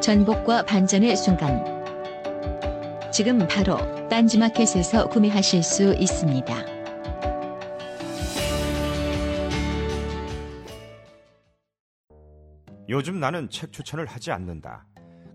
전복과 0.00 0.64
반전의 0.64 1.16
순간 1.16 1.64
지금 3.12 3.38
바로 3.48 3.76
딴지마켓에서 4.08 5.08
구매하실 5.08 5.62
수 5.62 5.94
있습니다. 5.94 6.54
요즘 12.88 13.18
나는 13.18 13.48
책 13.50 13.72
추천을 13.72 14.06
하지 14.06 14.30
않는다. 14.30 14.86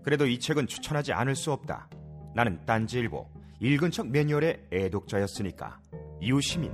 그래도 0.02 0.26
이 0.26 0.38
책은 0.38 0.68
추천하지 0.68 1.12
않을 1.12 1.36
수 1.36 1.52
없다. 1.52 1.88
나는 2.34 2.64
딴지일보 2.64 3.28
읽은 3.60 3.90
척 3.90 4.08
매뉴얼의 4.08 4.68
애독자였으니까. 4.72 5.80
이웃시민 6.20 6.72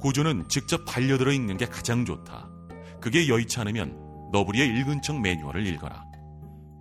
고전은 0.00 0.48
직접 0.48 0.84
반려들어 0.84 1.32
읽는 1.32 1.56
게 1.56 1.66
가장 1.66 2.04
좋다. 2.04 2.48
그게 3.00 3.28
여의치 3.28 3.58
않으면 3.60 4.30
너부리의 4.32 4.68
읽은 4.68 5.02
척 5.02 5.20
매뉴얼을 5.20 5.66
읽어라. 5.66 6.07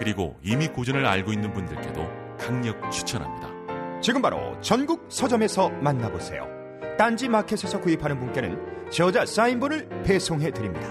그리고 0.00 0.34
이미 0.42 0.66
고전을 0.66 1.04
알고 1.04 1.30
있는 1.30 1.52
분들께도 1.52 2.08
강력 2.38 2.90
추천합니다. 2.90 4.00
지금 4.00 4.22
바로 4.22 4.58
전국 4.62 5.04
서점에서 5.10 5.68
만나보세요. 5.68 6.48
딴지 6.96 7.28
마켓에서 7.28 7.78
구입하는 7.82 8.18
분께는 8.18 8.90
저자 8.90 9.26
사인본을 9.26 10.02
배송해 10.04 10.52
드립니다. 10.52 10.88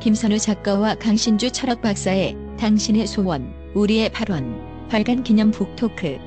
김선우 0.00 0.38
작가와 0.38 0.96
강신주 0.96 1.50
철학 1.50 1.80
박사의 1.80 2.36
당신의 2.58 3.06
소원, 3.06 3.54
우리의 3.74 4.10
발언, 4.10 4.86
발간 4.90 5.22
기념 5.22 5.50
북토크 5.50 6.18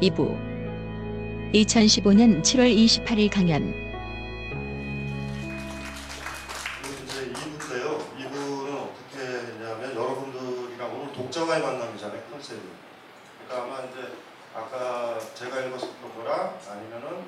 2부 0.00 1.52
2015년 1.52 2.42
7월 2.42 3.04
28일 3.04 3.30
강연 3.32 3.83
독자와의 11.34 11.62
만남이잖아요. 11.62 12.22
컨셉이. 12.30 12.60
그러니까 13.48 13.64
아마 13.64 13.84
이제 13.90 14.12
아까 14.54 15.18
제가 15.34 15.62
읽었었던 15.62 16.14
거랑 16.14 16.60
아니면은 16.68 17.26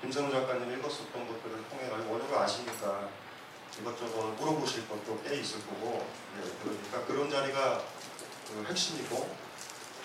김선우 0.00 0.32
작가님이 0.32 0.78
읽었었던 0.78 1.12
것들을 1.12 1.68
통해 1.68 1.90
가지고 1.90 2.14
원어를 2.14 2.38
아시니까 2.38 3.10
이것저것 3.78 4.28
물어보실 4.36 4.88
것도 4.88 5.20
꽤 5.22 5.36
있을 5.36 5.58
거고 5.66 6.06
예, 6.38 6.50
그러니까 6.62 7.04
그런 7.04 7.28
자리가 7.28 7.82
그 8.48 8.64
핵심이고 8.66 9.36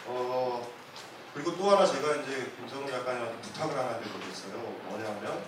어 0.08 0.68
그리고 1.34 1.56
또 1.56 1.72
하나 1.72 1.86
제가 1.86 2.16
이제 2.18 2.52
김선우 2.58 2.92
작가님한테 2.92 3.42
부탁을 3.42 3.78
하나 3.78 4.00
드리고 4.00 4.20
있어요. 4.30 4.58
뭐냐면 4.84 5.46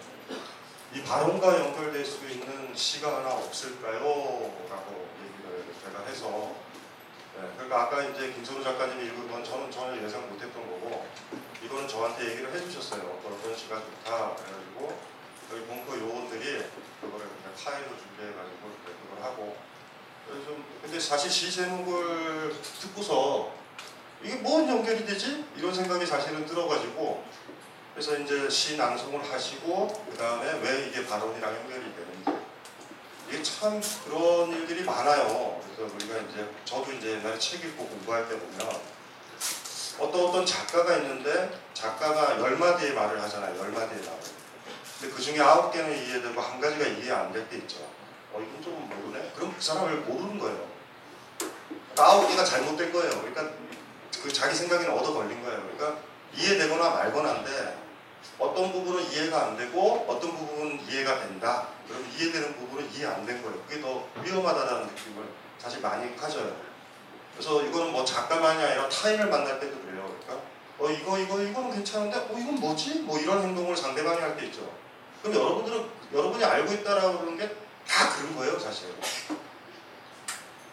이 0.93 1.03
발언과 1.03 1.59
연결될 1.59 2.05
수 2.05 2.25
있는 2.25 2.73
시가 2.73 3.17
하나 3.17 3.33
없을까요? 3.33 3.99
라고 3.99 5.09
얘기를 5.21 5.65
제가 5.83 6.05
해서 6.05 6.71
네, 7.35 7.47
그러니까 7.55 7.83
아까 7.83 8.03
이제 8.03 8.31
김선우 8.33 8.63
작가님이 8.63 9.05
읽은 9.05 9.31
건 9.31 9.43
저는 9.43 9.71
전혀 9.71 10.03
예상 10.03 10.29
못했던 10.29 10.53
거고 10.53 11.05
이거는 11.63 11.87
저한테 11.87 12.31
얘기를 12.31 12.53
해주셨어요. 12.53 13.01
어떤 13.23 13.55
시가 13.55 13.75
좋다 13.77 14.35
그래가지고 14.35 14.99
저희 15.49 15.61
본科요원들이 15.61 16.65
그거를 17.01 17.27
그냥 17.27 17.53
파일로 17.57 17.97
준비해가지고 17.97 18.57
그걸 18.85 19.23
하고 19.23 19.55
좀 20.45 20.63
근데 20.81 20.99
사실 20.99 21.29
시 21.29 21.51
제목을 21.51 22.55
듣고서 22.81 23.53
이게 24.23 24.35
뭔 24.35 24.67
연결이 24.67 25.05
되지? 25.05 25.45
이런 25.55 25.73
생각이 25.73 26.05
사실은 26.05 26.45
들어가지고 26.45 27.23
그래서 27.93 28.17
이제 28.17 28.49
시 28.49 28.77
낭송을 28.77 29.31
하시고 29.31 30.05
그 30.09 30.17
다음에 30.17 30.59
왜 30.61 30.87
이게 30.87 31.05
발언이랑 31.05 31.55
연결이 31.55 31.81
되는지 31.95 32.10
이게 33.31 33.41
참 33.43 33.79
그런 34.03 34.51
일들이 34.51 34.83
많아요. 34.83 35.61
그래서 35.63 35.93
우리가 35.95 36.17
이제 36.29 36.45
저도 36.65 36.91
이제 36.91 37.11
옛날에 37.11 37.39
책 37.39 37.63
읽고 37.63 37.87
공부할 37.87 38.27
때 38.27 38.37
보면 38.37 38.81
어떤 39.99 40.25
어떤 40.25 40.45
작가가 40.45 40.97
있는데 40.97 41.57
작가가 41.73 42.37
열 42.39 42.57
마디의 42.57 42.93
말을 42.93 43.21
하잖아요. 43.21 43.57
열 43.57 43.69
마디의 43.71 44.01
말. 44.05 44.19
근데 44.99 45.15
그 45.15 45.21
중에 45.21 45.39
아홉 45.39 45.71
개는 45.71 45.97
이해되고 45.97 46.41
한 46.41 46.59
가지가 46.59 46.85
이해 46.85 47.11
안 47.11 47.31
될 47.31 47.47
때 47.49 47.55
있죠. 47.57 47.77
어 48.33 48.39
이건 48.41 48.61
좀 48.61 48.89
모르네. 48.89 49.31
그럼 49.35 49.53
그 49.57 49.63
사람을 49.63 49.95
모르는 50.01 50.37
거예요. 50.37 50.67
그러니까 51.39 52.05
아홉 52.05 52.27
개가 52.27 52.43
잘못된 52.43 52.91
거예요. 52.91 53.09
그러니까 53.09 53.49
그 54.21 54.31
자기 54.31 54.53
생각에는 54.55 54.91
얻어 54.91 55.13
걸린 55.13 55.41
거예요. 55.41 55.61
그러니까 55.77 56.01
이해되거나 56.35 56.89
말거나인데 56.89 57.77
어떤 58.39 58.71
부분은 58.71 59.11
이해가 59.11 59.45
안 59.47 59.57
되고 59.57 60.05
어떤 60.07 60.35
부분은 60.35 60.81
이해가 60.89 61.19
된다. 61.21 61.67
그럼 61.87 62.05
이해되는 62.17 62.55
부분은 62.55 62.91
이해 62.93 63.05
안 63.05 63.25
된 63.25 63.41
거예요. 63.41 63.61
그게 63.67 63.81
더 63.81 64.03
위험하다는 64.23 64.87
느낌을 64.87 65.23
사실 65.59 65.81
많이 65.81 66.15
가져요. 66.15 66.55
그래서 67.33 67.61
이거는 67.63 67.91
뭐 67.91 68.03
작가만이 68.03 68.61
아니라 68.63 68.89
타인을 68.89 69.27
만날 69.29 69.59
때도 69.59 69.79
그래요. 69.81 70.15
그러니까 70.23 70.45
어 70.79 70.89
이거 70.89 71.17
이거 71.19 71.41
이거는 71.41 71.71
괜찮은데 71.71 72.17
어 72.17 72.29
이건 72.31 72.55
뭐지? 72.55 73.01
뭐 73.01 73.19
이런 73.19 73.41
행동을 73.43 73.75
상대방이 73.75 74.19
할 74.19 74.35
때 74.37 74.45
있죠. 74.47 74.69
그럼 75.21 75.35
여러분들은 75.35 75.85
여러분이 76.13 76.43
알고 76.43 76.73
있다라고 76.73 77.19
그러는 77.19 77.37
게 77.37 77.61
다 77.87 78.15
그런 78.15 78.35
거예요, 78.37 78.59
사실. 78.59 78.87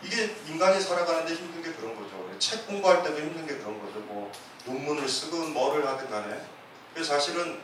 이게 0.02 0.36
인간이 0.46 0.80
살아가는데 0.80 1.34
힘든 1.34 1.62
게 1.62 1.72
그런 1.72 1.96
거죠. 1.96 2.30
책 2.38 2.66
공부할 2.66 3.02
때도 3.02 3.18
힘든 3.18 3.46
게 3.46 3.56
그런 3.56 3.80
거죠. 3.84 3.98
뭐 4.00 4.30
논문을 4.66 5.08
쓰든 5.08 5.52
뭐를 5.52 5.86
하든 5.86 6.08
간에. 6.10 6.40
그래서 6.98 7.14
사실은 7.14 7.60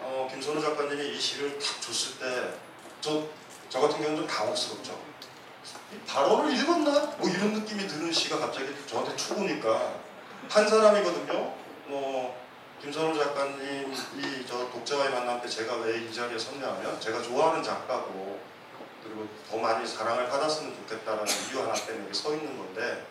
어, 0.00 0.28
김선우 0.28 0.60
작가님이 0.60 1.16
이 1.16 1.20
시를 1.20 1.56
딱 1.56 1.80
줬을 1.80 2.18
때 2.18 2.50
저 3.00 3.22
저 3.68 3.80
같은 3.80 3.96
경우는 3.98 4.16
좀 4.16 4.26
당혹스럽죠. 4.26 4.98
이 5.92 5.98
발언을 6.06 6.52
읽었나? 6.56 7.00
뭐 7.18 7.28
이런 7.28 7.52
느낌이 7.52 7.86
드는 7.86 8.12
시가 8.12 8.38
갑자기 8.38 8.74
저한테 8.86 9.14
툭 9.16 9.38
오니까 9.38 9.94
한 10.48 10.68
사람이거든요. 10.68 11.54
뭐 11.86 12.36
김선호 12.80 13.16
작가님 13.16 13.92
이 13.92 14.46
저 14.48 14.70
독자와의 14.70 15.10
만남 15.10 15.40
때 15.40 15.48
제가 15.48 15.76
왜 15.76 15.98
이 15.98 16.12
자리에 16.12 16.38
섰냐면 16.38 17.00
제가 17.00 17.22
좋아하는 17.22 17.62
작가고 17.62 18.40
그리고 19.04 19.28
더 19.48 19.56
많이 19.58 19.86
사랑을 19.86 20.28
받았으면 20.28 20.74
좋겠다라는 20.74 21.26
이유 21.50 21.60
하나 21.62 21.72
때문에 21.74 22.12
서 22.12 22.34
있는 22.34 22.56
건데 22.56 23.06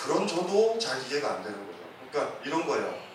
그런 0.00 0.26
저도 0.28 0.78
잘 0.78 1.00
이해가 1.08 1.28
안 1.28 1.42
되는 1.42 1.58
거죠. 1.66 1.78
그러니까 2.10 2.36
이런 2.44 2.66
거예요. 2.66 3.05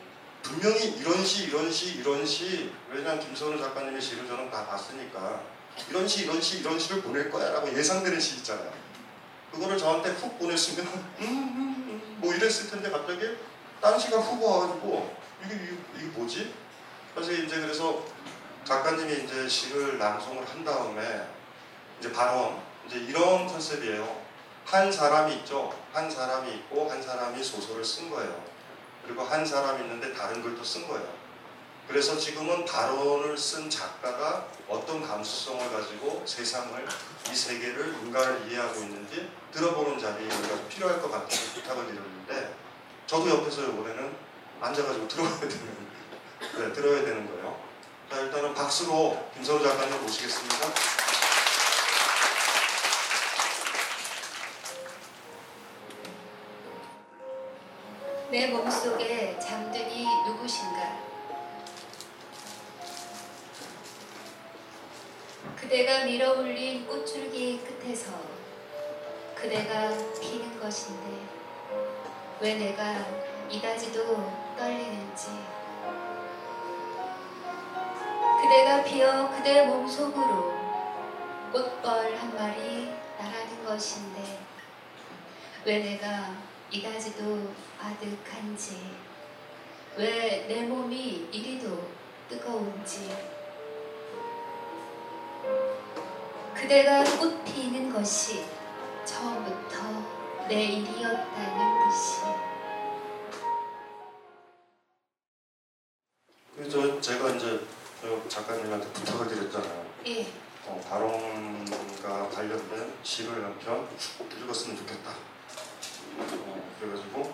분명히 0.44 0.90
이런 0.98 1.24
시, 1.24 1.46
이런 1.46 1.72
시, 1.72 1.96
이런 1.96 2.26
시 2.26 2.72
왜냐면 2.90 3.20
김선우 3.20 3.60
작가님의 3.60 4.02
시를 4.02 4.28
저는 4.28 4.50
다 4.50 4.66
봤으니까 4.66 5.42
이런 5.90 6.08
시, 6.08 6.24
이런 6.24 6.42
시, 6.42 6.60
이런 6.60 6.78
시를 6.80 7.02
보낼 7.02 7.30
거야라고 7.30 7.76
예상되는 7.78 8.20
시 8.20 8.38
있잖아요. 8.38 8.72
그거를 9.52 9.78
저한테 9.78 10.10
훅 10.12 10.40
보냈으면 10.40 10.88
음, 10.88 11.22
음, 11.22 11.58
음, 11.58 12.18
뭐 12.20 12.34
이랬을 12.34 12.70
텐데 12.70 12.90
갑자기 12.90 13.38
딴 13.82 14.00
시가 14.00 14.18
훅 14.18 14.44
와가지고 14.44 15.16
이게, 15.46 15.56
이게, 15.56 15.78
이게 15.98 16.06
뭐지? 16.08 16.54
그래서 17.14 17.32
이제 17.32 17.60
그래서 17.60 18.04
작가님이 18.64 19.26
이제 19.26 19.48
시를 19.48 19.98
낭송을 19.98 20.46
한 20.48 20.64
다음에 20.64 21.28
이제 22.00 22.12
발언 22.12 22.62
이제 22.88 22.98
이런 22.98 23.48
컨셉이에요. 23.48 24.22
한 24.66 24.92
사람이 24.92 25.34
있죠. 25.38 25.74
한 25.92 26.10
사람이 26.10 26.52
있고 26.54 26.90
한 26.90 27.02
사람이 27.02 27.44
소설을 27.44 27.84
쓴 27.84 28.10
거예요. 28.10 28.50
그리고 29.06 29.24
한 29.24 29.45
사람이 29.45 29.81
있는데 29.83 30.13
다른 30.13 30.42
글도 30.42 30.63
쓴 30.63 30.88
거예요. 30.88 31.21
그래서 31.88 32.18
지금은 32.18 32.63
발언을 32.65 33.38
쓴 33.38 33.69
작가가 33.69 34.48
어떤 34.69 35.06
감수성을 35.06 35.71
가지고 35.71 36.24
세상을 36.25 36.88
이 37.30 37.36
세계를 37.36 37.95
인간을 38.03 38.50
이해하고 38.50 38.80
있는지 38.81 39.30
들어보는 39.51 40.00
자리가 40.00 40.36
필요할 40.69 41.01
것 41.01 41.12
같아서 41.12 41.53
부탁을 41.53 41.88
드렸는데 41.88 42.56
저도 43.07 43.30
옆에서 43.30 43.63
이번에는 43.63 44.15
앉아가지고 44.62 45.07
들어야 45.07 45.39
되는 45.39 45.92
네, 46.57 46.74
들어야 46.74 47.04
되는 47.04 47.27
거예요. 47.27 47.59
자 48.09 48.19
일단은 48.19 48.54
박수로 48.54 49.30
김선우 49.33 49.62
작가님 49.62 50.01
모시겠습니다. 50.01 51.11
내 58.31 58.48
몸속에 58.48 59.38
잠든 59.38 59.92
이 59.92 60.06
누구신가? 60.25 61.01
그대가 65.57 66.06
밀어 66.06 66.39
올린 66.39 66.88
꽃줄기 66.88 67.60
끝에서 67.60 68.13
그대가 69.36 69.89
피는 70.22 70.62
것인데 70.62 71.25
왜 72.39 72.56
내가 72.56 73.06
이다지도 73.50 74.56
떨리는지 74.57 75.28
그대가 78.42 78.81
피어 78.81 79.30
그대 79.30 79.66
몸속으로 79.66 80.54
꽃벌 81.51 82.16
한 82.16 82.33
마리 82.33 82.94
날아든 83.19 83.66
것인데 83.66 84.39
왜 85.66 85.80
내가 85.80 86.50
이다지도 86.71 87.53
아득한지 87.79 88.81
왜 89.97 90.45
내 90.47 90.63
몸이 90.63 91.29
이리도 91.31 91.89
뜨거운지 92.29 93.09
그대가 96.56 97.03
꽃 97.03 97.44
피는 97.44 97.91
것이 97.91 98.45
처음부터 99.06 100.47
내 100.47 100.63
일이었다는 100.63 101.89
듯이 101.89 102.21
그래서 106.56 107.01
제가 107.01 107.29
이제 107.31 107.59
저 108.01 108.27
작가님한테 108.27 108.88
부탁을 108.94 109.27
드렸잖아요. 109.27 109.85
예, 110.07 110.27
어, 110.65 110.81
발언과 110.89 112.29
관련된 112.29 112.94
시를 113.03 113.44
한 113.44 113.57
편 113.59 113.88
읽었으면 114.44 114.77
좋겠다. 114.77 115.31
어, 116.18 116.75
그래가지고 116.80 117.34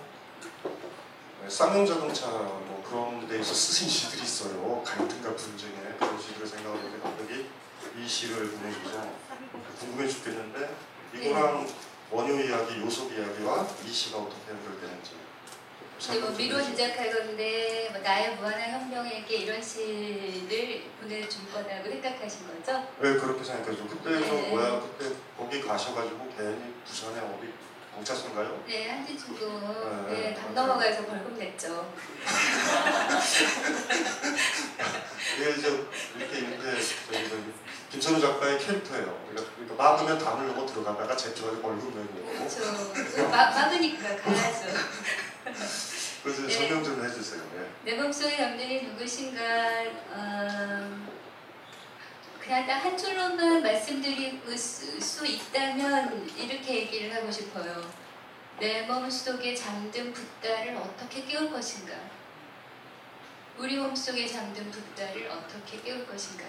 네, 1.42 1.50
쌍용 1.50 1.86
자동차 1.86 2.28
뭐 2.28 2.84
그런 2.88 3.28
데에서 3.28 3.54
쓰신 3.54 3.88
시들이 3.88 4.24
있어요. 4.24 4.82
갈등과 4.86 5.36
분쟁에 5.36 5.74
그런 6.00 6.20
시들을 6.20 6.48
생각하는데 6.48 7.00
갑자기 7.02 7.46
이 7.98 8.08
시를 8.08 8.52
보내줘서 8.52 9.08
궁금해 9.80 10.08
죽겠는데 10.08 10.76
이거랑 11.14 11.68
원효 12.12 12.40
이야기, 12.40 12.82
요속 12.82 13.12
이야기와 13.12 13.68
이 13.86 13.92
시가 13.92 14.18
어떻게 14.18 14.52
연결되는지 14.52 15.12
뭐 16.22 16.30
미로 16.38 16.62
시작하건데 16.62 17.90
뭐 17.92 18.02
나의 18.02 18.36
무한한 18.36 18.72
혁명에게 18.72 19.38
이런 19.38 19.62
시를 19.62 20.84
보내줄 21.02 21.52
거라고 21.52 21.90
생각하신 21.90 22.48
거죠? 22.48 22.88
왜 23.00 23.16
그렇게 23.16 23.44
생각해요? 23.44 23.88
그때 23.88 24.26
저 24.26 24.34
네. 24.34 24.50
뭐야 24.50 24.80
그때 24.80 25.16
거기 25.36 25.62
가셔가지고 25.62 26.30
괜히 26.38 26.76
부산에 26.86 27.20
어디 27.20 27.52
경찰서인가요? 27.98 28.64
네, 28.68 28.90
한지 28.92 29.18
중도 29.18 29.60
네. 30.08 30.14
네, 30.14 30.36
담 30.36 30.54
넘어가서 30.54 31.06
벌금 31.06 31.38
냈죠. 31.38 31.92
이게 35.38 35.50
이제 35.52 35.86
이렇게 36.16 36.38
있는데 36.40 36.80
저기 36.80 37.54
김선우 37.90 38.22
작가의 38.22 38.60
캐릭터예요. 38.60 39.26
그러니까, 39.30 39.76
막으면 39.76 40.20
담을 40.20 40.48
넣고 40.48 40.66
들어가다가 40.68 41.16
제트가 41.16 41.50
얼굴 41.50 41.78
내고 41.78 42.26
그렇죠. 42.32 43.30
막, 43.30 43.50
막으니까 43.50 44.16
가야죠. 44.18 44.68
그래서 46.24 46.42
네. 46.44 46.50
설명 46.50 46.84
좀 46.84 47.04
해주세요. 47.04 47.42
예. 47.56 47.92
내 47.92 48.02
몸속에 48.02 48.38
담는 48.38 48.90
누구신가 48.90 49.42
어, 50.12 51.08
그냥 52.48 52.66
딱 52.66 52.86
한 52.86 52.98
줄로만 52.98 53.62
말씀드릴 53.62 54.40
수, 54.58 55.02
수 55.02 55.28
있다면 55.28 56.30
이렇게 56.38 56.76
얘기를 56.76 57.14
하고 57.14 57.30
싶어요. 57.30 57.92
내 58.58 58.84
몸속에 58.84 59.54
잠든 59.54 60.14
붓다를 60.14 60.78
어떻게 60.78 61.26
깨울 61.26 61.52
것인가? 61.52 61.94
우리 63.58 63.76
몸속에 63.76 64.26
잠든 64.26 64.72
붓다를 64.72 65.30
어떻게 65.30 65.82
깨울 65.82 66.08
것인가? 66.08 66.46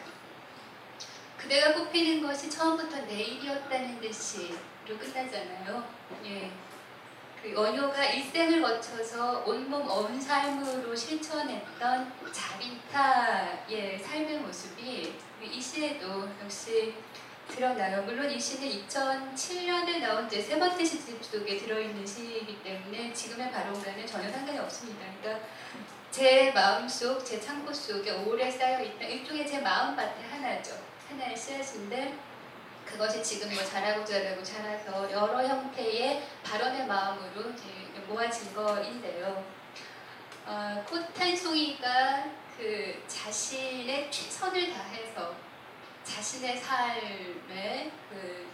그대가 1.37 1.75
꼽히는 1.75 2.23
것이 2.25 2.49
처음부터 2.49 3.05
내 3.07 3.15
일이었다는 3.21 4.01
듯이로 4.01 4.57
끝나잖아요. 5.01 5.85
예. 6.27 6.53
그 7.43 7.53
원효가 7.53 8.05
일생을 8.05 8.63
거쳐서 8.63 9.43
온몸 9.45 9.91
온 9.91 10.21
삶으로 10.21 10.95
실천했던 10.95 12.13
자비타의 12.33 13.99
삶의 13.99 14.39
모습이 14.39 15.28
이 15.43 15.61
시에도 15.61 16.29
역시 16.43 16.95
드러나요. 17.49 18.03
물론 18.03 18.31
이 18.31 18.39
시는 18.39 18.69
2007년에 18.87 20.01
나온 20.01 20.29
제 20.29 20.43
세 20.43 20.59
번째 20.59 20.85
시집 20.85 21.25
속에 21.25 21.57
들어있는 21.57 22.07
시이기 22.07 22.63
때문에 22.63 23.13
지금의 23.13 23.51
발언과는 23.51 24.07
전혀 24.07 24.31
상관이 24.31 24.59
없습니다. 24.59 25.07
그러니까 25.21 25.47
제 26.11 26.51
마음속, 26.53 27.25
제 27.25 27.41
창고 27.41 27.73
속에 27.73 28.11
오래 28.11 28.51
쌓여있던 28.51 29.09
일종의 29.09 29.47
제 29.47 29.61
마음밭의 29.61 30.25
하나죠. 30.31 30.77
하나의 31.09 31.37
씨앗인데 31.37 32.19
그것이 32.85 33.23
지금 33.23 33.53
뭐 33.55 33.63
자라고 33.65 34.05
자라고 34.05 34.43
자라서 34.43 35.11
여러 35.13 35.47
형태의 35.47 36.23
발언의 36.43 36.87
마음으로 36.87 37.53
모아진 38.09 38.55
거인데요. 38.55 39.45
어, 40.47 40.85
꽃한 40.89 41.37
송이가 41.37 42.25
그 42.59 43.03
자신의 43.07 44.11
최선을 44.11 44.73
다해서 44.75 45.35
자신의 46.05 46.57
삶에 46.59 47.91
그 48.11 48.49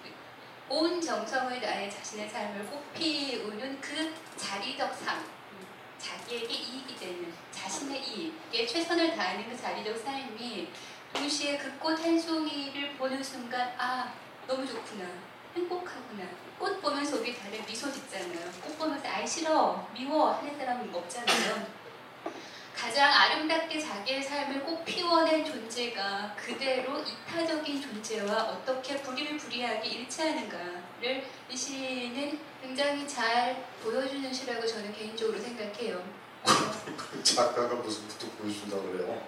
온 0.68 0.99
정성을 1.00 1.61
다해 1.61 1.90
자신의 1.90 2.28
삶을 2.30 2.64
꽃피우는 2.66 3.80
그 3.82 4.14
자리적 4.37 4.94
삶, 4.94 5.23
자기에게 5.99 6.46
이익이 6.54 6.96
되는 6.96 7.34
자신의 7.52 8.02
이익에 8.02 8.66
최선을 8.66 9.14
다하는 9.14 9.49
그 9.49 9.56
자리적 9.56 9.96
삶이 9.99 10.68
동시에 11.12 11.58
그 11.58 11.78
꽃 11.78 12.02
한 12.02 12.18
송이를 12.18 12.94
보는 12.96 13.23
순간 13.23 13.75
아 13.78 14.14
너무 14.46 14.66
좋구나 14.66 15.04
행복하구나. 15.54 16.25
꽃 16.58 16.80
보면서 16.80 17.18
우리 17.20 17.37
다들 17.38 17.62
미소 17.66 17.92
짓잖아요. 17.92 18.50
꽃 18.62 18.78
보면서 18.78 19.06
아이 19.06 19.26
싫어 19.26 19.87
미워. 19.92 20.32
하는 20.32 20.58
사람은 20.58 20.92
없잖아요 20.94 21.83
가장 22.76 23.12
아름답게 23.12 23.78
자기의 23.78 24.22
삶을 24.22 24.64
꼭 24.64 24.84
피워낸 24.84 25.44
존재가 25.44 26.34
그대로 26.36 27.00
이타적인 27.00 27.80
존재와 27.80 28.34
어떻게 28.34 29.00
불의를 29.00 29.36
불이하게 29.38 29.88
일치하는가를 29.88 31.24
이 31.48 31.56
시는 31.56 32.38
굉장히 32.60 33.06
잘 33.06 33.64
보여주는 33.82 34.32
시라고 34.32 34.66
저는 34.66 34.92
개인적으로 34.92 35.38
생각해요 35.38 36.02
작가가 37.22 37.74
무슨 37.76 38.08
부탁 38.08 38.36
보여준다 38.38 38.76
그래요? 38.76 39.22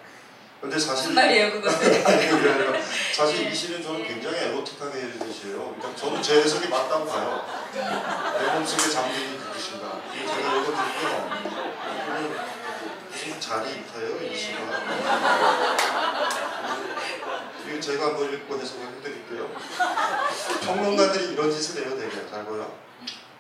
근데 0.60 0.78
사실 0.78 1.12
말이에요 1.12 1.52
그거? 1.52 1.70
아니 2.10 2.26
아니라 2.26 2.82
사실 3.14 3.46
이 3.46 3.54
시는 3.54 3.82
저는 3.82 4.04
굉장히 4.06 4.38
에로틱하게 4.38 5.00
해주시요 5.02 5.56
그러니까 5.58 5.94
저는 5.94 6.22
제 6.22 6.40
해석이 6.40 6.68
맞다고 6.68 7.06
봐요. 7.06 7.44
내 7.72 8.52
몸속에 8.54 8.90
잠기는 8.90 9.38
그것인가. 9.38 10.00
제가 10.12 10.56
읽어드릴게요. 10.56 12.65
이거는 13.26 13.37
무슨 13.37 13.40
자리 13.40 13.71
있어요 13.80 14.23
이 14.23 14.37
시가. 14.37 14.59
이거 17.66 17.80
제가 17.80 18.06
한번 18.06 18.33
읽고 18.33 18.59
해석을 18.59 18.87
해드릴게요. 18.87 19.50
평론가들이 20.62 21.33
이런 21.33 21.50
짓을 21.50 21.85
해요 21.85 21.97
되게 21.99 22.28
잘 22.30 22.45
보여. 22.45 22.73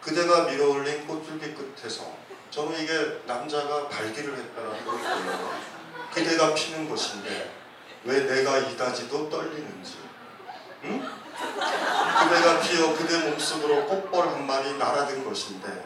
그대가 0.00 0.44
밀어올린 0.44 1.06
꽃줄기 1.06 1.54
끝에서 1.54 2.12
저는 2.50 2.80
이게 2.80 3.20
남자가 3.26 3.88
발기를 3.88 4.36
했다는 4.36 4.84
걸 4.84 4.98
보여요. 4.98 5.50
그대가 6.12 6.54
피는 6.54 6.88
것인데 6.88 7.52
왜 8.04 8.20
내가 8.20 8.58
이다지도 8.58 9.28
떨리는지 9.28 9.98
응? 10.84 11.02
그대가 11.34 12.60
피어 12.60 12.94
그대 12.94 13.18
몸속으로 13.28 13.86
꽃벌 13.86 14.28
한 14.28 14.46
마리 14.46 14.74
날아든 14.78 15.24
것인데 15.24 15.84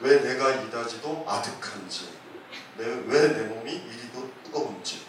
왜 0.00 0.20
내가 0.20 0.50
이다지도 0.50 1.24
아득한지 1.28 2.19
왜내 3.06 3.42
몸이 3.44 3.72
이리도 3.72 4.30
뜨거운지 4.44 5.00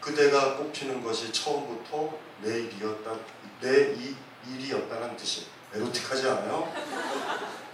그대가 0.00 0.56
꽃피는 0.56 1.02
것이 1.02 1.32
처음부터 1.32 2.18
내 2.42 2.60
일이었다 2.60 3.16
내 3.60 3.92
이, 3.92 4.14
일이었다는 4.48 5.16
뜻이 5.16 5.46
에로틱하지 5.74 6.28
않아요? 6.28 6.72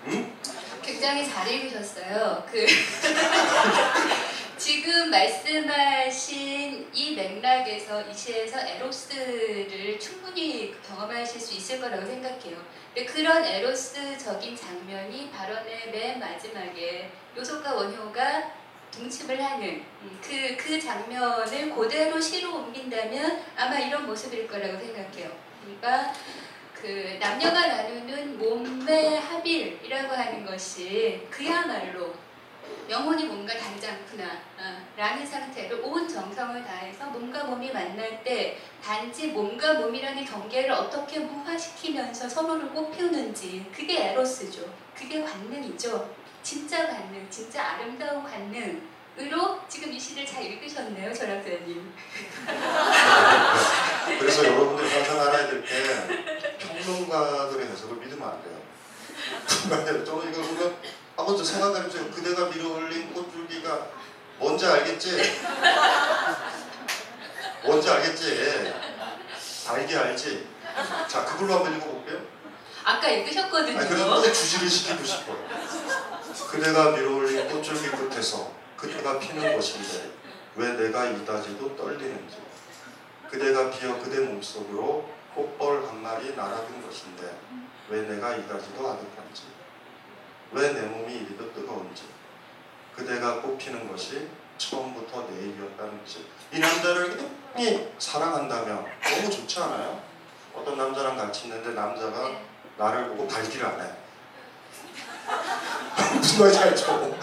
응? 0.07 0.37
굉장히 0.83 1.29
잘 1.29 1.49
읽으셨어요. 1.49 2.45
그 2.51 2.67
지금 4.59 5.11
말씀하신 5.11 6.91
이 6.93 7.15
맥락에서 7.15 8.03
이 8.03 8.15
시에서 8.15 8.59
에로스를 8.61 9.99
충분히 9.99 10.75
경험하실 10.87 11.41
수 11.41 11.55
있을 11.55 11.81
거라고 11.81 12.05
생각해요. 12.07 12.57
근데 12.95 13.05
그런 13.05 13.45
에로스적인 13.45 14.57
장면이 14.57 15.31
발언의 15.31 15.91
맨 15.91 16.19
마지막에 16.21 17.11
요소과 17.37 17.75
원효가 17.75 18.64
동침을 18.97 19.43
하는 19.43 19.83
그, 20.23 20.57
그 20.57 20.81
장면을 20.81 21.75
그대로 21.75 22.21
시로 22.21 22.57
옮긴다면 22.57 23.43
아마 23.57 23.79
이런 23.79 24.07
모습일 24.07 24.47
거라고 24.47 24.79
생각해요. 24.79 25.31
그러니까 25.63 26.13
그 26.73 27.17
남녀가 27.19 27.67
나누는 27.67 28.39
몸의 28.39 29.19
합일이라고 29.19 30.15
하는 30.15 30.45
것이 30.45 31.27
그야말로 31.31 32.15
영혼이 32.89 33.25
뭔가 33.25 33.57
다르지 33.57 33.87
않구나 33.87 34.25
어, 34.59 34.87
라는 34.97 35.25
상태로 35.27 35.87
온 35.87 36.07
정성을 36.07 36.65
다해서 36.65 37.07
몸과 37.07 37.45
몸이 37.45 37.73
만날 37.73 38.23
때 38.23 38.59
단지 38.83 39.29
몸과 39.29 39.75
몸이라는 39.75 40.25
경계를 40.25 40.71
어떻게 40.71 41.21
무화시키면서 41.21 42.29
서로를 42.29 42.69
꽃피우는지 42.71 43.71
그게 43.75 44.11
에로스죠. 44.11 44.71
그게 44.95 45.23
관능이죠. 45.23 46.24
진짜 46.45 46.87
관능, 46.87 47.27
진짜 47.31 47.71
아름다운 47.71 48.23
관능으로 48.23 49.61
지금 49.69 49.91
이 49.93 49.99
시를 49.99 50.27
잘 50.27 50.45
읽으셨네요, 50.45 51.13
절학자님. 51.15 51.95
그래서 54.21 54.45
여러분들 54.45 54.85
항상 54.95 55.21
알아야 55.23 55.47
될 55.49 55.65
게 55.65 56.83
평론가들의 56.85 57.67
해석을 57.69 57.97
믿으면 57.97 58.29
안 58.29 58.43
돼요. 58.43 58.61
정말 59.47 60.05
저는 60.05 60.31
이거 60.33 60.43
보면 60.43 60.77
더 61.17 61.43
생각해보세요. 61.45 62.11
그대가 62.11 62.47
밀어올린 62.51 63.15
꽃줄기가 63.15 63.87
뭔지 64.39 64.67
알겠지? 64.67 65.41
뭔지 67.65 67.89
알겠지? 67.89 68.75
알게 69.67 69.97
알지? 69.97 70.47
자, 71.09 71.25
그걸로 71.25 71.55
한번 71.55 71.75
읽어볼게요. 71.77 72.21
아까 72.85 73.09
읽으셨거든요. 73.09 73.79
아니, 73.79 73.89
그래도 73.89 74.15
꼭 74.21 74.23
주시를 74.25 74.69
시키고 74.69 75.03
싶어요. 75.05 75.49
그대가 76.51 76.91
밀어올린 76.91 77.49
꽃줄기 77.49 77.91
끝에서 77.91 78.53
그대가 78.77 79.19
피는 79.19 79.57
것인데 79.57 80.11
왜 80.57 80.73
내가 80.73 81.07
이다지도 81.07 81.77
떨리는지 81.77 82.37
그대가 83.31 83.71
피어 83.71 83.99
그대 84.01 84.21
몸속으로 84.21 85.09
꽃벌 85.35 85.87
한 85.87 86.03
마리 86.03 86.35
날아든 86.35 86.83
것인데 86.87 87.37
왜 87.89 88.03
내가 88.03 88.35
이다지도 88.37 88.89
아득한지 88.89 89.43
왜 90.53 90.73
내 90.73 90.83
몸이 90.83 91.13
이리도 91.13 91.53
뜨거운지 91.53 92.05
그대가 92.95 93.41
꽃피는 93.43 93.91
것이 93.91 94.29
처음부터 94.57 95.27
내 95.31 95.41
일이었다는 95.47 96.01
것이 96.01 96.25
이 96.53 96.59
남자를 96.61 97.17
굉장히 97.57 97.93
사랑한다면 97.99 98.87
너무 99.03 99.31
좋지 99.31 99.59
않아요? 99.61 100.01
어떤 100.55 100.77
남자랑 100.79 101.17
같이 101.17 101.45
있는데 101.49 101.71
남자가 101.71 102.29
네. 102.29 102.45
나를 102.79 103.09
보고 103.09 103.27
발기를 103.27 103.67
안 103.67 103.81
해. 103.81 103.91
무슨 106.17 106.39
말인지 106.41 106.59
알죠? 106.59 107.19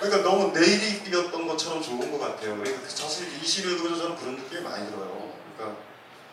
그러니까 0.00 0.28
너무 0.28 0.52
내 0.52 0.60
일이었던 0.66 1.46
것처럼 1.46 1.82
좋은 1.82 2.10
것 2.10 2.18
같아요. 2.18 2.56
그러니까 2.56 2.88
사실 2.88 3.28
이 3.40 3.46
시를 3.46 3.72
읽으면서 3.72 4.02
저는 4.02 4.16
그런 4.16 4.36
느낌이 4.36 4.60
많이 4.62 4.86
들어요. 4.90 5.32
그러니까 5.56 5.78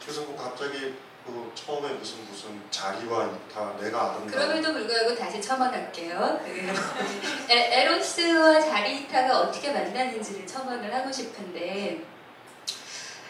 그래서 0.01 0.21
뭐 0.21 0.35
갑자기 0.35 0.95
그 1.25 1.51
처음에 1.53 1.89
무슨 1.89 2.25
무슨 2.25 2.59
자리와 2.71 3.27
이타 3.27 3.75
내가 3.79 4.11
아름다운 4.11 4.27
그럼에도 4.27 4.73
불구하고 4.73 5.15
다시 5.15 5.39
첨언할게요. 5.39 6.39
그 6.43 7.53
에, 7.53 7.81
에로스와 7.81 8.59
자리타가 8.59 9.39
어떻게 9.41 9.71
만나는지를 9.71 10.47
첨언을 10.47 10.91
하고 10.93 11.11
싶은데 11.11 12.03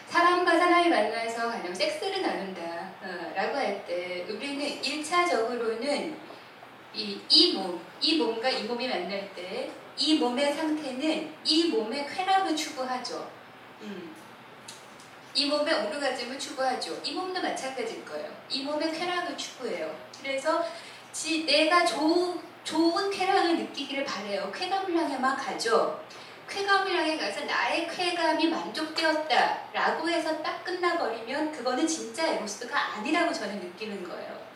사람과 0.08 0.52
사람이 0.58 0.88
만나서 0.88 1.50
가령 1.50 1.74
섹스를 1.74 2.22
나눈다 2.22 2.60
어, 3.02 3.32
라고 3.36 3.56
할 3.58 3.84
때 3.86 4.24
우리는 4.28 4.80
1차적으로는 4.82 6.14
이, 6.94 7.20
이 7.28 7.52
몸, 7.52 7.80
이 8.00 8.16
몸과 8.16 8.48
이 8.50 8.64
몸이 8.64 8.88
만날 8.88 9.32
때 9.34 9.80
이 10.00 10.18
몸의 10.18 10.54
상태는 10.54 11.34
이 11.44 11.64
몸의 11.68 12.06
쾌락을 12.06 12.56
추구하죠. 12.56 13.30
음. 13.82 14.16
이 15.34 15.46
몸의 15.46 15.86
오르가즘을 15.86 16.38
추구하죠. 16.38 16.98
이 17.04 17.12
몸도 17.12 17.40
마찬가지일 17.40 18.04
거예요. 18.06 18.30
이 18.48 18.62
몸의 18.62 18.92
쾌락을 18.92 19.36
추구해요. 19.36 19.94
그래서 20.20 20.64
지, 21.12 21.44
내가 21.44 21.84
좋은, 21.84 22.40
좋은 22.64 23.10
쾌락을 23.10 23.58
느끼기를 23.58 24.04
바래요. 24.04 24.50
쾌감을 24.52 24.96
향해 24.96 25.18
막 25.18 25.36
가죠. 25.36 26.02
쾌감을 26.48 26.96
향해 26.96 27.18
가서 27.18 27.44
나의 27.44 27.86
쾌감이 27.86 28.48
만족되었다 28.48 29.70
라고 29.72 30.08
해서 30.08 30.42
딱 30.42 30.64
끝나버리면 30.64 31.52
그거는 31.52 31.86
진짜 31.86 32.26
에로스가 32.26 32.94
아니라고 32.94 33.32
저는 33.32 33.60
느끼는 33.60 34.08
거예요. 34.08 34.49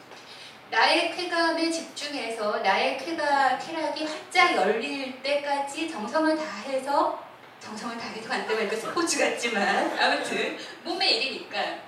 나의 0.75 1.14
쾌감에 1.14 1.71
집중해서 1.71 2.59
나의 2.59 2.99
쾌가, 2.99 3.57
쾌락이 3.59 4.04
활짝 4.04 4.57
열릴 4.57 5.23
때까지 5.23 5.88
정성을 5.88 6.37
다해서 6.37 7.23
정성을 7.61 7.97
다해서 7.97 8.28
간다면 8.28 8.66
이거 8.66 8.75
스포츠 8.75 9.21
같지만 9.21 9.97
아무튼 9.97 10.59
몸의 10.83 11.16
일이니까 11.16 11.78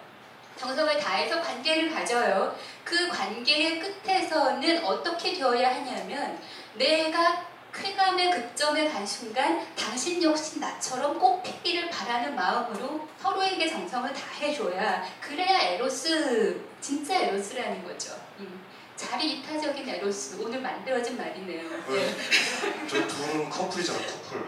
정성을 0.56 0.98
다해서 1.00 1.42
관계를 1.42 1.92
가져요. 1.92 2.56
그 2.84 3.08
관계의 3.08 3.80
끝에서는 3.80 4.84
어떻게 4.84 5.34
되어야 5.34 5.74
하냐면 5.74 6.38
내가 6.74 7.44
쾌감의 7.74 8.30
극점에 8.30 8.88
간 8.88 9.04
순간 9.04 9.66
당신 9.74 10.22
역시 10.22 10.60
나처럼 10.60 11.18
꽃피기를 11.18 11.90
바라는 11.90 12.36
마음으로 12.36 13.06
서로에게 13.20 13.68
정성을 13.68 14.12
다해줘야 14.14 15.04
그래야 15.20 15.72
에로스 15.72 16.64
진짜 16.80 17.18
에로스라는 17.18 17.84
거죠. 17.84 18.14
음. 18.38 18.65
자리 18.96 19.32
이타적인 19.34 19.88
에로스 19.88 20.36
오늘 20.40 20.60
만들어진 20.60 21.16
말이네요. 21.16 21.68
네. 21.88 22.16
저 22.88 23.06
둘은 23.06 23.50
커플이잖아 23.50 23.98
커플. 23.98 24.38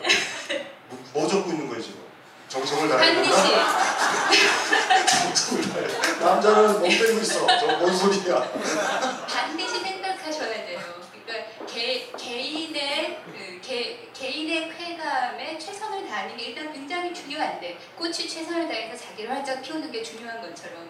뭐, 0.88 0.98
뭐 1.12 1.28
적고 1.28 1.50
있는 1.50 1.68
거예요 1.68 1.82
지금? 1.82 2.00
정성을 2.48 2.88
다해 2.88 3.14
반드시. 3.14 3.32
정성을 5.06 5.62
다해 5.68 6.18
남자는 6.20 6.72
멍 6.80 6.82
때리고 6.88 7.18
있어. 7.20 7.46
저 7.46 7.78
뭔 7.78 7.94
소리야? 7.94 8.50
반드시 9.28 9.80
생각하셔야 9.80 10.66
돼요. 10.66 10.80
그러니까 11.26 11.66
개, 11.66 12.10
개인의 12.16 13.18
그, 13.26 13.60
개, 13.62 14.08
개인의 14.14 14.72
쾌감에 14.76 15.58
최선을 15.58 16.08
다하는 16.08 16.36
게 16.38 16.44
일단 16.46 16.72
굉장히 16.72 17.12
중요한데 17.12 17.76
꽃이 17.96 18.14
최선을 18.26 18.66
다해서 18.66 18.96
자기를 19.04 19.30
활짝 19.30 19.60
피우는 19.62 19.92
게 19.92 20.02
중요한 20.02 20.40
것처럼 20.40 20.88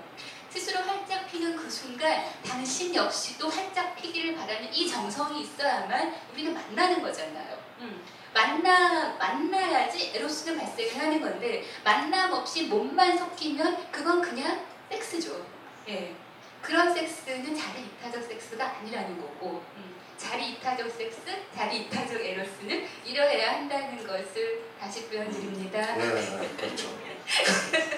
스스로 0.51 0.81
활짝 0.81 1.31
피는 1.31 1.57
그 1.57 1.71
순간 1.71 2.25
당신 2.47 2.95
역시도 2.95 3.49
활짝 3.49 3.95
피기를 3.97 4.35
바라는 4.35 4.73
이 4.73 4.89
정성이 4.89 5.43
있어야만 5.43 6.15
우리는 6.33 6.55
만나는 6.55 7.03
거잖아요. 7.03 7.59
음. 7.81 8.03
만나 8.33 9.17
만나야지 9.19 10.13
에로스는 10.15 10.59
발생을 10.59 10.99
하는 10.99 11.21
건데 11.21 11.65
만남 11.85 12.33
없이 12.33 12.65
몸만 12.67 13.17
섞이면 13.17 13.91
그건 13.91 14.21
그냥 14.21 14.65
섹스죠. 14.91 15.47
예. 15.89 16.15
그런 16.63 16.93
섹스는 16.93 17.55
자리 17.55 17.85
이타적 17.85 18.23
섹스가 18.23 18.79
아니라는 18.79 19.21
거고 19.21 19.63
음, 19.77 19.95
자리 20.17 20.51
이타적 20.51 20.91
섹스, 20.91 21.23
자리 21.55 21.83
이타적 21.83 22.21
에로스는 22.21 22.87
이러해야 23.05 23.55
한다는 23.55 24.07
것을 24.07 24.65
다시 24.79 25.07
보여드립니다. 25.07 25.95
네, 25.97 26.15
네 26.15 26.49
그렇죠 26.57 26.89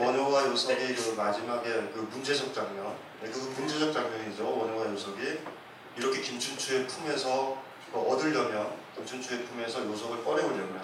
원효와 0.00 0.46
요석의 0.46 0.94
그 0.94 1.10
마지막에 1.16 1.68
그 1.92 2.08
문제적 2.10 2.54
장면, 2.54 2.96
네, 3.22 3.30
그 3.30 3.38
문제적 3.38 3.92
장면이죠. 3.92 4.44
원효와 4.44 4.90
요석이 4.92 5.40
이렇게 5.96 6.20
김춘추의 6.20 6.86
품에서 6.86 7.62
그 7.92 7.98
얻으려면 7.98 8.72
김춘추의 8.96 9.44
품에서 9.44 9.84
요석을 9.84 10.24
꺼내오려면 10.24 10.82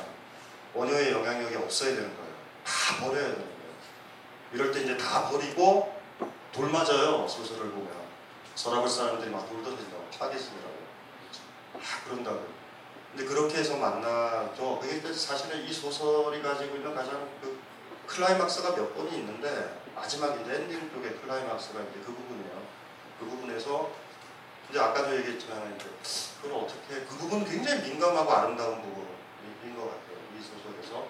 원효의 0.75 1.13
영향력이 1.13 1.57
없어야 1.57 1.95
되는 1.95 2.15
거예요. 2.15 2.33
다 2.65 2.97
버려야 3.01 3.23
되는 3.23 3.37
거예요. 3.37 3.57
이럴 4.53 4.73
때 4.73 4.83
이제 4.83 4.97
다 4.97 5.29
버리고 5.31 5.97
돌 6.53 6.69
맞아요. 6.71 7.27
소설을 7.29 7.71
보면 7.71 7.91
서랍을 8.55 8.89
사람들이 8.89 9.31
막 9.31 9.49
돌 9.49 9.63
던진다고 9.63 10.11
타겟이라고 10.11 10.77
아 11.75 11.79
그런다고. 12.05 12.47
근데 13.13 13.25
그렇게 13.25 13.59
해서 13.59 13.77
만나죠. 13.77 14.79
그게 14.81 15.01
사실은 15.13 15.65
이 15.65 15.73
소설이 15.73 16.43
가지고 16.43 16.77
있는 16.77 16.95
가장 16.95 17.27
그 17.41 17.59
클라이막스가 18.07 18.75
몇 18.75 18.95
번이 18.95 19.19
있는데 19.19 19.81
마지막 19.95 20.41
이제 20.41 20.55
엔딩 20.55 20.91
쪽에 20.93 21.11
클라이막스가 21.11 21.81
이제 21.81 22.01
그 22.05 22.13
부분이에요. 22.15 22.63
그 23.19 23.27
부분에서 23.27 23.91
이제 24.71 24.81
아까도 24.81 25.17
얘기했지만 25.17 25.75
이제 25.77 25.87
그걸 26.43 26.59
어떻게 26.59 27.01
그 27.07 27.17
부분은 27.17 27.45
굉장히 27.45 27.89
민감하고 27.89 28.31
아름다운 28.31 28.83
부분인 28.83 29.77
것 29.77 29.85
같아요. 29.85 30.17
이 30.37 30.43
소설에서. 30.43 31.09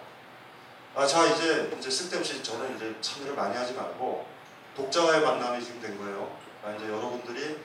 아, 0.95 1.07
자 1.07 1.27
이제 1.27 1.71
이제 1.79 1.91
쓸데없이 1.91 2.43
저는 2.43 2.77
이제 2.77 2.95
참여를 3.01 3.35
많이 3.35 3.57
하지 3.57 3.75
말고 3.75 4.27
독자와의 4.77 5.23
만남이 5.23 5.65
지금 5.65 5.81
된 5.81 5.99
거예요. 5.99 6.39
아, 6.65 6.73
이제 6.73 6.87
여러분들이 6.89 7.59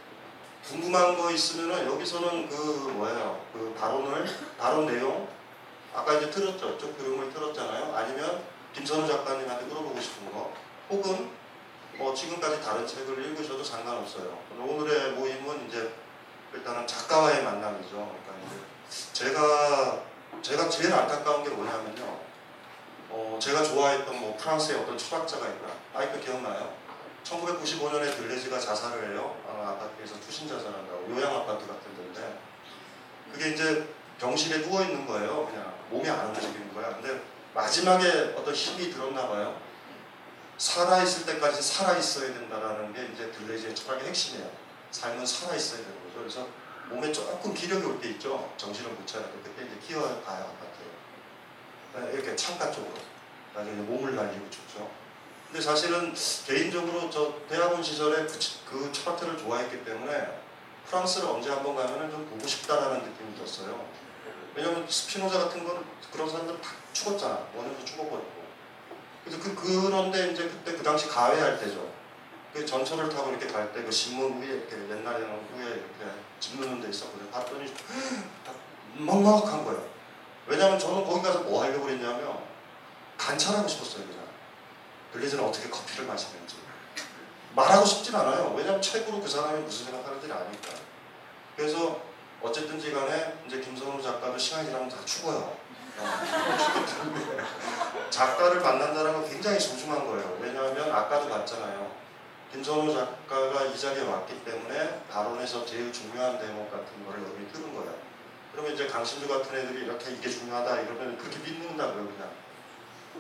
궁금한 0.64 1.18
거 1.18 1.32
있으면은 1.32 1.86
여기서는 1.88 2.48
그 2.50 2.56
뭐예요? 2.56 3.46
그 3.54 3.74
발언을 3.78 4.26
발언 4.58 4.86
내용 4.86 5.28
아까 5.94 6.14
이제 6.14 6.30
틀었죠. 6.30 6.78
쭉 6.78 6.98
그림을 6.98 7.34
틀었잖아요. 7.34 7.96
아니면 7.96 8.44
김선우 8.74 9.08
작가님한테 9.08 9.66
물어보고 9.66 10.00
싶은 10.00 10.32
거 10.32 10.54
혹은 10.90 11.32
뭐 11.98 12.14
지금까지 12.14 12.62
다른 12.62 12.88
책을 12.88 13.24
읽으셔도 13.26 13.64
상관없어요. 13.64 14.40
오늘의 14.58 15.12
모임은 15.14 15.68
이제 15.68 15.94
일단은 16.54 16.88
작가와의 16.88 17.44
만남이죠. 17.44 17.90
그러니까 17.92 18.34
이제 18.46 19.14
제가 19.14 20.04
제가 20.42 20.70
제일 20.70 20.94
안타까운 20.94 21.44
게 21.44 21.50
뭐냐면요. 21.50 22.20
어, 23.10 23.38
제가 23.42 23.64
좋아했던 23.64 24.20
뭐 24.20 24.38
프랑스의 24.38 24.80
어떤 24.80 24.98
철학자가 24.98 25.48
있다. 25.48 25.68
아이그 25.94 26.22
기억나요? 26.22 26.74
1995년에 27.24 28.16
들레즈가 28.16 28.60
자살을 28.60 29.12
해요. 29.12 29.38
아, 29.48 29.70
아파트에서 29.70 30.20
투신 30.20 30.48
자살한다고 30.48 31.08
요양 31.12 31.36
아파트 31.36 31.68
같은 31.68 31.96
데인데 31.96 32.40
그게 33.32 33.50
이제 33.50 33.88
병실에 34.20 34.62
누워 34.62 34.82
있는 34.82 35.06
거예요. 35.06 35.46
그냥 35.48 35.74
몸이 35.90 36.10
안 36.10 36.28
움직이는 36.28 36.74
거야. 36.74 36.96
근데 36.96 37.22
마지막에 37.54 38.34
어떤 38.38 38.54
힘이 38.54 38.92
들었나 38.92 39.28
봐요. 39.28 39.60
살아 40.58 41.02
있을 41.02 41.26
때까지 41.26 41.62
살아 41.62 41.98
있어야 41.98 42.34
된다라는 42.34 42.94
게 42.94 43.10
이제 43.14 43.32
들레즈의 43.32 43.76
철학의 43.76 44.08
핵심이에요. 44.10 44.50
삶은 44.92 45.26
살아 45.26 45.56
있어야 45.56 45.80
되는 45.80 45.94
거죠. 46.04 46.20
그래서 46.20 46.48
몸에 46.90 47.12
조금 47.12 47.54
기력이 47.54 47.86
올 47.86 48.00
때 48.00 48.10
있죠. 48.12 48.54
정신을 48.58 48.92
못 48.92 49.06
차려도 49.08 49.32
그때 49.44 49.64
이제 49.66 49.76
기어가요 49.88 50.22
아파트에. 50.26 52.14
이렇게 52.14 52.36
창가 52.36 52.72
쪽으로. 52.72 52.94
나중에 53.56 53.76
몸을 53.82 54.16
날리고 54.16 54.50
죽죠. 54.50 54.90
근데 55.48 55.62
사실은 55.62 56.14
개인적으로 56.46 57.10
저 57.10 57.34
대학원 57.50 57.84
시절에 57.84 58.26
그, 58.26 58.40
치- 58.40 58.60
그 58.66 58.90
철학들을 58.94 59.38
좋아했기 59.38 59.84
때문에 59.84 60.40
프랑스를 60.88 61.28
언제 61.28 61.50
한번 61.50 61.76
가면은 61.76 62.10
좀 62.10 62.26
보고 62.30 62.48
싶다라는 62.48 63.00
느낌이 63.04 63.36
들었어요. 63.36 63.86
왜냐면 64.56 64.86
스피노자 64.88 65.40
같은 65.40 65.64
건 65.64 65.84
그런 66.12 66.30
사람들은 66.30 66.62
다 66.62 66.70
죽었잖아. 66.94 67.48
원에서 67.56 67.86
죽어버렸고. 67.86 68.42
그래서 69.24 69.42
그 69.44 69.56
그런데 69.56 70.32
이제 70.32 70.44
그때 70.44 70.74
그 70.74 70.84
당시 70.84 71.08
가회할 71.08 71.60
때죠. 71.60 71.90
그 72.54 72.66
전철을 72.66 73.08
타고 73.10 73.30
이렇게 73.30 73.48
갈 73.48 73.72
때 73.74 73.84
그 73.84 73.92
신문 73.92 74.42
위에 74.42 74.48
이렇게 74.48 74.76
옛날에는 74.76 75.30
위에 75.56 75.66
이렇게 75.68 76.12
짓누는 76.40 76.82
데 76.82 76.90
있었거든요. 76.90 77.30
봤더니 77.30 77.74
다 78.46 78.52
막막한 78.98 79.64
거예요. 79.64 79.90
왜냐면 80.48 80.78
저는 80.78 81.06
거기 81.06 81.22
가서 81.22 81.40
뭐 81.42 81.64
하려고 81.64 81.86
그랬냐면 81.86 82.40
관찰하고 83.18 83.68
싶었어요, 83.68 84.06
그냥. 84.06 84.22
블리즈는 85.14 85.44
어떻게 85.44 85.70
커피를 85.70 86.06
마시는지. 86.08 86.56
말하고 87.56 87.86
싶진 87.86 88.16
않아요. 88.16 88.54
왜냐면 88.58 88.82
책으로 88.82 89.22
그 89.22 89.30
사람이 89.30 89.62
무슨 89.62 89.86
생각하는지를 89.86 90.36
아니까. 90.36 90.70
그래서 91.56 92.02
어쨌든지 92.42 92.92
간에 92.92 93.38
이제 93.46 93.60
김선우 93.60 94.02
작가도 94.02 94.38
시간이 94.38 94.68
지나면 94.68 94.90
다 94.90 94.98
죽어요. 95.06 95.56
어, 95.98 96.22
때문에 97.04 97.44
작가를 98.10 98.62
만난다는 98.62 99.14
건 99.14 99.30
굉장히 99.30 99.60
소중한 99.60 100.06
거예요. 100.08 100.38
왜냐하면 100.42 100.92
아까도 100.92 101.30
봤잖아요. 101.30 101.92
김선우 102.52 102.94
작가가 102.94 103.64
이 103.66 103.78
자리에 103.78 104.04
왔기 104.04 104.44
때문에 104.44 105.04
발언에서 105.10 105.66
제일 105.66 105.94
중요한 105.94 106.40
대목 106.40 106.72
같은 106.72 107.06
거를 107.06 107.24
여기 107.24 107.48
뜯은 107.52 107.74
거예요. 107.76 107.94
그러면 108.52 108.74
이제 108.74 108.88
강신주 108.88 109.28
같은 109.28 109.58
애들이 109.58 109.86
이렇게 109.86 110.12
이게 110.12 110.30
중요하다 110.30 110.82
이러면 110.82 111.18
그렇게 111.18 111.38
믿는다고요, 111.40 112.08
그냥. 112.08 112.30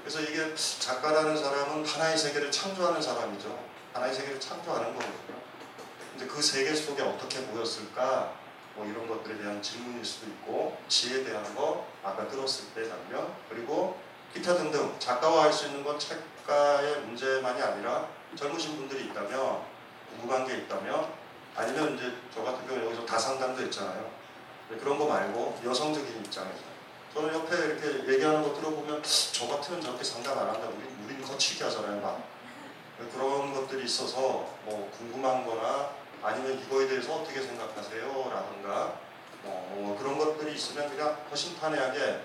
그래서 0.01 0.19
이게 0.21 0.53
작가라는 0.55 1.37
사람은 1.37 1.85
하나의 1.85 2.17
세계를 2.17 2.51
창조하는 2.51 3.01
사람이죠. 3.01 3.57
하나의 3.93 4.13
세계를 4.13 4.39
창조하는 4.39 4.93
거거든요. 4.93 5.41
근데 6.11 6.27
그 6.27 6.41
세계 6.41 6.73
속에 6.75 7.01
어떻게 7.03 7.45
보였을까? 7.45 8.40
뭐 8.75 8.85
이런 8.85 9.07
것들에 9.07 9.37
대한 9.37 9.61
질문일 9.61 10.03
수도 10.03 10.27
있고 10.27 10.77
지에 10.87 11.23
대한 11.23 11.55
거 11.55 11.85
아까 12.03 12.27
들었을 12.27 12.73
때 12.73 12.87
장면 12.87 13.33
그리고 13.49 13.99
기타 14.33 14.55
등등 14.55 14.95
작가와 14.97 15.43
할 15.43 15.53
수 15.53 15.67
있는 15.67 15.83
건 15.83 15.99
작가의 15.99 17.01
문제만이 17.01 17.61
아니라 17.61 18.07
젊으신 18.35 18.77
분들이 18.77 19.05
있다면 19.05 19.61
궁금한 20.09 20.47
게 20.47 20.57
있다면 20.57 21.11
아니면 21.55 21.95
이제 21.95 22.13
저 22.33 22.43
같은 22.43 22.65
경우 22.65 22.85
여기서 22.85 23.05
다상담도 23.05 23.61
했잖아요. 23.63 24.09
근데 24.67 24.81
그런 24.81 24.97
거 24.97 25.05
말고 25.05 25.59
여성적인 25.65 26.25
입장에서 26.25 26.71
저는 27.13 27.33
옆에 27.33 27.57
이렇게 27.57 28.13
얘기하는 28.13 28.41
거 28.41 28.53
들어보면 28.53 29.03
저 29.33 29.47
같으면 29.47 29.81
저렇게 29.81 30.01
상담 30.01 30.39
안 30.39 30.47
한다. 30.47 30.69
우리 30.69 31.03
우리는 31.03 31.21
거치게 31.27 31.65
하잖아요, 31.65 31.99
막 31.99 32.23
그런 33.11 33.53
것들이 33.53 33.83
있어서 33.83 34.21
뭐 34.63 34.89
궁금한 34.97 35.45
거나 35.45 35.89
아니면 36.23 36.59
이거에 36.59 36.87
대해서 36.87 37.15
어떻게 37.15 37.41
생각하세요? 37.41 38.31
라든가 38.33 38.99
뭐, 39.43 39.73
뭐 39.75 39.97
그런 39.97 40.17
것들이 40.17 40.53
있으면 40.53 40.89
그냥 40.89 41.17
허심탄회하게 41.31 42.21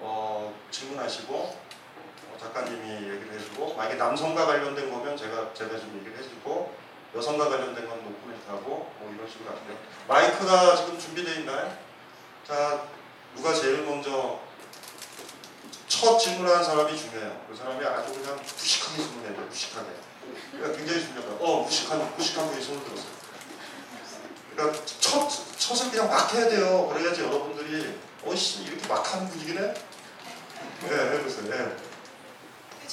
어, 0.00 0.54
질문하시고 0.70 1.34
어, 1.34 2.36
작가님이 2.38 2.94
얘기를 3.08 3.32
해주고 3.32 3.74
만약에 3.74 3.94
남성과 3.94 4.46
관련된 4.46 4.90
거면 4.90 5.16
제가 5.16 5.54
제가 5.54 5.78
좀 5.78 5.96
얘기를 5.98 6.18
해주고 6.18 6.74
여성과 7.14 7.48
관련된 7.48 7.88
건 7.88 8.04
노코멘트하고 8.04 8.66
뭐 8.98 9.14
이런 9.14 9.28
식으로 9.30 9.50
하는데 9.50 9.76
마이크가 10.08 10.76
지금 10.76 10.98
준비되어 10.98 11.34
있나요? 11.40 11.76
자 12.46 12.86
누가 13.34 13.54
제일 13.54 13.82
먼저 13.82 14.40
첫 15.86 16.18
질문하는 16.18 16.64
사람이 16.64 16.96
중요해요. 16.96 17.44
그 17.48 17.54
사람이 17.54 17.84
아주 17.84 18.12
그냥 18.12 18.36
무식하게 18.36 19.02
질문해야 19.02 19.34
돼요. 19.34 19.46
무식하게. 19.46 19.88
그러니까 20.52 20.78
굉장히 20.78 21.00
중요해요. 21.02 21.36
어 21.40 21.62
무식한 21.62 22.14
무식한 22.16 22.48
분이 22.50 22.62
손을 22.62 22.84
들었어요. 22.84 23.21
그러니까 24.62 24.84
첫 25.00 25.28
첫을 25.58 25.90
그냥 25.90 26.08
막 26.08 26.32
해야 26.32 26.48
돼요. 26.48 26.88
그래야지 26.92 27.22
여러분들이 27.22 27.98
어씨 28.24 28.62
이렇게 28.62 28.86
막 28.86 29.12
하는 29.12 29.28
분위기네. 29.28 29.60
네, 29.60 30.96
해보세요. 31.12 31.48
네. 31.48 31.76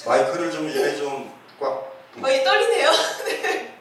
마이크를 0.06 0.52
좀 0.52 0.68
얘네 0.70 0.98
좀꽉 0.98 1.62
어, 1.62 2.30
예, 2.30 2.44
떨리네요. 2.44 2.92
네. 3.26 3.78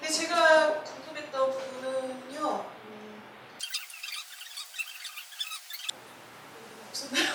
근데 0.00 0.12
제가 0.12 0.82
궁금했던 0.82 1.50
부분은요. 1.50 2.64
음, 2.84 3.22
없었나요? 6.90 7.34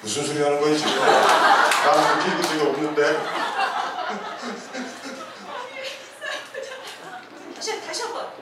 무슨 0.00 0.26
소리 0.26 0.42
하는 0.42 0.60
거예요 0.60 0.78
지금? 0.78 0.96
나는 0.96 2.18
그렇게 2.18 2.30
읽은 2.30 2.42
적이 2.42 2.60
없는데. 2.70 3.39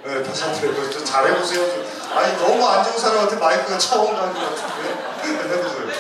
네, 0.08 0.22
다시 0.22 0.44
한번 0.44 0.62
해보세요. 0.62 0.90
좀 0.90 1.04
잘해보세요. 1.04 1.68
좀. 1.68 2.16
아니 2.16 2.34
너무 2.38 2.66
안 2.66 2.82
좋은 2.82 2.98
사람한테 2.98 3.36
마이크가 3.36 3.76
처음 3.76 4.16
가는 4.16 4.32
것 4.32 4.40
같은데. 4.40 4.94
네, 5.22 5.54
해보세요. 5.54 5.86
네, 5.86 5.92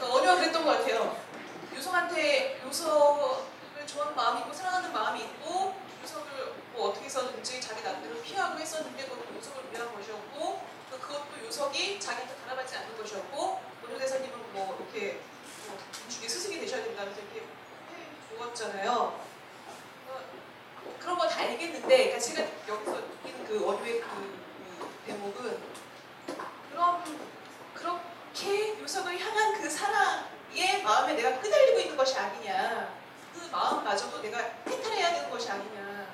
그 0.00 0.06
있고 5.22 5.76
요석을 6.02 6.54
뭐 6.72 6.92
요석이 11.46 12.00
자기한테 12.00 12.34
바라받지 12.44 12.76
않는 12.78 12.96
것이었고 12.98 13.60
오늘 13.84 13.98
대사님은 13.98 14.52
뭐 14.52 14.76
이렇게 14.76 15.20
뭐 15.68 15.78
중에 16.08 16.28
스승이 16.28 16.58
되셔야 16.58 16.82
된다면서 16.82 17.20
이렇게 17.20 17.40
해 17.42 17.46
주었잖아요. 18.36 19.25
어, 20.86 20.96
그런 21.00 21.18
거다 21.18 21.40
알겠는데 21.40 21.88
그러니까 21.88 22.18
제가 22.18 22.42
여기서 22.68 23.02
그 23.46 23.64
원유의 23.64 24.00
그, 24.00 24.06
그 24.78 24.88
대목은 25.06 25.58
그럼 26.70 27.02
그렇게 27.74 28.80
요석을 28.80 29.18
향한 29.18 29.60
그 29.60 29.70
사랑의 29.70 30.82
것이 32.06 32.16
아니냐. 32.18 32.94
그 33.34 33.48
마음마저도 33.50 34.22
내가 34.22 34.38
해탈해야 34.38 35.14
되는 35.14 35.30
것이 35.30 35.50
아니냐. 35.50 36.06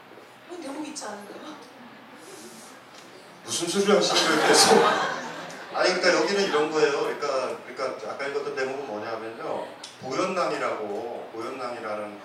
이런 0.48 0.62
대목이 0.62 0.88
있지 0.88 1.04
않은가요? 1.04 1.54
무슨 3.44 3.68
소리를 3.68 3.96
하시는 3.96 4.22
거예요 4.24 4.48
계속 4.48 4.84
아니 5.74 5.94
그러니까 5.94 6.22
여기는 6.22 6.44
이런 6.44 6.70
거예요 6.70 7.00
그러니까 7.00 7.58
그러니까 7.66 8.10
아까 8.10 8.26
읽었던 8.26 8.54
대목은 8.54 8.86
뭐냐면요 8.86 9.66
보현남이라고 10.00 11.30
보현남이라는 11.32 12.20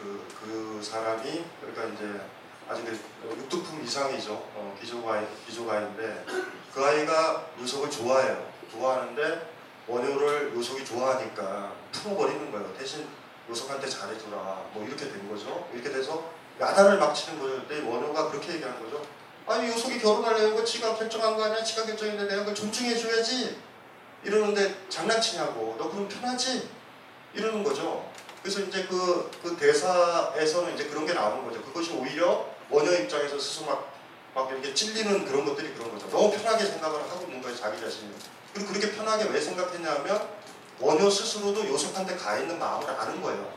그, 0.00 0.26
그 0.40 0.80
사람이 0.82 1.44
그러니까 1.60 1.84
이제 1.94 2.20
아직 2.68 2.84
그 2.84 3.36
육두품 3.36 3.84
이상이죠. 3.84 4.32
어, 4.32 4.76
기조가이 4.80 5.26
기조가인데 5.46 6.24
그 6.72 6.84
아이가 6.84 7.46
요석을 7.60 7.90
좋아해요. 7.90 8.50
좋아하는데 8.72 9.50
원효를 9.86 10.54
요석이 10.54 10.84
좋아하니까 10.84 11.72
풀어버리는 11.92 12.50
거예요. 12.50 12.74
대신 12.78 13.06
요석한테 13.48 13.88
잘해주라. 13.88 14.36
뭐 14.72 14.84
이렇게 14.86 15.10
된 15.10 15.28
거죠. 15.28 15.68
이렇게 15.74 15.90
돼서 15.90 16.30
야단을 16.60 16.98
막 16.98 17.12
치는 17.12 17.40
거죠. 17.40 17.66
근데 17.66 17.80
원효가 17.86 18.30
그렇게 18.30 18.54
얘기하는 18.54 18.82
거죠. 18.82 19.04
아니 19.46 19.68
요속이 19.68 19.98
결혼하려는 19.98 20.54
거 20.54 20.64
지가 20.64 20.94
결정한 20.96 21.36
거 21.36 21.44
아니야? 21.44 21.62
지가 21.62 21.84
결정했는데 21.84 22.30
내가 22.30 22.40
그걸 22.40 22.54
존중해줘야지. 22.54 23.58
이러는데 24.22 24.86
장난치냐고. 24.88 25.76
너 25.78 25.90
그럼 25.90 26.08
편하지? 26.08 26.68
이러는 27.34 27.62
거죠 27.62 28.08
그래서 28.42 28.60
이제 28.60 28.86
그, 28.86 29.30
그 29.42 29.56
대사에서는 29.56 30.74
이제 30.74 30.84
그런 30.86 31.06
게 31.06 31.12
나오는 31.12 31.44
거죠 31.44 31.62
그것이 31.62 31.92
오히려 31.92 32.46
원효 32.70 32.92
입장에서 32.92 33.38
스스로 33.38 33.66
막, 33.66 33.92
막 34.34 34.50
이렇게 34.50 34.72
찔리는 34.72 35.24
그런 35.26 35.44
것들이 35.44 35.74
그런 35.74 35.90
거죠 35.92 36.08
너무 36.10 36.30
편하게 36.30 36.64
생각을 36.64 37.02
하고 37.02 37.22
있는 37.24 37.42
거예요 37.42 37.56
자기 37.56 37.80
자신이 37.80 38.14
그리고 38.54 38.72
그렇게 38.72 38.92
편하게 38.92 39.24
왜 39.24 39.40
생각했냐면 39.40 40.28
원효 40.78 41.10
스스로도 41.10 41.68
요속한테 41.68 42.16
가 42.16 42.38
있는 42.38 42.58
마음을 42.58 42.88
아는 42.88 43.20
거예요 43.22 43.52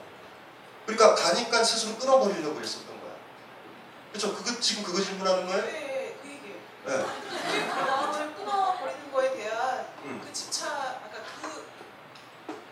그러니까 0.86 1.16
가니까 1.16 1.64
스스로 1.64 1.96
끊어버리려고 1.96 2.60
했었던 2.60 2.88
거야 2.88 3.14
그렇죠? 4.12 4.36
그거, 4.36 4.60
지금 4.60 4.84
그거 4.84 5.02
질문하는 5.02 5.48
거예요? 5.48 5.64
네, 5.66 6.18
그 6.22 6.30
얘기예요. 6.30 6.58
네. 6.86 7.04
그 7.74 7.80
마음을 7.80 8.36
끊어버리는 8.36 9.12
거에 9.12 9.36
대한 9.36 9.88
음. 10.04 10.22
그 10.24 10.32
집착, 10.32 10.70
아까 10.70 11.24
그 11.42 11.66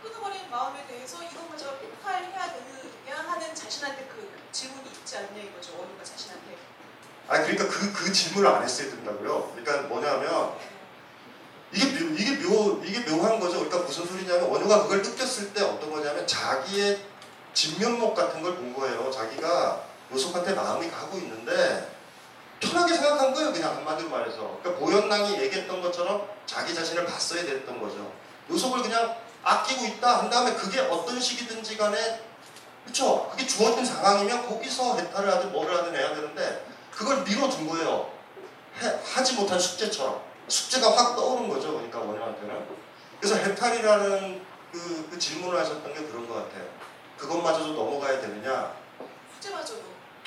끊어버리는 0.04 0.50
마음에 0.52 0.86
대해서 0.86 1.24
이것마저 1.24 1.78
폭발해야 1.78 2.54
되느냐 2.54 3.28
하는 3.28 3.56
질문이 4.51 4.89
있지 4.89 5.17
않냐 5.17 5.41
이거죠. 5.41 5.73
원우가 5.77 6.03
자신한테. 6.03 6.57
아 7.27 7.39
그러니까 7.41 7.67
그, 7.67 7.93
그 7.93 8.11
질문을 8.11 8.49
안 8.49 8.63
했어야 8.63 8.89
된다고요. 8.89 9.53
그러니까 9.55 9.87
뭐냐면 9.87 10.53
이게 11.73 11.85
묘, 11.85 12.15
이게 12.17 12.37
묘 12.47 12.81
이게 12.83 12.99
묘한 13.09 13.39
거죠. 13.39 13.59
그러니까 13.59 13.79
무슨 13.79 14.05
소리냐면 14.05 14.49
원효가 14.49 14.83
그걸 14.83 15.01
느꼈을 15.01 15.53
때 15.53 15.61
어떤 15.63 15.89
거냐면 15.91 16.27
자기의 16.27 16.99
진면목 17.53 18.15
같은 18.15 18.41
걸 18.41 18.55
본 18.55 18.73
거예요. 18.73 19.09
자기가 19.11 19.83
요속한테 20.11 20.53
마음이 20.53 20.89
가고 20.89 21.17
있는데 21.17 21.89
편하게 22.59 22.93
생각한 22.95 23.33
거예요. 23.33 23.51
그냥 23.53 23.75
한마디로 23.77 24.09
말해서. 24.09 24.59
그러니까 24.61 24.75
보현랑이 24.85 25.39
얘기했던 25.41 25.81
것처럼 25.81 26.27
자기 26.45 26.75
자신을 26.75 27.05
봤어야 27.05 27.43
됐던 27.43 27.81
거죠. 27.81 28.11
요속을 28.49 28.81
그냥 28.83 29.15
아끼고 29.43 29.85
있다 29.85 30.19
한 30.19 30.29
다음에 30.29 30.53
그게 30.53 30.79
어떤 30.81 31.19
식이든지 31.19 31.77
간에 31.77 32.21
그렇죠. 32.83 33.27
그게 33.31 33.45
주어진 33.45 33.85
상황이면 33.85 34.47
거기서 34.47 34.97
해탈을 34.97 35.31
하든 35.33 35.51
뭐를 35.51 35.77
하든 35.77 35.95
해야 35.95 36.13
되는데 36.15 36.65
그걸 36.91 37.23
밀어둔 37.23 37.67
거예요. 37.67 38.11
해- 38.81 38.99
하지 39.03 39.33
못한 39.35 39.59
숙제처럼. 39.59 40.21
숙제가 40.47 40.91
확 40.95 41.15
떠오른 41.15 41.47
거죠. 41.47 41.73
그러니까 41.73 41.99
원효한테는. 41.99 42.65
그래서 43.19 43.35
해탈이라는 43.35 44.45
그, 44.71 45.07
그 45.11 45.19
질문을 45.19 45.59
하셨던 45.59 45.93
게 45.93 46.01
그런 46.05 46.27
것 46.27 46.35
같아요. 46.35 46.65
그것마저도 47.17 47.73
넘어가야 47.73 48.19
되느냐? 48.19 48.73
숙제마저도. 49.33 49.81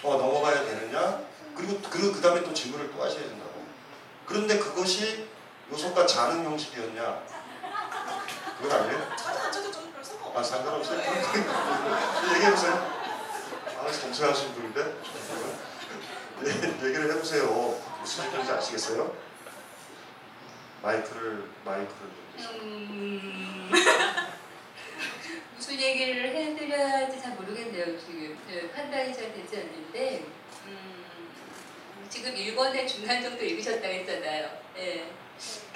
어, 0.04 0.16
넘어가야 0.16 0.64
되느냐? 0.64 1.20
그리고 1.56 1.80
그, 1.88 2.12
그 2.12 2.20
다음에 2.20 2.42
또 2.42 2.52
질문을 2.54 2.92
또 2.92 3.02
하셔야 3.02 3.20
된다고. 3.22 3.52
그런데 4.26 4.58
그것이 4.58 5.28
요속과 5.72 6.06
자는 6.06 6.44
형식이었냐? 6.44 7.22
그건 8.60 8.80
아니에요? 8.82 9.08
아, 10.34 10.42
상관없어요? 10.42 10.98
네. 10.98 11.06
얘기해보세요. 12.34 12.74
아, 13.78 13.92
정치하신 13.92 14.52
분인데? 14.54 14.96
예, 16.44 16.86
얘기를 16.86 17.12
해보세요. 17.12 17.80
무슨 18.00 18.24
얘기인지 18.26 18.50
아시겠어요? 18.50 19.16
마이크를, 20.82 21.44
마이크를. 21.64 22.10
좀 22.36 22.60
음... 22.62 23.70
무슨 25.56 25.80
얘기를 25.80 26.34
해드려야 26.34 26.90
할지 26.90 27.22
잘 27.22 27.36
모르겠네요 27.36 27.96
지금 27.96 28.36
네, 28.48 28.68
판단이 28.72 29.14
잘 29.14 29.32
되지 29.32 29.56
않는데 29.56 30.26
음, 30.66 31.04
지금 32.10 32.34
1권의 32.34 32.88
중간 32.88 33.22
정도 33.22 33.44
읽으셨다고 33.44 33.86
했잖아요 33.86 34.50
네. 34.74 35.12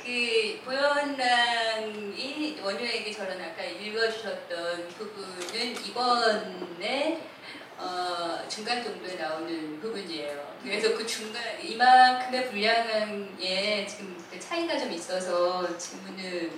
그 0.02 0.60
보현랑이 0.64 2.60
원효에게 2.62 3.12
저런 3.12 3.40
아까 3.40 3.62
읽어주셨던 3.62 4.88
부분은 4.88 5.84
이번에 5.84 7.28
어, 7.76 8.44
중간 8.48 8.82
정도에 8.82 9.14
나오는 9.14 9.80
부분이에요. 9.80 10.56
그래서 10.62 10.96
그 10.96 11.06
중간 11.06 11.42
이만큼의 11.62 12.50
분량에 12.50 13.86
지금 13.86 14.16
그 14.30 14.40
차이가 14.40 14.78
좀 14.78 14.92
있어서 14.92 15.76
질문을 15.76 16.52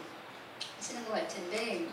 하시는 0.79 1.05
것 1.05 1.13
같은데 1.13 1.87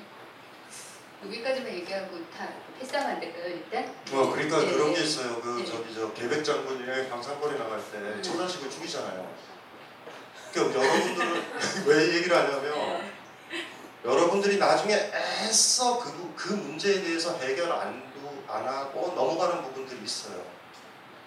여기까지만 1.26 1.74
얘기하고 1.74 2.20
다 2.30 2.48
패스하면 2.80 3.16
안 3.16 3.20
될까요 3.20 3.48
일단? 3.48 3.94
어, 4.14 4.32
그러니까 4.32 4.60
네, 4.60 4.72
그런 4.72 4.94
네. 4.94 5.00
게 5.00 5.04
있어요. 5.04 5.42
그 5.42 5.60
네. 5.60 5.66
저기 5.66 5.94
저 5.94 6.14
계백 6.14 6.44
장군이 6.44 7.10
방산거리 7.10 7.58
나갈 7.58 7.80
때 7.92 7.98
음. 7.98 8.22
처자식을 8.22 8.70
죽이잖아요. 8.70 9.57
그러니까 10.54 10.84
여러분들은 10.84 11.44
왜 11.86 12.06
이 12.12 12.16
얘기를 12.18 12.36
하냐면 12.38 12.62
네. 12.64 13.12
여러분들이 14.06 14.58
나중에 14.58 14.94
애써 14.94 16.00
그, 16.00 16.34
그 16.36 16.54
문제에 16.54 17.02
대해서 17.02 17.38
해결 17.40 17.72
안, 17.72 18.02
두- 18.14 18.52
안 18.54 18.66
하고 18.68 19.14
넘어가는 19.16 19.62
부분들이 19.64 20.00
있어요. 20.04 20.42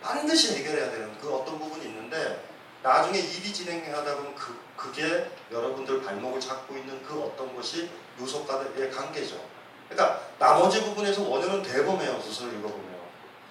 반드시 0.03 0.57
해결해야 0.57 0.91
되는 0.91 1.19
그 1.21 1.33
어떤 1.35 1.59
부분이 1.59 1.85
있는데 1.87 2.49
나중에 2.83 3.19
일이 3.19 3.53
진행하다 3.53 4.17
보면 4.17 4.35
그, 4.35 4.59
그게 4.77 5.31
여러분들 5.53 6.03
발목을 6.03 6.41
잡고 6.41 6.75
있는 6.77 7.03
그 7.07 7.21
어떤 7.21 7.55
것이 7.55 7.91
요소과의 8.19 8.91
관계죠. 8.91 9.39
그러니까 9.89 10.23
나머지 10.39 10.83
부분에서 10.83 11.23
원효는 11.29 11.63
대범해요. 11.63 12.21
소설을 12.21 12.55
읽어보면. 12.55 12.91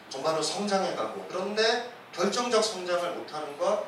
정말로 0.09 0.41
성장해가고 0.41 1.27
그런데 1.29 1.91
결정적 2.15 2.63
성장을 2.63 3.11
못하는 3.11 3.55
것 3.59 3.85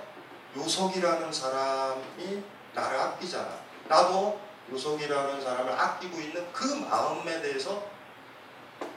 요석이라는 0.56 1.32
사람이 1.32 2.44
나를 2.74 3.00
아끼잖아. 3.00 3.50
나도 3.88 4.40
요석이라는 4.72 5.42
사람을 5.42 5.74
아끼고 5.74 6.20
있는 6.20 6.52
그 6.52 6.66
마음에 6.66 7.42
대해서 7.42 7.84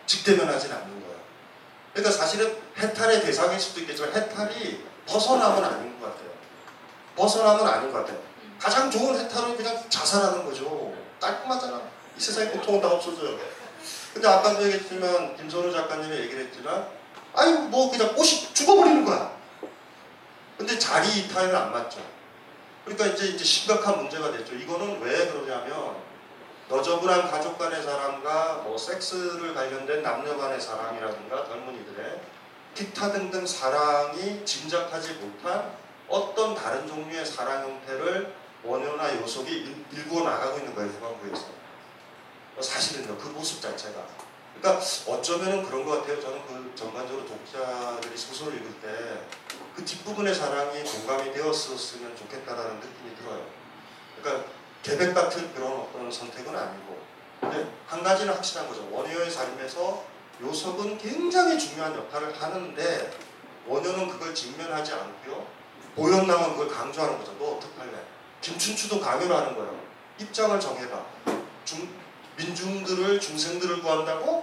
직대면하진 0.06 0.72
않는 0.72 1.00
거야. 1.00 1.16
그러니까 1.92 2.16
사실은 2.16 2.56
해탈의 2.78 3.22
대상일 3.22 3.58
수도 3.58 3.80
있겠지만 3.80 4.12
해탈이 4.12 4.84
벗어남은 5.06 5.64
아닌 5.64 6.00
것 6.00 6.06
같아요. 6.06 6.30
벗어남은 7.16 7.66
아닌 7.66 7.92
것 7.92 7.98
같아요. 7.98 8.18
가장 8.58 8.90
좋은 8.90 9.18
해탈은 9.18 9.56
그냥 9.56 9.82
자살하는 9.88 10.44
거죠. 10.44 10.92
깔끔하잖아. 11.20 11.82
이 12.16 12.20
세상에 12.20 12.50
고통은 12.50 12.80
다 12.80 12.88
없어져요. 12.88 13.38
근데 14.12 14.28
아까도 14.28 14.62
얘기했지만 14.64 15.36
김선우 15.36 15.72
작가님이 15.72 16.16
얘기를 16.16 16.46
했지만 16.46 16.88
아니 17.34 17.52
뭐 17.52 17.90
그냥 17.90 18.14
꽃이 18.14 18.54
죽어버리는 18.54 19.04
거야. 19.04 19.33
근데 20.56 20.78
자리 20.78 21.20
이탈은 21.20 21.54
안 21.54 21.72
맞죠. 21.72 22.00
그러니까 22.84 23.06
이제 23.06 23.26
이제 23.28 23.44
심각한 23.44 23.96
문제가 23.98 24.30
됐죠. 24.30 24.54
이거는 24.54 25.00
왜 25.00 25.28
그러냐면 25.28 25.96
너저분한 26.68 27.30
가족 27.30 27.58
간의 27.58 27.82
사랑과 27.82 28.54
뭐 28.64 28.76
섹스를 28.78 29.54
관련된 29.54 30.02
남녀 30.02 30.36
간의 30.36 30.60
사랑이라든가 30.60 31.44
젊은이들의 31.46 32.20
기타 32.74 33.12
등등 33.12 33.46
사랑이 33.46 34.44
짐작하지 34.44 35.12
못한 35.14 35.76
어떤 36.08 36.54
다른 36.54 36.86
종류의 36.86 37.24
사랑 37.24 37.64
형태를 37.64 38.34
원효나 38.62 39.20
요속이 39.20 39.50
일- 39.50 39.84
일구어 39.92 40.24
나가고 40.24 40.58
있는 40.58 40.74
거예요 40.74 40.90
후반부에서 40.90 41.44
사실은요 42.60 43.16
그 43.18 43.28
모습 43.28 43.60
자체가 43.60 44.06
그러니까 44.60 44.84
어쩌면은 45.06 45.62
그런 45.64 45.84
것 45.84 46.00
같아요 46.00 46.20
저는 46.20 46.42
그 46.46 46.72
전반적으로 46.74 47.26
독자들이 47.26 48.16
소설을 48.16 48.54
읽을 48.56 48.80
때 48.80 49.20
그 49.74 49.84
뒷부분의 49.84 50.34
사랑이 50.34 50.82
공감이 50.82 51.32
되었었으면 51.32 52.16
좋겠다라는 52.16 52.76
느낌이 52.80 53.16
들어요. 53.16 53.46
그러니까 54.20 54.48
계백 54.82 55.14
같은 55.14 55.52
그런 55.54 55.72
어떤 55.72 56.10
선택은 56.10 56.56
아니고 56.56 56.98
근데 57.40 57.66
한 57.86 58.02
가지는 58.02 58.34
확실한 58.34 58.68
거죠. 58.68 58.88
원효의 58.90 59.30
삶에서 59.30 60.04
요석은 60.40 60.98
굉장히 60.98 61.58
중요한 61.58 61.94
역할을 61.94 62.40
하는데 62.40 63.12
원효는 63.66 64.08
그걸 64.08 64.34
직면하지 64.34 64.92
않고요. 64.92 65.46
보현남은 65.96 66.52
그걸 66.52 66.68
강조하는 66.68 67.18
거죠. 67.18 67.34
너 67.38 67.52
어떡할래? 67.52 67.92
김춘추도 68.40 69.00
강요를 69.00 69.34
하는 69.34 69.54
거예요. 69.54 69.80
입장을 70.18 70.58
정해봐. 70.58 71.04
중, 71.64 71.88
민중들을 72.36 73.20
중생들을 73.20 73.80
구한다고? 73.80 74.42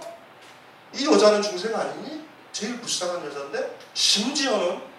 이 0.94 1.06
여자는 1.06 1.42
중생 1.42 1.74
아니니? 1.74 2.26
제일 2.52 2.80
불쌍한 2.80 3.24
여자인데? 3.26 3.78
심지어는 3.94 4.91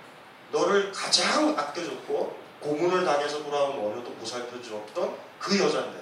너를 0.54 0.92
가장 0.92 1.58
아껴줬고 1.58 2.38
고문을 2.62 3.04
당해서 3.04 3.44
돌아온 3.44 3.78
원효도 3.78 4.14
보살펴 4.14 4.62
주었던 4.62 5.16
그 5.40 5.60
여자인데 5.60 6.02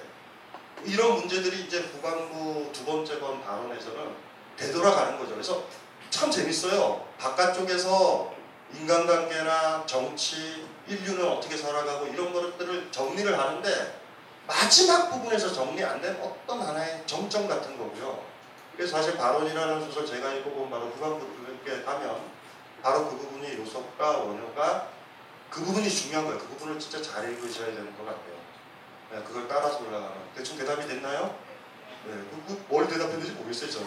이런 0.84 1.16
문제들이 1.16 1.64
이제 1.64 1.78
후반부 1.80 2.70
두 2.72 2.84
번째 2.84 3.18
번 3.18 3.42
발언에서는 3.42 4.14
되돌아가는 4.56 5.18
거죠. 5.18 5.32
그래서 5.32 5.64
참 6.10 6.30
재밌어요. 6.30 7.04
바깥쪽에서 7.18 8.32
인간관계나 8.74 9.84
정치, 9.86 10.66
인류는 10.86 11.26
어떻게 11.26 11.56
살아가고 11.56 12.06
이런 12.06 12.32
것들을 12.32 12.90
정리를 12.92 13.38
하는데 13.38 14.00
마지막 14.46 15.10
부분에서 15.10 15.52
정리 15.52 15.82
안 15.82 16.00
된 16.00 16.20
어떤 16.20 16.60
하나의 16.60 17.02
정점 17.06 17.48
같은 17.48 17.78
거고요. 17.78 18.22
그래서 18.76 18.96
사실 18.96 19.16
발언이라는 19.16 19.84
소설 19.84 20.06
제가 20.06 20.32
읽어본 20.34 20.70
바로 20.70 20.86
후반부에 20.86 21.82
가면 21.84 22.31
바로 22.82 23.08
그 23.08 23.16
부분이 23.16 23.56
요섭과 23.58 24.18
원효가 24.18 24.88
그 25.50 25.60
부분이 25.64 25.88
중요한 25.88 26.26
거예요. 26.26 26.38
그 26.40 26.46
부분을 26.48 26.78
진짜 26.80 27.00
잘 27.02 27.30
읽으셔야 27.30 27.66
되는 27.66 27.96
것 27.96 28.04
같아요. 28.04 28.32
네, 29.12 29.22
그걸 29.22 29.46
따라서 29.46 29.78
올라가는. 29.80 30.10
대충 30.34 30.56
대답이 30.56 30.86
됐나요? 30.88 31.36
네, 32.06 32.14
그, 32.14 32.42
그, 32.48 32.64
뭘 32.68 32.88
대답했는지 32.88 33.32
모르겠어요, 33.32 33.70
저는. 33.70 33.86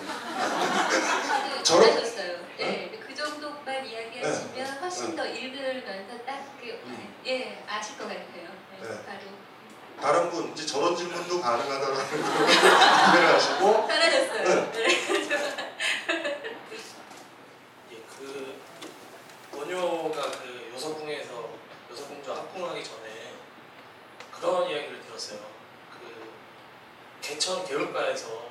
저런- 1.64 1.90
잘하셨어요. 1.92 2.38
네, 2.58 3.00
그 3.06 3.14
정도만 3.14 3.86
이야기하시면 3.86 4.66
훨씬 4.80 5.16
더 5.16 5.26
읽으면서 5.26 6.18
딱 6.26 6.46
그, 6.62 6.68
음. 6.86 7.16
예, 7.26 7.64
아실 7.68 7.98
것 7.98 8.04
같아요. 8.08 8.24
네, 8.32 8.88
네. 8.88 8.88
바로 9.06 9.20
다른 10.00 10.30
분, 10.30 10.52
이제 10.52 10.66
저런 10.66 10.96
질문도 10.96 11.42
가능하다라는 11.42 11.96
걸 11.96 12.20
이해를 12.20 13.34
하시고, 13.36 13.88
잘하셨어요. 13.88 14.72
네. 14.72 14.86
예, 17.92 17.98
그 18.20 18.56
원효가 19.56 20.32
그 20.32 20.72
요서궁에서 20.74 21.50
요서공주 21.90 22.32
합궁하기 22.32 22.84
전에 22.84 23.34
그런 24.32 24.70
이야기를 24.70 25.02
들었어요. 25.06 25.40
그 25.92 26.30
개천 27.22 27.66
개울가에서 27.66 28.50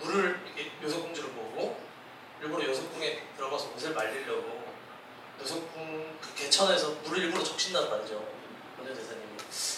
물을 0.00 0.40
이렇게 0.44 0.72
요서공주를 0.82 1.30
보고 1.30 1.80
일부러 2.42 2.66
요서궁에 2.66 3.22
들어가서 3.36 3.70
옷을 3.76 3.94
말리려고 3.94 4.64
요서궁 5.40 6.18
그 6.20 6.34
개천에서 6.34 6.90
물을 7.04 7.24
일부러 7.24 7.44
적신단 7.44 7.88
말이죠. 7.88 8.14
원효 8.78 8.94
대사님이. 8.94 9.36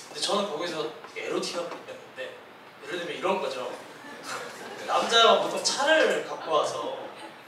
근데 0.09 0.21
저는 0.21 0.51
거기서 0.51 0.93
에로틱한 1.15 1.65
느꼈는데 1.65 2.37
예를 2.87 2.99
들면 3.01 3.17
이런 3.17 3.41
거죠. 3.41 3.71
남자가 4.87 5.43
보통 5.43 5.63
차를 5.63 6.27
갖고 6.27 6.51
와서 6.51 6.99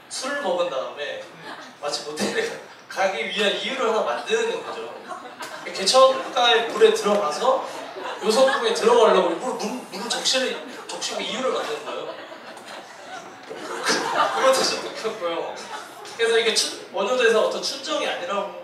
술을 0.09 0.43
먹은 0.43 0.69
다음에 0.69 1.23
마치 1.83 2.03
모텔에 2.03 2.61
가기 2.87 3.25
위한 3.25 3.51
이유를 3.51 3.89
하나 3.89 4.03
만드는 4.03 4.65
거죠. 4.65 4.93
개천가의 5.65 6.69
물에 6.69 6.93
들어가서 6.93 7.67
요성궁에 8.23 8.73
들어가려고 8.73 9.31
일부러 9.31 9.53
물, 9.55 9.81
물을 9.91 10.09
적시를 10.09 10.65
적시고 10.87 11.19
이유를 11.19 11.51
만드는 11.51 11.85
거예요. 11.85 12.15
그것도 14.35 14.63
좀 14.63 14.85
웃겼고요. 14.85 15.55
그래서 16.15 16.39
이게 16.39 16.53
춘, 16.55 16.87
원효대에서 16.93 17.47
어떤 17.47 17.61
춘정이 17.61 18.07
아니라고 18.07 18.63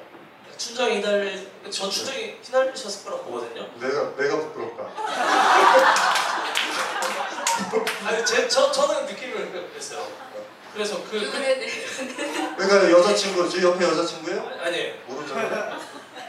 춘정이 0.58 1.01
휘날리 1.01 1.51
전 1.69 1.91
춘정이 1.91 2.38
휘날리셨을 2.41 3.03
거라고 3.03 3.25
보거든요. 3.25 3.67
내가, 3.82 4.15
내가 4.15 4.38
부끄럽다. 4.38 4.91
아니 8.05 8.25
제, 8.25 8.47
저, 8.47 8.71
저는 8.71 9.08
느낌을 9.08 9.69
그랬어요. 9.71 10.29
그래서 10.73 11.03
그, 11.03 11.12
그 11.12 11.15
누구네, 11.17 11.60
그러니까 12.58 12.91
여자친구, 12.91 13.49
제 13.49 13.63
옆에 13.63 13.86
여자친구예요? 13.86 14.51
아니 14.63 14.93
모르잖아요. 15.08 15.79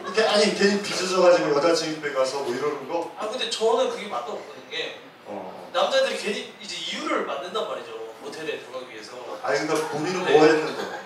이렇게 0.02 0.22
아니 0.22 0.54
괜히 0.54 0.82
빚어져가지고 0.82 1.56
여자친구 1.56 1.94
집에 1.96 2.12
가서 2.12 2.40
뭐 2.40 2.54
이러는 2.54 2.88
거. 2.88 3.12
아 3.18 3.28
근데 3.28 3.50
저는 3.50 3.90
그게 3.90 4.06
맞다고 4.08 4.38
보는 4.38 4.70
게 4.70 5.00
어. 5.26 5.70
남자들이 5.72 6.16
괜히 6.16 6.52
이제 6.60 6.76
이유를 6.76 7.26
만든단 7.26 7.68
말이죠 7.68 7.92
모텔에 8.22 8.58
들어가기 8.58 8.92
위해서 8.92 9.12
아니 9.42 9.60
그러니까 9.60 9.88
본인은 9.88 10.20
뭐 10.20 10.44
했는데? 10.44 11.00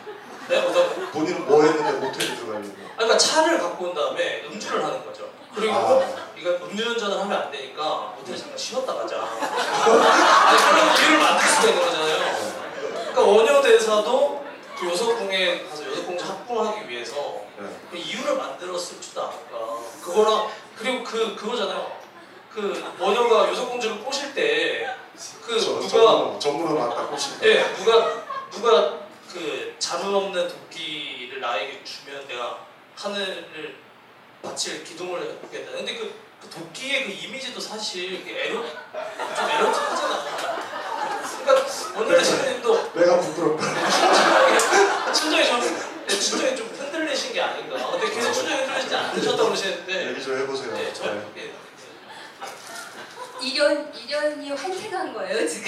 내가 0.49 0.67
보다 0.67 0.89
본인은 1.13 1.47
뭐 1.47 1.63
했는데 1.63 1.93
모텔에 1.93 2.35
들어가려고? 2.37 2.69
아, 2.69 2.97
그러니까 2.97 3.19
차를 3.19 3.59
갖고 3.59 3.87
온 3.87 3.95
다음에 3.95 4.45
음주를 4.47 4.85
하는 4.85 5.05
거죠 5.05 5.29
그리고 5.55 5.75
아. 5.75 6.03
이거 6.37 6.51
음주운전을 6.51 7.21
하면 7.21 7.33
안 7.43 7.51
되니까 7.51 8.15
모텔에 8.17 8.37
잠깐 8.37 8.59
쉬었다 8.59 8.95
가자 8.95 9.17
아니 9.23 10.59
그런 10.59 10.97
이유를 10.99 11.19
만들 11.19 11.47
수가 11.49 11.69
있는 11.69 11.85
거잖아요 11.85 11.94
그러니까 13.15 13.23
원효 13.23 13.63
대사도 13.63 14.45
그 14.77 14.87
요석궁에 14.87 15.65
가서 15.69 15.87
요석공주 15.87 16.25
합궁하기 16.25 16.89
위해서 16.89 17.15
네. 17.57 17.69
그 17.89 17.97
이유를 17.97 18.37
만들었을 18.37 19.01
줄도 19.01 19.23
알까 19.23 19.79
그거랑 20.03 20.51
그리고 20.77 21.05
그 21.05 21.37
그거잖아요 21.37 21.97
그 22.53 22.85
원효가 22.99 23.49
요석공주를 23.51 24.01
꼬실 24.01 24.35
때그 24.35 25.61
저, 25.61 25.81
누가 25.81 26.39
전문으로, 26.41 26.79
맞다 26.79 27.07
꼬신다. 27.07 27.47
예, 27.47 27.73
누가 27.75 28.25
누가 28.51 28.99
그 29.33 29.75
자루 29.79 30.17
없는 30.17 30.49
도끼를 30.49 31.41
나에게 31.41 31.83
주면 31.85 32.27
내가 32.27 32.67
하늘을 32.97 33.77
바칠 34.43 34.83
기둥을 34.85 35.21
해보겠다. 35.21 35.73
근데 35.73 35.97
그, 35.97 36.15
그 36.41 36.49
도끼의 36.51 37.05
그 37.05 37.11
이미지도 37.13 37.61
사실 37.61 38.25
에로 38.27 38.65
좀 38.65 39.51
에로틱하잖아. 39.51 40.25
그러니까 41.45 41.67
원래 41.97 42.19
대신님도 42.19 42.93
내가 42.95 43.21
부끄럽다. 43.21 45.13
춘정이 45.13 45.45
좀 45.47 45.61
네, 46.07 46.19
춘정이 46.21 46.57
좀 46.57 46.67
흔들리신 46.69 47.33
게 47.33 47.41
아닌가. 47.41 47.91
근데 47.91 48.11
계속 48.15 48.33
춘정이 48.33 48.63
흔들리지 48.63 48.95
않으셨다고 48.95 49.45
그러시는데. 49.47 50.09
얘기 50.11 50.23
좀 50.23 50.39
해보세요. 50.39 50.73
네, 50.75 50.93
저 50.93 51.05
네. 51.13 51.21
예, 51.37 51.55
이런 53.43 53.93
이런이 53.95 54.51
환생한 54.53 55.13
거예요 55.13 55.47
지금. 55.47 55.65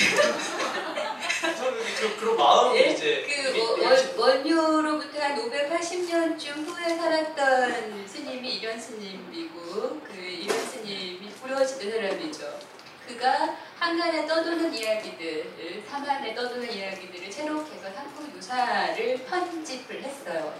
저는 1.42 1.78
그 2.00 2.16
그런 2.20 2.36
마음이 2.36 2.78
예, 2.78 2.92
이제 2.92 3.24
그 3.26 3.50
이게- 3.50 3.60
원- 3.60 3.80
원- 3.82 4.44
원효로부터 4.46 5.20
한 5.20 5.36
580년쯤 5.36 6.66
후에 6.66 6.96
살았던 6.96 8.06
스님이 8.10 8.54
이런 8.56 8.80
스님이고 8.80 10.00
그 10.04 10.14
이런 10.16 10.58
스님이 10.66 11.28
부러워지던 11.42 11.90
사람이죠. 11.90 12.58
그가 13.06 13.56
한간에 13.78 14.26
떠도는 14.26 14.74
이야기들, 14.74 15.82
삼한에 15.88 16.34
떠도는 16.34 16.72
이야기들을 16.72 17.30
채록해서 17.30 17.92
삼국 17.94 18.34
유사를 18.36 19.24
편집을 19.24 20.02
했어요. 20.02 20.54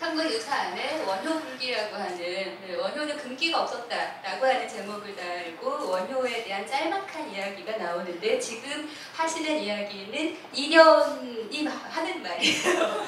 삼국 0.00 0.24
유사 0.32 0.52
안에 0.52 1.04
원효불기라고 1.04 1.94
하는 1.94 2.16
네, 2.16 2.74
원효는 2.76 3.16
금기가 3.18 3.62
없었다라고 3.62 4.44
하는 4.44 4.68
제목을 4.68 5.14
달고 5.14 5.90
원효에 5.90 6.42
대한 6.42 6.66
짤막한 6.66 7.32
이야기가 7.32 7.76
나오는데 7.76 8.40
지금 8.40 8.90
하시는 9.14 9.62
이야기는 9.62 10.36
이련이 10.52 11.66
하는 11.66 12.20
말이에요. 12.20 13.06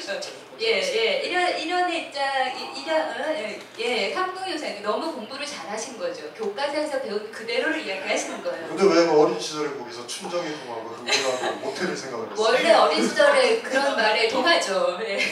예, 0.58 0.80
예, 0.80 1.20
이런 1.22 1.58
이런의 1.58 1.98
입장, 2.06 2.24
이- 2.56 2.80
이런 2.82 3.00
어, 3.10 3.14
예, 3.34 3.58
예, 3.78 4.14
삼국유사 4.14 4.80
너무 4.82 5.12
공부를 5.12 5.44
잘하신 5.44 5.98
거죠. 5.98 6.30
교과서에서 6.32 7.02
배운 7.02 7.30
그대로를 7.30 7.86
이야기하시는 7.86 8.42
거예요. 8.42 8.68
근데 8.68 8.84
왜 8.84 9.06
어린 9.08 9.38
시절에 9.38 9.70
거기서 9.76 10.06
춘정이 10.06 10.48
통하고 10.64 10.88
흥분하고 10.88 11.56
모텔을 11.56 11.94
생각을 11.96 12.30
했어요? 12.30 12.46
원래 12.46 12.72
어린 12.72 13.06
시절에 13.06 13.60
그런 13.60 13.96
말에 13.96 14.28
동하죠. 14.28 14.98
예. 15.02 15.18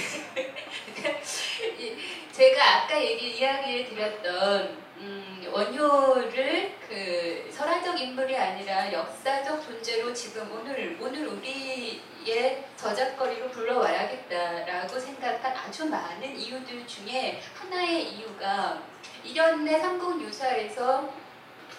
이- 1.79 1.97
제가 2.33 2.83
아까 2.85 3.01
얘기 3.03 3.39
이야기를 3.39 3.89
드렸던 3.89 4.77
음, 4.99 5.34
원효를 5.55 6.75
그 6.89 7.49
설화적 7.53 8.01
인물이 8.01 8.37
아니라 8.37 8.93
역사적 8.93 9.63
존재로 9.65 10.13
지금 10.13 10.51
오늘 10.51 10.99
오늘 11.01 11.29
우리의 11.29 12.65
저작거리로 12.77 13.49
불러와야겠다라고 13.51 14.99
생각한 14.99 15.57
아주 15.57 15.87
많은 15.87 16.37
이유들 16.37 16.85
중에 16.89 17.41
하나의 17.57 18.15
이유가 18.15 18.83
이련의 19.23 19.79
삼국유사에서 19.81 21.09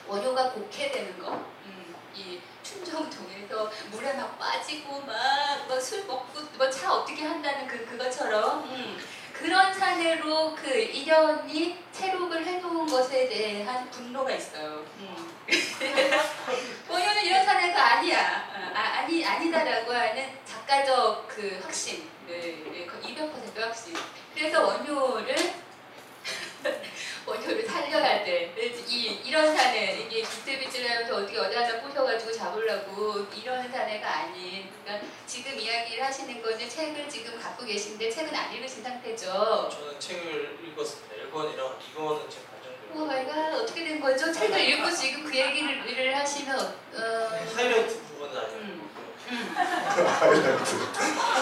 원효가 0.07 0.51
곡해되는 0.51 1.19
거. 1.19 1.33
음, 1.65 1.95
이 2.15 2.39
춘정동에서 2.63 3.69
물에 3.91 4.13
막 4.13 4.39
빠지고 4.39 5.01
막 5.01 5.45
술 5.81 6.05
먹고 6.05 6.39
뭐 6.57 6.69
차 6.69 6.93
어떻게 6.93 7.25
한다는 7.25 7.67
그 7.67 7.85
그것처럼 7.85 8.63
음, 8.69 8.97
그런 9.37 9.73
사례로 9.73 10.55
그 10.55 10.69
이련이 10.69 11.77
체록을 11.91 12.45
해놓은 12.45 12.87
것에 12.87 13.27
대한 13.27 13.89
분노가 13.91 14.31
있어요. 14.31 14.85
음. 14.99 15.35
원효는 16.89 17.23
이런 17.23 17.45
사례가 17.45 17.97
아니야. 17.97 18.71
아, 18.73 18.99
아니 18.99 19.25
아니다라고 19.25 19.93
하는 19.93 20.29
작가적 20.45 21.27
그 21.27 21.59
확신, 21.61 22.09
네, 22.27 22.39
네, 22.39 22.87
그200% 22.87 23.59
확신. 23.59 23.93
그래서 24.33 24.65
원효를 24.65 25.35
원효를 27.25 27.65
살려야 27.67 28.23
돼. 28.23 28.53
이 28.87 29.19
이런 29.25 29.55
사내 29.55 29.97
이게 29.99 30.21
비틀비틀하면서 30.21 31.15
어떻게 31.15 31.37
여자 31.37 31.63
하나 31.63 31.81
꼬셔가지고 31.81 32.31
잡으려고 32.31 33.25
이런 33.35 33.71
사내가 33.71 34.19
아닌 34.19 34.69
그러니까 34.83 35.07
지금 35.25 35.57
이야기를 35.57 36.03
하시는 36.03 36.41
거는 36.41 36.69
책을 36.69 37.09
지금 37.09 37.39
갖고 37.39 37.65
계신데 37.65 38.11
책은 38.11 38.35
안 38.35 38.53
읽으신 38.53 38.83
상태죠. 38.83 39.69
저는 39.71 39.99
책을 39.99 40.59
읽었습니다. 40.67 41.15
1권이랑 41.15 41.79
2권은 41.79 42.29
제가 42.29 42.45
오 42.93 43.05
반정되고 43.05 43.05
my 43.07 43.25
god 43.25 43.53
어떻게 43.55 43.83
된 43.83 43.99
거죠? 43.99 44.31
책을 44.31 44.59
읽고 44.59 44.91
지금 44.91 45.23
그 45.23 45.35
얘기를 45.35 45.89
일을 45.89 46.15
하시면 46.15 46.59
어, 46.59 47.29
하이라이트 47.55 47.99
부분은 48.03 48.37
아니고 48.37 48.55
음. 48.55 48.89
음. 49.27 49.55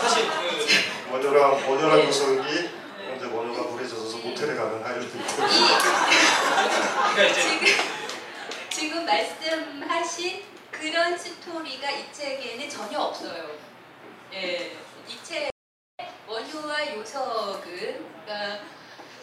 사실 0.02 0.30
그 0.30 1.12
원효랑 1.12 1.69
원효랑 1.69 1.98
네. 1.98 2.08
요석이 2.08 2.39
이제 2.39 2.39
원효가 2.39 2.72
물에 2.72 2.83
모텔에 4.43 4.56
가는 4.56 4.84
하이라이트 4.84 5.12
그러니까 7.15 7.34
지금 7.34 7.67
지금 8.69 9.06
말씀하신 9.06 10.43
그런 10.71 11.17
스토리가 11.17 11.89
이 11.91 12.12
책에는 12.12 12.69
전혀 12.69 12.99
없어요. 12.99 13.51
예, 14.34 14.75
이책 15.08 15.49
원효와 16.27 16.95
요석은 16.95 17.62
그러니까 18.25 18.60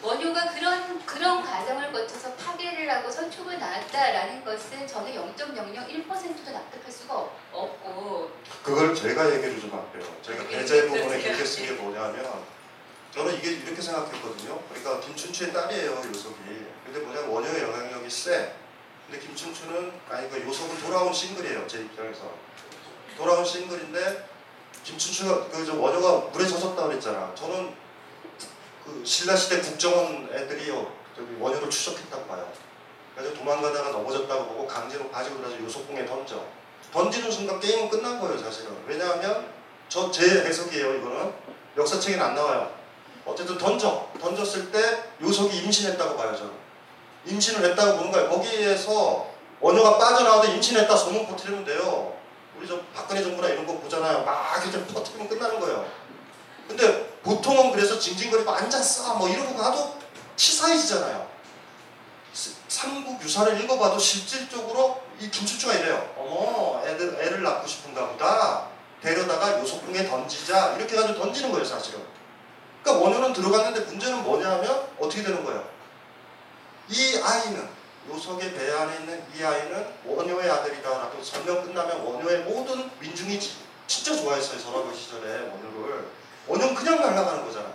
원효가 0.01 0.51
그런 0.53 1.05
그런 1.05 1.43
과정을 1.43 1.91
거쳐서 1.91 2.33
파괴를 2.33 2.89
하고 2.89 3.11
선촉을 3.11 3.59
나왔다라는 3.59 4.43
것은 4.43 4.87
저는 4.87 5.13
0.001%도 5.13 6.51
납득할 6.51 6.91
수가 6.91 7.13
없- 7.15 7.31
없고 7.51 8.31
그걸 8.63 8.95
제가 8.95 9.31
얘기를 9.35 9.59
좀 9.61 9.71
할게요. 9.71 10.15
제가 10.23 10.43
예, 10.45 10.57
배제 10.57 10.81
부분에 10.87 11.05
그러세요. 11.07 11.31
깊게 11.33 11.45
쓴게 11.45 11.71
뭐냐면 11.73 12.43
저는 13.13 13.35
이게 13.37 13.51
이렇게 13.51 13.81
생각했거든요. 13.81 14.59
그러니까 14.69 14.99
김춘추의 15.01 15.51
딸이에요, 15.53 16.01
요석이. 16.07 16.35
근데 16.85 16.99
뭐냐면 16.99 17.29
원효의 17.29 17.61
영향력이 17.63 18.09
세. 18.09 18.53
근데 19.09 19.25
김춘추는 19.25 19.91
아니 20.09 20.29
그 20.29 20.41
요석은 20.47 20.79
돌아온 20.81 21.13
싱글이에요, 21.13 21.67
제 21.67 21.79
입장에서. 21.79 22.31
돌아온 23.17 23.43
싱글인데 23.43 24.29
김춘추가 24.83 25.47
그저 25.49 25.75
원효가 25.75 26.29
물에 26.29 26.47
젖었다 26.47 26.87
그랬잖아. 26.87 27.35
저는 27.35 27.75
그 28.85 29.03
신라 29.05 29.35
시대 29.35 29.59
국정원 29.59 30.29
애들이요 30.33 30.91
저기 31.15 31.35
원효를 31.39 31.69
추적했다고 31.69 32.25
봐요. 32.27 32.51
그래서 33.15 33.33
도망가다가 33.35 33.89
넘어졌다고 33.89 34.45
보고 34.47 34.65
강제로 34.67 35.11
가지고 35.11 35.37
들어서 35.37 35.59
요석궁에 35.59 36.05
던져. 36.05 36.43
던지는 36.93 37.29
순간 37.29 37.59
게임은 37.59 37.89
끝난 37.89 38.19
거예요, 38.19 38.37
사실은. 38.37 38.71
왜냐하면 38.87 39.51
저 39.89 40.09
제 40.09 40.45
해석이에요, 40.45 40.95
이거는 40.95 41.33
역사책에는 41.77 42.25
안 42.25 42.35
나와요. 42.35 42.80
어쨌든 43.31 43.57
던져 43.57 44.07
던졌을 44.19 44.71
때 44.71 45.03
요석이 45.21 45.57
임신했다고 45.63 46.15
봐요, 46.17 46.35
저는. 46.35 46.51
임신을 47.25 47.69
했다고 47.71 47.97
보는 47.97 48.11
거예요. 48.11 48.29
거기에서 48.29 49.27
원효가 49.59 49.97
빠져나와도 49.97 50.47
임신했다 50.53 50.95
소문 50.95 51.27
퍼뜨리면 51.27 51.63
돼요. 51.65 52.13
우리 52.57 52.67
저 52.67 52.79
박근혜 52.93 53.21
정부나 53.21 53.47
이런 53.49 53.65
거 53.65 53.73
보잖아요. 53.79 54.23
막 54.23 54.61
이렇게 54.63 54.85
퍼뜨리면 54.93 55.29
끝나는 55.29 55.59
거예요. 55.59 55.85
근데 56.67 57.09
보통은 57.23 57.71
그래서 57.71 57.99
징징거리고 57.99 58.49
앉았어 58.49 59.15
뭐 59.15 59.27
이러고 59.29 59.55
가도 59.55 59.97
치사해지잖아요. 60.35 61.27
스- 62.33 62.53
삼국 62.67 63.21
유사를 63.21 63.61
읽어봐도 63.61 63.99
실질적으로 63.99 65.01
이 65.19 65.29
김춘추가 65.29 65.73
이래요. 65.73 66.13
어머 66.17 66.81
애들 66.87 67.17
애를 67.21 67.43
낳고 67.43 67.67
싶은가 67.67 68.07
보다. 68.09 68.67
데려다가 69.01 69.59
요소풍에 69.59 70.07
던지자 70.07 70.75
이렇게 70.77 70.95
가지고 70.95 71.19
던지는 71.19 71.51
거예요 71.51 71.65
사실은. 71.65 72.03
그러니까 72.83 73.05
원효는 73.05 73.33
들어갔는데 73.33 73.81
문제는 73.85 74.23
뭐냐면 74.23 74.87
어떻게 74.99 75.21
되는 75.23 75.43
거예요? 75.43 75.67
이 76.89 77.19
아이는 77.23 77.69
요석의 78.09 78.53
배 78.53 78.71
안에 78.71 78.95
있는 78.97 79.23
이 79.35 79.43
아이는 79.43 79.87
원효의 80.05 80.49
아들이다라고 80.49 81.23
설명 81.23 81.63
끝나면 81.63 82.01
원효의 82.01 82.39
모든 82.39 82.89
민중이 82.99 83.39
지- 83.39 83.57
진짜 83.87 84.15
좋아했어요 84.15 84.59
전화부 84.59 84.95
시절에 84.95 85.49
원효를 85.51 86.07
원효는 86.47 86.75
그냥 86.75 86.99
날아가는 86.99 87.45
거잖아. 87.45 87.67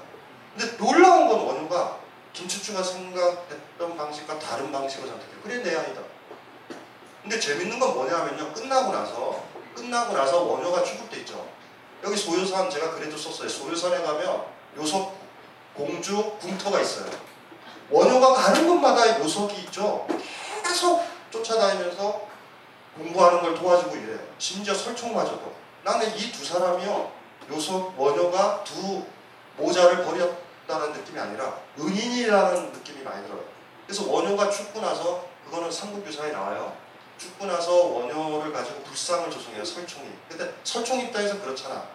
근데 0.57 0.77
놀라운 0.77 1.29
건 1.29 1.40
원효가 1.40 1.99
김춘추가 2.33 2.83
생각했던 2.83 3.97
방식과 3.97 4.38
다른 4.38 4.73
방식을 4.73 5.07
선택해. 5.09 5.33
그래 5.42 5.59
내 5.62 5.77
아이다. 5.77 6.01
근데 7.23 7.38
재밌는 7.38 7.79
건 7.79 7.95
뭐냐면요. 7.95 8.53
끝나고 8.53 8.92
나서 8.92 9.45
끝나고 9.75 10.16
나서 10.16 10.42
원효가 10.42 10.83
때 11.09 11.19
있죠. 11.19 11.49
여기 12.03 12.16
소요산 12.16 12.69
제가 12.69 12.92
그래도 12.92 13.16
썼어요. 13.16 13.49
소요산에 13.49 14.03
가면 14.03 14.56
요석 14.77 15.17
공주 15.75 16.37
궁터가 16.41 16.81
있어요. 16.81 17.11
원효가 17.91 18.33
가는 18.35 18.67
곳마다 18.67 19.21
요석이 19.21 19.55
있죠. 19.62 20.07
계속 20.65 21.05
쫓아다니면서 21.31 22.27
공부하는 22.97 23.43
걸 23.43 23.55
도와주고 23.55 23.95
이래요. 23.97 24.19
심지어 24.39 24.75
설총마저도. 24.75 25.55
나는 25.85 26.17
이 26.17 26.33
두 26.33 26.45
사람이요. 26.45 27.12
요석 27.53 27.95
원효가 27.97 28.65
두 28.65 29.05
모자를 29.57 30.05
버렸다는 30.05 30.93
느낌이 30.95 31.19
아니라 31.19 31.55
은인이라는 31.79 32.73
느낌이 32.73 33.03
많이 33.03 33.25
들어요. 33.27 33.45
그래서 33.87 34.11
원효가 34.11 34.51
죽고 34.51 34.81
나서 34.81 35.27
그거는 35.45 35.71
삼국유사에 35.71 36.33
나와요. 36.33 36.77
죽고 37.19 37.47
나서 37.47 37.73
원효를 37.73 38.53
가지고 38.53 38.83
불상을 38.83 39.31
조성해요. 39.31 39.65
설총이. 39.65 40.09
근데 40.29 40.53
설총 40.65 41.01
입장에서 41.01 41.41
그렇잖아. 41.41 41.87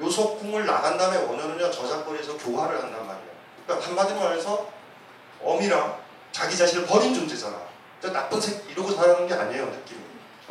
요석궁을 0.00 0.66
나간 0.66 0.98
다음에 0.98 1.18
원효는요 1.18 1.70
저작거리에서 1.70 2.36
교화를 2.36 2.82
한단 2.82 3.06
말이에요. 3.06 3.28
그러니까 3.66 3.86
한마디로 3.88 4.20
말해서 4.20 4.68
어미랑 5.42 5.98
자기 6.32 6.56
자신을 6.56 6.86
버린 6.86 7.14
존재잖아. 7.14 7.56
저 8.02 8.10
나쁜 8.12 8.40
새 8.40 8.60
이러고 8.68 8.90
살아가는 8.92 9.26
게 9.26 9.34
아니에요 9.34 9.66
느낌이. 9.66 10.00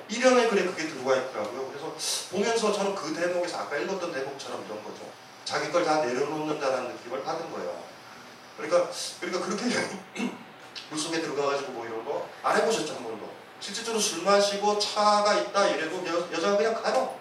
일련의 0.10 0.50
글에 0.50 0.64
그게 0.66 0.88
들어가 0.88 1.16
있더라고요. 1.16 1.68
그래서 1.68 1.94
보면서 2.32 2.72
저는 2.74 2.96
그 2.96 3.14
대목에서 3.14 3.58
아까 3.60 3.78
읽었던 3.78 4.12
대목처럼 4.12 4.66
이런 4.66 4.84
거죠. 4.84 5.02
자기 5.46 5.72
걸 5.72 5.84
다 5.86 6.02
내려놓는다는 6.06 6.94
느낌을 6.94 7.24
받은 7.24 7.52
거예요. 7.52 7.84
그러니까 8.58 8.90
그러니까 9.20 9.46
그렇게 9.46 9.66
물속에 10.90 11.22
들어가가지고 11.22 11.72
뭐 11.74 11.86
이런 11.86 12.06
거 12.06 12.28
안 12.44 12.58
해보셨죠 12.58 12.96
한 12.96 13.04
번도. 13.04 13.30
실질적으로 13.60 14.00
술 14.02 14.24
마시고 14.24 14.78
차가 14.80 15.34
있다 15.34 15.68
이래도 15.70 16.06
여, 16.08 16.32
여자가 16.32 16.58
그냥 16.58 16.74
가요. 16.82 17.18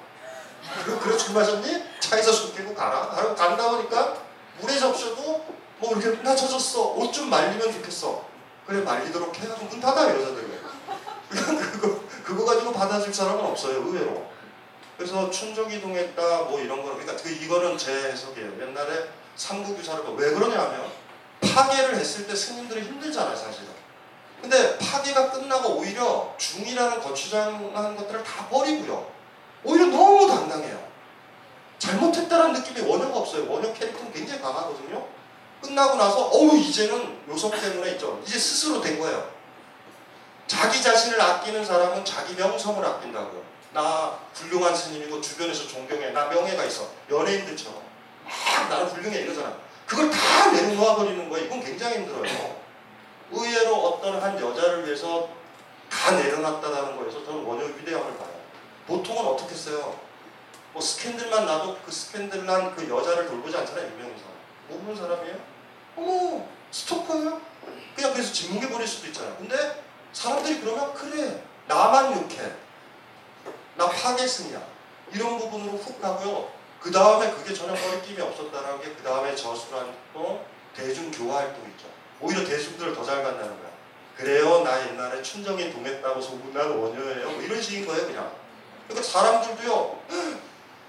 그래, 0.85 0.99
그래 1.01 1.19
술 1.19 1.35
마셨니? 1.35 1.85
차에서 2.01 2.33
술 2.33 2.55
깨고 2.55 2.75
가라. 2.75 3.09
가라 3.09 3.35
간다 3.35 3.71
보니까 3.71 4.17
물에 4.61 4.79
적셔도 4.79 5.45
뭐 5.79 5.97
이렇게 5.97 6.23
나 6.23 6.35
젖었어. 6.35 6.93
옷 6.95 7.13
좀 7.13 7.29
말리면 7.29 7.73
좋겠어. 7.73 8.25
그래 8.67 8.81
말리도록 8.83 9.37
해가지고 9.37 9.67
문 9.67 9.81
닫아 9.81 10.09
여자들. 10.09 10.63
그거 11.29 12.01
그거 12.25 12.45
가지고 12.45 12.73
받아줄 12.73 13.13
사람은 13.13 13.45
없어요 13.45 13.79
의외로. 13.79 14.31
그래서 14.97 15.31
춘족이동했다 15.31 16.43
뭐 16.45 16.61
이런 16.61 16.83
거 16.83 16.93
그러니까 16.95 17.17
그 17.17 17.29
이거는 17.31 17.77
제 17.79 17.93
해석이에요. 17.93 18.61
옛날에 18.61 19.09
삼국 19.37 19.79
유사를 19.79 20.05
봐. 20.05 20.11
왜 20.13 20.31
그러냐면 20.33 20.91
파괴를 21.41 21.97
했을 21.97 22.27
때 22.27 22.35
스님들이 22.37 22.83
힘들잖아요 22.83 23.35
사실은. 23.35 23.69
근데 24.41 24.77
파괴가 24.79 25.31
끝나고 25.31 25.77
오히려 25.77 26.35
중이라는 26.37 27.01
거추장한 27.01 27.97
것들을 27.97 28.23
다 28.23 28.47
버리고요. 28.49 29.07
오히려 29.65 29.87
너무 29.87 30.27
당당해요. 30.27 30.83
잘못했다는 31.79 32.53
느낌이 32.53 32.89
원효가 32.89 33.19
없어요. 33.21 33.51
원효 33.51 33.73
캐릭터는 33.73 34.13
굉장히 34.13 34.41
강하거든요. 34.41 35.05
끝나고 35.61 35.97
나서 35.97 36.29
어우 36.29 36.57
이제는 36.57 37.19
요석 37.29 37.61
때문에 37.61 37.93
있죠. 37.93 38.21
이제 38.27 38.39
스스로 38.39 38.81
된 38.81 38.99
거예요. 38.99 39.31
자기 40.47 40.83
자신을 40.83 41.21
아끼는 41.21 41.65
사람은 41.65 42.05
자기 42.05 42.35
명성을 42.35 42.85
아낀다고요. 42.85 43.43
나 43.73 44.19
훌륭한 44.35 44.75
스님이고 44.75 45.21
주변에서 45.21 45.67
존경해. 45.67 46.11
나 46.11 46.27
명예가 46.27 46.65
있어. 46.65 46.89
연예인들처럼. 47.11 47.81
막 48.25 48.69
나는 48.69 48.87
훌륭해 48.87 49.21
이러잖아. 49.21 49.57
그걸 49.87 50.11
다 50.11 50.51
내려놓아 50.53 50.97
버리는 50.97 51.29
거예요. 51.29 51.47
이건 51.47 51.61
굉장히 51.61 51.97
힘들어요. 51.97 52.57
의외로 53.31 53.77
어떤 53.77 54.23
한 54.23 54.41
여자를 54.41 54.85
위해서 54.85 55.29
다 55.91 56.13
내려놨다라는 56.13 56.97
거에서 56.97 57.25
저는 57.25 57.45
원효의 57.45 57.79
위대함을 57.79 58.19
봐요. 58.19 58.32
보통은 58.87 59.25
어떻게 59.27 59.53
했어요? 59.55 59.99
뭐 60.73 60.81
스캔들만 60.81 61.45
나도 61.47 61.79
그 61.85 61.93
스캔들 61.93 62.47
난 62.47 62.75
그 62.75 62.89
여자를 62.89 63.27
돌보지 63.27 63.57
않잖아요. 63.57 63.87
유명인 63.93 64.15
사람. 64.19 64.33
모르는 64.69 64.97
사람이에요? 64.97 65.37
어머 65.97 66.47
스토커예요? 66.71 67.41
그냥 67.95 68.13
그래서 68.15 68.33
짓뭉개 68.33 68.69
버릴 68.71 68.87
수도 68.87 69.09
있잖아요. 69.09 69.37
근데 69.37 69.83
사람들이 70.13 70.61
그러면 70.61 70.95
그래 70.95 71.43
나만 71.69 72.13
욕해. 72.17 72.53
나 73.77 73.89
파괴승이야. 73.89 74.61
이런 75.13 75.39
부분으로 75.39 75.77
훅 75.77 76.01
가고요. 76.01 76.51
그 76.81 76.91
다음에 76.91 77.31
그게 77.31 77.53
전혀 77.55 77.75
거리낌이 77.75 78.21
없었다는 78.21 78.81
게 78.81 78.93
그 78.97 79.03
다음에 79.03 79.35
저술한 79.37 79.95
또 80.15 80.45
대중교화 80.75 81.37
활동 81.39 81.65
있죠. 81.71 81.87
오히려 82.21 82.45
대중들을 82.45 82.95
더 82.95 83.05
잘 83.05 83.23
만나는 83.23 83.49
거야. 83.61 83.71
그래요 84.17 84.63
나 84.63 84.89
옛날에 84.89 85.23
춘정이 85.23 85.73
동했다고 85.73 86.21
소문난 86.21 86.71
원효예요. 86.79 87.31
뭐 87.31 87.43
이런 87.43 87.61
식인 87.61 87.87
거예요 87.87 88.07
그냥. 88.07 88.33
그러니까 88.93 89.03
사람들도요 89.03 90.03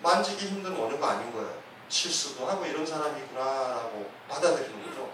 만지기 0.01 0.47
힘든 0.47 0.75
원효가 0.75 1.11
아닌 1.11 1.31
거예요. 1.31 1.63
실수도 1.87 2.45
하고 2.45 2.65
이런 2.65 2.85
사람이구나라고 2.85 4.09
받아들이는 4.27 4.89
거죠. 4.89 5.09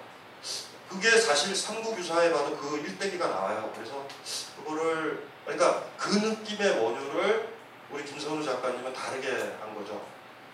그게 0.90 1.12
사실 1.12 1.56
삼국유사에 1.56 2.32
봐도 2.32 2.58
그 2.58 2.78
일대기가 2.78 3.28
나와요. 3.28 3.72
그래서 3.76 4.08
그거 4.56 4.70
그거를 4.70 5.28
그러니까 5.46 5.84
그 5.98 6.10
느낌의 6.10 6.80
원효를 6.80 7.50
우리 7.92 8.06
김선우 8.06 8.44
작가님은 8.44 8.94
다르게 8.94 9.30
한 9.60 9.76
거죠. 9.76 10.02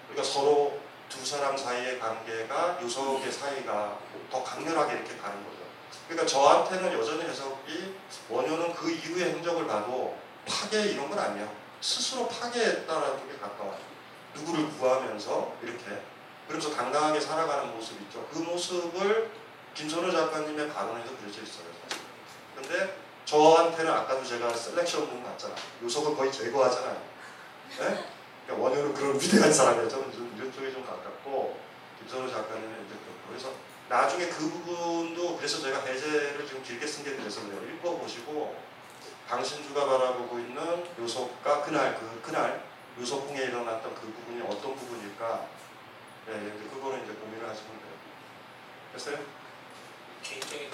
그러니까 0.08 0.24
서로 0.24 0.80
두 1.10 1.26
사람 1.26 1.56
사이의 1.56 2.00
관계가 2.00 2.80
요석의 2.82 3.32
사이가 3.32 4.00
더 4.32 4.44
강렬하게 4.44 4.94
이렇게 4.94 5.18
가는 5.18 5.44
거죠. 5.44 5.58
그러니까 6.08 6.28
저한테는 6.28 6.94
여전히 6.98 7.24
해석이 7.24 7.96
원효는 8.30 8.74
그 8.74 8.90
이후의 8.90 9.36
행적을 9.36 9.68
봐도 9.68 10.18
파계 10.48 10.82
이런 10.82 11.10
건 11.10 11.20
아니에요. 11.20 11.65
스스로 11.82 12.28
파계했다라는 12.28 13.28
게 13.30 13.38
가까워요. 13.38 13.78
누구를 14.34 14.70
구하면서 14.72 15.58
이렇게 15.62 16.02
그러면서 16.48 16.76
당당하게 16.76 17.20
살아가는 17.20 17.74
모습 17.76 18.00
있죠. 18.02 18.28
그 18.32 18.40
모습을 18.40 19.32
김선우 19.74 20.12
작가님의 20.12 20.72
발원에도 20.74 21.16
그려져 21.18 21.42
있어요. 21.42 21.66
근데 22.56 22.98
저한테는 23.26 23.92
아까도 23.92 24.24
제가 24.24 24.54
selection 24.54 25.08
문 25.10 25.24
봤잖아. 25.24 25.56
요석을 25.84 26.16
거의 26.16 26.32
제거하잖아요. 26.32 27.02
네? 27.80 28.06
그러니까 28.46 28.64
원효는 28.64 28.94
그런 28.94 29.16
위대한. 29.20 29.52
저는 29.52 29.90
좀 29.90 30.34
이런 30.38 30.54
쪽에 30.54 30.72
좀 30.72 30.86
가깝고 30.86 31.60
김선우 32.00 32.30
작가님은 32.30 32.86
이제 32.86 32.96
그렇고 32.96 33.28
그래서 33.28 33.52
나중에 33.90 34.28
그 34.28 34.50
부분도 34.50 35.38
그래서 35.38 35.62
제가 35.62 35.80
해제를 35.82 36.48
좀 36.48 36.62
길게 36.64 36.86
쓴 36.86 37.04
게 37.04 37.16
그래서 37.16 37.42
그래요. 37.42 37.62
읽어보시고 37.76 38.56
당신주가 39.30 39.86
바라보고 39.86 40.38
있는 40.40 40.86
요석과 41.00 41.64
그날 41.64 41.96
그 42.00 42.22
그날 42.22 42.64
요석궁에 43.00 43.40
일어났던 43.44 43.96
그 43.96 44.02
부분이 44.02 44.42
어떤 44.44 44.76
부분일까? 44.76 45.48
네, 46.28 46.34
이제 46.56 46.70
그거는 46.70 47.04
이제 47.04 47.14
고민을 47.14 47.50
하시면 47.50 47.72
돼요. 47.72 47.92
됐어요? 48.94 49.18
개인적인 50.24 50.72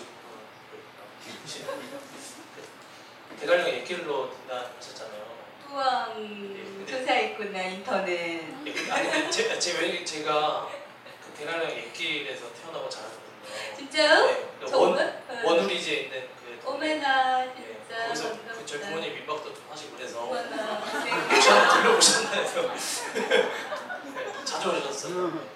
대관령 3.39 3.68
옛길로 3.70 4.32
등단하셨잖아요. 4.32 5.32
또한 5.68 6.86
조사했구나 6.88 7.62
인터넷. 7.64 8.43
예, 8.66 8.74
그- 8.74 8.91
아니 8.91 9.32
제, 9.32 9.58
제, 9.58 9.80
왜 9.80 10.04
제가 10.06 10.70
그 11.26 11.32
대관령 11.38 11.70
옛길에서 11.72 12.52
태어나고 12.54 12.89
자랐거든요. 12.89 13.76
진짜요? 13.78 14.26
네, 14.28 14.49
그 14.60 14.68
정말? 14.70 15.24
원, 15.30 15.45
원우리지에 15.45 15.95
있는 16.02 16.28
그 16.39 16.52
예, 16.52 16.60
진짜 16.60 17.71
거기서. 17.92 18.32
그 18.32 18.66
저희 18.66 18.82
부모님 18.82 19.14
민박도 19.16 19.54
좀 19.54 19.64
하시고 19.70 19.96
그래서 19.98 20.22
어머나. 20.22 20.84
저 21.42 21.82
들려보셨나요? 21.82 22.76
자주 24.46 24.70
오셨어요. 24.70 25.48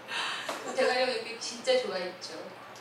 그 0.65 0.75
대관령 0.75 1.09
여기 1.09 1.39
진짜 1.39 1.77
좋아했죠. 1.79 2.33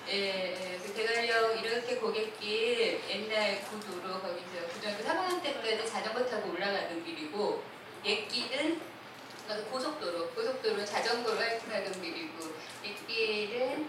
예, 0.09 0.13
예, 0.15 0.79
그 0.85 0.93
대관령 0.93 1.59
이렇게 1.59 1.97
고갯길 1.97 3.01
옛날 3.09 3.63
구도로 3.65 4.21
거기서 4.21 4.67
고등학교 4.75 5.03
3학년 5.03 5.43
때까지 5.43 5.91
자전거 5.91 6.25
타고 6.27 6.51
올라가는 6.51 7.05
길이고 7.05 7.63
옛길은 8.05 8.81
어, 9.49 9.57
고속도로, 9.71 10.31
고속도로 10.31 10.85
자전거로 10.85 11.39
하는 11.39 12.03
길이고 12.03 12.55
옛길은 12.85 13.89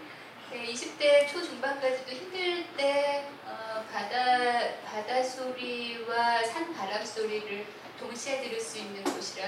네, 0.50 0.72
20대 0.72 1.28
초중반까지도 1.28 2.10
힘들 2.12 2.64
때 2.76 3.28
어, 3.44 3.84
바다 3.92 4.80
바다 4.84 5.22
소리와 5.22 6.44
산 6.44 6.72
바람 6.74 7.04
소리를 7.04 7.66
동시에 7.98 8.42
들을 8.42 8.60
수 8.60 8.78
있는 8.78 9.02
곳이라 9.04 9.46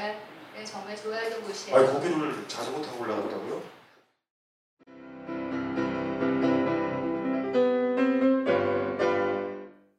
네, 0.54 0.64
정말 0.64 0.96
좋아하는 0.96 1.42
곳이에요. 1.42 1.76
아니 1.76 1.86
거기를 1.86 2.48
자전거 2.48 2.82
타고 2.82 3.02
올라갔다고요? 3.02 3.62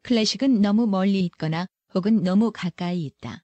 클래식은 0.03 0.61
너무 0.61 0.87
멀리 0.87 1.19
있거나 1.25 1.67
혹은 1.93 2.23
너무 2.23 2.51
가까이 2.51 3.05
있다. 3.05 3.43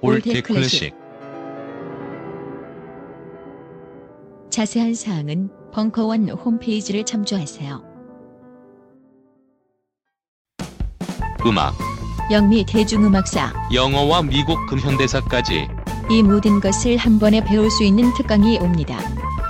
old 0.00 0.42
클래식. 0.42 0.94
자세한 4.50 4.94
사항은 4.94 5.50
벙커원 5.72 6.28
홈페이지를 6.30 7.04
참조하세요. 7.04 7.82
음악, 11.46 11.74
영미 12.30 12.64
대중음악사. 12.66 13.68
영어와 13.72 14.22
미국 14.22 14.66
근현대사까지. 14.66 15.68
이 16.10 16.22
모든 16.22 16.60
것을 16.60 16.96
한 16.96 17.18
번에 17.18 17.42
배울 17.42 17.70
수 17.70 17.82
있는 17.82 18.12
특강이 18.14 18.58
옵니다. 18.58 18.98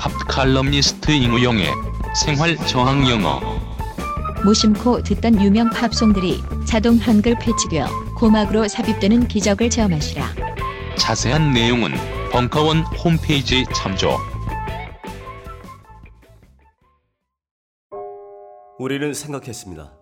팝 0.01 0.11
칼럼니스트 0.29 1.11
임우영의 1.11 1.67
생활 2.15 2.57
저항 2.67 3.09
영어. 3.09 3.41
무심코 4.45 5.03
듣던 5.03 5.43
유명 5.43 5.71
팝송들이 5.71 6.43
자동 6.65 6.97
한글 6.97 7.37
패치되어 7.39 8.06
고막으로 8.17 8.67
삽입되는 8.67 9.29
기적을 9.29 9.69
체험하시라. 9.69 10.25
자세한 10.99 11.53
내용은 11.53 11.91
벙커원 12.33 12.79
홈페이지 13.05 13.67
참조. 13.75 14.17
우리는 18.79 19.13
생각했습니다. 19.13 19.93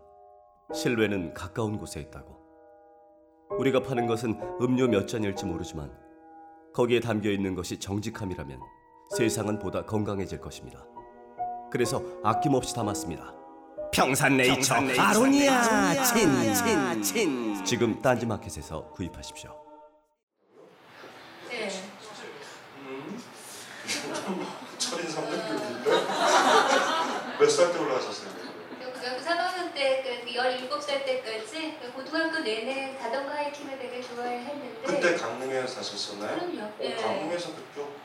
실외는 0.73 1.35
가까운 1.35 1.77
곳에 1.77 2.01
있다고. 2.01 2.39
우리가 3.59 3.83
파는 3.83 4.07
것은 4.07 4.41
음료 4.61 4.87
몇 4.87 5.09
잔일지 5.09 5.45
모르지만 5.45 5.93
거기에 6.73 7.01
담겨 7.01 7.31
있는 7.31 7.57
것이 7.57 7.79
정직함이라면 7.81 8.61
세상은 9.17 9.59
보다 9.59 9.85
건강해질 9.85 10.41
것입니다. 10.41 10.85
그래서 11.73 12.01
아낌없이 12.23 12.77
담았습니다. 12.77 13.44
평산네이처 13.95 14.75
아로니아 14.99 16.03
친 16.03 16.53
친친 17.03 17.65
지금 17.65 18.03
딴지마켓에서 18.03 18.89
구입하십시오. 18.91 19.55
네. 21.49 21.69
철인 24.79 25.07
3등급인데 25.07 25.87
몇살 27.39 27.73
때 27.73 27.79
올라가셨어요? 27.79 28.35
고등학교 28.93 29.23
3학년 29.23 29.73
때까지 29.75 30.35
17살 30.35 31.05
때까지 31.07 31.79
그 31.81 31.93
고등학교 31.93 32.41
내내 32.41 32.99
자전거 32.99 33.33
하이킹을 33.33 33.79
되게 33.79 34.03
좋아했는데 34.03 34.83
그때 34.85 35.15
강릉에 35.15 35.65
사셨었나요? 35.69 36.37
그럼요. 36.37 36.63
어, 36.63 36.75
네. 36.81 36.97
강릉에서 36.97 37.51
그쪽 37.55 37.97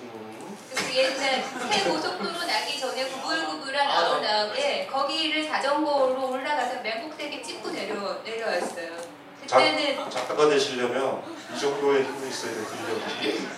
음, 0.00 0.56
그 0.74 0.94
옛날 0.96 1.42
새 1.70 1.90
고속도로 1.90 2.44
나기 2.46 2.78
전에 2.80 3.04
구불구불한 3.08 3.90
아우나에 3.90 4.86
거기를 4.86 5.48
자전거로 5.48 6.30
올라가서 6.30 6.80
맹곡대기 6.82 7.42
찍고 7.42 7.70
내려 7.70 7.94
내려왔어요. 8.22 9.18
그때는 9.42 9.96
작, 9.96 10.10
작가가 10.10 10.48
되시려면 10.48 11.22
이 11.54 11.58
정도의 11.58 12.04
힘이 12.04 12.28
있어야. 12.28 12.52
근력이. 12.52 13.48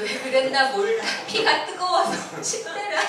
왜 0.00 0.18
그랬나 0.20 0.70
몰라. 0.70 1.04
피가 1.26 1.66
뜨거워서 1.66 2.40
침대라. 2.40 3.00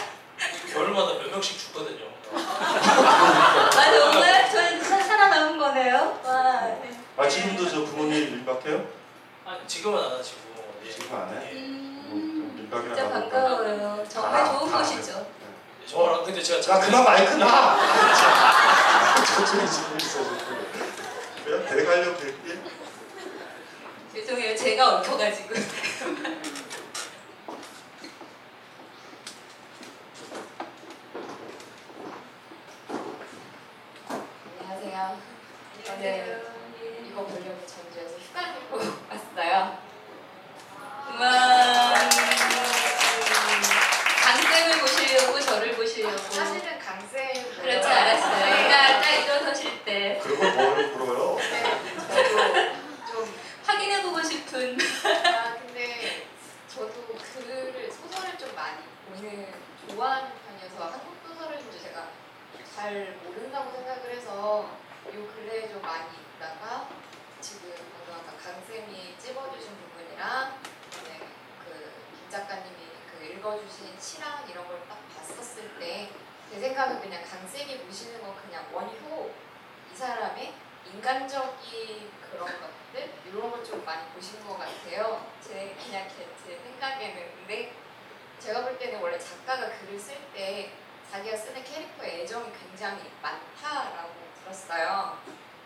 겨울마다 0.73 1.13
몇 1.13 1.29
명씩 1.31 1.57
죽거든요. 1.57 2.05
아 2.33 3.91
정말 3.91 4.51
저는 4.51 4.83
사- 4.83 5.01
살아남은 5.01 5.57
거네요. 5.57 6.19
와. 6.25 6.61
네. 6.81 6.91
아 7.15 7.27
지금도 7.27 7.69
저 7.69 7.83
부모님 7.85 8.35
밀박해요? 8.37 8.85
아, 9.45 9.57
지금은 9.65 9.97
안 10.03 10.19
하시고 10.19 10.39
예. 10.85 10.91
지금 10.91 11.15
안 11.15 11.29
해? 11.41 11.51
음, 11.53 11.86
진짜 12.69 13.09
반가워요. 13.09 14.03
정말 14.09 14.45
좋은 14.45 14.71
곳이죠. 14.71 15.25
저랑 15.85 16.25
근데 16.25 16.43
제가 16.43 16.75
야 16.75 16.79
그만 16.81 17.03
마이크 17.03 17.33
나! 17.35 17.77
천천히 19.25 19.69
지금 19.71 19.97
있어 19.97 20.19
그냥 21.45 21.65
대관령 21.65 22.17
될게 22.17 22.59
죄송해요. 24.13 24.55
제가. 24.55 25.01
안녕하세요. 34.59 35.19
저는 35.85 37.05
이거 37.05 37.23
보려고 37.23 37.65
전주에서 37.65 38.17
휴가 38.17 38.41
내고 38.51 38.77
왔어요. 39.09 39.77
보시려고 44.79 45.39
저를 45.39 45.75
보시려고. 45.75 46.17
사실은 46.17 46.79
강쌤 46.79 47.47
네. 49.87 50.19
그런 50.19 50.37
걸뭘 50.37 50.91
물어요? 50.97 51.37
좀 53.09 53.35
확인해보고 53.65 54.21
싶은. 54.21 54.77
아 55.33 55.53
근데 55.59 56.27
저도 56.67 56.91
글을 57.15 57.89
소설을 57.89 58.37
좀 58.37 58.53
많이 58.53 58.79
보는 59.07 59.47
좋아하는 59.87 60.31
편이어서 60.45 60.91
한국 60.91 61.15
소설을 61.25 61.59
좀 61.59 61.71
제가 61.81 62.09
잘 62.75 63.17
모른다고 63.23 63.71
생각을 63.71 64.09
해서 64.11 64.69
요 65.15 65.27
근래에 65.33 65.69
좀 65.69 65.81
많이 65.81 66.03
읽다가 66.17 66.89
지금 67.39 67.71
방금 67.93 68.13
아까 68.15 68.35
강 68.43 68.61
쌤이 68.67 69.15
찝어주신 69.17 69.69
부분이랑 69.77 70.59
네, 71.05 71.27
그김 71.63 72.29
작가님이 72.29 72.75
그 73.09 73.25
읽어주신 73.25 73.95
시랑 73.97 74.43
이런 74.49 74.67
걸 74.67 74.81
딱 74.89 74.97
봤었을 75.15 75.79
때 75.79 76.09
제 76.49 76.59
생각은 76.61 77.01
그냥 77.01 77.21
강 77.29 77.45
쌤이 77.47 77.77
보시는 77.79 78.21
건 78.21 78.33
그냥 78.41 78.65
원효 78.71 79.29
이 79.29 79.46
사람의 79.97 80.53
인간적인 80.93 82.11
그런 82.31 82.45
것들 82.61 83.11
이런 83.25 83.51
걸 83.51 83.63
좀 83.63 83.83
많이 83.83 84.07
보신 84.11 84.45
것 84.47 84.57
같아요. 84.57 85.25
제 85.41 85.75
그냥 85.83 86.07
제, 86.07 86.29
제 86.45 86.57
생각에는 86.63 87.31
근데 87.35 87.73
제가 88.39 88.63
볼 88.63 88.77
때는 88.77 89.01
원래 89.01 89.17
작가가 89.19 89.69
글을 89.69 89.99
쓸 89.99 90.15
때 90.33 90.71
자기가 91.11 91.35
쓰는 91.35 91.63
캐릭터에 91.63 92.21
애정이 92.21 92.51
굉장히 92.53 93.11
많다라고 93.21 94.13
들었어요. 94.41 95.17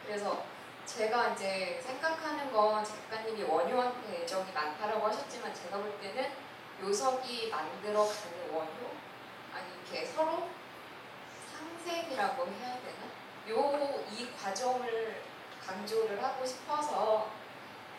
그래서 0.05 0.45
제가 0.85 1.29
이제 1.29 1.79
생각하는 1.85 2.51
건 2.51 2.83
작가님이 2.83 3.43
원효한테 3.43 4.23
애정이 4.23 4.51
많다라고 4.51 5.07
하셨지만 5.07 5.53
제가 5.53 5.77
볼 5.77 5.99
때는 5.99 6.31
요석이 6.81 7.49
만들어가는 7.49 8.49
원효 8.51 8.91
아니 9.53 9.65
이렇게 9.75 10.05
서로 10.05 10.49
상생이라고 11.51 12.47
해야 12.47 12.73
되나? 12.81 13.20
요 13.49 14.01
이 14.11 14.27
과정을 14.35 15.21
강조를 15.65 16.21
하고 16.21 16.45
싶어서 16.45 17.29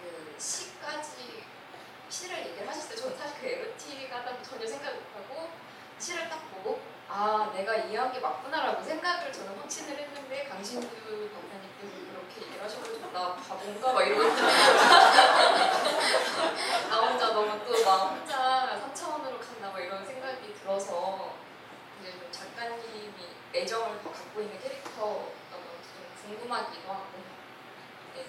그 0.01 0.35
시까지 0.39 1.43
시를 2.09 2.39
얘기를 2.47 2.69
하셨어요. 2.69 2.95
저는 2.97 3.17
사실 3.17 3.39
그 3.41 3.47
에로틱 3.47 4.13
하다고 4.13 4.43
전혀 4.43 4.67
생각 4.67 4.93
못하고 4.95 5.49
시를 5.99 6.29
딱 6.29 6.39
보고 6.51 6.81
아 7.09 7.51
내가 7.55 7.75
이해한 7.77 8.13
게 8.13 8.21
맞구나라고 8.21 8.83
생각을 8.83 9.33
저는 9.33 9.59
확신을 9.59 9.97
했는데 9.99 10.45
강신주 10.45 10.87
박사님께서 10.87 11.93
그렇게 12.13 12.43
얘기를 12.43 12.63
하셔가지고 12.65 13.11
나 13.13 13.35
바본가 13.37 13.93
막 13.93 14.03
이러고 14.03 14.23
나 16.91 16.97
혼자 17.01 17.33
너무 17.33 17.65
또나 17.65 17.95
혼자 17.97 18.81
3차원으로 18.95 19.39
갔나 19.41 19.71
막 19.73 19.81
이런 19.81 20.05
생각이 20.05 20.55
들어서 20.55 21.35
이제 22.03 22.11
좀 22.11 22.29
작가님이 22.33 23.13
애정을 23.55 24.03
더 24.03 24.11
갖고 24.11 24.41
있는 24.41 24.59
캐릭터가 24.61 25.25
좀 25.53 26.37
궁금하기도 26.37 26.93
하고 26.93 27.07
네. 28.17 28.27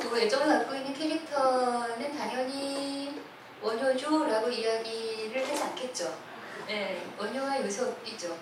그 0.00 0.20
애정을 0.20 0.46
갖고 0.48 0.74
있는 0.74 0.94
캐릭터는 0.94 2.16
당연히 2.16 3.22
원효조라고 3.60 4.48
이야기를 4.48 5.46
하지 5.46 5.62
않겠죠. 5.62 6.18
네, 6.66 7.06
원효와 7.18 7.60
요석이죠. 7.60 8.38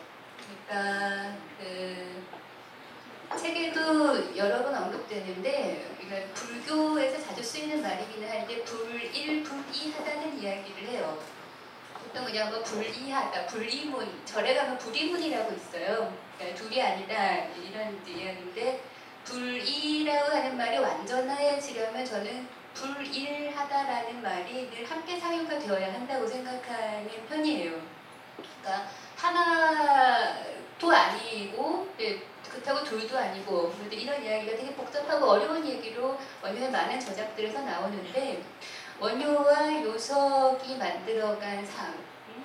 그러니까 0.69 1.37
그 1.59 2.23
책에도 3.37 4.37
여러 4.37 4.63
번 4.63 4.75
언급되는데 4.75 5.97
그러니까 5.99 6.33
불교에서 6.33 7.21
자주 7.27 7.43
쓰이는 7.43 7.83
말이기는 7.83 8.29
한데 8.29 8.63
불일, 8.63 9.43
불이하다는 9.43 10.39
이야기를 10.39 10.89
해요. 10.89 11.38
보통 12.09 12.25
그냥 12.25 12.51
뭐 12.51 12.63
불이하다, 12.63 13.47
불이문, 13.47 14.25
절에 14.25 14.55
가면 14.55 14.79
불이문이라고 14.79 15.53
있어요. 15.53 16.17
그러니까 16.39 16.59
둘이 16.59 16.81
아니다 16.81 17.35
이런 17.55 18.03
이야기인데 18.07 18.83
불이라고 19.25 20.31
하는 20.35 20.57
말이 20.57 20.79
완전해지려면 20.79 22.05
저는 22.07 22.49
불일하다라는 22.73 24.23
말이 24.23 24.71
늘 24.71 24.91
함께 24.91 25.19
사용가 25.19 25.59
되어야 25.59 25.93
한다고 25.93 26.27
생각하는 26.27 27.11
편이에요. 27.29 27.79
그러니까 28.63 28.89
하나도 29.17 30.91
아니고 30.91 31.89
네, 31.99 32.23
그렇다고 32.49 32.85
둘도 32.85 33.19
아니고 33.19 33.75
이런 33.91 34.25
이야기가 34.25 34.57
되게 34.57 34.75
복잡하고 34.75 35.27
어려운 35.27 35.67
얘기로 35.67 36.19
원효의 36.43 36.71
많은 36.71 36.99
저작들에서 36.99 37.61
나오는데 37.61 38.43
원효와 39.01 39.83
요석이 39.85 40.77
만들어간 40.77 41.65
삶. 41.65 41.95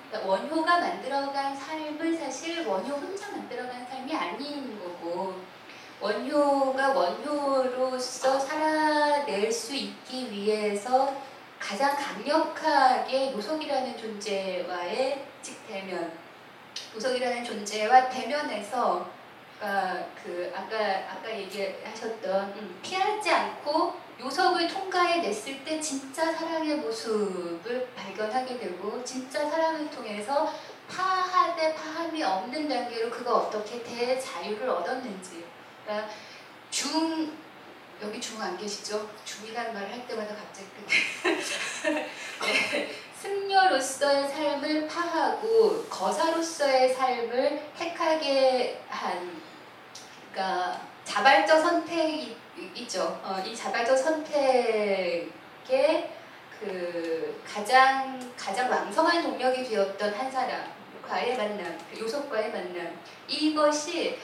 그러니까 0.09 0.29
원효가 0.29 0.79
만들어간 0.79 1.55
삶은 1.55 2.17
사실 2.17 2.67
원효 2.67 2.93
혼자 2.95 3.31
만들어간 3.31 3.85
삶이 3.87 4.15
아닌 4.15 4.79
거고 4.79 5.33
원효가 5.99 6.89
원효로서 6.89 8.39
살아낼 8.39 9.51
수 9.51 9.73
있기 9.73 10.29
위해서 10.31 11.15
가장 11.59 11.95
강력하게 11.95 13.31
요석이라는 13.33 13.97
존재와의 13.97 15.25
즉 15.41 15.67
대면 15.67 16.11
요석이라는 16.95 17.43
존재와 17.43 18.09
대면해서 18.09 19.09
그러니까 19.57 20.07
그 20.21 20.51
아까 20.53 20.77
아까 21.09 21.31
얘기하셨던 21.31 22.53
음, 22.57 22.79
피하지 22.83 23.29
않고 23.31 24.02
요석을 24.19 24.67
통과해 24.67 25.21
냈을 25.21 25.63
때 25.63 25.79
진짜 25.79 26.31
사랑의 26.31 26.77
모습을 26.77 27.89
발견하게 27.95 28.57
되고 28.57 29.03
진짜 29.03 29.49
사랑을 29.49 29.89
통해서 29.89 30.53
파하되 30.89 31.73
파함이 31.75 32.23
없는 32.23 32.67
단계로 32.69 33.09
그가 33.09 33.35
어떻게 33.35 33.81
대자유를 33.83 34.69
얻었는지 34.69 35.45
그러니까 35.85 36.09
중 36.69 37.31
여기 38.01 38.19
중 38.19 38.41
안 38.41 38.57
계시죠? 38.57 39.09
중이라는 39.23 39.73
말을 39.73 39.91
할 39.91 40.07
때마다 40.07 40.35
갑자기 40.35 40.67
네. 42.43 42.89
승려로서의 43.21 44.27
삶을 44.27 44.87
파하고 44.87 45.85
거사로서의 45.89 46.93
삶을 46.93 47.71
택하게 47.77 48.81
한 48.89 49.41
그러니까 50.31 50.81
자발적 51.05 51.61
선택이 51.61 52.35
있죠. 52.75 53.19
어, 53.23 53.41
이 53.45 53.55
자발적 53.55 53.97
선택의 53.97 55.29
그 56.59 57.41
가장 57.45 58.19
가장 58.37 58.69
왕성한 58.71 59.21
동력이 59.23 59.63
되었던 59.63 60.13
한 60.13 60.31
사람 60.31 60.71
과의 61.07 61.35
만남, 61.35 61.77
그 61.91 61.99
요속과의 61.99 62.51
만남 62.51 62.97
이것이 63.27 64.17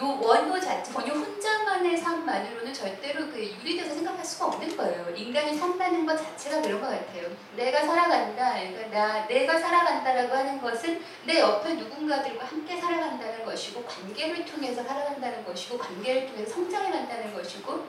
요 0.00 0.18
원효 0.18 0.58
자체, 0.58 0.92
원효 0.94 1.12
혼자만의 1.12 1.98
삶만으로는 1.98 2.72
절대로 2.72 3.26
그 3.26 3.38
유리돼서 3.38 3.94
생각할 3.94 4.24
수가 4.24 4.46
없는 4.46 4.74
거예요. 4.74 5.10
인간이 5.14 5.54
산다는 5.54 6.06
것 6.06 6.16
자체가 6.16 6.62
그런 6.62 6.80
것 6.80 6.88
같아요. 6.88 7.28
내가 7.54 7.80
살아간다, 7.82 8.54
그러니까 8.54 8.88
나 8.88 9.26
내가 9.26 9.58
살아간다라고 9.58 10.34
하는 10.34 10.58
것은 10.58 11.02
내 11.26 11.40
옆에 11.40 11.74
누군가들과 11.74 12.46
함께 12.46 12.80
살아간다는 12.80 13.44
것이고 13.44 13.84
관계를 13.84 14.46
통해서 14.46 14.82
살아간다는 14.82 15.44
것이고 15.44 15.76
관계를 15.76 16.28
통해서 16.28 16.50
성장해 16.50 16.90
간다는 16.90 17.34
것이고 17.34 17.84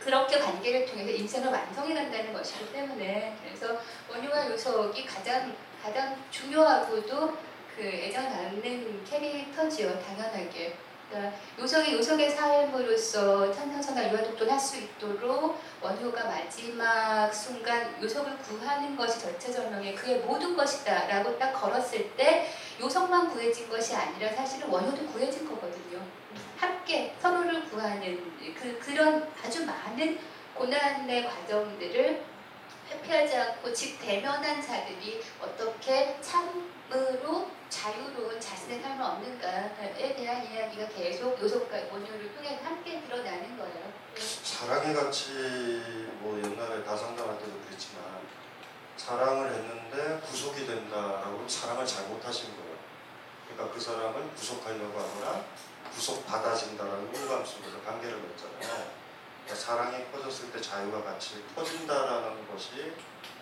그렇게 0.00 0.38
관계를 0.38 0.86
통해서 0.86 1.10
인생을 1.10 1.52
완성해 1.52 1.92
간다는 1.92 2.32
것이기 2.32 2.72
때문에 2.72 3.36
그래서 3.44 3.78
원효와 4.08 4.50
요석이 4.50 5.04
가장 5.04 5.54
가장 5.82 6.16
중요하고도 6.30 7.36
그 7.76 7.82
애정을 7.84 8.30
받는 8.30 9.04
캐릭터지요, 9.04 10.00
당연하게. 10.00 10.87
그러니까 11.10 11.38
요석이 11.58 11.94
요석의 11.94 12.30
삶으로서 12.30 13.50
천상천하 13.52 14.12
유아독존할 14.12 14.60
수 14.60 14.76
있도록 14.76 15.58
원효가 15.80 16.24
마지막 16.24 17.32
순간 17.32 17.96
요석을 18.02 18.36
구하는 18.38 18.94
것이 18.94 19.18
절체절명의 19.20 19.94
그의 19.94 20.20
모든 20.20 20.54
것이다 20.54 21.06
라고 21.06 21.38
딱 21.38 21.52
걸었을 21.52 22.10
때 22.16 22.52
요석만 22.78 23.30
구해진 23.30 23.68
것이 23.68 23.94
아니라 23.94 24.30
사실은 24.32 24.68
원효도 24.68 25.06
구해진 25.06 25.48
거거든요. 25.48 26.00
함께 26.58 27.14
서로를 27.20 27.64
구하는 27.64 28.32
그 28.54 28.78
그런 28.78 29.26
아주 29.42 29.64
많은 29.64 30.18
고난의 30.54 31.24
과정들을 31.24 32.22
회피하지 32.90 33.36
않고 33.36 33.72
즉 33.72 33.98
대면한 34.00 34.60
자들이 34.60 35.22
어떻게 35.40 36.18
참 36.20 36.77
으로 36.90 37.50
자유로운 37.68 38.40
자신의 38.40 38.80
삶을 38.80 39.04
얻는가에 39.04 40.16
대한 40.16 40.50
이야기가 40.50 40.88
계속 40.88 41.38
요속과 41.40 41.76
원효를 41.92 42.34
통해 42.34 42.58
함께 42.62 43.02
드러나는 43.02 43.58
거예요. 43.58 43.92
사랑의 44.16 44.94
가치 44.94 45.32
뭐 46.20 46.38
옛날에 46.42 46.82
다상담할 46.82 47.38
때도 47.38 47.60
그랬지만 47.66 48.04
사랑을 48.96 49.52
했는데 49.52 50.20
구속이 50.26 50.66
된다라고 50.66 51.46
사랑을 51.46 51.86
잘못하신 51.86 52.56
거예요. 52.56 52.78
그러니까 53.48 53.74
그 53.74 53.80
사람을 53.80 54.30
구속하려고 54.34 54.98
하거나 54.98 55.44
구속 55.92 56.26
받아진다라는 56.26 57.10
의감 57.14 57.44
속에서 57.44 57.82
관계를 57.84 58.18
맺잖아요. 58.18 58.88
그러니까 59.44 59.54
사랑이 59.54 60.04
퍼졌을 60.06 60.50
때 60.52 60.60
자유와 60.60 61.02
같이 61.02 61.44
퍼진다라는 61.54 62.48
것이 62.48 62.94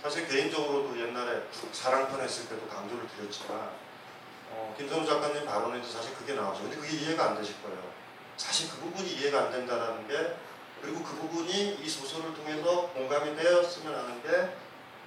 사실 0.07 0.29
개인적으로도 0.29 0.97
옛날에 1.01 1.43
사랑편 1.73 2.21
했을 2.21 2.49
때도 2.49 2.69
강조를 2.69 3.09
드렸지만 3.09 3.71
어, 4.53 4.73
김선우 4.79 5.05
작가님 5.05 5.45
발언에도 5.45 5.85
사실 5.85 6.15
그게 6.15 6.35
나오죠. 6.35 6.63
근데 6.63 6.77
그게 6.77 6.97
이해가 6.97 7.31
안 7.31 7.37
되실 7.37 7.61
거예요. 7.61 7.77
사실 8.37 8.71
그 8.71 8.77
부분이 8.83 9.15
이해가 9.15 9.47
안 9.47 9.51
된다라는 9.51 10.07
게 10.07 10.37
그리고 10.81 11.03
그 11.03 11.17
부분이 11.17 11.81
이 11.83 11.89
소설을 11.89 12.35
통해서 12.35 12.87
공감이 12.95 13.35
되었으면 13.35 13.99
하는 13.99 14.23
게 14.23 14.57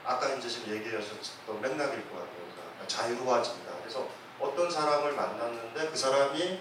아까 0.04 0.34
이제 0.34 0.50
지금 0.50 0.76
얘기하셨던 0.76 1.62
맥락일 1.62 2.10
것 2.10 2.16
같아요. 2.16 2.44
그러니까 2.52 2.88
자유로워집니다. 2.88 3.72
그래서 3.80 4.06
어떤 4.38 4.70
사람을 4.70 5.14
만났는데 5.14 5.92
그 5.92 5.96
사람이 5.96 6.60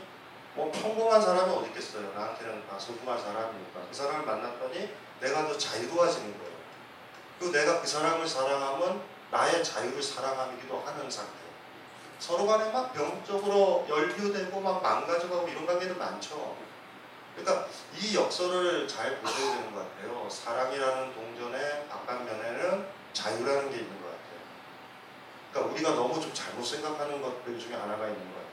뭐 0.55 0.71
평범한 0.71 1.21
사람이 1.21 1.53
어디 1.57 1.71
있겠어요. 1.71 2.13
나한테는 2.13 2.69
다 2.69 2.79
소중한 2.79 3.21
사람이니까 3.21 3.81
그 3.89 3.93
사람을 3.93 4.25
만났더니 4.25 4.95
내가 5.21 5.49
더 5.49 5.59
자유로워지는 5.59 6.39
거예요. 6.39 6.48
그리고 7.39 7.53
내가 7.53 7.81
그 7.81 7.87
사람을 7.87 8.27
사랑하면 8.27 9.01
나의 9.31 9.63
자유를 9.63 10.03
사랑하기도 10.03 10.83
하는 10.85 11.11
상태. 11.11 11.33
서로 12.19 12.47
간에 12.47 12.71
막 12.73 12.93
병적으로 12.93 13.87
연류되고 13.89 14.61
막 14.61 14.83
망가져가고 14.83 15.47
이런 15.49 15.67
관계들 15.67 15.97
많죠. 15.97 16.57
그러니까 17.37 17.69
이 17.97 18.17
역설을 18.17 18.89
잘 18.89 19.21
보셔야 19.21 19.55
되는 19.55 19.73
것 19.73 19.81
같아요. 19.81 20.29
사랑이라는 20.29 21.15
동전의 21.15 21.89
바깥면에는 21.89 22.87
자유라는 23.13 23.71
게 23.71 23.77
있는 23.79 24.03
것 24.03 24.09
같아요. 24.09 24.39
그러니까 25.53 25.75
우리가 25.75 25.91
너무 25.95 26.21
좀 26.21 26.35
잘못 26.35 26.65
생각하는 26.65 27.23
것들 27.23 27.59
중에 27.59 27.75
하나가 27.75 28.09
있는 28.09 28.19
것 28.19 28.35
같아요. 28.35 28.49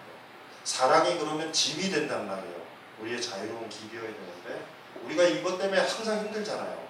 사랑이 0.64 1.18
그러면 1.18 1.52
짐이 1.52 1.90
된단 1.90 2.28
말이에요. 2.28 2.66
우리의 3.00 3.20
자유로운 3.20 3.68
기비여야 3.68 4.06
되는데 4.06 4.66
우리가 5.04 5.24
이것 5.24 5.58
때문에 5.58 5.82
항상 5.82 6.20
힘들잖아요. 6.20 6.85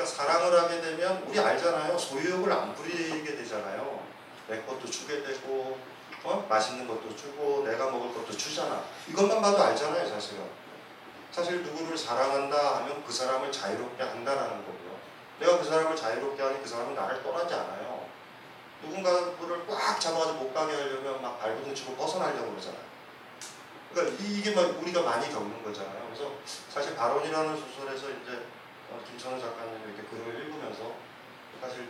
그러니까 0.00 0.04
사랑을 0.06 0.58
하게 0.58 0.80
되면 0.80 1.22
우리 1.26 1.38
알잖아요. 1.38 1.98
소유욕을 1.98 2.50
안 2.50 2.74
부리게 2.74 3.36
되잖아요. 3.36 4.02
내 4.48 4.62
것도 4.62 4.86
주게 4.90 5.22
되고 5.22 5.78
어? 6.24 6.46
맛있는 6.48 6.88
것도 6.88 7.14
주고 7.14 7.64
내가 7.66 7.90
먹을 7.90 8.14
것도 8.14 8.34
주잖아. 8.36 8.82
이것만 9.08 9.40
봐도 9.42 9.62
알잖아요, 9.62 10.08
사실은. 10.08 10.44
사실 11.30 11.62
누구를 11.62 11.96
사랑한다 11.96 12.76
하면 12.78 13.04
그 13.04 13.12
사람을 13.12 13.52
자유롭게 13.52 14.02
한다라는 14.02 14.50
거고요. 14.64 14.98
내가 15.38 15.58
그 15.58 15.64
사람을 15.64 15.94
자유롭게 15.94 16.42
하니 16.42 16.62
그 16.62 16.68
사람은 16.68 16.94
나를 16.94 17.22
떠나지 17.22 17.54
않아요. 17.54 18.06
누군가를 18.82 19.36
꽉 19.68 20.00
잡아가지고 20.00 20.38
못 20.38 20.54
가게 20.54 20.74
하려면 20.74 21.20
막 21.22 21.38
발버둥 21.40 21.74
치고 21.74 21.94
벗어나려고 21.96 22.50
그러잖아요. 22.52 22.80
그러니까 23.92 24.16
이- 24.22 24.38
이게 24.38 24.54
막 24.54 24.62
우리가 24.80 25.02
많이 25.02 25.30
겪는 25.30 25.62
거잖아요. 25.62 26.08
그래서 26.10 26.32
사실 26.70 26.96
발언이라는 26.96 27.56
소설에서 27.56 28.08
이제 28.10 28.42
어, 28.90 29.00
김선우 29.08 29.40
작가님 29.40 29.80
이렇게 29.86 30.02
글을 30.08 30.46
읽으면서 30.46 30.94
사실 31.60 31.88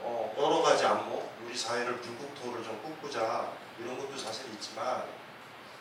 어, 0.00 0.34
여러 0.36 0.62
가지 0.62 0.84
안목, 0.84 1.30
우리 1.44 1.56
사회를 1.56 2.00
불국토를 2.00 2.64
좀 2.64 2.80
꿈꾸자 2.82 3.52
이런 3.78 3.98
것도 3.98 4.16
사실 4.16 4.52
있지만 4.54 5.04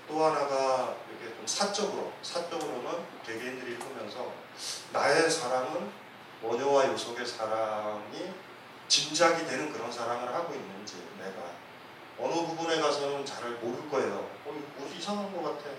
또 0.08 0.24
하나가 0.26 0.96
이렇게 1.10 1.36
좀 1.36 1.46
사적으로, 1.46 2.12
사적으로는 2.22 2.92
개개인들이 3.26 3.74
읽으면서 3.74 4.32
나의 4.94 5.30
사랑은 5.30 5.92
원효와 6.44 6.88
요속의 6.88 7.26
사랑이 7.26 8.34
짐작이 8.88 9.46
되는 9.46 9.72
그런 9.72 9.92
사랑을 9.92 10.34
하고 10.34 10.54
있는지 10.54 11.08
내가 11.18 11.52
어느 12.20 12.34
부분에 12.46 12.80
가서는 12.80 13.26
잘 13.26 13.50
모를 13.52 13.90
거예요. 13.90 14.30
어, 14.46 14.54
이거 14.56 14.82
뭐지 14.82 14.98
이상한 14.98 15.34
것 15.34 15.42
같아. 15.44 15.70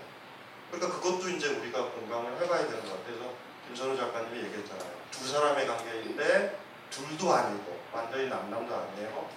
그러니까 0.71 0.99
그것도 0.99 1.29
이제 1.29 1.47
우리가 1.49 1.91
공감을 1.91 2.41
해봐야 2.41 2.65
되는 2.65 2.81
것 2.83 3.05
같아서 3.05 3.33
김선우 3.67 3.97
작가님이 3.97 4.43
얘기했잖아요. 4.45 4.91
두 5.11 5.27
사람의 5.27 5.67
관계인데 5.67 6.59
둘도 6.89 7.33
아니고 7.33 7.79
완전히 7.91 8.27
남남도 8.27 8.75
아니에요. 8.75 9.29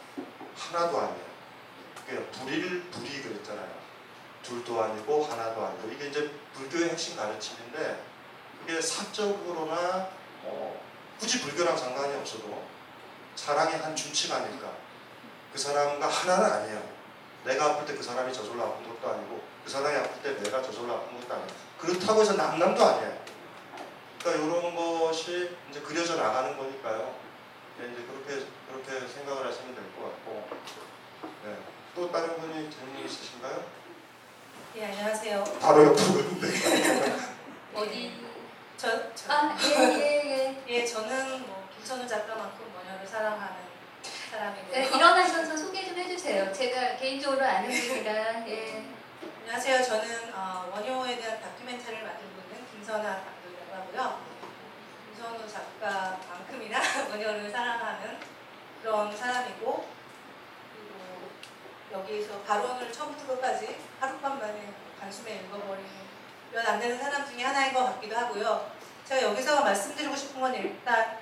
하나도 0.57 0.99
아니에요. 0.99 1.27
그게 2.07 2.25
불일 2.27 2.91
불이 2.91 3.23
그랬잖아요. 3.23 3.77
둘도 4.43 4.83
아니고 4.83 5.25
하나도 5.25 5.65
아니고 5.67 5.89
이게 5.91 6.09
이제 6.09 6.31
불교의 6.55 6.91
핵심 6.91 7.17
가르침인데 7.17 8.03
그게 8.61 8.81
사적으로나 8.81 10.09
어, 10.45 10.81
굳이 11.19 11.41
불교랑 11.41 11.77
상관이 11.77 12.15
없어도 12.17 12.65
사랑의 13.35 13.79
한 13.79 13.95
준치가 13.97 14.37
아닐까. 14.37 14.71
그 15.53 15.59
사람과 15.59 16.07
하나는 16.07 16.45
아니에요. 16.53 16.97
내가 17.45 17.67
아플 17.67 17.87
때 17.87 17.95
그 17.95 18.03
사람이 18.03 18.33
저절로 18.33 18.63
아픈 18.63 18.89
것도 18.89 19.09
아니고 19.15 19.41
그 19.65 19.71
사람이 19.71 19.97
아플 19.97 20.23
때 20.23 20.43
내가 20.43 20.61
저절로 20.63 20.95
아픈 20.95 21.21
것도 21.21 21.35
아니고 21.35 21.49
그렇다고 21.79 22.21
해서 22.21 22.35
남남도 22.35 22.85
아니에요. 22.85 23.26
그러니까 24.27 24.45
이런 24.45 24.75
것이 24.75 25.51
이제 25.71 25.81
그려져 25.81 26.17
나가는 26.17 26.57
거니까요. 26.59 27.15
네, 27.79 27.87
이제 27.93 28.03
그렇게 28.03 28.45
그렇게 28.69 29.07
생각을 29.07 29.47
하시면 29.47 29.75
될 29.77 29.85
것 29.95 30.03
같고. 30.11 30.49
네. 31.45 31.57
또 31.95 32.11
다른 32.11 32.37
분이 32.41 32.69
질문 32.69 33.07
있으신가요? 33.07 33.65
예, 34.77 34.87
안녕하세요. 34.87 35.45
바로 35.61 35.85
옆으로. 35.85 36.25
어디? 37.75 38.21
저, 38.77 39.15
저 39.15 39.33
아, 39.33 39.57
예, 39.63 39.95
예, 39.95 40.31
예. 40.31 40.65
예, 40.75 40.85
저는 40.85 41.47
뭐 41.47 41.69
김선우 41.77 42.07
작가만큼 42.09 42.73
원효를 42.77 43.07
사랑하는 43.07 43.57
사람이고요. 44.33 44.73
네, 44.73 44.87
일어나셔서 44.89 45.57
소개 45.57 45.87
좀 45.87 45.97
해주세요. 45.97 46.53
제가 46.53 46.97
개인적으로 46.97 47.45
아는 47.45 47.71
분이라. 47.71 48.47
예. 48.49 48.85
안녕하세요. 49.43 49.83
저는 49.85 50.35
어, 50.35 50.69
원효에 50.75 51.17
대한 51.17 51.41
다큐멘터리를 51.41 52.03
만들고 52.05 52.43
있는 52.51 52.67
김선아 52.73 53.36
감독이라고 53.77 53.83
하고요. 53.83 54.19
김선우 55.15 55.49
작가만큼이나 55.49 56.81
원효를 57.11 57.51
사랑하는 57.51 58.19
그런 58.83 59.15
사람이고 59.15 59.89
그리고 60.73 62.01
여기에서 62.01 62.41
발원을 62.41 62.93
처음부터 62.93 63.35
끝까지 63.35 63.79
하룻밤 64.01 64.39
만에 64.39 64.73
단숨에 65.01 65.37
읽어버리는 65.47 66.07
몇 66.53 66.67
안 66.67 66.81
되는 66.81 66.99
사람 66.99 67.27
중에 67.27 67.43
하나인 67.45 67.75
것 67.75 67.85
같기도 67.85 68.17
하고요. 68.17 68.71
제가 69.05 69.23
여기서 69.31 69.63
말씀드리고 69.63 70.17
싶은 70.17 70.41
건 70.41 70.55
일단 70.55 71.19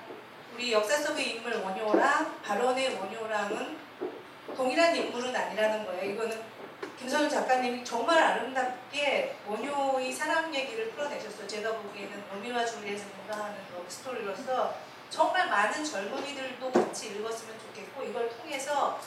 우리 0.53 0.71
역사 0.71 0.97
속의 0.97 1.35
인물 1.35 1.55
원효랑 1.55 2.41
발원의 2.41 2.95
원효랑은 2.95 3.77
동일한 4.55 4.95
인물은 4.95 5.35
아니라는 5.35 5.85
거예요. 5.85 6.11
이거는 6.11 6.41
김선우 6.99 7.29
작가님이 7.29 7.83
정말 7.83 8.17
아름답게 8.21 9.37
원효의 9.47 10.11
사랑 10.11 10.53
얘기를 10.53 10.91
풀어내셨어요. 10.91 11.47
제가 11.47 11.73
보기에는 11.77 12.23
로미오와 12.33 12.65
줄리엣을 12.65 13.05
하는 13.29 13.55
love 13.73 13.85
story로서 13.89 14.75
정말 15.09 15.47
많은 15.49 15.83
젊은이들도 15.83 16.71
같이 16.71 17.07
읽었으면 17.09 17.59
좋겠고 17.59 18.03
이걸 18.03 18.29
통해서 18.37 18.99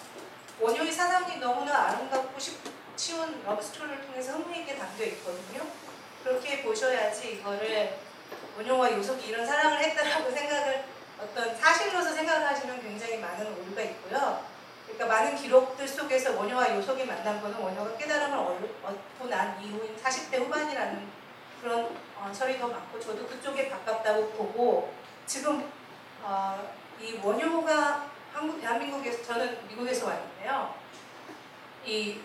원효의 0.61 0.93
사랑이 0.93 1.37
너무나 1.39 1.89
아름답고 1.89 2.39
쉽- 2.39 2.59
쉬운 2.97 3.43
love 3.45 3.62
story를 3.62 4.07
통해서 4.07 4.33
흥미 4.33 4.61
있게 4.61 4.76
담겨 4.76 5.05
있거든요. 5.05 5.66
그렇게 6.22 6.62
보셔야지 6.62 7.35
이거를 7.35 7.97
원효와 8.57 8.93
요석이 8.93 9.29
이런 9.29 9.47
사랑을 9.47 9.79
했다라고 9.79 10.31
생각을 10.35 10.85
어떤 11.20 11.57
사실로서 11.57 12.12
생각을 12.12 12.47
하시면 12.47 12.81
굉장히 12.83 13.18
많은 13.18 13.47
오류가 13.47 13.83
있고요. 13.83 14.45
그러니까 14.99 15.07
많은 15.17 15.37
기록들 15.37 15.87
속에서 15.87 16.37
원효와 16.37 16.75
요석이 16.75 17.05
만난 17.05 17.41
거는 17.41 17.57
원효가 17.57 17.97
깨달음을 17.97 18.37
얻- 18.37 18.85
얻고 18.85 19.29
난 19.29 19.63
이후인 19.63 19.97
40대 19.97 20.39
후반이라는 20.41 21.09
그런 21.63 21.97
어, 22.17 22.33
설이 22.35 22.59
더 22.59 22.67
많고 22.67 22.99
저도 22.99 23.25
그쪽에 23.29 23.69
가깝다고 23.69 24.31
보고 24.31 24.93
지금 25.25 25.71
어, 26.21 26.69
이 27.01 27.17
원효가 27.23 28.07
한국 28.33 28.61
대한민국에서 28.61 29.23
저는 29.23 29.69
미국에서 29.69 30.07
왔는데요. 30.09 30.75
이 31.85 32.21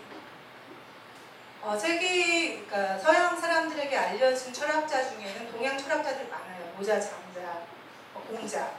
어, 1.62 1.78
세계 1.78 2.64
그러니까 2.64 2.98
서양 2.98 3.40
사람들에게 3.40 3.96
알려진 3.96 4.52
철학자 4.52 5.08
중에는 5.10 5.52
동양 5.52 5.78
철학자들 5.78 6.28
많아요. 6.28 6.74
노자, 6.76 6.98
장자, 7.00 7.62
어, 8.14 8.22
공자. 8.28 8.72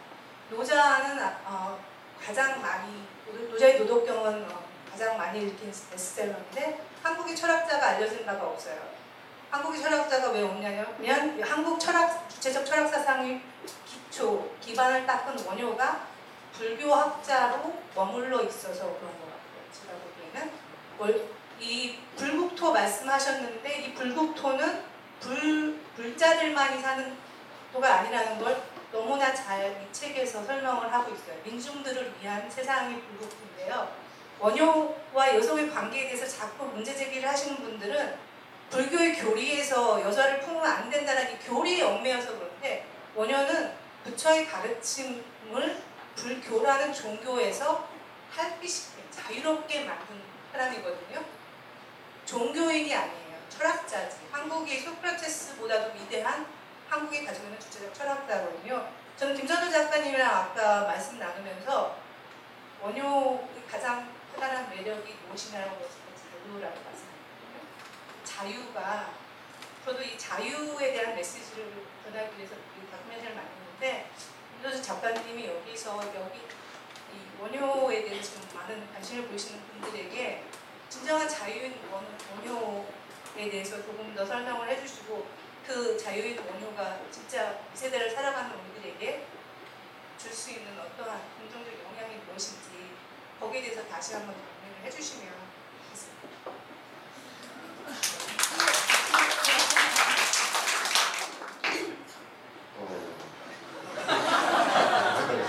노자는 0.49 1.17
아- 1.23 1.39
어, 1.45 1.79
가장 2.23 2.61
많이 2.61 3.14
노- 3.27 3.49
노자의 3.51 3.77
도덕경은 3.79 4.45
어, 4.51 4.63
가장 4.91 5.17
많이 5.17 5.39
읽힌 5.41 5.71
베스트셀러인데 5.91 6.79
한국의 7.03 7.35
철학자가 7.35 7.87
알려진 7.89 8.25
바가 8.25 8.45
없어요. 8.47 8.77
한국의 9.51 9.81
철학자가 9.81 10.31
왜 10.31 10.41
없냐면 10.43 11.41
한국 11.41 11.79
철학 11.79 12.29
주체적 12.29 12.65
철학 12.65 12.87
사상의 12.89 13.41
기초 13.85 14.49
기반을 14.61 15.05
닦은 15.05 15.45
원효가 15.45 16.07
불교 16.53 16.93
학자로 16.93 17.73
머물러 17.95 18.41
있어서 18.43 18.83
그런 18.83 19.11
것 19.19 19.25
같아요. 19.29 19.61
제가 19.73 19.93
보기에는 20.03 20.51
월- 20.97 21.35
이 21.59 21.99
불국토 22.17 22.73
말씀하셨는데 22.73 23.79
이 23.81 23.93
불국토는 23.93 24.83
불 25.21 25.79
불자들만이 25.95 26.81
사는 26.81 27.15
도가 27.71 27.99
아니라는 27.99 28.39
걸 28.41 28.61
너무나 28.95 29.33
잘 29.33 29.81
이 29.81 29.91
책에서 29.91 30.45
설명을 30.45 30.91
하고 30.91 31.13
있어요. 31.13 31.35
민중들을 31.43 32.13
위한 32.21 32.49
세상의 32.49 33.01
불국토인데요. 33.01 33.93
원효와 34.39 35.35
여성의 35.35 35.69
관계에 35.69 36.05
대해서 36.05 36.25
자꾸 36.25 36.65
문제 36.67 36.95
제기를 36.95 37.27
하시는 37.27 37.57
분들은 37.57 38.17
불교의 38.69 39.15
교리에서 39.17 40.01
여자를 40.01 40.39
품으면 40.39 40.65
안 40.65 40.89
된다는 40.89 41.33
이 41.33 41.37
교리에 41.39 41.81
얽매여서 41.83 42.35
그런데 42.35 42.85
원효는 43.15 43.73
부처의 44.05 44.47
가르침을 44.47 45.83
불교라는 46.15 46.93
종교에서 46.93 47.89
탈피시켜 48.33 49.01
자유롭게 49.11 49.83
만든 49.83 50.21
사람이거든요. 50.53 51.21
종교인이 52.25 52.95
아니에요. 52.95 53.35
철학자지. 53.49 54.17
한국이 54.31 54.79
소크라테스보다도 54.79 55.93
위대한 55.95 56.45
한국이 56.89 57.25
가지고 57.25 57.45
있는 57.45 57.59
주체적 57.59 57.93
철학자거든요. 57.93 58.89
저는 59.17 59.35
김선우 59.35 59.71
작가님이랑 59.71 60.29
아까 60.29 60.81
말씀 60.83 61.17
나누면서 61.17 61.97
원효의 62.81 63.63
가장 63.69 64.13
커다란 64.33 64.69
매력이 64.69 65.15
무엇이냐고 65.25 65.77
했을 65.77 65.99
때 66.05 66.15
자유라고 66.43 66.75
말씀드렸거든요. 66.83 67.59
자유가 68.23 69.09
저도 69.85 70.01
이 70.01 70.17
자유에 70.17 70.93
대한 70.93 71.15
메시지를 71.15 71.85
전하기 72.03 72.37
위해서 72.37 72.55
이 72.55 72.91
다큐멘터리를 72.91 73.35
만드는데 73.35 74.11
김선우 74.61 74.81
작가님이 74.81 75.47
여기서 75.47 75.97
여기 76.15 76.39
이 77.13 77.41
원효에 77.41 78.03
대해서 78.03 78.33
좀 78.33 78.49
많은 78.53 78.91
관심을 78.93 79.27
보이시는 79.27 79.61
분들에게 79.61 80.43
진정한 80.89 81.27
자유인 81.27 81.79
원, 81.91 82.05
원효에 82.31 83.49
대해서 83.49 83.77
조금 83.77 84.13
더 84.13 84.25
설명을 84.25 84.67
해주시고 84.69 85.44
그 85.67 85.97
자유인 85.97 86.37
원효가 86.37 86.99
진짜 87.11 87.59
이 87.73 87.77
세대를 87.77 88.11
살아가는 88.11 88.51
우리들에게 88.59 89.25
줄 90.17 90.31
수 90.31 90.51
있는 90.51 90.79
어떠한 90.79 91.21
긍정적 91.39 91.73
영향이 91.85 92.17
무엇인지 92.27 92.95
거기에 93.39 93.61
대해서 93.61 93.83
다시 93.87 94.13
한번 94.13 94.33
정리를 94.35 94.85
해주시면 94.85 95.33
좋겠습니다. 95.83 96.25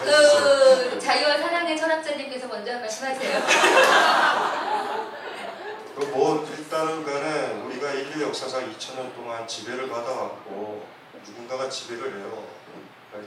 그 0.04 0.98
자유와 1.00 1.38
사랑의 1.38 1.76
철학자님께서 1.76 2.46
먼저 2.48 2.78
말씀하세요. 2.78 3.42
그뭐 5.96 6.46
일단은 6.56 6.98
우리가 7.04 7.15
인류 8.16 8.28
역사상 8.28 8.72
2000년 8.72 9.14
동안 9.14 9.46
지배를 9.46 9.90
받아왔고 9.90 10.88
누군가가 11.26 11.68
지배를 11.68 12.16
해요. 12.16 12.48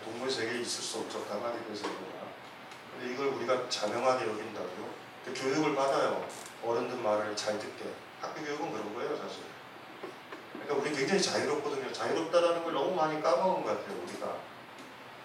동물 0.04 0.32
세계에 0.32 0.62
있을 0.62 0.84
수 0.84 0.98
없죠. 0.98 1.24
강하게 1.26 1.64
되세요나 1.66 2.00
근데 2.92 3.14
이걸 3.14 3.28
우리가 3.28 3.70
자명하게 3.70 4.26
여긴다고요. 4.28 4.90
그 5.26 5.34
교육을 5.36 5.76
받아요. 5.76 6.28
어른들 6.64 6.98
말을 6.98 7.36
잘 7.36 7.60
듣게. 7.60 7.86
학교 8.20 8.42
교육은 8.42 8.72
그런 8.72 8.96
거예요, 8.96 9.16
사실. 9.16 9.44
그러니까 10.54 10.76
우리 10.76 10.96
굉장히 10.96 11.22
자유롭거든요. 11.22 11.94
자유롭다라는 11.94 12.64
걸 12.64 12.74
너무 12.74 12.96
많이 12.96 13.22
까먹은 13.22 13.64
것 13.64 13.70
같아요, 13.70 14.02
우리가. 14.02 14.38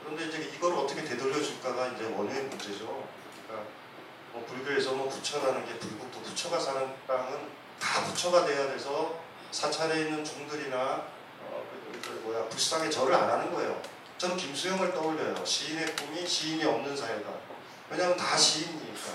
그런데 0.03 0.27
이제 0.27 0.53
이걸 0.55 0.75
어떻게 0.75 1.05
되돌려줄까가 1.05 1.87
이제 1.89 2.05
원유의 2.05 2.43
문제죠. 2.45 3.09
그러니까 3.47 3.67
뭐 4.31 4.45
불교에서 4.47 4.93
뭐 4.93 5.09
부처라는 5.09 5.65
게 5.65 5.79
불국도 5.79 6.21
부처가 6.21 6.61
사는 6.61 6.87
땅은 7.07 7.49
다 7.81 8.05
부처가 8.05 8.45
돼야 8.45 8.67
돼서 8.69 9.24
사찰에 9.55 10.01
있는 10.01 10.25
종들이나 10.25 10.77
어, 10.77 11.65
그, 11.71 12.01
그 12.03 12.21
뭐야 12.25 12.49
불상에 12.49 12.91
절을 12.91 13.15
안 13.15 13.31
하는 13.31 13.55
거예요. 13.55 13.81
저는 14.19 14.37
김수영을 14.37 14.93
떠올려요. 14.93 15.45
시인의 15.45 15.95
꿈이 15.95 16.27
시인이 16.27 16.65
없는 16.65 16.97
사회다. 16.97 17.31
왜냐하면 17.89 18.17
다 18.17 18.37
시인이니까. 18.37 19.13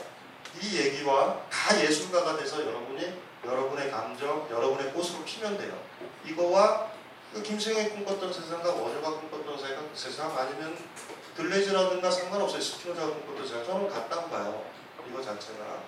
이 0.61 0.77
얘기와 0.77 1.41
다 1.49 1.77
예술가가 1.81 2.37
돼서 2.37 2.65
여러분이 2.65 3.21
여러분의 3.45 3.91
감정, 3.91 4.47
여러분의 4.49 4.93
꽃으로 4.93 5.25
피면 5.25 5.57
돼요. 5.57 5.77
이거와 6.25 6.89
그 7.33 7.43
김수영이 7.43 7.89
꿈꿨던 7.89 8.31
세상과 8.31 8.71
원효가 8.71 9.19
꿈꿨던 9.19 9.57
세상, 9.57 9.89
세상 9.93 10.37
아니면 10.37 10.77
들레즈라든가 11.35 12.09
상관없어요. 12.09 12.61
스피노자가 12.61 13.07
꿈꿨던 13.07 13.45
세상. 13.45 13.65
저는 13.65 13.89
같다고 13.89 14.29
봐요. 14.29 14.63
이거 15.09 15.21
자체가. 15.21 15.83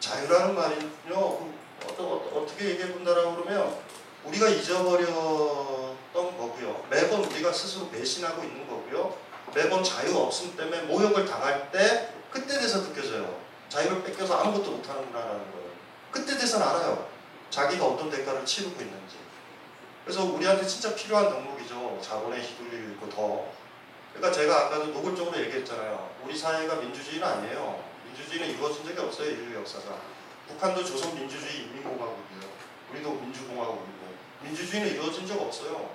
자유라는 0.00 0.54
말은요, 0.54 1.38
그 1.38 1.61
어, 1.98 2.30
어떻게 2.34 2.70
얘기해 2.70 2.92
본다라고 2.92 3.36
그러면 3.36 3.76
우리가 4.24 4.48
잊어버렸던 4.48 5.96
거고요. 6.12 6.86
매번 6.90 7.24
우리가 7.24 7.52
스스로 7.52 7.88
배신하고 7.90 8.42
있는 8.42 8.68
거고요. 8.68 9.16
매번 9.54 9.82
자유 9.82 10.16
없음 10.16 10.56
때문에 10.56 10.82
모욕을 10.82 11.26
당할 11.26 11.70
때 11.70 12.12
그때 12.30 12.58
돼서 12.58 12.82
느껴져요. 12.82 13.40
자유를 13.68 14.02
뺏겨서 14.04 14.38
아무것도 14.40 14.70
못하는구나라는 14.70 15.52
거예요. 15.52 15.66
그때 16.10 16.36
돼서는 16.36 16.66
알아요. 16.66 17.08
자기가 17.50 17.84
어떤 17.84 18.10
대가를 18.10 18.44
치르고 18.44 18.80
있는지. 18.80 19.16
그래서 20.04 20.24
우리한테 20.24 20.66
진짜 20.66 20.94
필요한 20.94 21.28
덕목이죠. 21.28 21.98
자본에 22.02 22.40
휘둘리고 22.40 23.08
더. 23.08 23.44
그러니까 24.14 24.32
제가 24.32 24.66
아까도 24.66 24.86
노골적으로 24.86 25.38
얘기했잖아요. 25.40 26.10
우리 26.24 26.36
사회가 26.36 26.76
민주주의는 26.76 27.26
아니에요. 27.26 27.82
민주주의는 28.06 28.54
이루어진 28.54 28.84
적이 28.84 29.00
없어요. 29.00 29.30
인류 29.30 29.58
역사상. 29.60 29.98
북한도 30.48 30.84
조선 30.84 31.14
민주주의 31.14 31.62
인민공화국이에요. 31.64 32.42
우리도 32.90 33.10
민주공화국이고. 33.12 33.92
민주주의는 34.42 34.90
이루어진 34.92 35.26
적 35.26 35.40
없어요. 35.40 35.90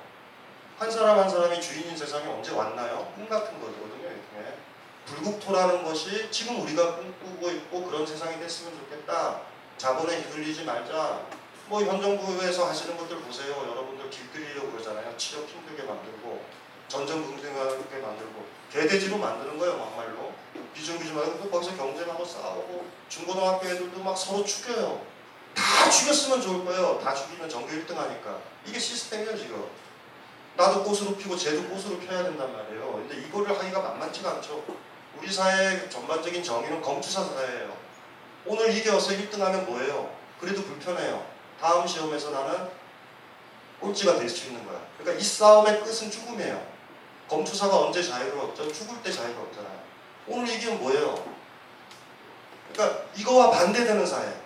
한 0.80 0.90
사람 0.92 1.20
한 1.20 1.30
사람이 1.30 1.60
주인인 1.60 1.98
세상에 1.98 2.26
언제 2.32 2.52
왔나요? 2.52 3.12
꿈 3.16 3.28
같은 3.28 3.60
거거든요. 3.60 4.08
이렇게. 4.08 4.58
불국토라는 5.06 5.84
것이 5.84 6.30
지금 6.32 6.62
우리가 6.62 6.98
꿈꾸고 6.98 7.50
있고 7.50 7.86
그런 7.86 8.06
세상이 8.06 8.40
됐으면 8.40 8.78
좋겠다. 8.78 9.42
자본에 9.78 10.18
휘둘리지 10.22 10.64
말자. 10.66 11.22
뭐 11.68 11.82
현 11.82 12.02
정부에서 12.02 12.68
하시는 12.70 12.98
것들 12.98 13.18
보세요. 13.20 13.52
여러분들 13.70 14.10
길들이려고 14.10 14.72
그러잖아요. 14.72 15.16
취업 15.18 15.48
힘들게 15.50 15.84
만들고 15.84 16.42
전전긍긍하게 16.88 17.98
만들고 17.98 18.46
개돼지로 18.72 19.18
만드는 19.18 19.58
거예요. 19.58 19.78
막말로. 19.78 20.34
비정규직하고 20.74 21.40
또 21.40 21.50
거기서 21.50 21.76
경쟁하고 21.76 22.24
싸우고 22.26 22.86
중고등학교 23.10 23.68
애들도 23.68 24.04
막 24.04 24.18
서로 24.18 24.44
죽여요. 24.46 25.02
다 25.56 25.90
죽였으면 25.90 26.42
좋을 26.42 26.66
거예요. 26.66 27.00
다 27.04 27.14
죽이면 27.16 27.50
전교 27.50 27.68
1등 27.68 27.96
하니까. 27.96 28.40
이게 28.66 28.78
시스템이에요 28.80 29.38
지금. 29.38 29.68
나도 30.56 30.84
꽃으로 30.84 31.16
피고 31.16 31.36
쟤도 31.38 31.68
꽃으로 31.70 32.00
펴야 32.00 32.24
된단 32.24 32.52
말이에요. 32.52 32.92
근데 32.94 33.18
이거를 33.28 33.58
하기가 33.58 33.80
만만치가 33.82 34.32
않죠. 34.32 34.64
우리 35.18 35.32
사회의 35.32 35.90
전반적인 35.90 36.44
정의는 36.44 36.82
검투사 36.82 37.24
사회예요. 37.24 37.76
오늘 38.46 38.76
이겨서 38.76 39.12
1등 39.12 39.40
하면 39.40 39.66
뭐예요? 39.66 40.16
그래도 40.40 40.64
불편해요. 40.64 41.26
다음 41.60 41.88
시험에서 41.88 42.30
나는 42.32 42.70
꼴찌가 43.80 44.16
될 44.18 44.30
수 44.30 44.48
있는 44.48 44.66
거야. 44.66 44.80
그러니까 44.98 45.20
이 45.20 45.24
싸움의 45.24 45.82
끝은 45.82 46.10
죽음이에요. 46.12 46.78
검투사가 47.28 47.78
언제 47.80 48.02
자유로웠죠? 48.02 48.72
죽을 48.72 49.02
때 49.04 49.12
자유로웠잖아요. 49.12 49.77
오늘 50.28 50.54
이기면 50.54 50.80
뭐예요? 50.80 51.34
그러니까 52.74 53.04
이거와 53.16 53.52
반대되는 53.52 54.06
사회. 54.06 54.42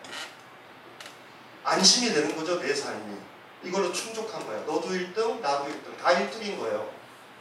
안심이 1.64 2.14
되는 2.14 2.36
거죠, 2.36 2.60
내 2.60 2.74
삶이. 2.74 3.18
이걸로 3.64 3.92
충족한 3.92 4.46
거예요. 4.46 4.62
너도 4.66 4.90
1등, 4.90 5.40
나도 5.40 5.66
1등. 5.66 5.98
다 5.98 6.10
1등인 6.10 6.60
거예요. 6.60 6.90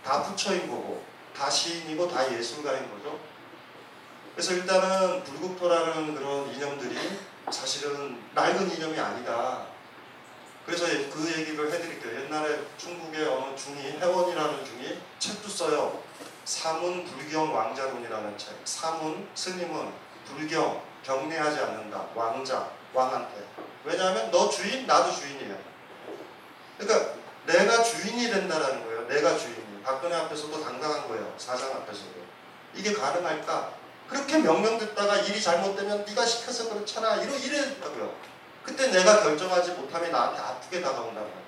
다 0.05 0.23
부처인 0.23 0.69
거고, 0.69 1.03
다 1.37 1.49
시인이고, 1.49 2.09
다 2.11 2.33
예술가인 2.33 2.91
거죠. 2.91 3.19
그래서 4.35 4.55
일단은 4.55 5.23
불국토라는 5.25 6.15
그런 6.15 6.49
이념들이 6.55 6.97
사실은 7.51 8.23
낡은 8.35 8.71
이념이 8.71 8.99
아니다. 8.99 9.67
그래서 10.65 10.87
그 10.87 11.35
얘기를 11.37 11.73
해드릴게요. 11.73 12.25
옛날에 12.25 12.61
중국의 12.79 13.27
어느 13.27 13.57
중이, 13.57 13.99
해원이라는 13.99 14.65
중이 14.65 14.99
책도 15.19 15.49
써요. 15.49 16.03
사문 16.45 17.05
불경 17.05 17.55
왕자론이라는 17.55 18.39
책. 18.39 18.55
사문, 18.65 19.29
스님은 19.35 19.93
불경, 20.27 20.83
경례하지 21.05 21.61
않는다. 21.61 22.07
왕자, 22.15 22.71
왕한테. 22.93 23.45
왜냐하면 23.85 24.31
너 24.31 24.49
주인, 24.49 24.87
나도 24.87 25.13
주인이에요. 25.13 25.57
그러니까 26.79 27.15
내가 27.47 27.83
주인이 27.83 28.31
된다라는 28.31 28.85
거예요. 28.85 29.09
내가 29.09 29.37
주인이. 29.37 29.83
박근혜 29.83 30.15
앞에서도 30.15 30.63
당당한 30.63 31.09
거예요. 31.09 31.33
사장 31.39 31.71
앞에서도. 31.73 32.21
이게 32.75 32.93
가능할까? 32.93 33.73
그렇게 34.09 34.39
명령 34.39 34.79
듣다가 34.79 35.17
일이 35.17 35.41
잘못되면 35.41 36.05
네가 36.05 36.27
시켜서 36.27 36.69
그렇잖아. 36.69 37.17
이러 37.17 37.35
이랬다고요. 37.35 38.15
그때 38.65 38.89
내가 38.89 39.23
결정하지 39.23 39.73
못하면 39.73 40.13
나한테 40.13 40.41
아프게 40.41 40.81
다가온다는 40.81 41.29
거예요. 41.29 41.41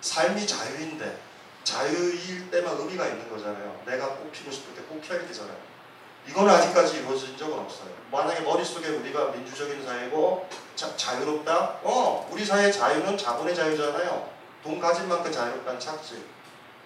삶이 0.00 0.46
자유인데 0.46 1.20
자유일 1.64 2.50
때만 2.50 2.76
의미가 2.78 3.06
있는 3.06 3.30
거잖아요. 3.30 3.82
내가 3.86 4.14
뽑히고 4.16 4.50
싶을 4.50 4.74
때 4.74 4.82
뽑혀야 4.86 5.26
되잖아요. 5.26 5.56
이건 6.28 6.48
아직까지 6.48 6.98
이루어진 6.98 7.36
적은 7.36 7.58
없어요. 7.58 7.90
만약에 8.10 8.40
머릿속에 8.42 8.88
우리가 8.88 9.30
민주적인 9.30 9.84
사회고 9.84 10.48
자, 10.76 10.96
자유롭다? 10.96 11.80
어, 11.82 12.28
우리 12.30 12.44
사회의 12.44 12.72
자유는 12.72 13.18
자본의 13.18 13.54
자유잖아요. 13.54 14.30
돈 14.62 14.78
가진 14.80 15.08
만큼 15.08 15.32
자유롭다는 15.32 15.80
착지. 15.80 16.24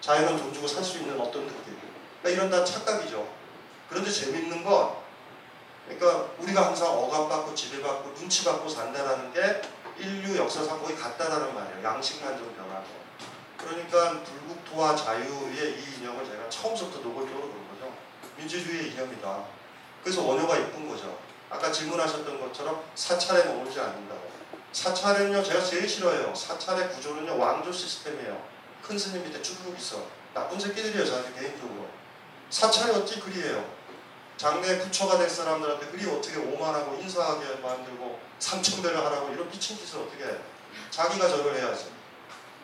자유는 0.01 0.37
돈 0.37 0.53
주고 0.53 0.67
살 0.67 0.83
수 0.83 0.99
있는 0.99 1.19
어떤 1.19 1.45
느낌. 1.45 1.77
그러니까 2.21 2.29
이런 2.29 2.49
다 2.49 2.65
착각이죠. 2.65 3.27
그런데 3.89 4.11
재밌는 4.11 4.63
건 4.63 4.91
그러니까 5.87 6.31
우리가 6.39 6.65
항상 6.65 6.89
억압받고 6.89 7.55
지배받고 7.55 8.09
눈치받고 8.19 8.67
산다라는 8.67 9.31
게 9.31 9.61
인류 9.99 10.37
역사상 10.37 10.81
거의 10.83 10.95
같다라는 10.95 11.53
말이에요. 11.53 11.83
양식만 11.83 12.37
좀. 12.37 12.57
그러니까 13.57 14.21
불국토와 14.23 14.95
자유의 14.95 15.79
이 15.79 15.95
이념을 15.97 16.25
제가 16.25 16.49
처음부터 16.49 16.99
노골적으로 16.99 17.49
본 17.49 17.67
거죠. 17.69 17.93
민주주의의 18.37 18.91
이념이다. 18.91 19.43
그래서 20.03 20.23
원효가 20.23 20.57
이쁜 20.57 20.87
거죠. 20.87 21.17
아까 21.49 21.71
질문하셨던 21.71 22.39
것처럼 22.39 22.83
사찰에 22.95 23.45
머물지 23.45 23.79
않는다고. 23.79 24.27
사찰은요 24.71 25.43
제가 25.43 25.63
제일 25.63 25.87
싫어해요. 25.87 26.33
사찰의 26.35 26.89
구조는요 26.91 27.37
왕조 27.37 27.71
시스템이에요. 27.71 28.47
큰 28.83 28.97
스님 28.97 29.23
밑에 29.23 29.41
쭈룩 29.41 29.77
있어. 29.77 30.05
나쁜 30.33 30.59
새끼들이에요 30.59 31.05
사실 31.05 31.33
개인적으로. 31.33 31.87
사찰이 32.49 32.91
어찌 32.91 33.19
그리해요. 33.19 33.77
장래 34.37 34.77
부처가 34.77 35.17
될 35.17 35.27
사람들한테 35.27 35.87
그리 35.87 36.07
어떻게 36.07 36.37
오만하고 36.37 36.95
인사하게 37.01 37.55
만들고 37.55 38.19
삼천배를 38.37 38.97
하라고 39.05 39.33
이런 39.33 39.49
미친 39.49 39.75
짓을 39.75 39.99
어떻게 39.99 40.25
해. 40.25 40.37
자기가 40.91 41.27
저를 41.27 41.55
해야지. 41.55 41.96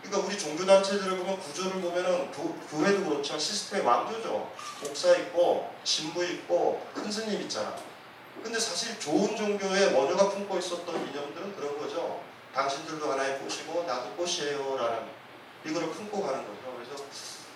그러니까 0.04 0.28
우리 0.28 0.38
종교단체들을 0.38 1.18
보면 1.18 1.39
구조를 1.39 1.82
보면은 1.82 2.32
교, 2.32 2.54
교회도 2.70 3.06
그렇지만 3.06 3.39
시스템이 3.39 3.86
왕조죠. 3.86 4.51
목사 4.82 5.16
있고 5.18 5.74
신부 5.84 6.24
있고 6.24 6.86
큰 6.93 7.10
스님 7.10 7.41
있잖아. 7.41 7.76
근데 8.43 8.60
사실 8.60 8.99
좋은 8.99 9.36
종교에 9.36 9.93
원효가 9.93 10.30
품고 10.30 10.58
있었던 10.58 10.95
이념들은 11.08 11.56
그런 11.56 11.80
거죠. 11.80 12.22
당신들도 12.54 13.12
하나의 13.12 13.39
꽃이고 13.39 13.84
나도 13.88 14.12
꽃이에요 14.12 14.78
라는 14.78 15.08
이거를 15.66 15.89
품고 15.89 16.22
가는 16.22 16.39
거죠. 16.39 16.76
그래서 16.76 17.04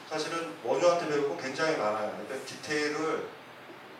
사실은 0.09 0.53
원효한테 0.63 1.09
배울 1.09 1.27
건 1.27 1.37
굉장히 1.37 1.75
많아요. 1.75 2.17
그러니까 2.25 2.47
디테일을 2.47 3.27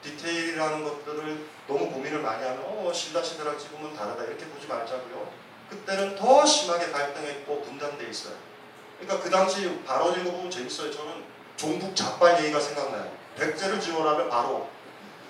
디테일이라는 0.01 0.83
것들을 0.83 1.47
너무 1.67 1.91
고민을 1.91 2.21
많이 2.21 2.43
하면 2.45 2.63
어 2.65 2.93
신라 2.93 3.21
시대랑 3.21 3.59
지금은 3.59 3.93
다르다 3.93 4.23
이렇게 4.23 4.45
보지 4.45 4.67
말자고요. 4.67 5.46
그때는 5.70 6.15
더 6.15 6.45
심하게 6.45 6.91
갈등했고 6.91 7.61
분단돼 7.61 8.09
있어요. 8.09 8.36
그러니까 8.99 9.24
그 9.24 9.30
당시 9.30 9.80
발언 9.86 10.20
읽어보면 10.20 10.49
재밌어요. 10.49 10.91
저는 10.91 11.24
종북 11.55 11.95
잡발 11.95 12.41
얘기가 12.43 12.59
생각나요. 12.59 13.11
백제를 13.36 13.80
지원하면 13.80 14.30
바로 14.30 14.70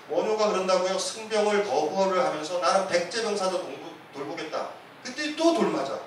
원효가 0.09 0.49
그런다고요. 0.51 0.97
승병을 0.97 1.65
거부를 1.65 2.23
하면서 2.23 2.59
나는 2.59 2.87
백제 2.87 3.23
병사도 3.23 3.61
동부, 3.61 3.89
돌보겠다. 4.13 4.69
그때 5.03 5.35
또 5.35 5.53
돌맞아. 5.53 5.99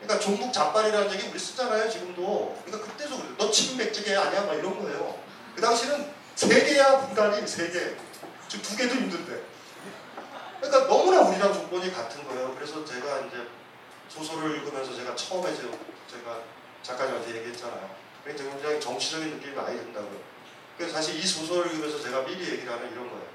그러니까 0.00 0.18
종북 0.18 0.52
잡발이라는 0.52 1.12
얘기 1.12 1.28
우리 1.28 1.38
쓰잖아요. 1.38 1.88
지금도. 1.88 2.58
그러니까 2.64 2.90
그때도 2.90 3.16
그래. 3.16 3.28
너 3.38 3.50
지금 3.50 3.78
백제계 3.78 4.16
아니야? 4.16 4.42
막 4.42 4.54
이런 4.54 4.82
거예요. 4.82 5.18
그 5.54 5.60
당시는 5.60 6.10
세 6.34 6.64
개야 6.64 6.98
분단이 6.98 7.46
세 7.46 7.70
개. 7.70 7.94
지금 8.48 8.62
두 8.62 8.76
개도 8.76 8.94
힘든데. 8.94 9.51
그러니까 10.62 10.86
너무나 10.86 11.22
우리랑 11.22 11.52
조건이 11.52 11.92
같은 11.92 12.24
거예요. 12.28 12.54
그래서 12.54 12.84
제가 12.84 13.20
이제 13.26 13.48
소설을 14.08 14.58
읽으면서 14.58 14.94
제가 14.94 15.16
처음에 15.16 15.52
제, 15.52 15.62
제가 16.08 16.40
작가님한테 16.84 17.36
얘기했잖아요. 17.38 17.90
굉장히 18.24 18.80
정치적인 18.80 19.34
느낌이 19.34 19.54
많이 19.54 19.76
든다고요. 19.78 20.20
그래서 20.78 20.94
사실 20.94 21.18
이 21.18 21.26
소설을 21.26 21.72
읽으면서 21.72 22.00
제가 22.00 22.24
미리 22.24 22.48
얘기를 22.48 22.72
하는 22.72 22.92
이런 22.92 23.10
거예요. 23.10 23.26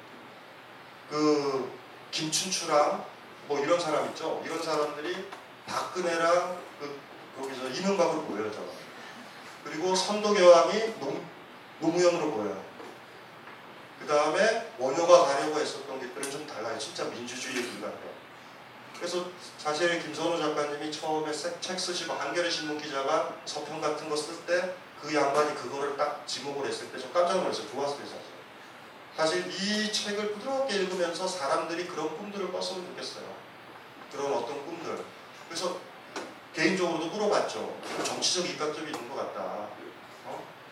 그 1.09 1.71
김춘추랑 2.11 3.05
뭐 3.47 3.59
이런 3.59 3.77
사람 3.77 4.05
있죠. 4.07 4.41
이런 4.45 4.63
사람들이 4.63 5.27
박근혜랑 5.65 6.57
그 6.79 6.99
거기서 7.41 7.67
이명박으로 7.67 8.23
보여요. 8.23 8.51
저는. 8.51 8.69
그리고 9.65 9.93
노, 10.99 11.21
노무현으로 11.79 12.31
보여요. 12.31 12.66
그 13.99 14.07
다음에 14.07 14.71
원효가 14.77 15.25
가려고 15.25 15.59
했었던 15.59 15.99
것들은 15.99 16.31
좀 16.31 16.47
달라요. 16.47 16.77
진짜 16.79 17.03
민주주의의 17.05 17.63
기관이에요. 17.63 18.17
그래서 18.97 19.25
사실 19.57 20.01
김선호 20.01 20.37
작가님이 20.39 20.91
처음에 20.91 21.31
책 21.61 21.79
쓰시고 21.79 22.13
한겨레 22.13 22.49
신문 22.49 22.77
기자가 22.81 23.35
서평 23.45 23.81
같은 23.81 24.09
거 24.09 24.15
쓸 24.15 24.45
때 24.45 24.73
그 25.01 25.13
양반이 25.13 25.53
그거를 25.55 25.95
딱 25.95 26.25
지목을 26.25 26.67
했을 26.67 26.91
때 26.91 26.97
좀 26.99 27.13
깜짝 27.13 27.37
놀랐어요. 27.39 27.69
좋았어요, 27.69 27.99
사실. 27.99 28.21
사실 29.15 29.47
이 29.47 29.91
책을 29.91 30.33
부드럽게 30.33 30.73
읽으면서 30.75 31.27
사람들이 31.27 31.85
그런 31.87 32.17
꿈들을 32.17 32.51
꿨으면 32.51 32.87
좋겠어요. 32.87 33.25
그런 34.11 34.33
어떤 34.33 34.65
꿈들. 34.65 35.03
그래서 35.47 35.77
개인적으로도 36.55 37.07
물어봤죠. 37.07 37.77
정치적 38.03 38.49
입각점이 38.49 38.87
있는 38.89 39.07
것 39.09 39.15
같다. 39.17 39.67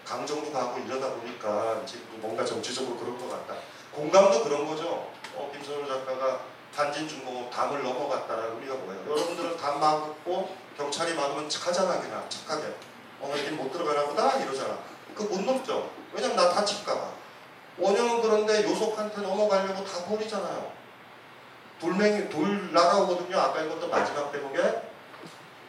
어? 0.06 0.08
강정도 0.08 0.52
가고 0.52 0.80
이러다 0.80 1.10
보니까 1.16 1.82
지금 1.86 2.20
뭔가 2.22 2.46
정치적으로 2.46 2.96
그런 2.98 3.18
것 3.18 3.30
같다. 3.30 3.60
공감도 3.92 4.44
그런 4.44 4.68
거죠. 4.68 5.10
어, 5.36 5.52
김선호 5.52 5.88
작가가 5.88 6.42
단진 6.74 7.08
중공업 7.08 7.50
담을 7.50 7.82
넘어갔다라는 7.84 8.56
의미가 8.56 8.76
뭐예요? 8.76 9.10
여러분들은 9.10 9.58
담 9.58 9.80
막고 9.80 10.56
경찰이 10.78 11.14
막으면 11.16 11.50
착하잖아 11.50 12.00
그냥 12.00 12.26
착하게. 12.30 12.76
어 13.22 13.32
여긴 13.32 13.56
못 13.58 13.72
들어가나 13.72 14.06
보다 14.06 14.38
이러잖아. 14.38 14.78
그거 15.16 15.36
못 15.36 15.42
넘죠. 15.46 15.90
왜냐면 16.14 16.36
나 16.36 16.50
다칠까봐. 16.50 17.26
원형은 17.78 18.22
그런데 18.22 18.64
요속한테 18.64 19.22
넘어가려고 19.22 19.84
다 19.84 20.06
버리잖아요. 20.06 20.72
돌멩이 21.80 22.30
돌 22.30 22.72
날아오거든요. 22.74 23.38
아까 23.40 23.62
읽었던 23.62 23.90
마지막 23.90 24.32
대목에 24.32 24.82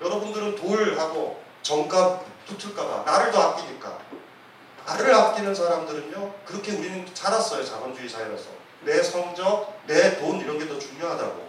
여러분들은 0.00 0.56
돌하고 0.56 1.42
정값 1.62 2.24
붙을까봐 2.46 3.02
나를 3.10 3.32
더 3.32 3.50
아끼니까 3.50 3.98
나를 4.86 5.12
아끼는 5.12 5.54
사람들은요 5.54 6.34
그렇게 6.44 6.72
우리는 6.72 7.14
자랐어요 7.14 7.64
자본주의 7.64 8.08
사회라서. 8.08 8.44
내 8.82 9.02
성적, 9.02 9.80
내 9.86 10.18
돈 10.18 10.40
이런 10.40 10.58
게 10.58 10.68
더 10.68 10.78
중요하다고. 10.78 11.46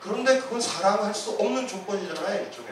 그런데 0.00 0.40
그건 0.40 0.60
사랑할 0.60 1.14
수 1.14 1.30
없는 1.32 1.68
조건이잖아요 1.68 2.42
일종에 2.44 2.68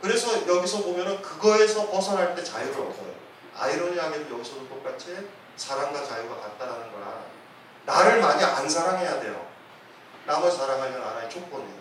그래서 0.00 0.46
여기서 0.46 0.82
보면은 0.82 1.20
그거에서 1.20 1.90
벗어날 1.90 2.34
때 2.34 2.42
자유를 2.44 2.72
얻어요. 2.74 3.14
아이러니하게도 3.56 4.34
여기서도 4.38 4.68
똑같이 4.68 5.16
사랑과 5.56 6.02
자유가 6.04 6.36
같다라는 6.36 6.92
거라 6.92 7.24
나를 7.84 8.20
많이 8.20 8.42
안 8.44 8.68
사랑해야 8.68 9.20
돼요. 9.20 9.46
남을 10.26 10.50
사랑하는 10.50 11.02
하나의 11.02 11.28
조건이에요. 11.28 11.80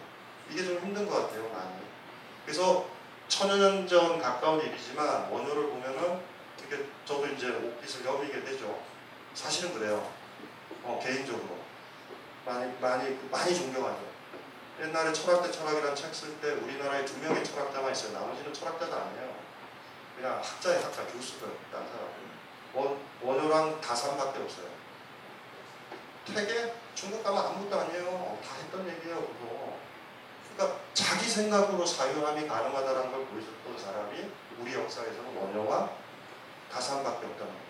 이게 0.49 0.65
좀 0.65 0.79
힘든 0.79 1.07
것 1.07 1.21
같아요 1.27 1.43
많이. 1.53 1.71
그래서 2.45 2.85
천여 3.27 3.57
년 3.57 3.87
전 3.87 4.19
가까운 4.19 4.59
일이지만 4.59 5.29
원효를 5.29 5.69
보면은 5.69 6.19
이게 6.69 6.85
저도 7.03 7.25
이제 7.25 7.49
옥빛을 7.49 8.05
여미게 8.05 8.43
되죠. 8.43 8.79
사실은 9.33 9.73
그래요. 9.73 10.11
어, 10.83 10.99
개인적으로 11.03 11.57
많이 12.45 12.71
많이 12.79 13.19
많이 13.31 13.55
존경하죠. 13.55 14.07
옛날에 14.79 15.11
철학 15.11 15.41
대 15.41 15.51
철학이라는 15.51 15.95
책 15.95 16.13
쓸 16.13 16.39
때 16.39 16.51
우리나라에 16.51 17.03
두 17.05 17.17
명의 17.19 17.43
철학자만 17.43 17.91
있어요. 17.91 18.13
나머지는 18.13 18.53
철학자가 18.53 18.95
아니에요. 18.95 19.35
그냥 20.15 20.39
학자의 20.43 20.83
학자 20.83 21.05
교수들 21.07 21.47
딴 21.71 21.83
사람. 21.87 22.07
원 22.75 22.99
원효랑 23.23 23.81
다산밖에 23.81 24.39
없어요. 24.43 24.67
되게 26.27 26.73
중국 26.93 27.23
가면 27.23 27.43
아무것도 27.47 27.81
아니에요. 27.81 28.05
어, 28.09 28.39
다 28.45 28.55
했던 28.61 28.87
얘기예요. 28.87 29.15
그거. 29.15 29.79
그러니까 30.55 30.79
자기 30.93 31.27
생각으로 31.27 31.83
사유함이 31.83 32.47
가능하다는 32.47 33.11
걸 33.11 33.25
보여줬던 33.25 33.79
사람이 33.79 34.31
우리 34.59 34.73
역사에서는 34.75 35.35
원효와 35.35 35.89
가산밖에 36.71 37.25
없다는 37.25 37.37
거예요. 37.53 37.69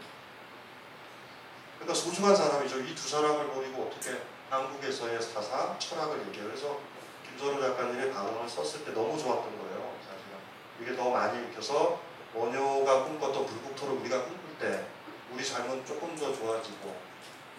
그러니까 1.80 1.94
소중한 1.94 2.36
사람이죠. 2.36 2.80
이 2.82 2.96
두 2.96 3.08
사람을 3.08 3.48
버리고 3.52 3.84
어떻게 3.90 4.18
한국에서의 4.50 5.22
사상, 5.22 5.78
철학을 5.80 6.28
얘기해요. 6.28 6.50
그래서 6.50 6.80
김선우 7.26 7.62
작가님의 7.62 8.12
방언을 8.12 8.50
썼을 8.50 8.84
때 8.86 8.92
너무 8.92 9.18
좋았던 9.18 9.58
거예요. 9.60 9.94
사실은. 10.02 10.38
이게 10.82 10.96
더 10.96 11.10
많이 11.10 11.42
읽혀서 11.48 12.00
원효가 12.34 13.04
꿈꿨던 13.06 13.46
불국토를 13.46 13.96
우리가 14.02 14.24
꿈꿀 14.24 14.58
때 14.60 14.86
우리 15.32 15.44
삶은 15.44 15.86
조금 15.86 16.16
더 16.16 16.34
좋아지고 16.34 16.96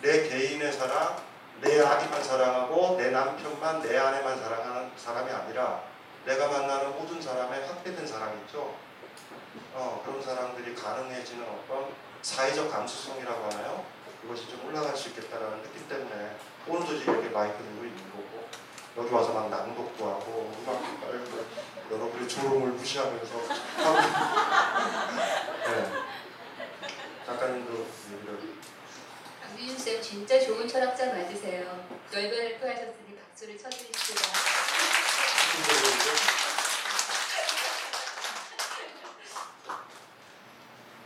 내 0.03 0.29
개인의 0.29 0.73
사랑, 0.73 1.17
내 1.61 1.81
아기만 1.81 2.23
사랑하고 2.23 2.97
내 2.97 3.11
남편만 3.11 3.83
내 3.83 3.97
아내만 3.97 4.39
사랑하는 4.39 4.91
사람이 4.97 5.31
아니라 5.31 5.83
내가 6.25 6.49
만나는 6.49 6.93
모든 6.99 7.21
사람의 7.21 7.67
확대된 7.67 8.07
사랑이 8.07 8.39
있죠. 8.43 8.75
어, 9.73 10.03
그런 10.05 10.23
사람들이 10.23 10.75
가능해지는 10.75 11.45
어떤 11.49 11.93
사회적 12.23 12.71
감수성이라고 12.71 13.45
하나요? 13.45 13.85
그것이 14.23 14.49
좀 14.49 14.67
올라갈 14.67 14.97
수 14.97 15.09
있겠다라는 15.11 15.63
느낌 15.63 15.89
때문에 15.89 16.37
오늘도 16.67 16.99
지금 16.99 17.15
이렇게 17.15 17.31
마이크 17.31 17.57
들고 17.57 17.85
있는 17.85 18.11
거고 18.11 18.49
여기 18.99 19.15
와서 19.15 19.33
막 19.33 19.49
낭독도 19.49 20.05
하고 20.05 20.53
음악도 20.63 21.01
깔고 21.01 21.47
여러분의 21.91 22.29
조롱을 22.29 22.73
무시하면서 22.73 23.35
네. 25.67 25.93
작가님도 27.27 27.87
얘기를 28.13 28.39
강민준 29.43 29.79
쌤 29.79 30.03
진짜 30.03 30.41
좋은 30.41 30.69
철학자 30.69 31.07
맞으세요. 31.07 31.87
넓은 32.13 32.33
헬프하셨으니 32.33 33.17
박수를 33.17 33.57
쳐드립시다. 33.57 34.21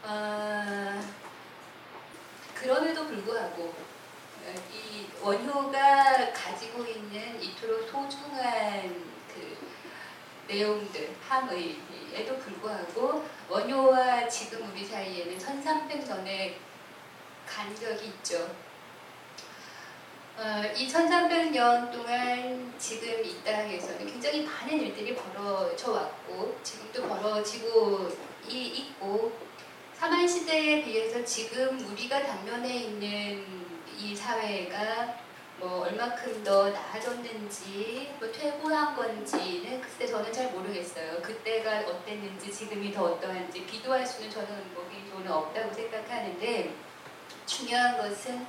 아, 0.06 1.02
그럼에도 2.54 3.06
불구하고 3.06 3.62
어, 3.62 4.54
이 4.70 5.06
원효가 5.22 6.30
가지고 6.30 6.84
있는 6.84 7.42
이토록 7.42 7.88
소중한 7.88 9.02
그 9.26 9.56
내용들, 10.46 11.16
함의에도 11.26 12.38
불구하고 12.38 13.26
원효와 13.48 14.28
지금 14.28 14.70
우리 14.70 14.84
사이에는 14.84 15.38
1300년의 15.38 16.56
간격이 17.46 18.04
있죠. 18.04 18.50
어, 20.36 20.42
어, 20.42 20.72
이 20.76 20.86
1300년 20.86 21.90
동안 21.90 22.74
지금 22.78 23.24
이 23.24 23.42
땅에서는 23.42 24.04
굉장히 24.06 24.42
많은 24.44 24.78
일들이 24.80 25.14
벌어져 25.14 25.92
왔고 25.92 26.58
지금도 26.62 27.08
벌어지고 27.08 28.10
이, 28.46 28.66
있고 28.66 29.43
사만 30.04 30.28
시대에 30.28 30.84
비해서 30.84 31.24
지금 31.24 31.80
우리가 31.90 32.22
당면에 32.24 32.76
있는 32.76 33.42
이 33.98 34.14
사회가 34.14 35.16
뭐 35.58 35.80
얼마큼 35.80 36.44
더 36.44 36.68
나아졌는지 36.68 38.12
뭐 38.20 38.30
퇴보한 38.30 38.96
건지는 38.96 39.80
글쎄 39.80 40.06
저는 40.06 40.30
잘 40.30 40.52
모르겠어요. 40.52 41.22
그때가 41.22 41.88
어땠는지 41.88 42.52
지금이 42.52 42.92
더 42.92 43.04
어떠한지 43.04 43.64
비교할 43.64 44.06
수는 44.06 44.30
저는 44.30 44.74
뭐 44.74 44.86
비교는 44.90 45.32
없다고 45.32 45.72
생각하는데 45.72 46.74
중요한 47.46 47.96
것은 47.96 48.46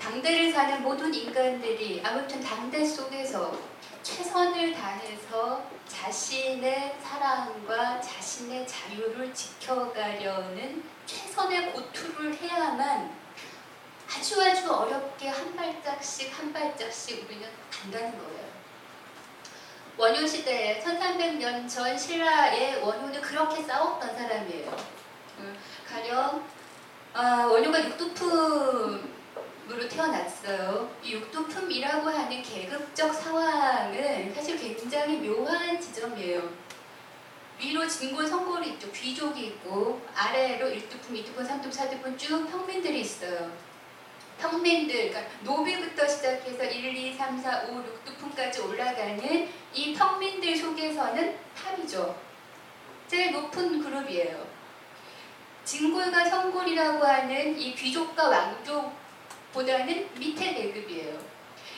당대를 0.00 0.50
사는 0.52 0.82
모든 0.82 1.12
인간들이 1.12 2.00
아무튼 2.02 2.40
당대 2.40 2.82
속에서 2.82 3.73
최선을 4.04 4.74
다해서 4.74 5.64
자신의 5.88 6.98
사랑과 7.02 7.98
자신의 7.98 8.68
자유를 8.68 9.32
지켜가려는 9.32 10.84
최선의 11.06 11.72
고투를 11.72 12.36
해야만 12.36 13.10
아주 14.06 14.42
아주 14.42 14.70
어렵게 14.70 15.28
한 15.28 15.56
발짝씩 15.56 16.38
한 16.38 16.52
발짝씩 16.52 17.24
우리는 17.24 17.48
간다는 17.70 18.10
거예요. 18.18 18.44
원효 19.96 20.26
시대에 20.26 20.82
1300년 20.82 21.66
전 21.66 21.96
신라의 21.96 22.82
원효는 22.82 23.22
그렇게 23.22 23.62
싸웠던 23.62 24.14
사람이에요. 24.14 24.76
음, 25.38 25.58
가령 25.88 26.44
아, 27.14 27.46
원효가 27.46 27.82
육두품 27.82 29.13
으로 29.70 29.88
태어났어요. 29.88 30.94
이 31.02 31.12
육두품이라고 31.12 32.10
하는 32.10 32.42
계급적 32.42 33.14
상황은 33.14 34.34
사실 34.34 34.58
굉장히 34.58 35.16
묘한 35.18 35.80
지점이에요. 35.80 36.50
위로 37.58 37.88
진골 37.88 38.26
성골이 38.26 38.70
있죠. 38.72 38.90
귀족이 38.92 39.46
있고 39.46 40.02
아래로 40.14 40.68
1두품, 40.68 41.12
2두품, 41.12 41.48
3두품, 41.48 41.70
4두품 41.70 42.18
쭉 42.18 42.46
평민들이 42.50 43.00
있어요. 43.00 43.50
평민들, 44.38 45.10
그러니까 45.10 45.32
노비부터 45.42 46.06
시작해서 46.06 46.64
1, 46.64 46.96
2, 46.96 47.14
3, 47.14 47.40
4, 47.40 47.62
5, 47.68 47.84
6두품까지 48.04 48.68
올라가는 48.68 49.48
이 49.72 49.94
평민들 49.94 50.56
속에서는 50.56 51.38
탑이죠. 51.56 52.20
제일 53.06 53.32
높은 53.32 53.82
그룹이에요. 53.82 54.46
진골과 55.64 56.28
성골이라고 56.28 57.02
하는 57.02 57.58
이 57.58 57.74
귀족과 57.74 58.28
왕족 58.28 59.03
보다는 59.54 60.08
밑에 60.18 60.52
계급이에요. 60.52 61.16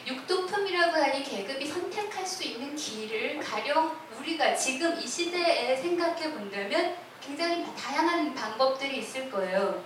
육두품이라고 0.06 0.92
하는 0.92 1.22
계급이 1.22 1.66
선택할 1.66 2.24
수 2.26 2.42
있는 2.44 2.74
길을 2.74 3.38
가령 3.38 3.94
우리가 4.18 4.54
지금 4.54 4.98
이 4.98 5.06
시대에 5.06 5.76
생각해 5.76 6.32
본다면 6.32 6.96
굉장히 7.20 7.66
다양한 7.76 8.34
방법들이 8.34 8.98
있을 8.98 9.30
거예요. 9.30 9.84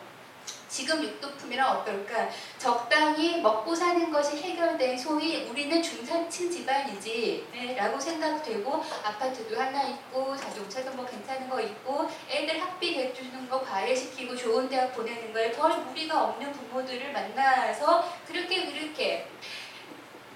지금 0.70 1.02
육두품이란 1.02 1.78
어떨까? 1.78 2.28
적당히 2.56 3.40
먹고 3.40 3.74
사는 3.74 4.10
것이 4.12 4.36
해결된 4.36 4.96
소위 4.96 5.44
우리는 5.48 5.82
중산층 5.82 6.48
집안이지 6.48 7.48
네, 7.52 7.74
라고 7.74 7.98
생각되고 7.98 8.84
아파트도 9.04 9.60
하나 9.60 9.82
있고 9.82 10.36
자동차도 10.36 10.92
뭐 10.92 11.04
괜찮은 11.04 11.48
거 11.48 11.60
있고 11.60 12.08
애들 12.28 12.62
학비 12.62 12.94
대주는 12.94 13.48
거 13.48 13.60
과외시키고 13.60 14.36
좋은 14.36 14.68
대학 14.68 14.94
보내는 14.94 15.32
거에 15.32 15.50
별 15.50 15.76
무리가 15.76 16.22
없는 16.22 16.52
부모들을 16.52 17.12
만나서 17.12 18.08
그렇게 18.28 18.72
그렇게 18.72 19.26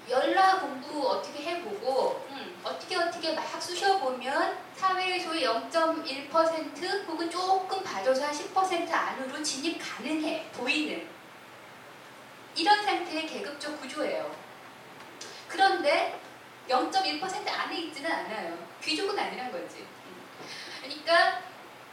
연락 0.09 0.61
공부 0.61 1.09
어떻게 1.09 1.43
해보고 1.43 2.25
음, 2.29 2.34
어떻게 2.65 2.95
어떻게 2.95 3.33
막 3.33 3.61
쑤셔보면 3.61 4.57
사회의 4.75 5.19
소위 5.19 5.45
0.1% 5.45 7.07
혹은 7.07 7.29
조금 7.29 7.83
봐줘서 7.83 8.25
한 8.25 8.33
10% 8.33 8.91
안으로 8.91 9.41
진입 9.43 9.79
가능해 9.79 10.49
보이는 10.51 11.07
이런 12.55 12.83
상태의 12.83 13.27
계급적 13.27 13.79
구조예요. 13.79 14.35
그런데 15.47 16.19
0.1% 16.67 17.47
안에 17.47 17.77
있지는 17.81 18.11
않아요. 18.11 18.57
귀족은 18.81 19.17
아니란 19.17 19.51
거지. 19.51 19.81
음. 19.81 20.25
그러니까 20.81 21.44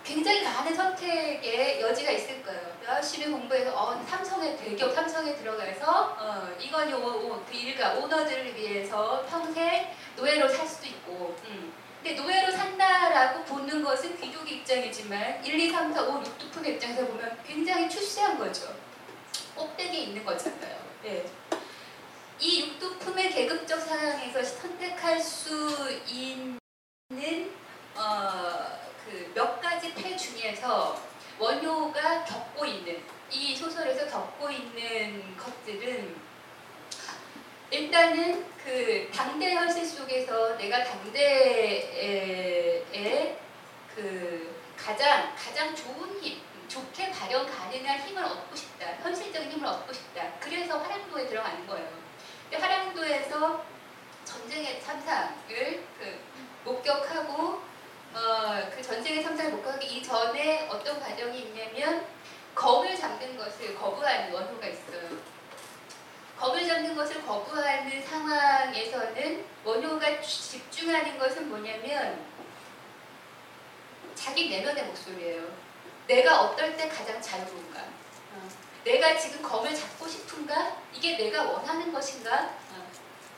굉장히 0.05 0.43
많은 0.43 0.75
선택의 0.75 1.81
여지가 1.81 2.11
있을 2.11 2.43
거예요. 2.43 2.77
열심히 2.87 3.31
공부해서 3.31 3.73
어, 3.75 4.05
삼성에 4.05 4.57
대기업 4.57 4.93
삼성에 4.95 5.37
들어가서 5.37 6.17
어, 6.19 6.49
이건 6.61 6.91
요, 6.91 6.97
요, 6.97 7.45
그 7.49 7.57
일가 7.57 7.95
오너들을 7.95 8.57
위해서 8.57 9.25
평생 9.29 9.95
노예로 10.17 10.49
살 10.49 10.67
수도 10.67 10.89
있고 10.89 11.37
음. 11.47 11.73
근데 12.03 12.21
노예로 12.21 12.51
산다라고 12.51 13.45
보는 13.45 13.85
것은 13.85 14.21
귀족 14.21 14.51
입장이지만 14.51 15.45
1, 15.45 15.61
2, 15.61 15.71
3, 15.71 15.93
4, 15.93 16.03
5, 16.03 16.23
6두푼의 16.23 16.67
입장에서 16.71 17.07
보면 17.07 17.39
굉장히 17.47 17.89
출세한 17.89 18.37
거죠. 18.39 18.75
꼭대기에 19.55 20.01
있는 20.01 20.25
거잖아요. 20.25 20.79
네. 21.05 21.25
이 22.41 22.63
육두품의 22.63 23.31
계급적 23.31 23.81
상황에서 23.81 24.43
선택할 24.43 25.21
수 25.21 25.89
있는 26.09 26.59
어, 27.95 28.83
그 29.05 29.33
몇 29.35 29.61
가지 29.61 29.95
탈 29.95 30.17
중에서 30.17 31.01
원효가 31.39 32.25
겪고 32.25 32.65
있는 32.67 33.03
이 33.31 33.57
소설에서 33.57 34.07
겪고 34.09 34.51
있는 34.51 35.37
것들은 35.37 36.17
일단은 37.71 38.45
그 38.63 39.11
당대 39.15 39.55
현실 39.55 39.87
속에서 39.87 40.57
내가 40.57 40.85
당대에 40.85 42.05
그 43.95 44.55
가장 44.77 45.35
가장 45.35 45.75
좋은 45.75 46.21
힘, 46.21 46.41
좋게 46.69 47.11
발현 47.11 47.47
가능한 47.47 48.01
힘을 48.01 48.23
얻고 48.25 48.55
싶다. 48.55 48.95
현실적인 49.03 49.51
힘을 49.53 49.67
얻고 49.67 49.93
싶다. 49.93 50.33
그래서 50.39 50.79
화랑도에 50.79 51.27
들어가는 51.29 51.67
거예요. 51.67 51.89
근데 52.51 52.57
화랑도에서 52.59 53.65
전쟁의 54.25 54.83
참상을 54.83 55.85
그 55.99 56.21
목격하고 56.65 57.63
어, 58.15 58.71
그 58.75 58.83
전쟁의 58.83 59.23
참상을 59.23 59.53
목격하기 59.53 59.87
이전에 59.87 60.69
어떤 60.69 61.01
과정이 61.01 61.41
있냐면 61.41 62.07
검을 62.55 62.95
잡는 62.97 63.37
것을 63.39 63.75
거부하는 63.75 64.33
원호가 64.33 64.67
있어요. 64.67 65.19
검을 66.39 66.67
잡는 66.67 66.95
것을 66.95 67.25
거부하는 67.25 68.03
상황에서는 68.03 69.45
원효가 69.65 70.21
집중하는 70.21 71.19
것은 71.19 71.49
뭐냐면 71.49 72.27
자기 74.15 74.51
내면의 74.51 74.85
목소리예요. 74.85 75.43
내가 76.07 76.43
어떨 76.43 76.77
때 76.77 76.89
가장 76.89 77.21
자유로운가? 77.23 77.81
어. 77.81 78.49
내가 78.85 79.17
지금 79.17 79.41
검을 79.41 79.75
잡고 79.75 80.07
싶은가? 80.07 80.77
이게 80.93 81.17
내가 81.17 81.45
원하는 81.45 81.93
것인가? 81.93 82.57
어. 82.73 82.92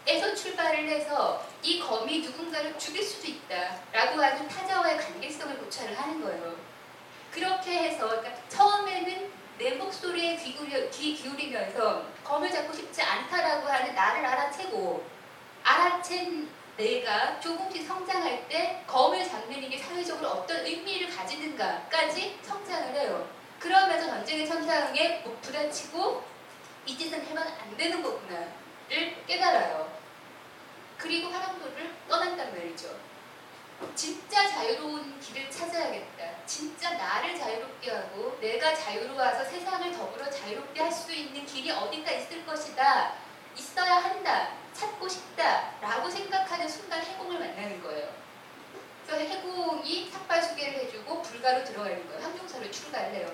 에서 0.07 0.35
출발을 0.35 0.87
해서 0.89 1.47
이 1.63 1.81
검이 1.81 2.21
누군가를 2.21 2.79
죽일 2.79 3.03
수도 3.03 3.27
있다라고 3.27 4.23
하는 4.23 4.47
타자와의 4.47 4.99
관계성을 4.99 5.57
고찰을 5.59 5.99
하는 5.99 6.23
거예요. 6.23 6.57
그렇게 7.31 7.71
해서 7.85 8.09
그러니까 8.09 8.35
처음에는 8.49 9.33
내 9.59 9.71
목소리에 9.73 10.37
귀, 10.37 10.53
기울여, 10.53 10.91
귀 10.91 11.15
기울이면서 11.15 12.05
검을 12.23 12.51
잡고 12.51 12.73
싶지 12.73 13.01
않다라고 13.01 13.67
하는 13.67 13.95
나를 13.95 14.27
알아채고 14.27 15.05
알아챈 15.63 16.49
내가 16.77 17.39
조금씩 17.41 17.87
성장할 17.87 18.49
때 18.49 18.83
검을 18.87 19.27
잡는 19.27 19.63
이게 19.63 19.79
사회적으로 19.79 20.29
어떤 20.29 20.67
의미를 20.67 21.09
가지는가까지 21.09 22.39
성장을 22.43 22.95
해요. 22.95 23.29
그러면서 23.61 24.09
전쟁의 24.09 24.47
천상에 24.47 25.23
못 25.25 25.41
부딪히고 25.41 26.25
이 26.87 26.99
짓은 26.99 27.25
해면 27.25 27.43
안 27.43 27.77
되는 27.77 28.03
거구나를 28.03 29.25
깨달아요. 29.27 29.94
그리고 31.05 31.29
화랑도를 31.29 31.95
떠난단 32.09 32.55
말이죠. 32.55 32.97
진짜 33.95 34.49
자유로운 34.49 35.21
길을 35.21 35.51
찾아야겠다. 35.51 36.47
진짜 36.47 36.95
나를 36.95 37.39
자유롭게 37.39 37.91
하고 37.91 38.39
내가 38.41 38.75
자유로워서 38.75 39.45
세상을 39.45 39.93
더불어 39.93 40.31
자유롭게 40.31 40.81
할 40.81 40.91
수 40.91 41.13
있는 41.13 41.45
길이 41.45 41.71
어딘가 41.71 42.11
있을 42.11 42.47
것이다. 42.47 43.17
있어야 43.55 43.97
한다. 43.97 44.53
찾고 44.73 45.07
싶다. 45.07 45.73
라고 45.83 46.09
생각하는 46.09 46.67
순간 46.67 47.05
해공을 47.05 47.39
만나는 47.39 47.83
거예요. 47.83 48.09
그래서 49.07 49.23
해공이 49.25 50.11
삭발 50.11 50.43
소개를 50.43 50.85
해주고 50.85 51.21
불가로 51.21 51.65
들어가는 51.65 52.09
거예요. 52.09 52.23
항공사로 52.25 52.71
출발을 52.71 53.15
해요. 53.17 53.31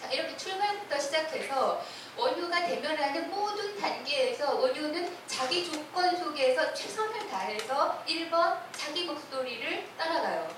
자, 0.00 0.10
이렇게 0.10 0.34
출발부터 0.36 0.98
시작해서 0.98 1.84
원효가 2.16 2.66
대면하는 2.66 3.30
모든 3.30 3.78
단계에서 3.78 4.54
원효는 4.54 5.14
자기 5.26 5.70
조건 5.70 6.16
속에서 6.16 6.72
최선을 6.72 7.28
다해서 7.28 8.02
1번 8.06 8.58
자기 8.72 9.04
목소리를 9.04 9.86
따라가요. 9.98 10.48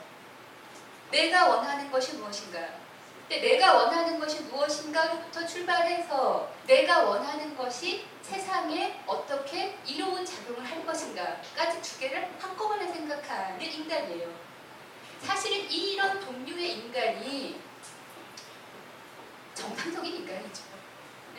내가 1.11 1.49
원하는 1.49 1.91
것이 1.91 2.17
무엇인가? 2.17 2.59
근데 3.29 3.41
내가 3.41 3.75
원하는 3.75 4.19
것이 4.19 4.43
무엇인가로부터 4.45 5.47
출발해서 5.47 6.51
내가 6.67 7.05
원하는 7.05 7.57
것이 7.57 8.07
세상에 8.23 9.03
어떻게 9.07 9.77
이로운 9.85 10.25
작용을 10.25 10.65
할 10.65 10.87
것인가까지 10.87 11.83
두 11.83 11.99
개를 11.99 12.31
한꺼번에 12.39 12.87
생각하는 12.91 13.61
인간이에요. 13.61 14.33
사실은 15.23 15.71
이런 15.71 16.21
종류의 16.21 16.73
인간이 16.75 17.61
정상적인 19.55 20.15
인간이죠. 20.15 20.68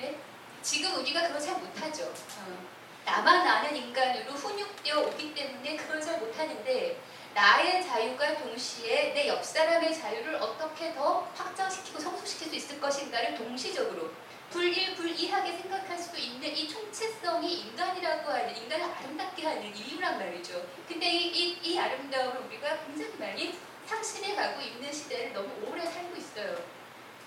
네? 0.02 0.18
지금 0.62 0.95
우리가 1.00 1.28
그걸 1.28 1.41
잘 1.41 1.58
못하죠. 1.60 2.04
어. 2.06 2.80
나만 3.06 3.45
아는 3.47 3.76
인간으로 3.76 4.34
훈육되어 4.34 5.00
오기 5.08 5.34
때문에 5.34 5.76
그걸 5.78 6.02
잘 6.02 6.20
못하는데 6.20 7.02
나의 7.34 7.84
자유가 7.86 8.38
동시에 8.38 9.14
내 9.14 9.28
옆 9.28 9.43
사람의 9.43 9.93
자유를 9.93 10.36
어떻게 10.36 10.93
더 10.93 11.28
확장시키고 11.36 12.00
성숙시킬 12.00 12.50
수 12.50 12.56
있을 12.56 12.80
것인가를 12.82 13.36
동시적으로 13.36 14.12
불일불이하게 14.52 15.58
생각할 15.58 15.97
수 15.97 16.18
있는 16.18 16.56
이 16.56 16.68
총체성이 16.68 17.54
인간이라고 17.62 18.32
하는 18.32 18.58
인간을 18.58 18.86
아름답게 18.86 19.45
하는 19.45 19.76
이유란 19.76 20.18
말이죠. 20.18 20.66
근데 20.88 21.08
이, 21.08 21.28
이, 21.28 21.60
이 21.64 21.78
아름다움을 21.78 22.41
우리가 22.47 22.80
굉장히 22.86 23.14
많이 23.20 23.58
상실해 23.86 24.36
가고 24.36 24.62
있는 24.62 24.91
시대를 24.91 25.34
너무 25.34 25.50
오래 25.68 25.86
살고 25.86 26.16
있어요. 26.16 26.78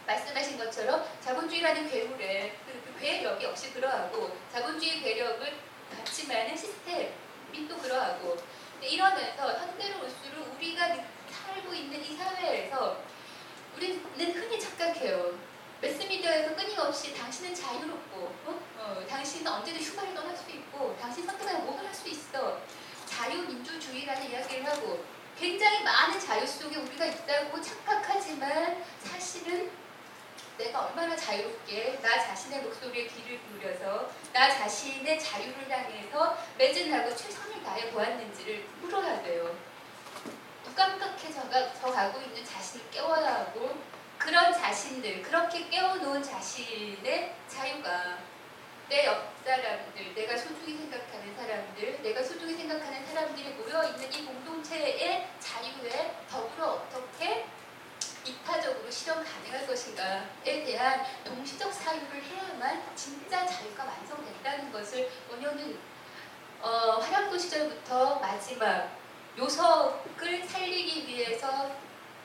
말씀하신 0.07 0.59
것처럼 0.59 1.05
자본주의라는 1.21 1.89
괴물에 1.91 2.57
그, 2.67 2.83
그 2.85 3.01
괴력이 3.01 3.45
역시 3.45 3.73
그러하고 3.73 4.37
자본주의 4.53 5.01
괴력을 5.01 5.59
갖지만은 5.97 6.57
시스템이 6.57 7.69
또 7.69 7.77
그러하고 7.79 8.37
이러면서 8.81 9.53
현대로 9.59 10.03
올수록 10.03 10.55
우리가 10.57 10.97
살고 11.31 11.73
있는 11.73 12.03
이 12.03 12.17
사회에서 12.17 13.03
우리는 13.77 14.03
흔히 14.35 14.61
착각해요. 14.61 15.39
매스미디어에서 15.81 16.55
끊임없이 16.55 17.15
당신은 17.15 17.55
자유롭고 17.55 18.33
어? 18.47 18.61
어, 18.79 19.05
당신은 19.09 19.51
언제든 19.51 19.81
휴가를 19.81 20.15
떠날 20.15 20.37
수 20.37 20.49
있고 20.51 20.97
당신 21.01 21.27
선택하면 21.27 21.65
뭐든 21.67 21.87
할수 21.87 22.09
있어 22.09 22.61
자유민주주의라는 23.07 24.31
이야기를 24.31 24.65
하고 24.65 25.05
굉장히 25.37 25.83
많은 25.83 26.21
자유 26.21 26.47
속에 26.47 26.77
우리가 26.77 27.07
있다고 27.07 27.61
착각하지만 27.61 28.85
사실은 29.01 29.71
내가 30.63 30.87
얼마나 30.87 31.17
자유롭게 31.17 31.99
나 32.01 32.23
자신의 32.23 32.63
목소리에 32.63 33.09
귀를 33.09 33.41
기울여서 33.41 34.11
나 34.33 34.49
자신의 34.49 35.19
자유를 35.19 35.69
향해서 35.69 36.39
매진하고 36.57 37.15
최선을 37.17 37.63
다해 37.65 37.91
보았는지를 37.91 38.65
물어야 38.81 39.23
돼요. 39.23 39.57
무감각해져 40.65 41.49
가고 41.81 42.21
있는 42.21 42.45
자신을 42.45 42.91
깨워야 42.91 43.35
하고 43.41 43.77
그런 44.19 44.53
자신들, 44.53 45.23
그렇게 45.23 45.69
깨워놓은 45.69 46.23
자신의 46.23 47.35
자유가 47.49 48.19
내 48.89 49.07
옆 49.07 49.33
사람들, 49.45 50.15
내가 50.15 50.37
소중히 50.37 50.77
생각하는 50.77 51.35
사람들, 51.35 52.03
내가 52.03 52.23
소중히 52.23 52.55
생각하는 52.55 53.05
사람들이 53.07 53.55
모여 53.55 53.83
있는 53.89 54.13
이 54.13 54.25
공동체의 54.25 55.29
자유에 55.41 56.15
더불어 56.31 56.75
어떻게 56.75 57.47
이타적으로 58.25 58.91
실현 58.91 59.25
가능할 59.25 59.67
것인가에 59.67 60.65
대한 60.65 61.05
동시적 61.25 61.73
사유를 61.73 62.23
해야만 62.23 62.95
진짜 62.95 63.47
자유가 63.47 63.85
완성된다는 63.85 64.73
것을 64.73 65.11
원효는 65.31 65.79
어, 66.61 66.99
화랑도 67.01 67.37
시절부터 67.37 68.21
마지막 68.21 68.97
요석을 69.37 70.47
살리기 70.47 71.09
위해서 71.09 71.75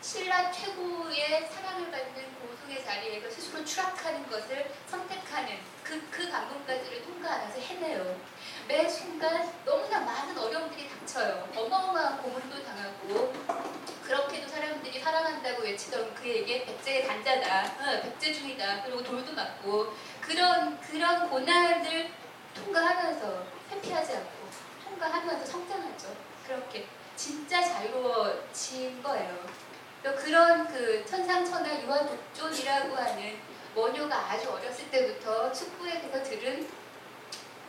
신라 0.02 0.52
최고의 0.52 1.50
사랑을 1.52 1.90
받는 1.90 2.36
고승의 2.40 2.86
자리에서 2.86 3.30
스스로 3.32 3.66
추락하는 3.66 4.30
것을 4.30 4.72
선택하는 4.86 5.58
그, 5.84 6.08
그 6.12 6.30
관문까지를 6.30 7.04
통과하면서 7.04 7.60
해내요. 7.60 8.20
매 8.68 8.88
순간 8.88 9.52
너무나 9.66 10.02
많은 10.02 10.38
어려움들이 10.38 10.88
닥쳐요. 10.90 11.50
어마어마한 11.56 12.22
고문도 12.22 12.64
당하고 12.64 13.34
그렇게도 14.04 14.48
사람들이 14.48 15.00
사랑한다고 15.00 15.66
외치던 16.28 16.38
그에게 16.48 16.66
백제의 16.66 17.08
단자다, 17.08 17.64
어, 17.66 18.02
백제중이다, 18.02 18.84
그리고 18.84 19.02
돌도 19.02 19.34
맞고 19.34 19.94
그런 20.22 20.80
그런 20.82 21.30
고난을 21.30 22.12
통과하면서 22.54 23.46
회피하지 23.72 24.18
않고 24.18 24.50
통과하면서 24.84 25.46
성장하죠. 25.46 26.16
그렇게 26.46 26.86
진짜 27.16 27.62
자유로워진 27.62 29.02
거예요. 29.02 29.46
또 30.04 30.16
그런 30.16 30.68
그 30.68 31.06
천상천하 31.06 31.82
유아 31.82 32.06
독존이라고 32.06 32.96
하는 32.96 33.38
원효가 33.74 34.16
아주 34.32 34.50
어렸을 34.50 34.90
때부터 34.92 35.52
축구에서 35.52 36.24
들은 36.24 36.68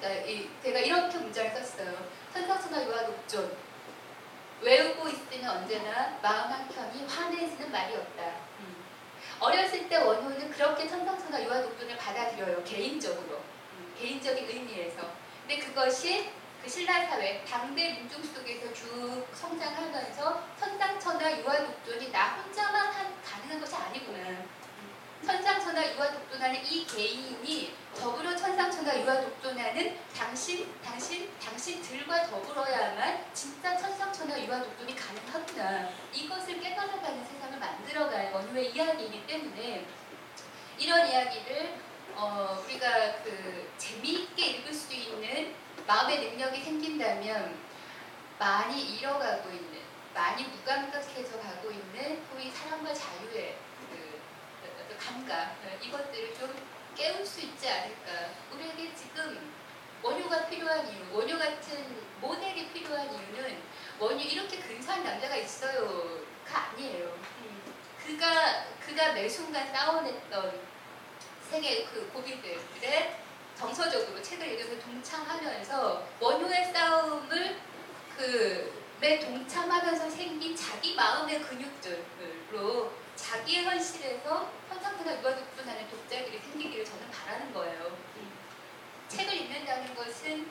제가 0.00 0.78
이렇게 0.78 1.18
문장을 1.18 1.50
썼어요. 1.50 2.08
천상천하 2.32 2.84
유아 2.84 3.06
독존 3.06 3.56
외우고 4.60 5.08
있으면 5.08 5.58
언제나 5.58 6.18
마음 6.20 6.50
한켠이 6.50 7.06
환해지는 7.06 7.70
말이 7.70 7.94
없다. 7.94 8.47
음. 9.38 9.42
어렸을 9.42 9.88
때 9.88 9.96
원효는 9.96 10.50
그렇게 10.50 10.88
천상천하 10.88 11.42
유아 11.42 11.62
독존을 11.62 11.96
받아들여요. 11.96 12.62
개인적으로. 12.64 13.36
음, 13.36 13.94
개인적인 13.98 14.48
의미에서. 14.48 15.10
근데 15.46 15.64
그것이 15.64 16.30
그 16.62 16.68
신라 16.68 17.06
사회, 17.06 17.44
당대 17.44 17.92
민중 17.92 18.22
속에서 18.22 18.72
쭉 18.74 19.26
성장하면서 19.32 20.42
천상천하 20.58 21.38
유아 21.38 21.66
독존이 21.66 22.10
나 22.10 22.36
혼자만 22.36 22.86
한, 22.88 23.14
가능한 23.22 23.60
것이 23.60 23.74
아니구나. 23.76 24.57
천상천하 25.24 25.94
유아 25.94 26.12
독존하는 26.12 26.64
이 26.64 26.86
개인이 26.86 27.74
더불어 27.98 28.34
천상천하 28.36 29.00
유아 29.00 29.20
독존하는 29.20 29.98
당신, 30.16 30.72
당신, 30.82 31.30
당신들과 31.38 32.26
더불어야만 32.28 33.24
진짜 33.34 33.76
천상천하 33.76 34.38
유아 34.40 34.62
독존이 34.62 34.94
가능하구나. 34.94 35.90
이것을 36.12 36.60
깨달아가는 36.60 37.24
세상을 37.24 37.58
만들어갈 37.58 38.32
원효의 38.32 38.72
이야기이기 38.72 39.26
때문에 39.26 39.86
이런 40.78 41.08
이야기를 41.08 41.74
어, 42.14 42.62
우리가 42.64 43.22
그 43.22 43.72
재미있게 43.76 44.46
읽을 44.46 44.72
수 44.72 44.92
있는 44.94 45.54
마음의 45.86 46.20
능력이 46.20 46.62
생긴다면 46.62 47.58
많이 48.38 48.96
잃어가고 48.96 49.50
있는, 49.50 49.80
많이 50.14 50.44
무감각해져 50.44 51.40
가고 51.40 51.70
있는 51.70 52.22
소위 52.30 52.50
사랑과 52.50 52.92
자유의 52.94 53.56
감각 55.08 55.56
어, 55.64 55.78
이것들을 55.82 56.34
좀 56.34 56.54
깨울 56.94 57.24
수 57.24 57.40
있지 57.40 57.68
않을까. 57.68 58.30
우리에게 58.52 58.94
지금 58.94 59.52
원효가 60.02 60.46
필요한 60.46 60.86
이유, 60.88 61.02
원효 61.12 61.38
같은 61.38 62.02
모델이 62.20 62.68
필요한 62.72 63.06
이유는 63.06 63.58
원효 63.98 64.20
이렇게 64.20 64.58
근사한 64.58 65.02
남자가 65.02 65.36
있어요가 65.36 66.70
아니에요. 66.74 67.06
음. 67.06 67.74
그가 68.04 68.66
그가 68.84 69.12
매 69.12 69.28
순간 69.28 69.72
싸워냈던 69.72 70.60
세계 71.50 71.84
그 71.86 72.10
고비들의 72.12 73.16
정서적으로 73.56 74.20
책을 74.22 74.46
읽으면서 74.46 74.84
동참하면서 74.84 76.08
원효의 76.20 76.72
싸움을 76.72 77.60
그 78.16 78.78
매 79.00 79.20
동참하면서 79.20 80.10
생긴 80.10 80.56
자기 80.56 80.94
마음의 80.94 81.40
근육들로 81.42 82.92
자기의 83.18 83.64
현실에서 83.64 84.50
현상태가 84.68 85.20
유아독존하는 85.22 85.90
독자들이 85.90 86.38
생기기를 86.38 86.84
저는 86.84 87.10
바라는 87.10 87.52
거예요. 87.52 87.98
책을 89.08 89.34
읽는다는 89.34 89.94
것은 89.94 90.48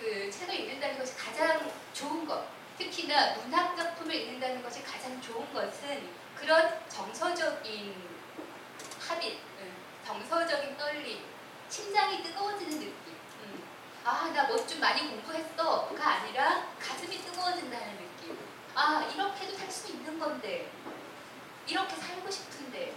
그 0.00 0.30
책을 0.30 0.54
읽는다는 0.54 0.98
것이 0.98 1.14
가장 1.16 1.70
좋은 1.92 2.26
것. 2.26 2.46
특히나 2.78 3.34
문학 3.36 3.76
작품을 3.76 4.14
읽는다는 4.14 4.62
것이 4.62 4.82
가장 4.82 5.20
좋은 5.20 5.52
것은 5.52 6.08
그런 6.36 6.80
정서적인 6.88 7.94
합의, 9.00 9.40
정서적인 10.06 10.76
떨림, 10.76 11.24
심장이 11.68 12.22
뜨거워지는 12.22 12.70
느낌. 12.78 13.16
음. 13.42 13.62
아, 14.04 14.30
나 14.32 14.46
뭐 14.48 14.64
좀 14.66 14.80
많이 14.80 15.00
공부했어.가 15.08 16.06
아니라 16.08 16.68
가슴이 16.78 17.18
뜨거워진다는 17.18 17.96
느낌. 17.98 18.38
아, 18.74 19.02
이렇게도 19.12 19.56
살 19.56 19.70
수 19.70 19.88
있는 19.92 20.18
건데. 20.18 20.70
이렇게 21.68 21.96
살고 21.96 22.30
싶은데. 22.30 22.94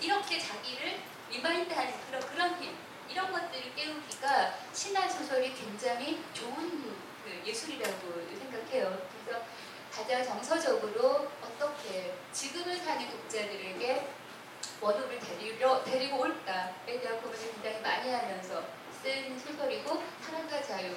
이렇게 0.00 0.38
자기를 0.38 0.98
remind하는 1.30 1.92
그런, 2.06 2.20
그런 2.26 2.62
힘. 2.62 2.76
이런 3.08 3.30
것들을 3.30 3.74
깨우기가 3.74 4.54
신화 4.72 5.08
소설이 5.08 5.54
굉장히 5.54 6.24
좋은 6.32 6.96
그 7.24 7.42
예술이라고 7.44 8.26
생각해요. 8.38 9.08
그래서 9.24 9.44
가장 9.92 10.24
정서적으로 10.24 11.30
어떻게 11.42 12.14
지금을 12.32 12.76
사는 12.76 13.10
독자들에게 13.10 14.08
원효를 14.80 15.18
데리러, 15.18 15.82
데리고 15.84 16.18
올까에 16.18 17.00
대한 17.00 17.20
고민을 17.20 17.52
굉장히 17.52 17.80
많이 17.80 18.10
하면서 18.10 18.64
쓴 19.02 19.38
소설이고 19.38 20.02
사랑과 20.22 20.62
자유 20.62 20.94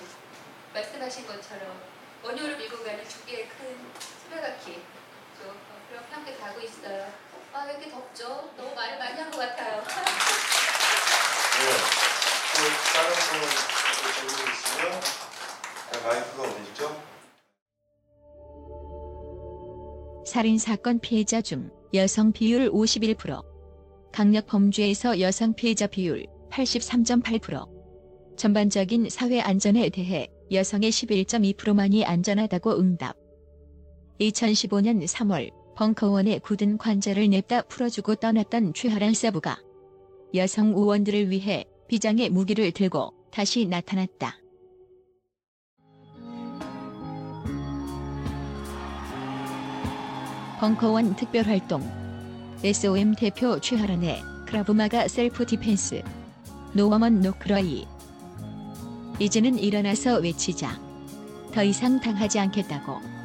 말씀하신 0.73 1.27
것처럼 1.27 1.81
원효를 2.23 2.57
밀고 2.57 2.84
가는 2.84 3.07
두 3.07 3.26
개의 3.26 3.47
큰 3.47 3.77
수레바퀴 4.23 4.81
그렇게 5.99 6.13
함께 6.15 6.35
가고 6.38 6.61
있어요. 6.61 7.05
아, 7.53 7.65
왜 7.65 7.71
이렇게 7.73 7.89
덥죠? 7.91 8.49
너무 8.57 8.73
말을 8.76 8.97
많이 8.99 9.19
한 9.19 9.31
것 9.31 9.38
같아요. 9.38 9.81
네. 9.81 9.85
또 12.55 12.61
다른 12.93 13.09
분 13.30 13.39
질문 14.13 14.35
있으면 14.53 14.84
아, 15.91 16.07
마이크가 16.07 16.43
어디 16.43 16.61
있죠? 16.69 16.81
살인 20.26 20.57
사건 20.59 20.99
피해자 20.99 21.41
중 21.41 21.69
여성 21.93 22.31
비율 22.31 22.71
51%, 22.71 23.41
강력 24.13 24.45
범죄에서 24.45 25.19
여성 25.19 25.53
피해자 25.55 25.88
비율 25.88 26.26
83.8%. 26.51 27.67
전반적인 28.38 29.09
사회 29.09 29.41
안전에 29.41 29.89
대해 29.89 30.27
여성의 30.51 30.91
11.2%만이 30.91 32.05
안전하다고 32.05 32.80
응답. 32.80 33.17
2015년 34.21 35.03
3월 35.03 35.59
벙커원에 35.80 36.39
굳은 36.39 36.77
관절을 36.77 37.30
냅다 37.30 37.61
풀어주고 37.61 38.15
떠났던 38.15 38.73
최하란 38.73 39.14
사부가 39.14 39.57
여성 40.35 40.73
의원들을 40.73 41.30
위해 41.30 41.64
비장의 41.88 42.31
무기를 42.31 42.69
들고 42.73 43.14
다시 43.31 43.65
나타났다. 43.65 44.35
벙커원 50.60 51.15
특별활동. 51.15 51.81
SOM 52.61 53.15
대표 53.15 53.61
최하란의 53.61 54.22
크라브마가 54.47 55.07
self 55.07 55.45
defense. 55.45 56.03
No 56.73 56.87
Woman 56.87 57.21
No 57.21 57.43
Cry. 57.43 57.88
이제는 59.18 59.57
일어나서 59.57 60.18
외치자. 60.18 60.77
더 61.53 61.64
이상 61.64 62.01
당하지 62.01 62.38
않겠다고 62.38 63.18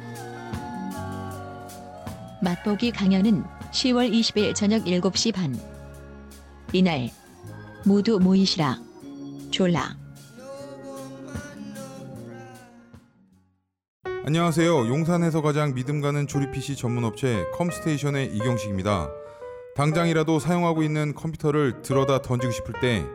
맛보기 2.41 2.91
강연은 2.91 3.43
10월 3.71 4.11
20일 4.11 4.55
저녁 4.55 4.83
7시 4.83 5.33
반 5.33 5.55
이날 6.73 7.09
모두 7.85 8.19
모이시라 8.19 8.79
졸라 9.51 9.95
안녕하세요. 14.27 14.87
용산에서 14.87 15.43
가장 15.43 15.75
믿음 15.75 16.01
가는 16.01 16.25
조립 16.25 16.51
PC 16.51 16.75
전문 16.75 17.03
업체 17.03 17.45
컴스테이션의 17.53 18.35
이경식입니다. 18.35 19.07
당장이라도 19.75 20.39
사용하고 20.39 20.81
있는 20.81 21.13
컴퓨터를 21.13 21.83
들어다 21.83 22.23
던지고 22.23 22.51
싶을 22.51 22.73
때 22.81 23.05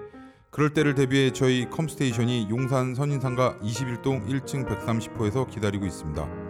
그럴 0.50 0.72
때를 0.72 0.94
대비해 0.94 1.32
저희 1.32 1.68
컴스테이션이 1.68 2.48
용산 2.50 2.94
선인상가 2.94 3.56
21동 3.58 4.28
1층 4.28 4.68
130호에서 4.68 5.50
기다리고 5.50 5.84
있습니다. 5.84 6.49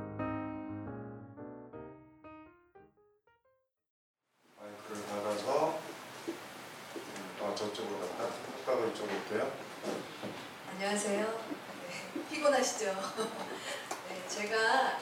제가 14.71 14.97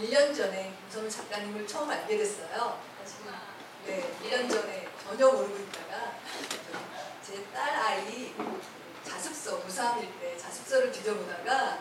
1년 0.00 0.36
전에 0.36 0.72
김선우 0.80 1.08
작가님을 1.08 1.64
처음 1.66 1.88
알게 1.88 2.16
됐어요. 2.16 2.80
사실 3.04 3.24
네, 3.86 4.10
1년 4.24 4.50
전에 4.50 4.88
전혀 5.04 5.30
모르고 5.30 5.56
있다가 5.56 6.14
제 7.22 7.44
딸 7.54 7.70
아이 7.76 8.34
자습서, 9.06 9.62
고3일 9.62 10.00
때 10.20 10.36
자습서를 10.36 10.90
뒤져보다가 10.90 11.78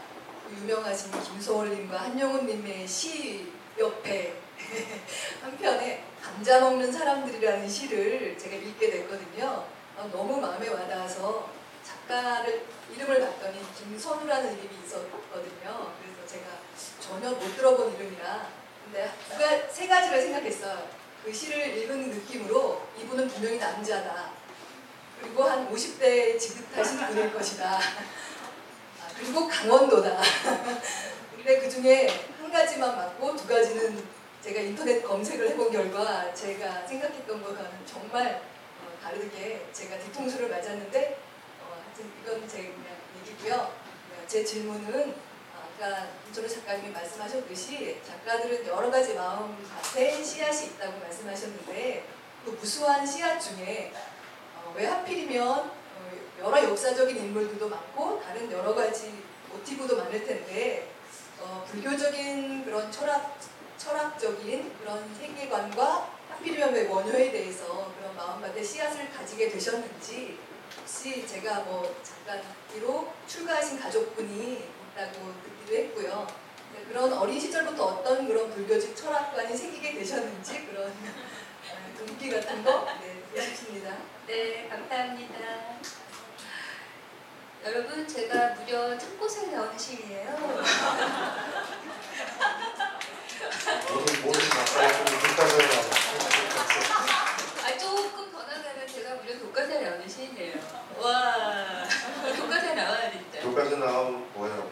그 0.48 0.56
유명하신 0.56 1.12
김소월님과 1.12 2.00
한영훈님의 2.00 2.88
시 2.88 3.52
옆에 3.80 4.40
한편에 5.42 6.06
감자 6.22 6.60
먹는 6.60 6.92
사람들이라는 6.92 7.68
시를 7.68 8.38
제가 8.38 8.56
읽게 8.56 8.92
됐거든요. 8.92 9.66
어, 9.98 10.10
너무 10.12 10.40
마음에 10.40 10.70
와닿아서 10.70 11.50
작가를 11.84 12.66
이름을 12.94 13.20
봤더니 13.20 13.60
김선우라는 13.76 14.54
이름이 14.60 14.86
있었거든요. 14.86 15.94
전혀 17.10 17.30
못 17.32 17.56
들어본 17.58 17.96
이름이라 17.96 18.48
근데 18.86 19.12
두 19.32 19.38
가- 19.40 19.72
세 19.72 19.88
가지를 19.88 20.22
생각했어요. 20.22 20.88
그 21.26 21.34
시를 21.34 21.76
읽은 21.78 22.12
느낌으로 22.12 22.82
이분은 23.00 23.28
분명히 23.28 23.58
남자다. 23.58 24.32
그리고 25.22 25.44
한 25.44 25.70
50대 25.72 26.40
지긋하신 26.40 27.08
분일 27.08 27.34
것이다. 27.34 27.78
아, 27.78 29.08
그리고 29.18 29.48
강원도다. 29.48 30.22
근데 31.36 31.60
그 31.60 31.70
중에 31.70 32.08
한 32.40 32.52
가지만 32.52 32.96
맞고 32.96 33.36
두 33.36 33.48
가지는 33.48 34.04
제가 34.42 34.62
인터넷 34.62 35.02
검색을 35.02 35.50
해본 35.50 35.72
결과 35.72 36.34
제가 36.34 36.88
생각했던 36.88 37.44
것과는 37.44 37.72
정말 37.86 38.42
어, 38.82 39.04
다르게 39.04 39.68
제가 39.74 39.98
뒤통수를 40.00 40.50
맞았는데 40.50 41.20
어, 41.62 41.84
하여튼 41.84 42.12
이건 42.24 42.48
제 42.48 42.58
그냥 42.64 42.86
얘기고요. 43.20 43.74
네, 44.12 44.28
제 44.28 44.44
질문은 44.46 45.16
아까 45.80 46.10
김철우 46.26 46.50
작가님이 46.50 46.90
말씀하셨듯이 46.90 48.02
작가들은 48.06 48.68
여러 48.68 48.92
가지 48.92 49.14
마음 49.14 49.56
밭에 49.64 50.22
씨앗이 50.22 50.72
있다고 50.72 51.00
말씀하셨는데 51.00 52.06
그 52.44 52.50
무수한 52.50 53.08
씨앗 53.08 53.40
중에 53.40 53.94
어, 54.58 54.74
왜 54.76 54.88
하필이면 54.88 55.48
어, 55.48 56.12
여러 56.40 56.64
역사적인 56.66 57.16
인물들도 57.16 57.70
많고 57.70 58.22
다른 58.22 58.52
여러 58.52 58.76
가지 58.76 59.24
모티브도 59.54 59.96
많을 59.96 60.26
텐데 60.26 60.92
어, 61.40 61.66
불교적인 61.72 62.66
그런 62.66 62.92
철학 62.92 63.40
철학적인 63.78 64.80
그런 64.80 65.16
세계관과 65.16 66.12
하필이면 66.32 66.74
왜 66.74 66.90
원효에 66.90 67.32
대해서 67.32 67.94
그런 67.98 68.18
마음밭에 68.18 68.62
씨앗을 68.62 69.10
가지게 69.12 69.50
되셨는지 69.50 70.38
혹시 70.78 71.26
제가 71.26 71.62
뭐 71.62 71.96
잠깐 72.04 72.44
뒤로 72.70 73.14
출가하신 73.28 73.80
가족분이 73.80 74.80
있다고 74.92 75.34
듣 75.42 75.59
기도 75.70 75.76
했고요. 75.76 76.28
네, 76.74 76.84
그런 76.88 77.14
어린 77.14 77.40
시절부터 77.40 77.84
어떤 77.86 78.28
그런 78.28 78.50
불교적 78.50 78.96
철학관이 78.96 79.56
생기게 79.56 79.94
되셨는지 79.94 80.66
그런 80.66 80.88
어, 80.90 81.98
동기 81.98 82.32
같은 82.32 82.64
거 82.64 82.86
네, 83.02 83.22
듣고 83.32 83.40
싶습니다. 83.42 83.96
네, 84.26 84.68
감사합니다. 84.68 85.36
여러분, 87.66 88.08
제가 88.08 88.56
무려 88.56 88.98
첫 88.98 89.20
곳에 89.20 89.48
나오는 89.48 89.78
시이에요. 89.78 90.32
모든 93.92 94.22
모든 94.24 94.50
가까이 94.50 94.90
좀 95.06 95.06
나와. 95.36 95.84
아, 97.66 97.78
조금 97.78 98.32
더 98.32 98.38
나가면 98.40 98.88
제가 98.88 99.16
무려 99.16 99.38
교과서에 99.40 99.82
나오는 99.82 100.08
시이에요. 100.08 100.56
와, 101.00 101.84
교과서에 102.38 102.74
나와야 102.76 103.12
진짜. 103.12 103.42
교과서 103.42 103.76
나오면 103.76 104.32
뭐예요? 104.34 104.72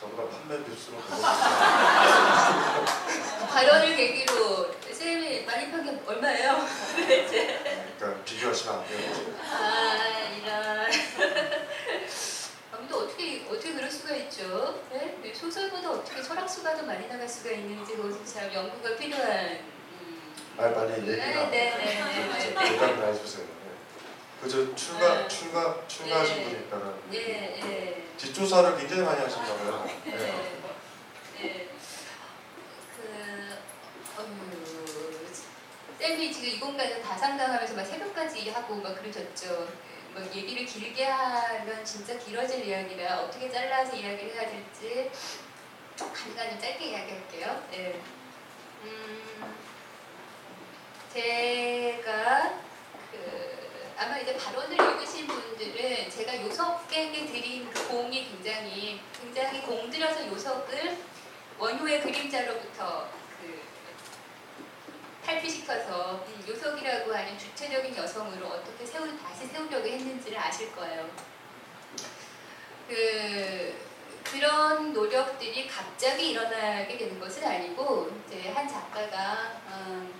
저보다 0.00 0.30
판매 0.30 0.56
뉴스로 0.66 0.96
발언을 3.52 3.94
계기로 3.96 4.70
쌤이 4.90 5.44
많이 5.44 5.70
판 5.70 5.84
게 5.84 6.00
얼마예요? 6.06 6.66
도대체. 6.96 7.58
그러니까 7.98 8.24
비교하시면 8.24 8.74
안 8.74 8.86
돼요. 8.86 9.36
아, 9.42 9.96
이런. 10.36 10.88
아무튼 12.72 12.96
어떻게 12.96 13.46
어떻게 13.50 13.74
그럴 13.74 13.90
수가 13.90 14.14
있죠? 14.16 14.82
네? 15.22 15.28
네, 15.28 15.34
소설보다 15.34 15.90
어떻게 15.90 16.22
철학수가 16.22 16.76
더 16.76 16.82
많이 16.84 17.06
나갈 17.06 17.28
수가 17.28 17.50
있는지 17.50 17.94
그것은 17.94 18.24
참 18.24 18.52
연구가 18.52 18.96
필요한. 18.96 19.60
말 20.56 20.74
빨리 20.74 20.92
얘기나. 20.92 21.16
네, 21.16 21.50
네, 21.50 21.50
네, 21.50 21.74
네, 21.78 22.54
네. 22.54 22.54
대답 22.54 22.96
좀 22.96 23.04
해주세요. 23.04 23.44
네. 23.44 23.50
그저 24.42 24.74
출가 24.74 25.22
네. 25.22 25.28
출가 25.28 25.86
출가하신 25.86 26.36
네. 26.36 26.44
분이 26.44 26.60
있다는. 26.64 26.94
네, 27.10 27.60
네. 27.62 28.06
뒷조사를 28.16 28.76
굉장히 28.78 29.02
많이 29.02 29.20
하신가 29.20 29.56
봐요. 29.56 29.90
네. 30.04 30.12
네. 31.38 31.68
그, 32.96 33.58
어휴, 34.18 35.26
쌤이 35.98 36.32
지금 36.32 36.48
이 36.48 36.60
공간에서 36.60 37.02
다 37.02 37.16
상담하면서 37.16 37.74
막 37.74 37.84
새벽까지 37.84 38.50
하고 38.50 38.76
막 38.76 38.98
그러셨죠. 39.00 39.68
뭐 40.12 40.22
얘기를 40.34 40.64
길게 40.64 41.04
하면 41.04 41.84
진짜 41.84 42.18
길어질 42.18 42.66
이야기라 42.66 43.20
어떻게 43.20 43.50
잘라서 43.50 43.94
이야기를 43.96 44.34
해야 44.34 44.50
될지 44.50 45.10
간간히 45.96 46.58
짧게 46.58 46.84
이야기할게요. 46.90 47.62
네. 47.70 48.00
음, 48.84 49.54
제가 51.12 52.60
그 53.10 53.92
아마 53.96 54.18
이제 54.18 54.36
발언을 54.36 54.72
읽으신 54.72 55.26
분들은 55.26 56.10
제가 56.10 56.42
요석에게 56.42 57.26
드린 57.26 57.70
그 57.70 57.88
공이 57.88 58.28
굉장히 58.30 59.00
굉장히 59.20 59.60
공들여서 59.62 60.26
요석을 60.28 60.96
원효의 61.58 62.00
그림자로부터 62.00 63.08
그 63.12 63.19
탈피시켜서 65.24 66.24
음, 66.26 66.44
요석이라고 66.48 67.14
하는 67.14 67.38
주체적인 67.38 67.96
여성으로 67.96 68.46
어떻게 68.46 68.84
세우, 68.86 69.06
다시 69.18 69.46
세우려고 69.46 69.86
했는지를 69.86 70.38
아실 70.38 70.74
거예요. 70.74 71.08
그 72.88 73.74
그런 74.24 74.92
노력들이 74.92 75.66
갑자기 75.66 76.30
일어나게 76.30 76.96
되는 76.96 77.18
것은 77.18 77.44
아니고 77.44 78.10
이제 78.26 78.50
한 78.50 78.68
작가가 78.68 79.60
음, 79.68 80.12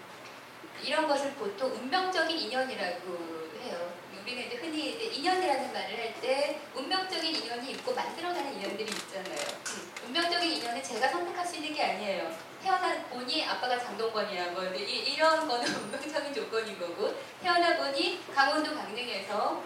이런 0.82 1.06
것을 1.06 1.32
보통 1.34 1.70
운명적인 1.72 2.36
인연이라고 2.36 3.50
해요. 3.62 3.92
우리는 4.22 4.46
이제 4.46 4.56
흔히 4.56 4.90
이제 4.90 5.04
인연이라는 5.04 5.72
말을 5.72 5.98
할 5.98 6.10
때 6.20 6.60
운명적인 6.74 7.34
인연이 7.34 7.70
있고 7.72 7.94
만들어가는 7.94 8.52
인연들이 8.54 8.90
있잖아요. 8.90 9.40
음, 9.68 9.92
운명적인 10.06 10.50
인연은 10.52 10.82
제가 10.82 11.08
선택할 11.08 11.46
수 11.46 11.56
있는 11.56 11.72
게 11.74 11.82
아니에요. 11.82 12.49
태어나 12.62 13.02
보니 13.04 13.46
아빠가 13.46 13.78
장동건이야 13.78 14.50
뭐 14.50 14.64
이, 14.64 15.14
이런 15.14 15.48
거는 15.48 15.66
운명적인 15.84 16.34
조건인 16.34 16.78
거고 16.78 17.14
태어나 17.42 17.76
보니 17.76 18.22
강원도 18.34 18.74
강릉에서 18.74 19.62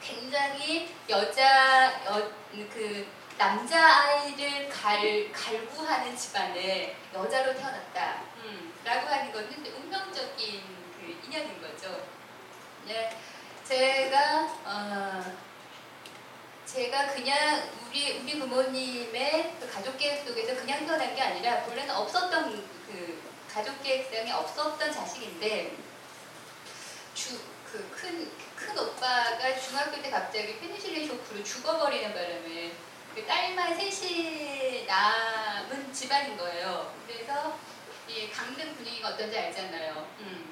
굉장히 0.00 0.94
여자 1.08 2.04
여, 2.06 2.30
그 2.52 3.06
남자 3.38 4.04
아이를 4.04 4.68
갈 4.68 5.32
갈구하는 5.32 6.16
집안에 6.16 6.96
여자로 7.14 7.54
태어났다. 7.54 8.22
음, 8.36 8.72
라고 8.84 9.08
하는 9.08 9.32
것은 9.32 9.64
운명적인 9.64 10.62
그 11.00 11.26
인연인 11.26 11.60
거죠. 11.60 12.06
네, 12.86 13.16
제가 13.64 14.42
어, 14.64 15.22
제가 16.72 17.08
그냥 17.08 17.68
우리 17.86 18.18
우리 18.18 18.38
부모님의 18.38 19.56
그 19.60 19.70
가족 19.70 19.98
계획 19.98 20.24
속에서 20.26 20.54
그냥 20.56 20.86
태어난 20.86 21.14
게 21.14 21.20
아니라 21.20 21.62
본래는 21.64 21.94
없었던 21.94 22.66
그 22.86 23.22
가족 23.52 23.82
계획상에 23.82 24.32
없었던 24.32 24.92
자식인데 24.92 25.76
주 27.14 27.38
그 27.72 27.90
큰 27.96 28.30
큰 28.54 28.78
오빠가 28.78 29.58
중학교 29.58 30.00
때 30.02 30.10
갑자기 30.10 30.58
페니실린 30.60 31.08
쇼크로 31.08 31.42
죽어버리는 31.42 32.12
바람에 32.14 32.72
그 33.14 33.26
딸만 33.26 33.76
셋이 33.76 34.84
남은 34.86 35.92
집안인 35.92 36.36
거예요. 36.36 36.94
그래서 37.06 37.58
이 38.08 38.30
강릉 38.30 38.74
분위기가 38.76 39.08
어떤지 39.08 39.38
알잖아요. 39.38 40.06
음. 40.20 40.51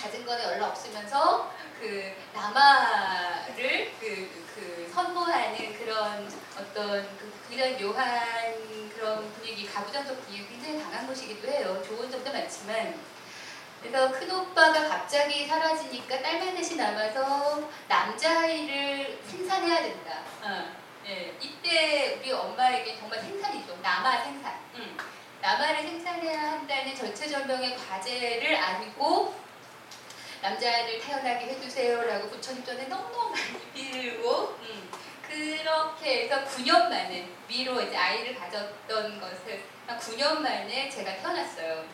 가진 0.00 0.24
거는 0.24 0.42
연락 0.44 0.70
없으면서 0.70 1.52
그 1.78 2.14
남아를 2.32 3.92
그, 4.00 4.46
그 4.54 4.90
선보하는 4.94 5.78
그런 5.78 6.28
어떤 6.58 7.16
그, 7.18 7.32
그런 7.50 7.76
묘한 7.78 8.90
그런 8.94 9.32
분위기, 9.32 9.66
가부장적 9.66 10.24
분위기 10.24 10.46
굉장히 10.48 10.82
강한 10.82 11.06
곳이기도 11.06 11.48
해요. 11.48 11.82
좋은 11.86 12.10
점도 12.10 12.32
많지만 12.32 12.98
그래서 13.82 14.10
큰 14.12 14.30
오빠가 14.30 14.88
갑자기 14.88 15.46
사라지니까 15.46 16.20
딸만 16.22 16.54
넷이 16.54 16.76
남아서 16.76 17.68
남자아이를 17.88 19.20
생산해야 19.26 19.82
된다. 19.82 20.18
어, 20.42 20.76
예, 21.06 21.34
이때 21.40 22.18
우리 22.20 22.30
엄마에게 22.30 22.98
정말 22.98 23.20
생산이죠. 23.20 23.78
남아 23.82 24.24
생산. 24.24 24.52
음. 24.74 24.96
남아를 25.40 25.82
생산해야 25.82 26.52
한다는 26.52 26.94
절체절명의 26.94 27.76
과제를 27.76 28.54
안고 28.54 29.34
남자아이를 30.42 31.00
태어나게 31.00 31.46
해주세요라고 31.46 32.30
부처님 32.30 32.64
전에 32.64 32.86
너무너무 32.86 33.30
많이 33.30 33.72
빌고 33.74 34.58
음, 34.62 34.90
그렇게 35.22 36.24
해서 36.24 36.44
9년 36.44 36.88
만에 36.88 37.28
미로 37.46 37.80
이제 37.80 37.96
아이를 37.96 38.34
가졌던 38.34 39.20
것을 39.20 39.62
한 39.86 39.98
9년 39.98 40.40
만에 40.40 40.88
제가 40.88 41.16
태어났어요. 41.16 41.84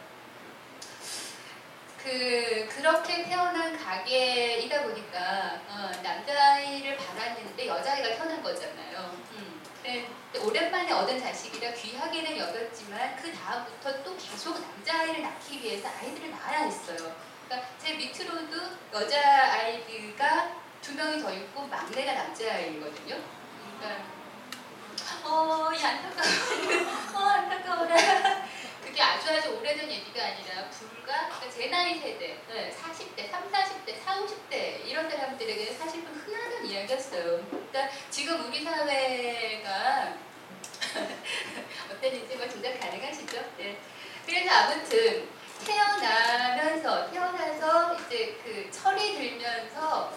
그 1.99 2.69
그렇게 2.71 3.25
태어난 3.25 3.77
가게이다 3.77 4.83
보니까 4.85 5.61
어, 5.69 5.91
남자아이를 6.03 6.97
바랐는데 6.97 7.67
여자아이가 7.67 8.15
태어난 8.15 8.43
거잖아요. 8.43 9.17
음. 9.33 9.61
근데 9.83 10.09
오랜만에 10.39 10.93
얻은 10.93 11.19
자식이라 11.21 11.73
귀하게는 11.73 12.39
여겼지만 12.39 13.17
그 13.17 13.33
다음부터 13.33 14.05
또 14.05 14.17
계속 14.17 14.61
남자아이를 14.61 15.23
낳기 15.23 15.61
위해서 15.61 15.89
아이들을 15.89 16.31
낳아야 16.31 16.65
했어요. 16.67 17.13
그러니까 17.47 17.69
제 17.79 17.95
밑으로도 17.95 18.57
여자 18.93 19.53
아이가 19.53 20.57
두 20.83 20.95
명이 20.95 21.23
더 21.23 21.33
있고 21.33 21.67
막내가 21.67 22.13
남자 22.13 22.53
아이거든요. 22.53 23.21
그러니까 23.79 24.17
어, 25.25 25.73
이 25.73 25.85
안타까워, 25.85 26.27
어, 27.15 27.29
안타까워라. 27.31 27.97
그게 28.83 29.03
아주 29.03 29.31
아주 29.31 29.57
오래전 29.57 29.91
얘기가 29.91 30.25
아니라 30.25 30.69
불과 30.71 31.29
그러니까 31.29 31.51
제 31.51 31.67
나이 31.67 31.99
세대, 31.99 32.39
네, 32.49 32.71
40대, 32.71 33.31
3, 33.31 33.51
40대, 33.51 34.01
4, 34.05 34.21
50대 34.23 34.85
이런 34.85 35.11
사람들에게 35.11 35.75
사실 35.75 36.05
좀 36.05 36.15
흔하던 36.15 36.67
이야기였어요. 36.67 37.45
그러니까 37.49 37.91
지금 38.11 38.47
우리 38.47 38.63
사회가 38.65 40.15
어땠는지 41.91 42.37
뭐 42.37 42.49
짐작 42.49 42.81
가능하시죠? 42.81 43.45
네. 43.59 43.79
그래서 44.25 44.51
아무튼 44.55 45.29
태어나면서 45.65 47.11
태어나서 47.11 47.95
이제 48.01 48.39
그 48.45 48.71
철이 48.71 49.15
들면서 49.15 50.13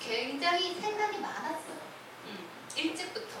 굉장히 0.00 0.74
생각이 0.80 1.18
많았어요. 1.18 1.78
음, 2.26 2.48
일찍부터 2.76 3.40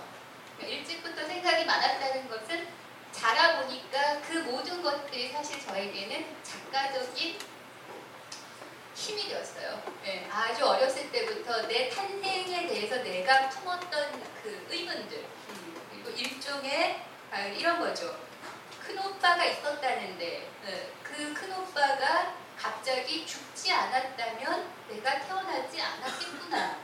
일찍부터 0.60 1.26
생각이 1.26 1.64
많았다는 1.64 2.28
것은 2.28 2.68
자라 3.12 3.60
보니까 3.60 4.20
그 4.20 4.38
모든 4.38 4.82
것들이 4.82 5.30
사실 5.32 5.60
저에게는 5.60 6.36
작가적인 6.42 7.38
힘이 8.94 9.28
되었어요. 9.28 9.82
네, 10.02 10.28
아주 10.30 10.64
어렸을 10.66 11.10
때부터 11.10 11.66
내 11.66 11.88
탄생에 11.88 12.66
대해서 12.66 12.96
내가 12.96 13.48
품었던 13.48 14.22
그 14.42 14.66
의문들 14.70 15.18
음, 15.18 15.86
그리고 15.90 16.10
일종의 16.10 17.02
아, 17.30 17.40
이런 17.46 17.80
거죠. 17.80 18.29
큰 18.90 18.98
오빠가 18.98 19.44
있었다는데 19.44 20.50
네, 20.64 20.92
그큰 21.04 21.52
오빠가 21.52 22.34
갑자기 22.58 23.24
죽지 23.24 23.72
않았다면 23.72 24.68
내가 24.88 25.20
태어나지 25.20 25.80
않았겠구나. 25.80 26.76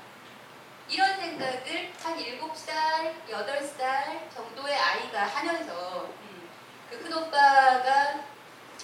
이런 0.89 1.17
생각을 1.19 1.93
한 2.01 2.17
7살, 2.17 3.29
8살 3.29 4.33
정도의 4.33 4.77
아이가 4.79 5.27
하면서 5.27 6.05
음, 6.23 6.49
그큰 6.91 7.13
오빠가 7.13 8.21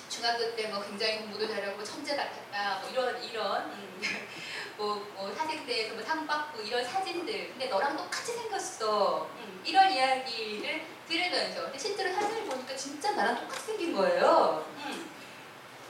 중학교 0.09 0.57
때 0.57 0.67
뭐 0.69 0.83
굉장히 0.83 1.19
공부도 1.19 1.47
잘하고 1.47 1.83
천재 1.85 2.17
같았다 2.17 2.81
뭐 2.81 2.91
이런 2.91 3.23
이런 3.23 3.63
음, 3.71 4.01
뭐, 4.77 4.97
뭐 5.15 5.33
사생대에서 5.33 5.95
뭐 5.95 6.03
상 6.05 6.27
받고 6.27 6.61
이런 6.63 6.85
사진들 6.85 7.51
근데 7.51 7.69
너랑 7.69 7.97
똑같이 7.97 8.33
생겼어 8.33 9.29
음, 9.37 9.63
이런 9.65 9.93
이야기를 9.93 10.85
들으면서 11.13 11.63
근데 11.65 11.79
실제로 11.79 12.13
사진을 12.15 12.45
보니까 12.47 12.75
진짜 12.75 13.11
나랑 13.13 13.37
똑같이 13.41 13.67
생긴 13.67 13.95
거예요. 13.95 14.65
음, 14.87 15.11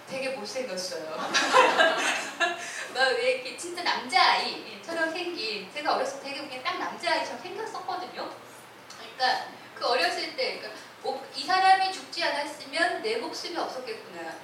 되게 0.08 0.30
못생겼어요. 0.30 1.16
막왜 2.94 3.30
이렇게 3.32 3.56
진짜 3.56 3.82
남자아이처럼 3.84 5.10
생긴 5.12 5.72
제가 5.72 5.94
어렸을 5.94 6.20
때 6.20 6.30
되게 6.34 6.48
그냥 6.48 6.62
딱 6.64 6.78
남자아이처럼 6.78 7.40
생겼었거든요. 7.40 8.30
그러니까 8.98 9.46
그 9.74 9.86
어렸을 9.86 10.34
때 10.36 10.58
그러니까 10.58 10.80
목- 11.02 11.24
이 11.34 11.44
사람이 11.44 11.92
죽지 11.92 12.22
않았으면 12.24 13.02
내 13.02 13.16
목숨이 13.16 13.56
없었겠구나. 13.56 14.34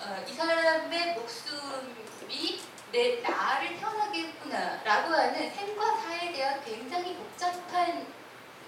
어, 0.00 0.24
이 0.28 0.32
사람의 0.32 1.14
목숨이 1.14 2.60
내 2.92 3.20
나를 3.20 3.76
태어나게 3.78 4.20
했구나라고 4.28 5.12
하는 5.12 5.50
생과 5.54 5.96
사에 5.96 6.32
대한 6.32 6.62
굉장히 6.64 7.14
복잡한 7.16 8.06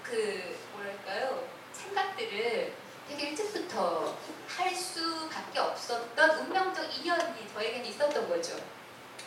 그 0.02 0.58
뭐랄까요 0.80 1.46
생각들을 1.72 2.74
되게 3.08 3.28
일찍부터 3.28 4.16
할 4.48 4.74
수밖에 4.74 5.58
없었던 5.58 6.30
운명적 6.38 6.96
인연이 6.96 7.48
저에게는 7.52 7.86
있었던 7.86 8.28
거죠. 8.28 8.56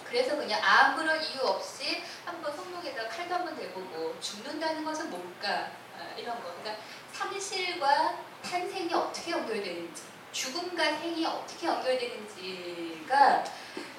그래서 0.05 0.35
그냥 0.35 0.61
아무런 0.63 1.21
이유 1.21 1.41
없이 1.41 2.01
한번 2.25 2.55
손목에다 2.55 3.07
칼도 3.07 3.35
한번 3.35 3.55
대보고 3.55 4.19
죽는다는 4.19 4.85
것은 4.85 5.09
뭘까 5.09 5.71
아, 5.97 6.15
이런 6.17 6.41
거. 6.41 6.53
그러니까 6.55 6.83
상실과 7.11 8.17
탄생이 8.43 8.93
어떻게 8.93 9.31
연결되는지, 9.31 10.03
죽음과 10.31 10.83
생이 10.97 11.25
어떻게 11.25 11.67
연결되는지가 11.67 13.43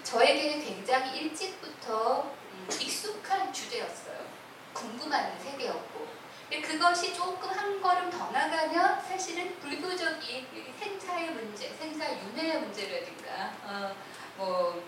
저에게는 0.03 0.65
굉장히 0.65 1.21
일찍부터 1.21 2.33
음, 2.53 2.69
익숙한 2.81 3.53
주제였어요. 3.53 4.25
궁금한 4.73 5.39
세계였고. 5.39 6.14
그것이 6.51 7.15
조금 7.15 7.51
한 7.51 7.81
걸음 7.81 8.11
더 8.11 8.31
나가면 8.31 9.01
사실은 9.03 9.59
불교적인 9.61 10.47
생사의 10.79 11.31
문제, 11.31 11.69
생사윤회의 11.75 12.61
문제라든가 12.61 13.53
어, 13.65 13.95
뭐 14.37 14.85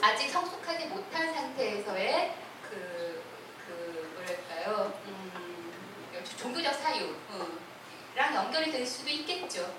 아직 0.00 0.28
성숙하지 0.28 0.86
못한 0.86 1.32
상태에서의 1.32 2.34
그, 2.62 3.22
그 3.66 4.12
뭐랄까요 4.14 4.98
음, 5.06 6.24
종교적 6.38 6.74
사유랑 6.74 7.16
어, 7.30 8.34
연결이 8.34 8.70
될 8.70 8.86
수도 8.86 9.10
있겠죠. 9.10 9.74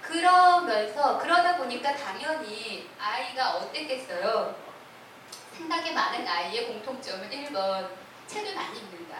그러면서 0.00 1.18
그러다 1.18 1.56
보니까 1.56 1.94
당연히 1.94 2.88
아이가 2.98 3.56
어땠겠어요? 3.56 4.56
생각이 5.56 5.92
많은 5.92 6.26
아이의 6.26 6.66
공통점은 6.66 7.30
1번 7.30 7.88
책을 8.26 8.54
많이 8.54 8.78
읽는다. 8.78 9.18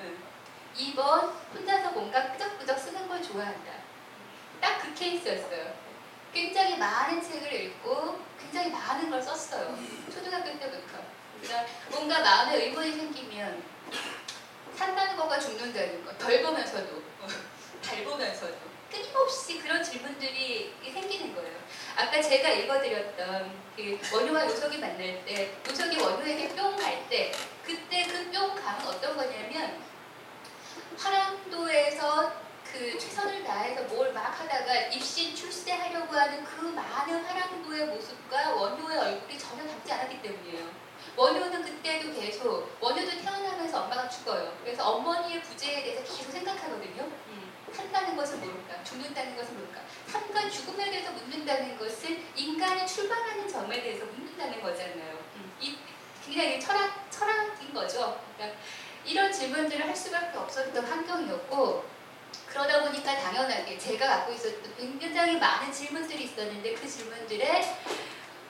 응. 0.00 0.33
2번 0.76 1.32
혼자서 1.54 1.90
뭔가 1.92 2.32
끄적끄적 2.32 2.78
쓰는 2.78 3.08
걸 3.08 3.22
좋아한다. 3.22 3.72
딱 4.60 4.78
그 4.80 4.94
케이스였어요. 4.94 5.74
굉장히 6.32 6.76
많은 6.76 7.22
책을 7.22 7.52
읽고 7.52 8.18
굉장히 8.40 8.70
많은 8.70 9.10
걸 9.10 9.22
썼어요. 9.22 9.78
초등학교 10.12 10.58
때부터. 10.58 10.98
그러니까 11.40 11.72
뭔가 11.90 12.20
마음에 12.20 12.56
의문이 12.64 12.92
생기면 12.92 13.62
산다는 14.76 15.16
것과 15.16 15.38
죽는다는 15.38 16.04
것, 16.04 16.18
덜 16.18 16.42
보면서도, 16.42 17.02
달 17.82 18.04
보면서도 18.04 18.56
끊임없이 18.90 19.58
그런 19.60 19.82
질문들이 19.82 20.74
생기는 20.82 21.34
거예요. 21.34 21.58
아까 21.96 22.20
제가 22.20 22.48
읽어드렸던 22.50 23.52
그 23.76 23.98
원효와 24.12 24.46
요석이 24.46 24.78
만날 24.78 25.24
때, 25.24 25.54
요석이 25.68 26.00
원효에게 26.00 26.48
뿅 26.54 26.76
갈 26.76 27.08
때, 27.08 27.32
그때 27.64 28.06
그 28.06 28.30
뿅 28.32 28.54
감은 28.56 28.86
어떤 28.86 29.16
거냐면 29.16 29.78
화랑도에서 30.96 32.32
그 32.72 32.98
최선을 32.98 33.44
다해서 33.44 33.82
뭘 33.84 34.12
막 34.12 34.40
하다가 34.40 34.74
입신 34.92 35.34
출세하려고 35.34 36.14
하는 36.14 36.44
그 36.44 36.66
많은 36.66 37.24
화랑도의 37.24 37.86
모습과 37.86 38.54
원효의 38.54 38.96
얼굴이 38.98 39.38
전혀 39.38 39.66
닮지 39.66 39.92
않았기 39.92 40.22
때문이에요. 40.22 40.68
원효는 41.16 41.62
그때도 41.64 42.12
계속 42.20 42.76
원효도 42.80 43.10
태어나면서 43.22 43.82
엄마가 43.82 44.08
죽어요. 44.08 44.56
그래서 44.62 44.88
어머니의 44.88 45.42
부재에 45.42 45.82
대해서 45.82 46.02
계속 46.04 46.30
생각하거든요. 46.30 47.02
음, 47.02 47.52
산다는 47.72 48.16
것은 48.16 48.40
뭘까? 48.40 48.82
죽는다는 48.84 49.36
것은 49.36 49.54
뭘까? 49.56 49.80
삶과 50.06 50.48
죽음에 50.48 50.90
대해서 50.90 51.10
묻는다는 51.12 51.76
것은 51.76 52.24
인간이 52.36 52.86
출발하는 52.86 53.48
점에 53.48 53.82
대해서 53.82 54.04
묻는다는 54.06 54.62
거잖아요. 54.62 55.18
음, 55.36 55.56
이 55.60 55.76
굉장히 56.24 56.60
철학 56.60 57.10
철학인 57.10 57.74
거죠. 57.74 58.20
그러니까 58.36 58.58
이런 59.04 59.32
질문들을 59.32 59.86
할 59.86 59.94
수밖에 59.94 60.38
없었던 60.38 60.84
환경이었고 60.84 61.84
그러다 62.46 62.82
보니까 62.82 63.16
당연하게 63.18 63.78
제가 63.78 64.06
갖고 64.06 64.32
있었던 64.32 64.98
굉장히 65.00 65.38
많은 65.38 65.72
질문들이 65.72 66.24
있었는데 66.24 66.74
그 66.74 66.88
질문들에 66.88 67.76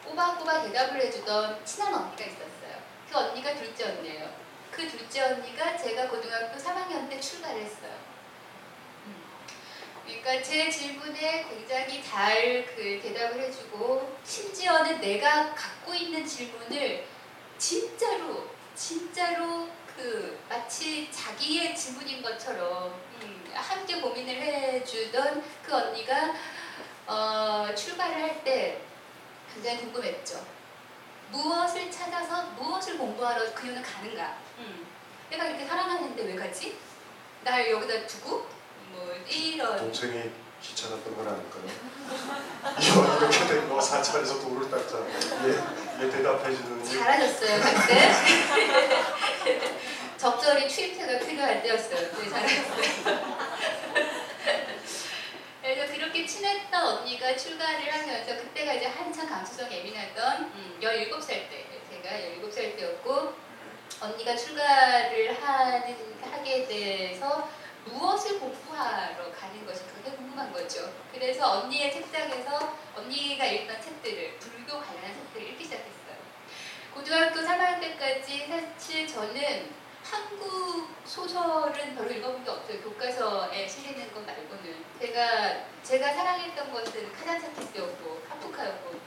꼬박꼬박 0.04 0.64
대답을 0.64 1.00
해주던 1.00 1.64
친한 1.64 1.94
언니가 1.94 2.24
있었어요. 2.24 2.82
그 3.10 3.16
언니가 3.16 3.54
둘째 3.54 3.84
언니예요. 3.84 4.30
그 4.70 4.86
둘째 4.88 5.22
언니가 5.22 5.76
제가 5.76 6.08
고등학교 6.08 6.58
3학년 6.58 7.08
때 7.08 7.18
출가를 7.18 7.62
했어요. 7.62 7.94
음. 9.06 9.24
그러니까 10.04 10.42
제 10.42 10.70
질문에 10.70 11.46
굉장히 11.48 12.02
잘 12.02 12.66
그 12.76 13.00
대답을 13.02 13.40
해주고 13.40 14.18
심지어는 14.24 15.00
내가 15.00 15.54
갖고 15.54 15.94
있는 15.94 16.26
질문을 16.26 17.06
진짜로 17.56 18.48
진짜로 18.74 19.68
그 19.96 20.38
마치 20.48 21.10
자기의 21.12 21.74
질문인 21.76 22.22
것처럼 22.22 22.94
음, 23.22 23.50
함께 23.54 24.00
고민을 24.00 24.34
해주던 24.34 25.42
그 25.64 25.74
언니가 25.74 26.34
어, 27.06 27.68
출발을 27.74 28.14
할 28.22 28.44
때 28.44 28.80
굉장히 29.52 29.78
궁금했죠. 29.78 30.44
무엇을 31.30 31.90
찾아서 31.90 32.42
무엇을 32.58 32.98
공부하러 32.98 33.54
그녀는 33.54 33.82
가는가? 33.82 34.36
음. 34.58 34.86
내가 35.30 35.44
이렇게 35.46 35.64
사랑하는데 35.64 36.22
왜 36.24 36.34
가지? 36.36 36.76
날 37.42 37.70
여기다 37.70 38.06
두고 38.06 38.46
뭐 38.90 39.14
이런 39.28 39.76
동생이 39.78 40.30
귀찮았던 40.62 41.16
건 41.16 41.28
아닐까요? 41.28 41.64
이렇게 43.20 43.46
된거 43.46 43.80
사찰에서 43.80 44.40
도를 44.40 44.70
닦자. 44.70 44.98
얘, 44.98 45.50
얘 45.50 45.83
대답해 45.98 46.54
주는 46.54 46.84
잘하셨어요 46.84 47.60
그때 47.60 48.10
적절히 50.24 50.66
취임새가 50.66 51.18
필요할 51.26 51.62
때였어요. 51.62 52.00
네, 52.00 52.30
잘하셨어요. 52.30 53.44
그래서 55.60 55.92
그렇게 55.92 56.24
친했던 56.24 56.82
언니가 56.82 57.36
출가를 57.36 57.92
하면서 57.92 58.34
그때가 58.36 58.72
이제 58.72 58.86
한창 58.86 59.28
감수성 59.28 59.70
예민하던 59.70 60.44
음, 60.44 60.78
17살 60.80 61.28
때 61.28 61.66
제가 61.90 62.16
17살 62.16 62.74
때였고 62.76 63.34
언니가 64.00 64.34
출가를 64.34 65.36
하는 65.42 65.94
하게 66.22 66.66
돼서 66.66 67.50
무엇을 67.84 68.40
공부하러 68.40 69.30
가는 69.30 69.66
것이 69.66 69.82
그게 69.84 70.16
궁금한 70.16 70.50
거죠. 70.54 70.90
그래서 71.12 71.60
언니의 71.60 71.92
책장에서 71.92 72.78
언니가 72.96 73.44
읽던 73.44 73.82
책들을 73.82 74.38
불교 74.38 74.80
관련한 74.80 75.14
책들을. 75.14 75.53
고등학교 76.94 77.40
3학년 77.40 77.80
때까지 77.80 78.46
사실 78.48 79.06
저는 79.06 79.68
한국 80.04 80.88
소설은 81.04 81.96
별로 81.96 82.10
읽어본 82.10 82.44
게 82.44 82.50
없어요. 82.50 82.80
교과서에 82.82 83.66
실리는 83.66 84.12
것 84.14 84.24
말고는. 84.24 84.84
제가 85.00 85.64
제가 85.82 86.12
사랑했던 86.14 86.72
것은 86.72 87.12
카잔차키스였고 87.12 88.22
카프카였고. 88.28 89.00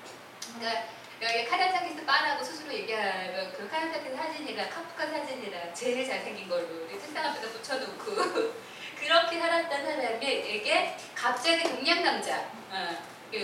그러니까 0.58 0.84
여기 1.22 1.46
카잔차키스 1.46 2.06
빠라고 2.06 2.44
스스로 2.44 2.74
얘기하면 2.74 3.54
그 3.54 3.70
카잔차키스 3.70 4.16
사진이랑 4.16 4.70
카프카 4.70 5.08
사진이랑 5.08 5.74
제일 5.74 6.06
잘생긴 6.06 6.50
걸로 6.50 6.90
책상 6.90 7.26
앞에다 7.26 7.48
붙여놓고 7.48 8.54
그렇게 9.00 9.40
살았던 9.40 9.86
사람에게 9.86 10.98
갑자기 11.16 11.64
동양 11.64 12.04
남자 12.04 12.50
어, 12.70 12.98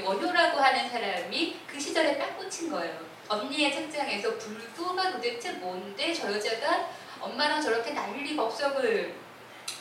원효라고 0.04 0.60
하는 0.60 0.90
사람이 0.90 1.62
그 1.66 1.80
시절에 1.80 2.18
딱 2.18 2.38
꽂힌 2.38 2.70
거예요. 2.70 3.13
언니의 3.28 3.72
책장에서 3.74 4.38
불교가 4.38 5.12
도대체 5.14 5.54
뭔데? 5.54 6.14
저 6.14 6.32
여자가 6.32 6.90
엄마랑 7.20 7.62
저렇게 7.62 7.92
난리 7.92 8.36
법석을 8.36 9.16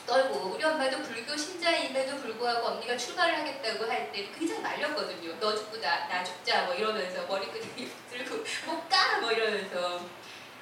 떨고 0.05 0.53
우리 0.55 0.63
엄마도 0.63 1.01
불교 1.01 1.35
신자임에도 1.35 2.17
불구하고 2.17 2.67
언니가 2.67 2.95
출가를 2.97 3.39
하겠다고 3.39 3.85
할 3.89 4.11
때 4.11 4.29
굉장히 4.37 4.61
말렸거든요. 4.61 5.39
너 5.39 5.55
죽고 5.55 5.79
나, 5.79 6.07
나 6.07 6.23
죽자 6.23 6.63
뭐 6.65 6.75
이러면서 6.75 7.25
머리끈이 7.25 7.89
들고 8.11 8.43
못가 8.65 9.19
뭐 9.19 9.31
이러면서. 9.31 10.01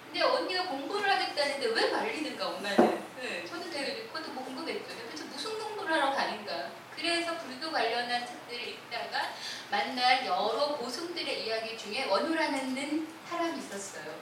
근데 0.06 0.22
언니가 0.22 0.66
공부를 0.68 1.10
하겠다는데 1.10 1.68
왜 1.68 1.90
말리는가 1.90 2.48
엄마는? 2.48 3.02
네, 3.22 3.46
저도 3.48 3.70
되게 3.72 4.04
그것도 4.08 4.32
뭐 4.32 4.44
궁금했죠. 4.44 4.88
도대체 4.88 5.24
무슨 5.26 5.58
공부를 5.60 5.94
하러 5.94 6.12
가는가 6.14 6.70
그래서 7.02 7.36
불교 7.40 7.72
관련한 7.72 8.28
책들을 8.28 8.68
읽다가 8.68 9.34
만난 9.72 10.24
여러 10.24 10.78
고승들의 10.78 11.46
이야기 11.46 11.76
중에 11.76 12.06
원효라는 12.06 13.08
사람이 13.28 13.58
있었어요. 13.58 14.14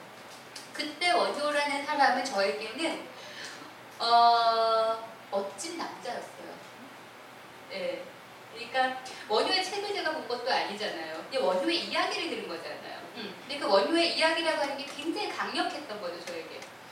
그때 0.72 1.10
원효라는 1.10 1.84
사람은 1.84 2.24
저에게는 2.24 3.06
어, 3.98 5.12
멋진 5.30 5.76
남자였어요. 5.76 6.54
네. 7.68 8.02
그러니까 8.54 9.02
원효의 9.28 9.62
책을 9.62 9.94
제가 9.94 10.12
본 10.12 10.26
것도 10.26 10.50
아니잖아요. 10.50 11.26
원효의 11.38 11.84
이야기를 11.84 12.30
들은 12.30 12.48
거잖아요. 12.48 13.00
음. 13.16 13.34
근데 13.42 13.58
그 13.58 13.68
원효의 13.68 14.16
이야기라고 14.16 14.62
하는 14.62 14.78
게 14.78 14.86
굉장히 14.86 15.28
강력했던 15.28 16.00
거죠. 16.00 16.19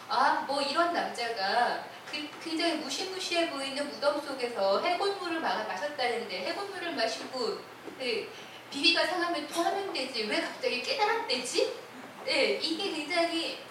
아, 0.09 0.45
뭐 0.47 0.63
이런 0.63 0.95
남자가 0.95 1.85
그 2.11 2.29
굉장히 2.43 2.77
무시무시해 2.77 3.51
보이는 3.51 3.87
무덤 3.91 4.19
속에서 4.19 4.81
해골물을 4.81 5.41
마, 5.41 5.65
마셨다는데 5.65 6.47
해골물을 6.47 6.95
마시고 6.95 7.59
그 7.99 8.33
비위가 8.71 9.07
상하면 9.07 9.47
토하면 9.47 9.93
되지 9.93 10.25
왜 10.25 10.41
갑자기 10.41 10.83
깨달았대지? 10.83 11.79
네, 12.25 12.53
이게 12.55 12.91
굉장히 12.91 13.63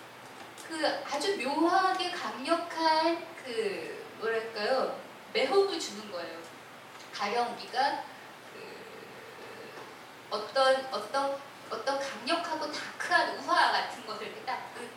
그 0.67 0.85
아주 1.11 1.37
묘하게 1.37 2.11
강력한 2.11 3.25
그 3.43 4.05
뭐랄까요 4.19 4.99
매혹을 5.33 5.79
주는 5.79 6.11
거예요. 6.11 6.37
가령 7.13 7.55
우리가 7.55 8.03
그 8.53 10.29
어떤 10.29 10.85
어떤 10.91 11.39
어떤 11.69 11.99
강력하고 11.99 12.71
다크한 12.71 13.37
우화 13.39 13.71
같은 13.71 14.05
것을 14.05 14.45
딱그 14.45 14.87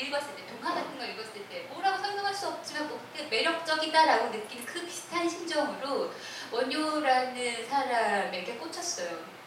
읽었을 0.00 0.36
때 0.36 0.46
동화 0.46 0.74
같은 0.74 0.98
걸 0.98 1.10
읽었을 1.10 1.48
때 1.48 1.66
뭐라고 1.68 1.98
설명할 1.98 2.34
수 2.34 2.48
없지만 2.48 2.88
뭐 2.88 3.00
매력적이다라고 3.28 4.30
느낀 4.30 4.64
그 4.64 4.84
비슷한 4.86 5.28
심정으로 5.28 6.12
원효라는 6.50 7.68
사람에게 7.68 8.54
꽂혔어요. 8.56 9.40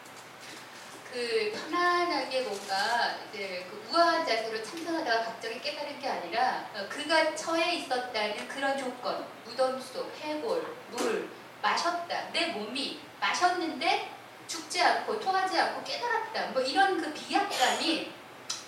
그 1.14 1.52
편안하게 1.52 2.40
뭔가 2.40 3.16
이제 3.28 3.64
그 3.70 3.86
우아한 3.88 4.26
자세로 4.26 4.60
참선하다가 4.64 5.24
갑자기 5.24 5.60
깨달은 5.60 6.00
게 6.00 6.08
아니라 6.08 6.68
어, 6.74 6.88
그가 6.88 7.36
처해 7.36 7.76
있었다는 7.76 8.48
그런 8.48 8.76
조건 8.76 9.24
무덤 9.44 9.80
속 9.80 10.12
해골 10.20 10.76
물 10.90 11.30
마셨다 11.62 12.32
내 12.32 12.48
몸이 12.48 13.00
마셨는데 13.20 14.10
죽지 14.48 14.82
않고 14.82 15.20
토하지 15.20 15.56
않고 15.56 15.84
깨달았다 15.84 16.48
뭐 16.48 16.60
이런 16.60 17.00
그 17.00 17.14
비약감이 17.14 18.12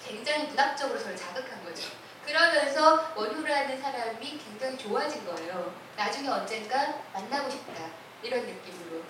굉장히 0.07 0.45
문학적으로 0.47 0.99
저를 1.01 1.17
거죠 1.17 1.56
그러면서 2.27 3.13
원효라는 3.15 3.81
사람이 3.81 4.39
굉장히 4.39 4.77
좋아진 4.77 5.25
거예요. 5.25 5.73
나중에 5.97 6.29
언젠가 6.29 7.01
만나고 7.13 7.49
싶다 7.49 7.91
이런 8.23 8.41
느낌으로. 8.45 9.03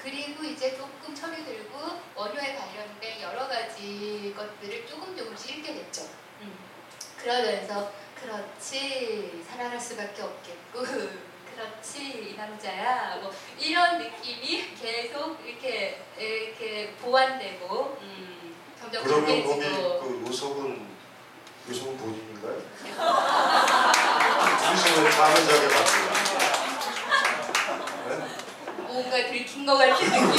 그리고 0.00 0.44
이제 0.44 0.76
조금 0.76 1.14
철이 1.14 1.44
들고 1.44 1.78
원효에 2.14 2.54
관련된 2.54 3.22
여러 3.22 3.48
가지 3.48 4.32
것들을 4.36 4.86
조금 4.86 5.16
조금씩 5.16 5.58
읽게 5.58 5.74
됐죠. 5.74 6.08
음. 6.42 6.56
그러면서 7.18 7.90
그렇지 8.20 9.44
사랑할 9.48 9.80
수밖에 9.80 10.22
없겠고 10.22 10.80
그렇지 11.54 12.30
이 12.30 12.36
남자야 12.36 13.18
뭐 13.20 13.32
이런 13.58 13.98
느낌이 13.98 14.74
계속 14.74 15.38
이렇게 15.44 16.02
이렇게 16.18 16.94
보완되고 17.00 17.98
음, 18.00 18.54
점점 18.78 19.04
그러면 19.04 19.44
거기 19.44 19.60
그 19.60 20.24
요석은 20.26 20.93
요석은 21.66 21.96
본인인가요? 21.96 22.60
왜 25.02 25.10
잠을 25.10 25.46
자게 25.46 25.66
만들어? 25.66 26.14
뭔가 28.86 29.16
들킨 29.16 29.64
것 29.66 29.78
같은 29.78 30.06
느낌이 30.06 30.36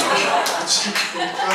그러니까 1.12 1.48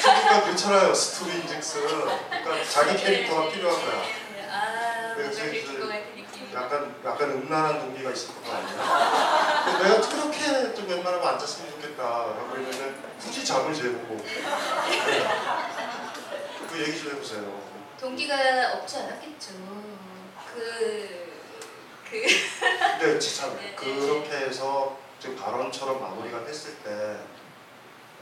그러니까 0.00 0.42
그렇잖아요 0.44 0.94
스토리인즉슨 0.94 1.86
그러니까 1.86 2.64
자기 2.70 2.96
캐릭터가 2.96 3.50
필요한 3.50 3.84
거야. 3.84 4.04
아 4.50 5.14
뭔가 5.16 5.42
그래서 5.42 5.42
약간 6.54 6.94
약간 7.04 7.30
음란한 7.32 7.80
동기가 7.80 8.12
있을 8.12 8.28
것 8.28 8.44
같아요. 8.44 9.78
내가 9.82 10.00
그렇게 10.08 10.72
좀 10.74 10.88
웬만하면 10.88 11.26
앉았으면 11.26 11.70
좋겠다 11.72 12.02
하고 12.04 12.48
그러면은 12.50 12.94
굳이 13.20 13.44
잠을 13.44 13.74
재우고 13.74 14.16
네. 14.16 15.28
그 16.70 16.80
얘기 16.80 17.02
좀 17.02 17.12
해보세요. 17.12 17.65
동기가 17.98 18.74
없지 18.74 18.98
않았겠죠. 18.98 19.54
그 20.54 21.26
그. 22.10 22.22
근데 22.98 23.18
참 23.18 23.56
네, 23.56 23.70
네. 23.70 23.74
그렇게 23.74 24.30
해서 24.46 24.98
지금 25.18 25.36
발언처럼 25.36 26.00
마무리가 26.00 26.44
됐을 26.44 26.76
때 26.78 27.18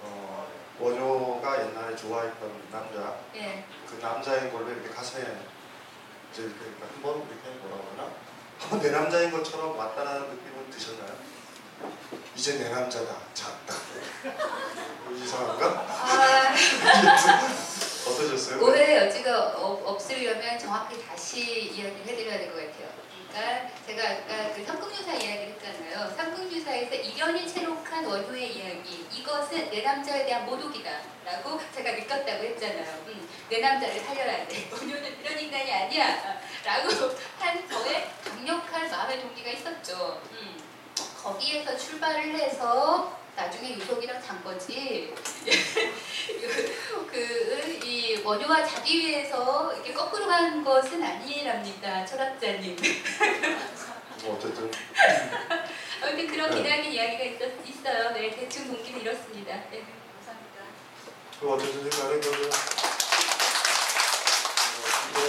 어, 0.03 0.49
원효가 0.79 1.69
옛날에 1.69 1.95
좋아했던 1.97 2.69
남자 2.71 3.17
예. 3.35 3.65
그 3.87 3.99
남자인 4.01 4.53
걸로 4.53 4.71
이렇게 4.71 4.89
가슴에 4.89 5.23
이제 6.33 6.43
이렇게 6.43 6.65
한번 6.81 7.17
이렇게 7.29 7.59
뭐라 7.61 7.85
그러나 7.95 8.11
한번 8.59 8.81
내 8.81 8.91
남자인 8.91 9.31
것처럼 9.31 9.77
왔다라는 9.77 10.23
느낌은 10.31 10.71
드셨나요? 10.71 11.15
이제 12.35 12.59
내 12.59 12.71
남자다 12.71 13.17
잤다 13.35 13.75
이상한가? 15.15 15.67
아. 15.67 16.55
어떠셨어요? 18.07 18.63
오해의 18.63 18.97
여지가 19.07 19.55
없- 19.57 19.87
없으려면 19.87 20.59
정확히 20.59 21.03
다시 21.07 21.41
이야기를 21.71 22.07
해드려야 22.07 22.39
될 22.39 22.53
것 22.53 22.57
같아요. 22.57 22.95
그러니까 23.35 23.69
제가 23.85 24.11
아까 24.11 24.55
그 24.55 24.65
삼국유사 24.65 25.13
이야기를 25.15 25.57
했잖아요. 25.61 26.15
삼국유사에서 26.17 26.95
이련이 26.95 27.49
채록한 27.49 28.05
원효의 28.05 28.55
이야기 28.57 29.07
이것은 29.13 29.71
내 29.71 29.83
남자에 29.83 30.25
대한 30.27 30.47
모독이다 30.47 30.91
라고 31.25 31.59
제가 31.75 31.91
느꼈다고 31.93 32.45
했잖아요. 32.45 33.05
음, 33.09 33.29
내 33.51 33.59
남자를 33.59 33.99
살려야 34.01 34.47
돼. 34.47 34.69
원효는 34.71 35.21
이런 35.21 35.39
인간이 35.41 35.73
아니야. 35.73 36.41
라고 36.65 36.89
한 37.41 37.69
저의 37.69 38.09
강력한 38.25 38.89
마음의 38.91 39.21
동기가 39.23 39.51
있었죠. 39.51 40.21
음, 40.31 40.57
거기에서 41.21 41.77
출발을 41.77 42.37
해서 42.39 43.19
나중에 43.37 43.75
유속이랑 43.77 44.23
잔 44.23 44.43
거지. 44.45 45.13
그이 47.11 48.23
원효가 48.25 48.65
자기 48.67 48.99
위해서 48.99 49.73
이렇게 49.75 49.93
거꾸로 49.93 50.27
간 50.27 50.65
것은 50.65 51.03
아니랍니다, 51.03 52.05
철학자님. 52.07 52.77
뭐 54.23 54.37
어쨌든 54.37 54.71
아무튼 56.03 56.27
그런 56.27 56.51
네. 56.51 56.63
기나긴 56.63 56.93
이야기가 56.93 57.25
있었, 57.25 57.51
있어요. 57.67 58.11
네, 58.13 58.31
대충 58.31 58.67
동기는 58.69 59.01
이렇습니다. 59.01 59.55
네, 59.71 59.85
감사합니다. 60.17 60.63
그 61.41 61.51
어쨌든 61.53 61.91
간에 61.91 62.21
그 62.21 62.51
이거 65.11 65.21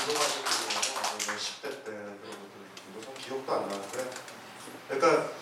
운동하시는 0.00 0.44
분은 0.44 1.38
10대 1.38 1.84
때 1.84 1.90
그런 1.90 2.16
것들 2.22 2.54
좀 3.04 3.14
기억도 3.18 3.52
안 3.52 3.68
나는데 3.68 4.10
그러니까 4.88 5.37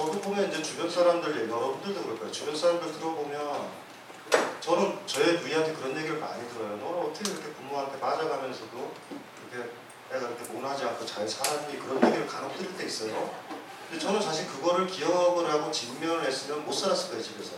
저도 0.00 0.18
보면 0.22 0.48
이제 0.48 0.62
주변 0.62 0.88
사람들 0.88 1.50
여러분들도 1.50 2.02
그럴 2.02 2.18
거예요. 2.18 2.32
주변 2.32 2.56
사람들 2.56 2.90
들어보면 2.90 3.68
저는 4.62 4.98
저의 5.06 5.38
부인한테 5.40 5.74
그런 5.74 5.94
얘기를 5.94 6.18
많이 6.18 6.48
들어요. 6.48 6.78
너는 6.78 7.10
어떻게 7.10 7.30
이렇게 7.30 7.52
부모한테 7.52 7.98
맞아가면서도 7.98 8.92
이렇게 9.52 9.70
애가 10.10 10.26
이렇게 10.26 10.44
모나지 10.54 10.84
않고 10.84 11.04
잘 11.04 11.28
살았니 11.28 11.78
그런 11.80 12.02
얘기를 12.02 12.26
간혹 12.26 12.56
들을 12.56 12.74
때 12.78 12.86
있어요. 12.86 13.34
근데 13.90 14.02
저는 14.02 14.22
사실 14.22 14.46
그거를 14.46 14.86
기억을 14.86 15.52
하고 15.52 15.70
직면을 15.70 16.24
했으면 16.24 16.64
못 16.64 16.72
살았을 16.72 17.10
거예요 17.10 17.22
집에서. 17.22 17.56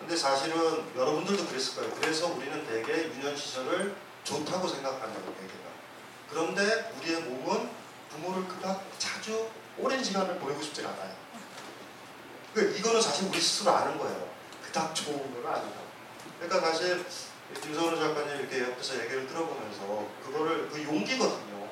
근데 0.00 0.16
사실은 0.16 0.84
여러분들도 0.96 1.48
그랬을 1.48 1.74
거예요. 1.74 1.94
그래서 2.00 2.28
우리는 2.28 2.66
대개 2.66 3.08
유년 3.08 3.36
시절을 3.36 3.94
좋다고 4.24 4.66
생각한다고 4.66 5.34
대개가. 5.34 5.68
그런데 6.30 6.90
우리의 6.96 7.20
몸은 7.20 7.68
부모를 8.08 8.48
그닥 8.48 8.82
자주 8.98 9.50
오랜 9.80 10.02
시간을 10.02 10.38
보내고 10.38 10.62
싶지 10.62 10.84
않아요. 10.84 11.16
그 12.54 12.74
이거는 12.76 13.00
사실 13.00 13.28
우리 13.28 13.40
스스로 13.40 13.72
아는 13.72 13.98
거예요. 13.98 14.28
그닥 14.64 14.94
좋은 14.94 15.16
건 15.16 15.52
아니다. 15.52 15.78
그러니까 16.40 16.72
사실 16.72 17.04
김선우 17.62 17.96
작가님 17.96 18.40
이렇게 18.40 18.62
옆에서 18.62 19.00
얘기를 19.02 19.26
들어보면서 19.26 20.06
그거를 20.24 20.68
그 20.68 20.82
용기거든요. 20.82 21.68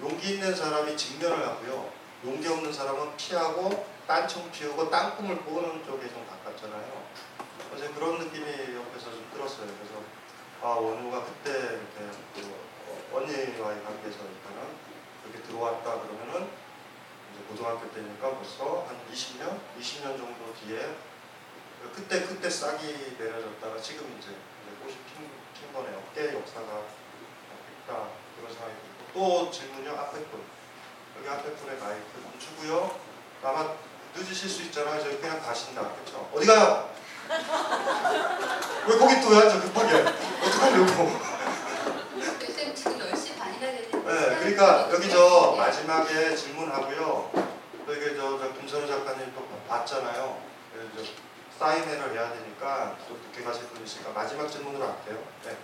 용기 0.00 0.34
있는 0.34 0.54
사람이 0.54 0.96
직면을 0.96 1.46
하고요. 1.46 1.92
용기 2.24 2.48
없는 2.48 2.72
사람은 2.72 3.16
피하고 3.16 3.86
딴청 4.06 4.50
피우고 4.50 4.90
땅꿈을 4.90 5.44
꾸는 5.44 5.84
쪽에 5.84 6.08
좀 6.08 6.26
가깝잖아요. 6.26 7.02
어제 7.74 7.88
그런 7.88 8.18
느낌이 8.18 8.46
옆에서 8.76 9.10
좀 9.10 9.30
들었어요. 9.32 9.66
그래서 9.66 10.02
아 10.62 10.68
원우가 10.68 11.24
그때 11.24 11.50
이렇게 11.52 12.18
그 12.34 12.54
어, 12.88 13.18
언니와의 13.18 13.84
관계에서 13.84 14.18
일단은 14.18 14.74
이렇게 15.24 15.42
들어왔다 15.46 16.00
그러면은 16.00 16.48
고등학교 17.48 17.90
때니까 17.90 18.30
벌써 18.34 18.86
한 18.88 18.96
20년, 19.12 19.58
20년 19.78 20.16
정도 20.18 20.54
뒤에 20.64 20.96
그때 21.94 22.22
그때 22.26 22.48
싹이 22.50 23.16
내려졌다가 23.18 23.80
지금 23.80 24.16
이제 24.18 24.36
꽃이 24.82 24.96
핀, 25.14 25.30
핀 25.54 25.72
거네요. 25.72 26.02
꽤 26.14 26.34
역사가 26.34 26.84
있다 27.84 28.08
그런 28.36 28.52
생각이 28.52 28.74
들고 28.74 29.12
또 29.14 29.50
질문요 29.50 29.90
앞에 29.92 30.18
분 30.24 30.42
여기 31.18 31.28
앞에 31.28 31.54
분의 31.54 31.78
마이크 31.78 32.04
멈추고요. 32.22 33.00
아마 33.42 33.74
늦으실 34.14 34.48
수 34.48 34.62
있잖아요. 34.62 35.00
저희 35.02 35.18
그냥 35.20 35.40
가신다. 35.40 35.82
그렇죠? 35.94 36.30
어디 36.34 36.46
가요? 36.46 36.90
왜 38.86 38.98
거기 38.98 39.20
또 39.20 39.36
앉아 39.36 39.60
급하게 39.60 40.04
어떡하려고 40.44 41.39
그러니까 44.50 44.92
여기 44.92 45.08
저 45.08 45.54
마지막에 45.56 46.34
질문하고요 46.34 47.30
또 47.86 47.94
이게 47.94 48.16
저, 48.16 48.36
저 48.36 48.52
김선우 48.52 48.86
작가님 48.86 49.32
또 49.32 49.46
봤잖아요 49.68 50.42
그래서 50.72 50.90
저 50.96 51.58
사인회를 51.58 52.12
해야 52.12 52.32
되니까 52.32 52.96
또 53.08 53.14
늦게 53.14 53.44
가실 53.44 53.68
분 53.68 53.84
있으니까 53.84 54.10
마지막 54.12 54.50
질문으로 54.50 54.84
할게요 54.84 55.22
네. 55.44 55.56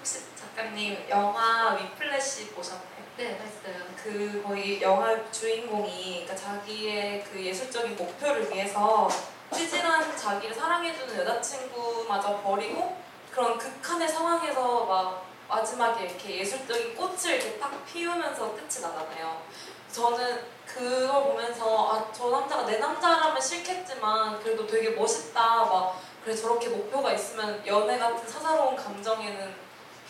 혹시 0.00 0.20
작가님 0.34 1.06
영화 1.08 1.74
위플래시 1.74 2.48
보셨나요? 2.48 2.96
네, 3.16 3.38
봤어요. 3.38 3.82
그 3.96 4.42
거의 4.46 4.82
영화 4.82 5.30
주인공이 5.32 6.26
그러니까 6.26 6.36
자기의 6.36 7.24
그 7.24 7.42
예술적인 7.42 7.96
목표를 7.96 8.52
위해서 8.52 9.08
찌질한 9.54 10.14
자기를 10.14 10.54
사랑해주는 10.54 11.16
여자친구마저 11.20 12.42
버리고 12.42 13.00
그런 13.30 13.56
극한의 13.56 14.06
상황에서 14.06 14.84
막 14.84 15.26
마지막에 15.48 16.04
이렇게 16.06 16.38
예술적인 16.40 16.94
꽃을 16.96 17.34
이렇게 17.34 17.58
딱 17.58 17.84
피우면서 17.86 18.52
끝이 18.52 18.80
나잖아요. 18.82 19.42
저는 19.92 20.42
그걸 20.66 21.22
보면서 21.24 21.92
아 21.92 22.12
저 22.12 22.30
남자가 22.30 22.64
내 22.66 22.78
남자라면 22.78 23.40
싫겠지만 23.40 24.40
그래도 24.40 24.66
되게 24.66 24.90
멋있다 24.90 25.40
막 25.40 26.00
그래 26.24 26.34
저렇게 26.34 26.68
목표가 26.68 27.12
있으면 27.12 27.62
연애 27.66 27.98
같은 27.98 28.26
사사로운 28.28 28.74
감정에는 28.76 29.54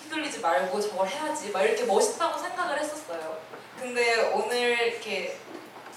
휘둘리지 0.03 0.41
말고 0.41 0.81
저걸 0.81 1.07
해야지 1.09 1.51
막 1.51 1.63
이렇게 1.63 1.85
멋있다고 1.85 2.39
생각을 2.39 2.79
했었어요. 2.81 3.39
근데 3.79 4.33
오늘 4.33 4.59
이렇게 4.89 5.39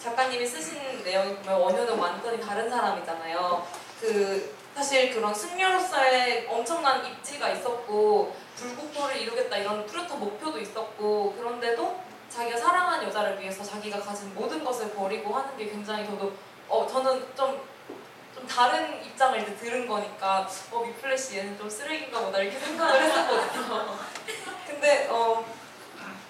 작가님이 0.01 0.45
쓰신 0.45 1.03
내용이 1.03 1.35
보면 1.37 1.59
원효는 1.61 1.97
완전히 1.97 2.39
다른 2.41 2.69
사람이잖아요. 2.69 3.65
그 4.01 4.55
사실 4.75 5.13
그런 5.13 5.33
승려로서의 5.33 6.47
엄청난 6.49 7.05
입지가 7.05 7.49
있었고 7.49 8.35
불국토를 8.59 9.17
이루겠다 9.17 9.57
이런 9.57 9.85
뚜렷한 9.85 10.19
목표도 10.19 10.59
있었고 10.59 11.33
그런데도 11.37 12.01
자기가 12.29 12.57
사랑한 12.57 13.03
여자를 13.03 13.39
위해서 13.39 13.63
자기가 13.63 13.99
가진 13.99 14.33
모든 14.35 14.63
것을 14.63 14.91
버리고 14.91 15.33
하는 15.33 15.57
게 15.57 15.65
굉장히 15.65 16.05
저도 16.05 16.33
어 16.67 16.85
저는 16.87 17.35
좀 17.35 17.79
좀 18.39 18.47
다른 18.47 19.03
입장을 19.03 19.41
이제 19.41 19.55
들은 19.55 19.87
거니까 19.87 20.47
어 20.71 20.83
미플래시 20.85 21.37
얘는 21.37 21.57
좀 21.57 21.69
쓰레기인가 21.69 22.21
보다 22.21 22.39
이렇게 22.39 22.57
생각을 22.57 23.01
했었거든요. 23.01 23.97
근데 24.65 25.07
어 25.09 25.43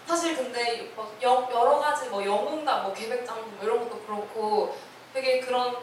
사실 0.07 0.35
근데 0.35 0.91
막 0.97 1.13
여, 1.21 1.47
여러 1.51 1.79
가지 1.79 2.09
뭐 2.09 2.25
영웅담, 2.25 2.83
뭐 2.83 2.93
계획장 2.93 3.41
뭐 3.41 3.59
이런 3.61 3.79
것도 3.79 4.01
그렇고 4.01 4.75
되게 5.13 5.39
그런 5.39 5.75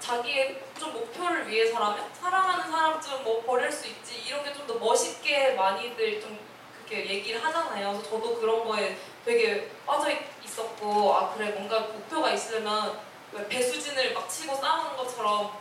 자기의 0.00 0.62
좀 0.78 0.92
목표를 0.92 1.48
위해서라면 1.48 2.08
사랑하는 2.14 2.70
사람쯤 2.70 3.22
뭐 3.24 3.42
버릴 3.44 3.70
수 3.70 3.86
있지 3.86 4.22
이런 4.26 4.42
게 4.44 4.52
좀 4.54 4.66
더 4.66 4.74
멋있게 4.74 5.52
많이들 5.54 6.20
좀 6.20 6.38
그렇게 6.86 7.06
얘기를 7.08 7.42
하잖아요. 7.44 8.02
저도 8.02 8.40
그런 8.40 8.64
거에 8.66 8.96
되게 9.24 9.70
빠져 9.86 10.10
있- 10.10 10.18
있었고 10.44 11.14
아 11.14 11.34
그래 11.34 11.50
뭔가 11.50 11.80
목표가 11.80 12.30
있으면 12.30 12.98
왜 13.32 13.46
배수진을 13.48 14.14
막 14.14 14.28
치고 14.28 14.56
싸우는 14.56 14.96
것처럼 14.96 15.52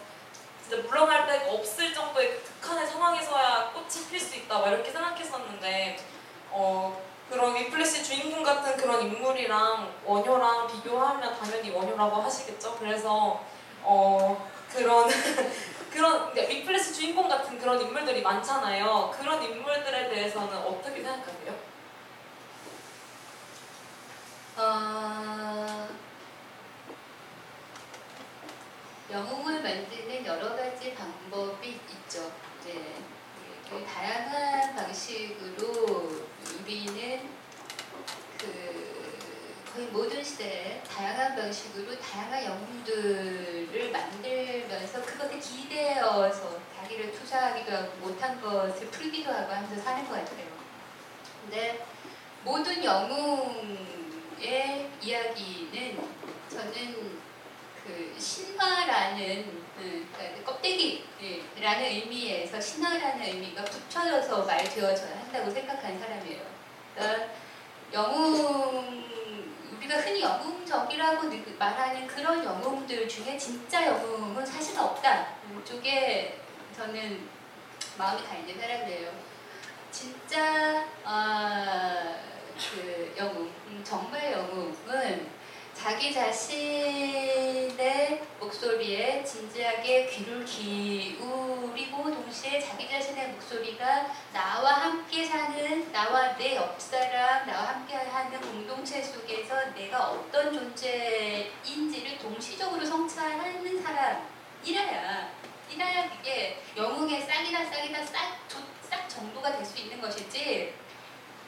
진짜 0.61 0.77
물러날 0.87 1.27
데가 1.27 1.51
없을 1.51 1.93
정도의 1.93 2.29
그 2.31 2.43
극한의 2.61 2.87
상황에서야 2.87 3.71
꽃이 3.73 4.05
필 4.09 4.19
수 4.19 4.35
있다 4.37 4.59
막 4.59 4.67
이렇게 4.69 4.89
생각했었는데 4.91 5.99
어 6.51 7.01
그런 7.29 7.55
위플래시 7.55 8.03
주인공 8.03 8.41
같은 8.43 8.75
그런 8.77 9.01
인물이랑 9.03 9.93
원효랑 10.05 10.67
비교하면 10.67 11.37
당연히 11.37 11.69
원효라고 11.71 12.21
하시겠죠. 12.21 12.75
그래서 12.79 13.43
어 13.83 14.49
그런 14.73 15.09
그런 15.91 16.31
그러니까 16.31 16.53
위플래시 16.53 16.93
주인공 16.93 17.27
같은 17.27 17.57
그런 17.59 17.81
인물들이 17.81 18.21
많잖아요. 18.21 19.13
그런 19.19 19.41
인물들에 19.43 20.09
대해서는 20.09 20.57
어떻게 20.57 21.01
생각하세요? 21.01 21.69
어, 24.57 25.87
영웅을 29.11 29.63
만드는 29.63 30.25
여러 30.25 30.55
가지 30.55 30.93
방법이 30.93 31.69
있죠. 31.69 32.31
네. 32.65 32.95
그 33.69 33.85
다양한 33.85 34.75
방식으로 34.75 36.25
우리는 36.59 37.29
그 38.37 39.08
거의 39.79 39.87
모든 39.91 40.21
시대에 40.21 40.83
다양한 40.83 41.37
방식으로 41.37 41.97
다양한 41.99 42.43
영웅들을 42.43 43.91
만들면서 43.91 45.01
그것에 45.03 45.39
기대어서 45.39 46.59
자기를 46.75 47.13
투자하기도 47.13 47.71
하고 47.71 47.89
못한 48.01 48.41
것을 48.41 48.87
풀기도 48.87 49.31
하고 49.31 49.53
하면서 49.53 49.81
사는 49.81 50.05
것 50.05 50.15
같아요. 50.15 50.47
근데 51.41 51.85
모든 52.43 52.83
영웅의 52.83 53.69
이야기는 55.01 55.97
저는 56.49 57.19
그 57.81 58.15
신화라는 58.19 59.63
음, 59.77 60.09
그러니까 60.13 60.51
껍데기라는 60.51 61.85
의미에서 61.85 62.59
신화라는 62.59 63.25
의미가 63.25 63.63
붙여져서 63.63 64.43
말되어져야 64.43 65.19
한다고 65.19 65.49
생각하는 65.49 65.97
사람이에요. 65.97 66.41
그러니까 66.95 67.29
영웅 67.93 69.18
우리가 69.79 69.95
흔히 70.01 70.21
영웅적이라고 70.21 71.29
느- 71.29 71.55
말하는 71.57 72.05
그런 72.05 72.43
영웅들 72.43 73.07
중에 73.07 73.37
진짜 73.37 73.87
영웅은 73.87 74.45
사실 74.45 74.77
없다. 74.77 75.27
이쪽에 75.63 76.37
저는 76.75 77.27
마음이 77.97 78.21
가 78.23 78.35
있는 78.35 78.59
사람이에요. 78.59 79.09
진짜 79.89 80.85
아, 81.05 82.15
그 82.57 83.13
영웅, 83.17 83.49
음, 83.67 83.81
정말 83.83 84.33
영웅은 84.33 85.29
자기 85.81 86.13
자신의 86.13 87.77
목소리에 88.39 89.23
진지하게 89.23 90.07
귀를 90.07 90.43
기울이고 90.43 92.03
동시에 92.13 92.59
자기 92.59 92.87
자신의 92.89 93.29
목소리가 93.29 94.07
나와 94.33 94.71
함께 94.73 95.25
사는 95.25 95.91
나와 95.91 96.35
내 96.37 96.55
옆사람 96.57 97.47
나와 97.47 97.67
함께 97.69 97.95
하는 97.95 98.41
공동체 98.41 99.01
속에서 99.01 99.71
내가 99.73 100.09
어떤 100.09 100.53
존재인지를 100.53 102.17
동시적으로 102.19 102.85
성찰하는 102.85 103.81
사람이라야. 103.81 105.39
이라야 105.71 106.09
그게 106.09 106.61
영웅의 106.75 107.21
싹이나 107.21 107.63
싹이나 107.63 108.03
싹, 108.03 108.37
조- 108.49 108.57
싹 108.89 109.07
정도가 109.07 109.55
될 109.55 109.63
수 109.65 109.77
있는 109.77 110.01
것이지 110.01 110.73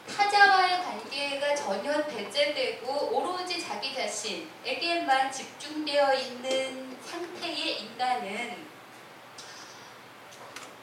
타자와의 0.07 0.83
관계가 0.83 1.55
전혀 1.55 2.05
배제되고 2.05 3.17
오로지 3.17 3.61
자기 3.61 3.93
자신에게만 3.93 5.31
집중되어 5.31 6.13
있는 6.13 6.97
상태의 7.03 7.81
인간은 7.81 8.71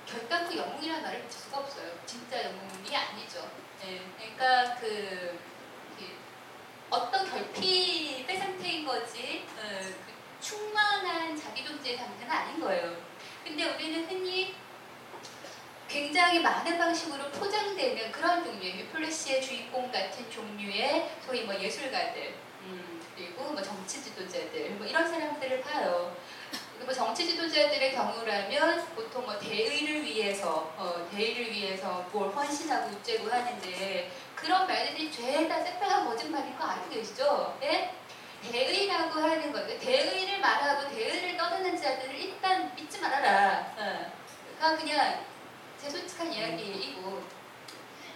결단코 0.07 0.57
영웅이라는 0.57 1.03
말을 1.03 1.23
붙일 1.23 1.41
수가 1.41 1.59
없어요. 1.59 1.91
진짜 2.07 2.45
영웅이 2.45 2.97
아니죠. 2.97 3.51
네, 3.83 4.01
그러니까 4.17 4.75
그, 4.81 5.39
그 5.99 6.19
어떤 6.91 7.29
결핍의 7.29 8.39
상태인 8.39 8.87
거지 8.87 9.47
어, 9.57 9.61
그 9.61 10.19
충만한 10.41 11.37
자기 11.37 11.65
존재의 11.65 11.99
상태는 11.99 12.31
아닌 12.31 12.61
거예요. 12.61 12.97
근데 13.45 13.65
우리는 13.75 14.09
흔히 14.09 14.55
굉장히 15.89 16.41
많은 16.41 16.77
방식으로 16.77 17.31
포장되는 17.31 18.13
그런 18.13 18.45
종류의 18.45 18.87
플래시의 18.93 19.41
주인공 19.41 19.91
같은 19.91 20.31
종류의 20.31 21.11
소위 21.25 21.43
뭐 21.43 21.55
예술가들 21.55 22.35
음, 22.65 23.03
그리고 23.17 23.45
뭐 23.45 23.63
정치 23.63 24.03
지도자들 24.03 24.73
뭐 24.73 24.87
이런 24.87 25.09
사람들을 25.09 25.63
봐요. 25.63 26.15
뭐 26.85 26.95
정치 26.95 27.27
지도자들의 27.27 27.95
경우라면 27.95 28.87
보통 28.95 29.25
뭐 29.25 29.39
대의를 29.39 30.05
위해서 30.05 30.73
어, 30.77 31.09
대의를 31.11 31.51
위해서 31.51 32.07
뭘 32.13 32.31
헌신하고 32.31 32.91
우째고 32.91 33.29
하는데 33.31 34.11
그런 34.35 34.67
말들이 34.67 35.11
죄다 35.11 35.61
새빨간 35.63 36.07
거짓말인 36.07 36.57
거 36.57 36.65
알고 36.65 36.91
계시죠? 36.91 37.59
예? 37.63 37.95
대의라고 38.51 39.21
하는 39.21 39.53
거, 39.53 39.67
대의를 39.67 40.39
말하고 40.41 40.89
대의를 40.91 41.37
떠드는 41.37 41.77
자들을 41.77 42.15
일단 42.15 42.75
믿지 42.75 43.01
말아라. 43.01 43.75
어. 43.77 44.13
그러니까 44.59 44.83
그냥 44.83 45.25
제 45.81 45.89
솔직한 45.91 46.33
이야기이고 46.33 47.23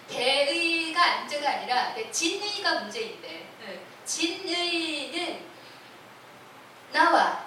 대의가 0.08 1.20
문제가 1.20 1.50
아니라 1.50 1.94
네, 1.94 2.10
진의가 2.10 2.80
문제인데 2.80 3.28
네, 3.60 3.80
진의는 4.04 5.46
나와 6.92 7.46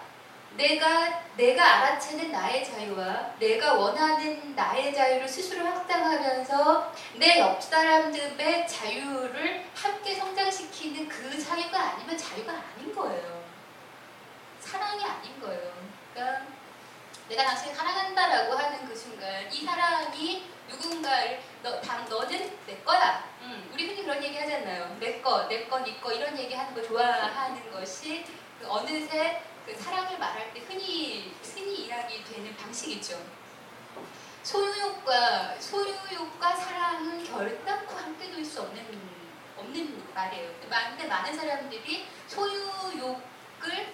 내가 0.55 1.23
내가 1.35 1.63
알아채는 1.77 2.31
나의 2.31 2.63
자유와 2.63 3.35
내가 3.37 3.73
원하는 3.73 4.55
나의 4.55 4.93
자유를 4.93 5.27
스스로 5.27 5.65
확장하면서 5.65 6.93
내 7.17 7.39
옆 7.39 7.61
사람들의 7.61 8.67
자유를 8.67 9.65
함께 9.75 10.15
성장시키는 10.15 11.09
그 11.09 11.37
자유가 11.37 11.91
아니면 11.91 12.17
자유가 12.17 12.53
아닌 12.53 12.95
거예요. 12.95 13.43
사랑이 14.61 15.03
아닌 15.03 15.39
거예요. 15.41 15.73
그러니까 16.13 16.45
내가 17.27 17.43
당신을 17.45 17.75
사랑한다라고 17.75 18.53
하는 18.55 18.87
그 18.87 18.95
순간 18.95 19.51
이 19.51 19.65
사랑이 19.65 20.43
누군가를 20.69 21.41
너, 21.63 21.79
당, 21.81 22.07
너는 22.07 22.57
내 22.65 22.77
거야. 22.79 23.23
음, 23.41 23.69
우리 23.73 23.87
흔히 23.87 24.03
그런 24.03 24.23
얘기 24.23 24.37
하잖아요. 24.37 24.97
내 24.99 25.21
거, 25.21 25.47
내 25.47 25.65
거, 25.67 25.79
네 25.79 25.99
거 25.99 26.11
이런 26.11 26.37
얘기 26.37 26.53
하는 26.53 26.73
거 26.73 26.81
좋아하는 26.81 27.71
것이 27.71 28.25
그 28.59 28.67
어느새 28.69 29.41
그 29.65 29.75
사랑을 29.75 30.17
말할 30.19 30.53
때 30.53 30.59
흔히 30.61 31.33
흔히 31.43 31.85
이야기 31.85 32.23
되는 32.23 32.55
방식이죠. 32.55 33.19
소유욕과 34.43 35.59
소유욕과 35.59 36.55
사랑은 36.55 37.23
결단코 37.23 37.95
함께 37.95 38.29
둘수 38.31 38.61
없는 38.61 38.85
없는 39.57 40.03
말이에요. 40.13 40.51
근데 40.61 41.07
많은 41.07 41.33
사람들이 41.35 42.07
소유욕을 42.27 43.93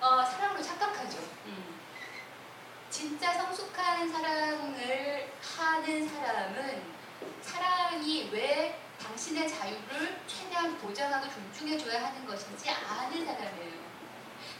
어, 0.00 0.22
사랑으로 0.22 0.62
착각하죠. 0.62 1.18
음. 1.46 1.75
진짜 2.96 3.30
성숙한 3.34 4.10
사랑을 4.10 5.30
하는 5.58 6.08
사람은 6.08 6.82
사랑이 7.42 8.30
왜 8.32 8.80
당신의 8.98 9.46
자유를 9.46 10.18
최대한 10.26 10.78
보장하고 10.78 11.28
존중해줘야 11.30 12.06
하는 12.06 12.24
것인지 12.24 12.70
아는 12.70 13.26
사람이에요. 13.26 13.72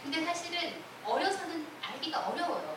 근데 0.02 0.22
사실은 0.22 0.84
어려서는 1.02 1.66
알기가 1.80 2.28
어려워요. 2.28 2.76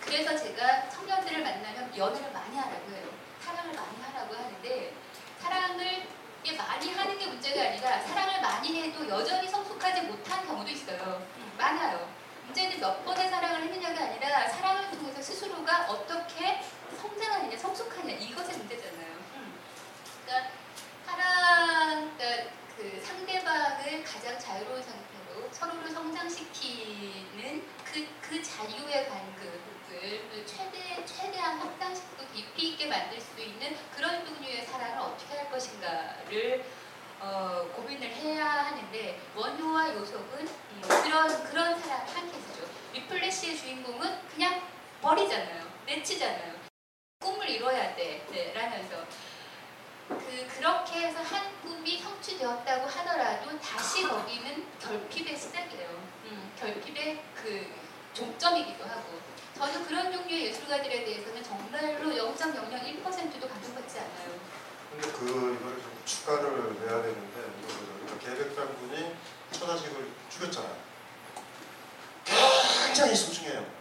그래서 0.00 0.34
제가 0.34 0.88
청년들을 0.88 1.42
만나면 1.42 1.94
연애를 1.94 2.32
많이 2.32 2.56
하라고 2.56 2.90
해요. 2.90 3.10
사랑을 3.44 3.74
많이 3.74 4.00
하라고 4.00 4.34
하는데 4.34 4.94
사랑을 5.42 6.06
많이 6.56 6.90
하는 6.94 7.18
게 7.18 7.26
문제가 7.26 7.60
아니라 7.68 8.00
사랑을 8.00 8.40
많이 8.40 8.80
해도 8.80 9.06
여전히 9.06 9.46
성숙하지 9.46 10.00
못한 10.04 10.46
경우도 10.46 10.70
있어요. 10.70 11.22
음, 11.36 11.52
많아요. 11.58 12.19
문제는 12.50 12.80
몇 12.80 13.04
번의 13.04 13.28
사랑을 13.28 13.62
했느냐가 13.62 14.06
아니라 14.06 14.48
사랑을 14.48 14.90
통해서 14.90 15.22
스스로가 15.22 15.86
어떻게 15.88 16.60
성장하느냐, 17.00 17.56
성숙하느냐 17.56 18.16
이것의 18.16 18.58
문제잖아요. 18.58 19.12
음. 19.36 19.54
그러니까 20.24 20.50
사랑, 21.06 22.16
그러니까 22.16 22.50
그 22.76 23.00
상대방을 23.04 24.02
가장 24.02 24.38
자유로운 24.38 24.82
상태로 24.82 25.48
서로를 25.52 25.90
성장시키는 25.90 27.64
그, 27.84 28.08
그 28.20 28.42
자유의 28.42 29.08
간극을 29.08 30.44
최대, 30.44 31.04
최대한 31.04 31.58
확장시키고 31.58 32.24
깊이 32.34 32.70
있게 32.70 32.86
만들 32.86 33.20
수 33.20 33.40
있는 33.40 33.76
그런 33.94 34.26
종류의 34.26 34.66
사랑을 34.66 34.98
어떻게 34.98 35.36
할 35.36 35.50
것인가를 35.52 36.64
어, 37.20 37.70
고민을 37.76 38.08
해야 38.08 38.46
하는데 38.46 39.20
원효와 39.36 39.94
요속은 39.94 40.40
음, 40.40 40.80
그런 40.80 41.44
그런 41.44 41.78
사랑 41.78 42.06
한 42.06 42.32
케이스죠. 42.32 42.64
리플래시의 42.94 43.58
주인공은 43.58 44.28
그냥 44.34 44.62
버리잖아요. 45.02 45.66
내치잖아요. 45.86 46.54
꿈을 47.20 47.48
이뤄야 47.48 47.94
돼. 47.94 48.26
네, 48.30 48.52
라면서 48.54 49.04
그 50.08 50.48
그렇게 50.56 51.06
해서 51.08 51.20
한 51.22 51.60
꿈이 51.62 51.98
성취되었다고 51.98 52.86
하더라도 52.86 53.58
다시 53.60 54.02
거기는 54.02 54.66
결핍의 54.80 55.36
시작이에요. 55.36 55.88
음, 56.24 56.52
결핍의 56.58 57.22
그 57.34 57.66
종점이기도 58.14 58.84
하고 58.84 59.20
저는 59.54 59.86
그런 59.86 60.10
종류의 60.10 60.46
예술가들에 60.46 61.04
대해서는 61.04 61.42
정말로 61.42 62.10
0.001%도 62.10 63.48
감동받지 63.48 63.98
않아요. 63.98 64.59
근데 64.90 65.12
그 65.12 65.24
이거를 65.26 65.80
좀 65.80 66.02
추가를 66.04 66.48
해야 66.82 67.02
되는데 67.02 67.52
그러니까 68.00 68.18
계백장군이 68.18 69.14
처자식을 69.52 70.08
죽였잖아요. 70.30 70.76
굉장히 72.86 73.14
소중해요. 73.14 73.80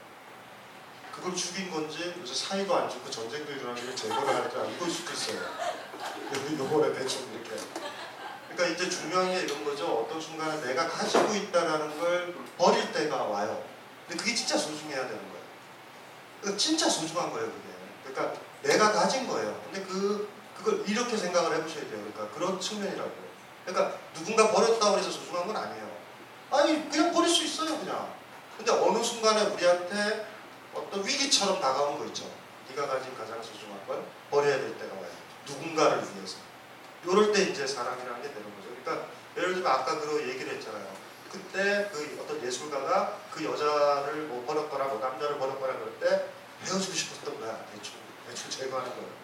그걸 1.12 1.36
죽인 1.36 1.70
건지 1.70 2.14
요새 2.22 2.34
사이도 2.34 2.74
안 2.74 2.90
좋고 2.90 3.10
전쟁도 3.10 3.52
일어나는데 3.52 3.96
제거를 3.96 4.28
할까 4.28 4.66
이걸 4.66 4.90
수도 4.90 5.12
있어요. 5.12 5.42
요번에 6.58 6.94
대충 6.94 7.28
이렇게. 7.34 7.62
그러니까 8.50 8.68
이제 8.68 8.90
중요한 8.90 9.28
게 9.28 9.42
이런 9.42 9.66
거죠. 9.66 9.86
어떤 9.86 10.22
순간에 10.22 10.62
내가 10.62 10.88
가지고 10.88 11.34
있다라는 11.34 12.00
걸 12.00 12.36
버릴 12.58 12.92
때가 12.92 13.24
와요. 13.24 13.64
근데 14.08 14.22
그게 14.22 14.36
진짜 14.36 14.58
소중해야 14.58 15.02
되는 15.08 15.18
거예요. 15.18 15.44
그 16.42 16.58
진짜 16.58 16.90
소중한 16.90 17.32
거예요, 17.32 17.48
그게. 17.48 17.70
그러니까 18.04 18.40
내가 18.64 18.92
가진 18.92 19.28
거예요. 19.28 19.62
근데 19.66 19.86
그 19.86 20.30
그걸 20.60 20.84
이렇게 20.88 21.16
생각을 21.16 21.56
해보셔야 21.58 21.84
돼요. 21.90 22.06
그러니까 22.14 22.30
그런 22.36 22.60
측면이라고요. 22.60 23.30
그러니까 23.66 23.98
누군가 24.14 24.52
버렸다고 24.52 24.98
해서 24.98 25.10
소중한 25.10 25.48
건 25.48 25.56
아니에요. 25.56 25.90
아니 26.52 26.90
그냥 26.90 27.14
버릴 27.14 27.30
수 27.30 27.44
있어요, 27.46 27.80
그냥. 27.80 28.14
근데 28.58 28.72
어느 28.72 29.02
순간에 29.02 29.44
우리한테 29.44 30.28
어떤 30.74 31.06
위기처럼 31.06 31.62
다가오는 31.62 32.00
거 32.00 32.06
있죠. 32.06 32.30
네가 32.70 32.88
가진 32.88 33.16
가장 33.18 33.42
소중한 33.42 33.86
걸 33.88 34.04
버려야 34.30 34.58
될 34.60 34.78
때가 34.78 34.94
와요. 34.96 35.10
누군가를 35.48 36.04
위해서. 36.16 36.38
이럴 37.06 37.32
때 37.32 37.44
이제 37.44 37.66
사랑이라는 37.66 38.22
게 38.22 38.28
되는 38.28 38.44
거죠. 38.44 38.76
그러니까 38.84 39.08
예를 39.38 39.54
들면 39.56 39.72
아까 39.72 40.00
그 40.00 40.28
얘기를 40.28 40.54
했잖아요. 40.56 40.88
그때 41.32 41.90
그 41.94 42.20
어떤 42.22 42.44
예술가가 42.44 43.18
그 43.32 43.44
여자를 43.46 44.24
뭐 44.24 44.44
버렸거나 44.46 44.86
뭐 44.86 45.00
남자를 45.00 45.38
버렸거나 45.38 45.74
그럴 45.74 46.00
때 46.00 46.26
헤어지고 46.66 46.94
싶었던 46.94 47.40
거야. 47.40 47.66
대충 47.72 47.94
대충 48.28 48.50
제거하는 48.50 48.90
거예요. 48.92 49.19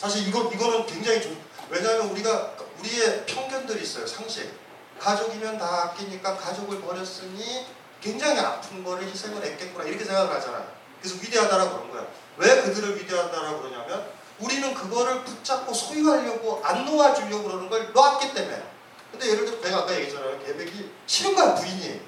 사실 0.00 0.26
이거 0.26 0.50
이거는 0.50 0.86
굉장히 0.86 1.20
좋. 1.20 1.36
왜냐하면 1.68 2.08
우리가 2.08 2.54
우리의 2.78 3.26
편견들이 3.26 3.82
있어요. 3.82 4.06
상식. 4.06 4.50
가족이면 4.98 5.58
다 5.58 5.84
아끼니까 5.84 6.38
가족을 6.38 6.80
버렸으니 6.80 7.66
굉장히 8.00 8.40
아픈 8.40 8.82
거를 8.82 9.06
희생을 9.06 9.44
했겠구나 9.44 9.84
이렇게 9.84 10.02
생각을 10.02 10.34
하잖아요. 10.36 10.66
그래서 11.02 11.18
위대하다라고 11.20 11.70
그런 11.70 11.90
거야. 11.90 12.06
왜 12.38 12.62
그들을 12.62 12.96
위대하다라고 12.96 13.60
그러냐면 13.60 14.06
우리는 14.38 14.72
그거를 14.72 15.22
붙잡고 15.22 15.74
소유하려고 15.74 16.62
안 16.64 16.86
놓아주려고 16.86 17.42
그러는 17.42 17.68
걸 17.68 17.92
놓았기 17.92 18.32
때문에. 18.32 18.62
근데 19.10 19.28
예를 19.28 19.44
들어 19.44 19.60
내가 19.60 19.78
아까 19.80 19.92
얘기했잖아요. 19.96 20.42
계백이 20.46 20.90
싫은 21.06 21.34
거야 21.34 21.54
부인이. 21.54 22.00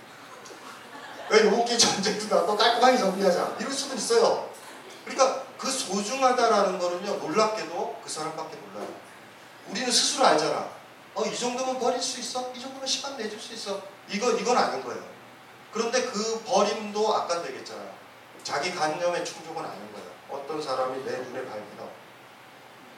왜 1.29 1.45
요게 1.45 1.77
전쟁도 1.77 2.35
나고 2.35 2.57
깔끔하게 2.57 2.97
정리하자. 2.97 3.57
이럴 3.61 3.71
수도 3.71 3.95
있어요. 3.97 4.51
그러니까 5.05 5.45
그 5.63 5.71
소중하다라는 5.71 6.77
거는요 6.81 7.19
놀랍게도 7.19 8.01
그 8.03 8.11
사람밖에 8.11 8.57
몰라요. 8.57 8.89
우리는 9.69 9.93
스스로 9.93 10.27
알잖아. 10.27 10.69
어 11.15 11.25
이 11.25 11.39
정도면 11.39 11.79
버릴 11.79 12.03
수 12.03 12.19
있어? 12.19 12.51
이 12.53 12.61
정도면 12.61 12.85
시간 12.85 13.17
내줄 13.17 13.39
수 13.39 13.53
있어? 13.53 13.81
이거 14.09 14.33
이건 14.33 14.59
아닌 14.59 14.83
거예요. 14.83 15.01
그런데 15.73 16.03
그 16.03 16.43
버림도 16.45 17.15
아까도 17.15 17.47
얘기했잖아요. 17.47 17.95
자기 18.43 18.75
관념의 18.75 19.25
충족은 19.25 19.65
아닌 19.65 19.93
거예요. 19.93 20.09
어떤 20.31 20.61
사람이 20.61 21.05
내 21.05 21.19
눈에 21.19 21.45
밟히다. 21.45 21.85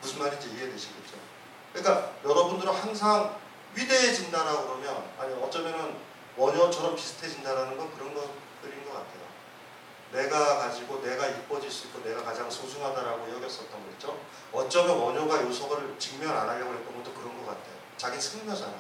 무슨 0.01 0.21
말인지 0.21 0.49
이해되시겠죠? 0.49 1.17
그러니까 1.75 2.13
여러분들은 2.25 2.73
항상 2.73 3.37
위대해진다라고 3.75 4.69
그러면 4.69 5.05
아니 5.19 5.35
어쩌면은 5.35 5.97
원효처럼 6.39 6.97
비슷해진다라는 6.97 7.77
건 7.77 7.93
그런 7.95 8.15
같아요. 8.15 8.44
내가 10.15 10.59
가지고 10.59 11.03
내가 11.03 11.27
이뻐질 11.27 11.69
수 11.71 11.89
있고 11.89 12.01
내가 12.05 12.23
가장 12.23 12.49
소중하다라고 12.49 13.35
여겼었던 13.35 13.71
거 13.71 13.91
있죠. 13.95 14.17
어쩌면 14.53 14.97
원효가 14.97 15.43
요소를 15.43 15.97
직면 15.99 16.31
안 16.31 16.49
하려고 16.49 16.73
했던 16.73 16.95
것도 16.97 17.13
그런 17.15 17.37
것 17.39 17.47
같아요. 17.47 17.75
자기 17.97 18.21
승려잖아. 18.21 18.73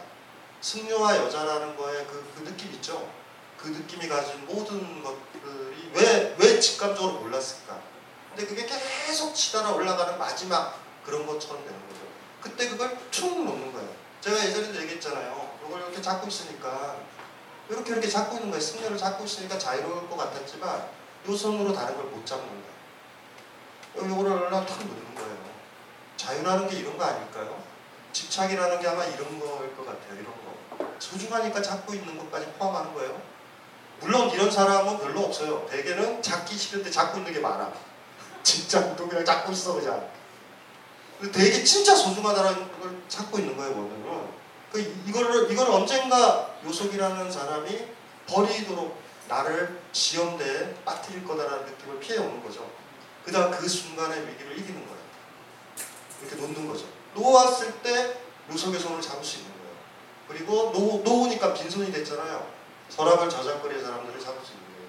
승려와 0.61 1.16
여자라는 1.16 1.77
거에 1.77 2.06
그, 2.06 2.32
그 2.36 2.44
느낌 2.44 2.73
있죠. 2.74 3.11
그 3.59 3.69
느낌이 3.69 4.06
가진 4.09 4.47
모든 4.47 5.02
것들이 5.02 5.90
왜, 5.94 6.36
왜 6.39 6.61
직감적으로 6.61 7.20
몰랐을까? 7.20 7.81
근데 8.28 8.47
그게 8.47 8.65
계속 8.66 9.35
치달아 9.35 9.73
올라가는 9.73 10.16
마지막 10.16 10.78
그런 11.05 11.27
것처럼 11.27 11.65
되는 11.65 11.89
거죠. 11.89 12.01
그때 12.40 12.69
그걸 12.69 12.97
툭 13.11 13.44
놓는 13.44 13.73
거예요. 13.73 13.89
제가 14.20 14.47
예전에도 14.47 14.81
얘기했잖아요. 14.82 15.59
이걸 15.66 15.81
이렇게 15.81 16.01
잡고 16.01 16.28
있으니까 16.28 16.97
이렇게 17.69 17.93
이렇게 17.93 18.09
잡고 18.09 18.36
있는 18.36 18.51
거예요. 18.51 18.61
승려를 18.61 18.97
잡고 18.97 19.24
있으니까 19.24 19.59
자유로울 19.59 20.09
것 20.09 20.16
같았지만 20.16 21.03
요 21.28 21.36
손으로 21.36 21.72
다른 21.72 21.96
걸 21.96 22.05
못 22.06 22.24
잡는 22.26 22.46
거예요. 22.48 24.10
요거를 24.10 24.32
얼른 24.32 24.51
탁 24.66 24.78
놓는 24.78 25.14
거예요. 25.14 25.36
자유라는 26.16 26.68
게 26.68 26.76
이런 26.78 26.96
거 26.98 27.05
아닐까요? 27.05 27.62
집착이라는 28.12 28.80
게 28.80 28.88
아마 28.88 29.05
이런 29.05 29.38
거일 29.40 29.76
것 29.76 29.84
같아요. 29.86 30.14
이런 30.14 30.26
거. 30.26 30.55
소중하니까 30.98 31.60
잡고 31.62 31.94
있는 31.94 32.18
것까지 32.18 32.46
포함하는 32.59 32.94
거예요. 32.94 33.20
물론 34.01 34.30
이런 34.30 34.51
사람은 34.51 34.98
별로 34.98 35.20
없어요. 35.24 35.66
대개는 35.70 36.22
잡기 36.22 36.56
싫은데 36.56 36.90
잡고 36.90 37.18
있는 37.18 37.32
게 37.32 37.40
많아. 37.40 37.72
진짜 38.42 38.94
또 38.96 39.09
그냥 39.09 39.24
잡고 39.24 39.52
있어 39.52 39.74
그냥. 39.74 40.09
되게 41.32 41.62
진짜 41.64 41.94
소중하다는 41.94 42.80
걸 42.80 43.02
찾고 43.09 43.38
있는 43.38 43.56
거예요, 43.56 43.70
원래는. 43.70 44.28
그 44.72 44.80
이거를 45.06 45.51
이걸 45.51 45.70
언젠가 45.70 46.55
요속이라는 46.64 47.30
사람이 47.30 47.86
버리도록 48.26 48.98
나를 49.28 49.80
시험대에 49.95 50.75
빠뜨릴 50.85 51.25
거다라는 51.25 51.66
느낌을 51.66 52.01
피해 52.01 52.19
오는 52.19 52.43
거죠. 52.43 52.69
그다음 53.25 53.51
그 53.53 53.66
순간의 53.69 54.27
위기를 54.29 54.59
이기는 54.59 54.85
거예요. 54.87 55.05
이렇게 56.21 56.37
놓는 56.37 56.69
거죠. 56.69 56.87
놓았을 57.15 57.81
때 57.83 58.19
요속의 58.51 58.81
손을 58.81 59.01
잡을 59.01 59.25
수 59.25 59.39
있는 59.39 59.51
거예요. 59.53 59.75
그리고 60.29 60.73
놓, 60.73 61.03
놓으니까 61.03 61.55
빈손이 61.55 61.93
됐잖아요. 61.93 62.53
서랍을 62.91 63.31
저작거리의 63.31 63.81
사람들을 63.83 64.21
잡을 64.21 64.45
수 64.45 64.53
있는 64.53 64.65
거예요. 64.65 64.89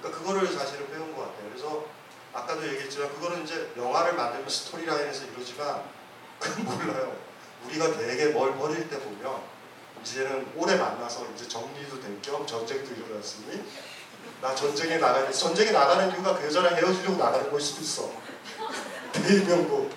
그러니까 0.00 0.20
그거를 0.20 0.48
사실은 0.52 0.90
배운 0.90 1.14
것 1.14 1.22
같아요. 1.22 1.50
그래서 1.50 1.84
아까도 2.32 2.66
얘기했지만 2.66 3.10
그거는 3.14 3.44
이제 3.44 3.72
영화를 3.76 4.14
만들면 4.14 4.48
스토리라인에서 4.48 5.26
이루지만 5.26 5.84
그건 6.40 6.64
몰라요. 6.64 7.16
우리가 7.66 7.92
되게 7.96 8.26
뭘 8.26 8.56
버릴 8.56 8.88
때 8.90 8.98
보면 8.98 9.40
이제는 10.02 10.52
오래 10.56 10.76
만나서 10.76 11.26
이제 11.34 11.46
정리도 11.46 12.00
될 12.00 12.20
겸 12.20 12.46
전쟁도 12.46 12.94
일어났으니 12.94 13.62
나 14.44 14.54
전쟁에 14.54 14.98
나가야 14.98 15.26
돼. 15.26 15.32
전쟁에 15.32 15.70
나가는 15.70 16.12
이유가 16.12 16.36
그 16.36 16.44
여자랑 16.44 16.76
헤어지려고 16.76 17.16
나가는 17.16 17.50
걸 17.50 17.58
수도 17.58 17.80
있어. 17.80 18.10
대명도 19.10 19.88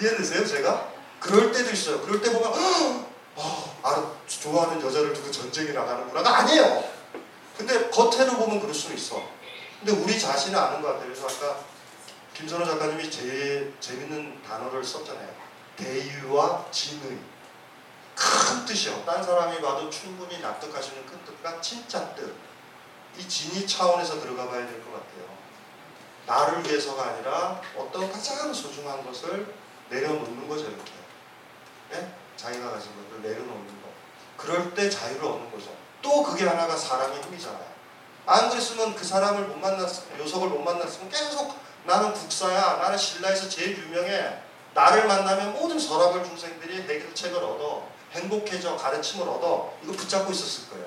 이해되세요 0.00 0.46
제가? 0.46 0.88
그럴 1.20 1.52
때도 1.52 1.70
있어요. 1.70 2.00
그럴 2.00 2.22
때 2.22 2.32
보면 2.32 3.06
어, 3.36 3.78
아, 3.82 4.12
좋아하는 4.26 4.82
여자를 4.82 5.12
두고 5.12 5.30
전쟁에 5.30 5.72
나가는구나가 5.72 6.38
아니에요. 6.38 6.84
근데 7.58 7.90
겉으로 7.90 8.38
보면 8.38 8.60
그럴 8.60 8.72
수는 8.72 8.96
있어. 8.96 9.22
근데 9.84 9.92
우리 9.92 10.18
자신은 10.18 10.58
아는 10.58 10.80
것 10.80 10.88
같아요. 10.88 11.12
그래서 11.12 11.26
아까 11.26 11.58
김선호 12.32 12.64
작가님이 12.64 13.10
제일 13.10 13.74
재밌는 13.78 14.42
단어를 14.42 14.82
썼잖아요. 14.82 15.28
대유와 15.76 16.64
진의. 16.70 17.18
큰 18.14 18.64
뜻이요. 18.64 19.04
딴 19.04 19.22
사람이 19.22 19.60
봐도 19.60 19.90
충분히 19.90 20.40
납득할 20.40 20.82
수 20.82 20.92
있는 20.92 21.04
큰 21.04 21.22
뜻과 21.26 21.60
진짜 21.60 22.14
뜻. 22.14 22.51
이 23.18 23.28
진의 23.28 23.66
차원에서 23.66 24.20
들어가 24.20 24.48
봐야 24.48 24.66
될 24.66 24.82
것 24.84 24.92
같아요. 24.92 25.22
나를 26.26 26.64
위해서가 26.64 27.02
아니라 27.04 27.60
어떤 27.76 28.10
가장 28.10 28.52
소중한 28.52 29.04
것을 29.04 29.54
내려놓는 29.90 30.48
거죠, 30.48 30.64
이렇게. 30.64 30.92
네? 31.90 32.14
자기가 32.36 32.70
가진 32.70 32.90
것을 32.96 33.22
내려놓는 33.22 33.66
거. 33.82 33.88
그럴 34.36 34.74
때 34.74 34.88
자유를 34.88 35.24
얻는 35.24 35.50
거죠. 35.50 35.74
또 36.00 36.22
그게 36.22 36.46
하나가 36.46 36.76
사람의 36.76 37.22
힘이잖아요. 37.22 37.72
안 38.26 38.48
그랬으면 38.50 38.94
그 38.94 39.04
사람을 39.04 39.42
못 39.48 39.58
만났으면, 39.58 40.20
요석을 40.20 40.48
못 40.48 40.60
만났으면 40.60 41.10
계속 41.10 41.54
나는 41.84 42.12
국사야, 42.14 42.76
나는 42.76 42.96
신라에서 42.96 43.48
제일 43.48 43.78
유명해. 43.78 44.38
나를 44.74 45.06
만나면 45.06 45.52
모든 45.52 45.78
서랍을 45.78 46.24
중생들이 46.24 46.82
해결책을 46.82 47.36
얻어, 47.36 47.86
행복해져, 48.12 48.76
가르침을 48.76 49.28
얻어. 49.28 49.74
이거 49.82 49.92
붙잡고 49.92 50.32
있었을 50.32 50.70
거예요. 50.70 50.86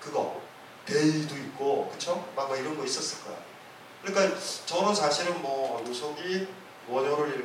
그거. 0.00 0.40
대의도 0.86 1.36
있고, 1.36 1.90
그쵸? 1.92 2.28
막, 2.34 2.48
막 2.48 2.58
이런 2.58 2.76
거 2.76 2.84
있었을 2.84 3.24
거야. 3.24 3.36
그러니까 4.02 4.36
저는 4.66 4.94
사실은 4.94 5.40
뭐 5.42 5.84
요석이 5.86 6.48
원효를 6.88 7.38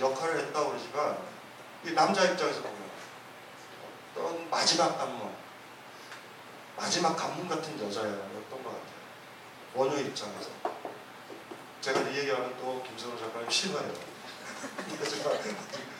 역할을 0.00 0.38
했다고 0.38 0.70
그러지만 0.70 1.18
이 1.84 1.92
남자 1.92 2.24
입장에서 2.24 2.62
보면 2.62 2.76
어떤 4.14 4.50
마지막 4.50 4.96
관문 4.96 5.30
마지막 6.76 7.16
관문 7.16 7.48
같은 7.48 7.74
여자였던 7.82 8.50
것 8.50 8.64
같아요. 8.64 8.96
원효 9.74 9.98
입장에서 9.98 10.50
제가 11.80 12.00
이 12.00 12.18
얘기하면 12.18 12.56
또 12.58 12.82
김선호 12.82 13.18
작가님. 13.18 13.46
하지만 13.46 13.92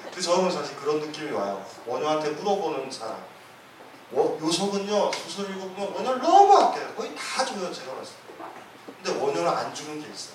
근데 0.05 0.21
저는 0.21 0.51
사실 0.51 0.77
그런 0.77 1.01
느낌이 1.01 1.31
와요. 1.33 1.65
원효한테 1.87 2.31
물어보는 2.31 2.91
사람. 2.91 3.25
워- 4.13 4.39
요석은요 4.41 5.11
소설 5.13 5.51
읽어보면 5.51 5.93
원효를 5.95 6.21
너무 6.23 6.57
아껴요. 6.57 6.95
거의 6.95 7.15
다 7.15 7.45
줘요 7.45 7.73
제가 7.73 7.95
봤을 7.95 8.13
때. 8.15 8.45
근데 9.03 9.21
원효는 9.21 9.49
안 9.49 9.75
주는 9.75 10.01
게 10.01 10.09
있어. 10.13 10.31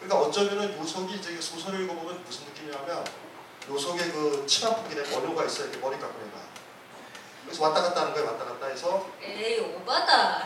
그러니까 0.00 0.26
어쩌면은 0.28 0.78
요석이 0.78 1.14
이제 1.16 1.40
소설을 1.40 1.84
읽어보면 1.84 2.22
무슨 2.24 2.44
느낌이냐면 2.46 3.04
요석의 3.68 4.12
그 4.12 4.44
치마 4.46 4.74
폭인에 4.74 5.00
원효가 5.14 5.44
있어 5.44 5.64
이렇게 5.64 5.78
머리 5.78 5.98
깎고 5.98 6.18
내가. 6.18 6.38
그래서 7.44 7.62
왔다 7.62 7.80
갔다 7.82 8.00
하는 8.02 8.12
거예요 8.12 8.26
왔다 8.28 8.44
갔다 8.44 8.66
해서 8.66 9.08
에이 9.22 9.60
오바다. 9.60 10.44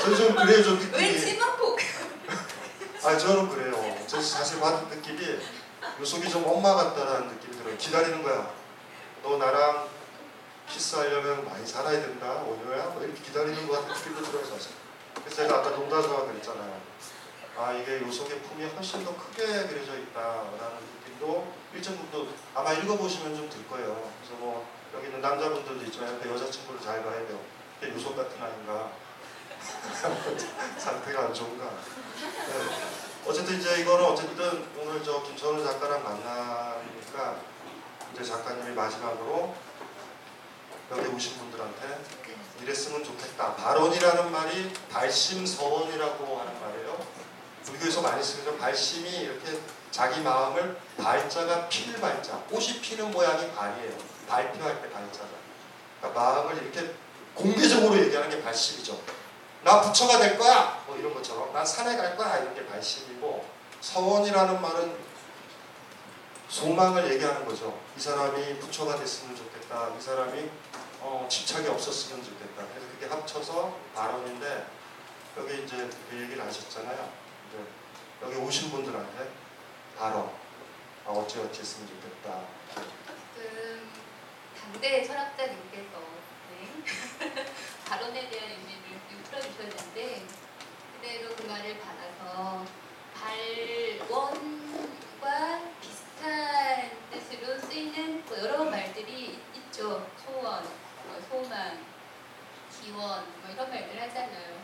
저는 0.00 0.16
좀 0.16 0.34
그래요 0.36 0.62
좀왜 0.64 0.86
느낌이. 0.86 1.20
치마 1.20 1.56
폭? 1.56 1.78
아 3.04 3.16
저는 3.18 3.48
그래요. 3.48 3.98
저 4.06 4.20
사실 4.20 4.58
받은 4.60 4.88
느낌이 4.88 5.38
요속이 6.00 6.28
좀 6.30 6.44
엄마 6.46 6.74
같다라는 6.74 7.28
느낌이 7.28 7.56
들어요. 7.58 7.76
기다리는 7.76 8.22
거야. 8.22 8.50
너 9.22 9.36
나랑 9.36 9.88
키스하려면 10.68 11.44
많이 11.44 11.66
살아야 11.66 12.00
된다. 12.00 12.42
원효야. 12.42 12.86
뭐 12.90 13.02
이렇게 13.02 13.20
기다리는 13.22 13.66
것 13.66 13.86
같은 13.88 14.14
들어요 14.14 14.44
사실. 14.44 14.72
그래서 15.14 15.42
제가 15.42 15.58
아까 15.58 15.70
농담삼아 15.70 16.26
그랬잖아요. 16.26 16.80
아 17.56 17.72
이게 17.72 18.00
요속의 18.02 18.40
품이 18.42 18.66
훨씬 18.66 19.04
더 19.04 19.16
크게 19.16 19.44
그려져 19.66 19.98
있다라는 19.98 20.78
느낌도 21.04 21.52
일정 21.74 21.96
부분 21.96 22.32
아마 22.54 22.72
읽어보시면 22.72 23.34
좀 23.36 23.48
들 23.50 23.66
거예요. 23.68 24.10
그래서 24.20 24.36
뭐 24.38 24.68
여기 24.94 25.06
있는 25.06 25.20
남자분들도 25.20 25.84
있지만 25.86 26.14
옆에 26.14 26.30
여자친구를 26.30 26.80
잘 26.80 27.02
봐야 27.02 27.16
돼요. 27.26 27.40
요속 27.82 28.16
같은 28.16 28.40
아인가 28.42 28.92
상태가 30.78 31.24
안 31.24 31.34
좋은가. 31.34 31.64
네. 31.64 32.98
어쨌든 33.26 33.58
이제 33.58 33.80
이거는 33.80 34.04
어쨌든 34.04 34.66
오늘 34.78 35.02
저 35.02 35.22
김선우 35.22 35.62
작가랑 35.64 36.02
만나니까 36.02 37.36
이제 38.14 38.24
작가님이 38.24 38.74
마지막으로 38.74 39.54
여기 40.90 41.06
오신 41.08 41.38
분들한테 41.38 41.98
이랬으면 42.62 43.04
좋겠다. 43.04 43.54
발언이라는 43.54 44.32
말이 44.32 44.72
발심서원이라고 44.90 46.38
하는 46.38 46.60
말이에요. 46.60 47.06
불교에서 47.64 48.00
많이 48.02 48.22
쓰죠. 48.22 48.56
발심이 48.56 49.08
이렇게 49.08 49.60
자기 49.90 50.20
마음을 50.20 50.78
발자가 50.96 51.68
필 51.68 52.00
발자. 52.00 52.38
꽃이 52.50 52.80
피는 52.80 53.10
모양이 53.10 53.52
발이에요. 53.52 53.92
발표할 54.28 54.82
때 54.82 54.90
발자가. 54.90 55.28
그러니까 56.00 56.20
마음을 56.20 56.62
이렇게 56.62 56.94
공개적으로 57.34 57.96
얘기하는 57.98 58.30
게 58.30 58.42
발심이죠. 58.42 59.00
나 59.62 59.80
부처가 59.80 60.18
될 60.18 60.38
거야. 60.38 60.82
뭐 60.86 60.96
이런 60.96 61.14
것처럼 61.14 61.52
난 61.52 61.64
산에 61.64 61.96
갈 61.96 62.16
거야. 62.16 62.38
이런 62.38 62.54
게 62.54 62.66
발심이고 62.66 63.44
서원이라는 63.80 64.60
말은 64.60 64.96
소망을 66.48 67.12
얘기하는 67.12 67.44
거죠. 67.44 67.78
이 67.96 68.00
사람이 68.00 68.58
부처가 68.58 68.96
됐으면 68.96 69.36
좋겠다. 69.36 69.57
이 69.68 70.00
사람이 70.00 70.50
어, 71.00 71.26
집착이 71.30 71.68
없었으면 71.68 72.24
좋겠다. 72.24 72.66
그래서 72.68 72.88
그게 72.88 73.06
합쳐서 73.06 73.78
발언인데 73.94 74.66
여기 75.36 75.62
이제 75.62 75.90
그 76.08 76.18
얘기를 76.18 76.42
하셨잖아요. 76.42 77.12
이제 77.48 77.58
여기 78.22 78.36
오신 78.36 78.70
분들한테 78.70 79.30
발언 79.98 80.30
아, 81.06 81.10
어찌 81.10 81.38
어찌 81.40 81.60
했으면 81.60 81.86
좋겠다. 81.88 82.40
그 83.36 83.86
당대 84.58 85.06
철학자님께서 85.06 86.00
네. 86.50 86.72
발언에 87.86 88.30
대한 88.30 88.50
의미를 88.50 89.00
좀 89.10 89.22
풀어주셨는데 89.24 90.26
그대로 90.96 91.36
그 91.36 91.42
말을 91.42 91.78
받아서 91.78 92.64
발원과 94.08 95.60
비슷한 95.80 96.90
뜻으로 97.12 97.58
쓰이는 97.60 98.24
뭐 98.26 98.38
여러 98.38 98.64
말들이 98.64 99.38
있- 99.78 99.80
있죠. 99.80 100.10
소원, 100.24 100.64
뭐 101.06 101.20
소망, 101.28 101.78
기원 102.82 103.24
뭐 103.42 103.50
이런 103.52 103.70
말들 103.70 104.00
하잖아요. 104.02 104.58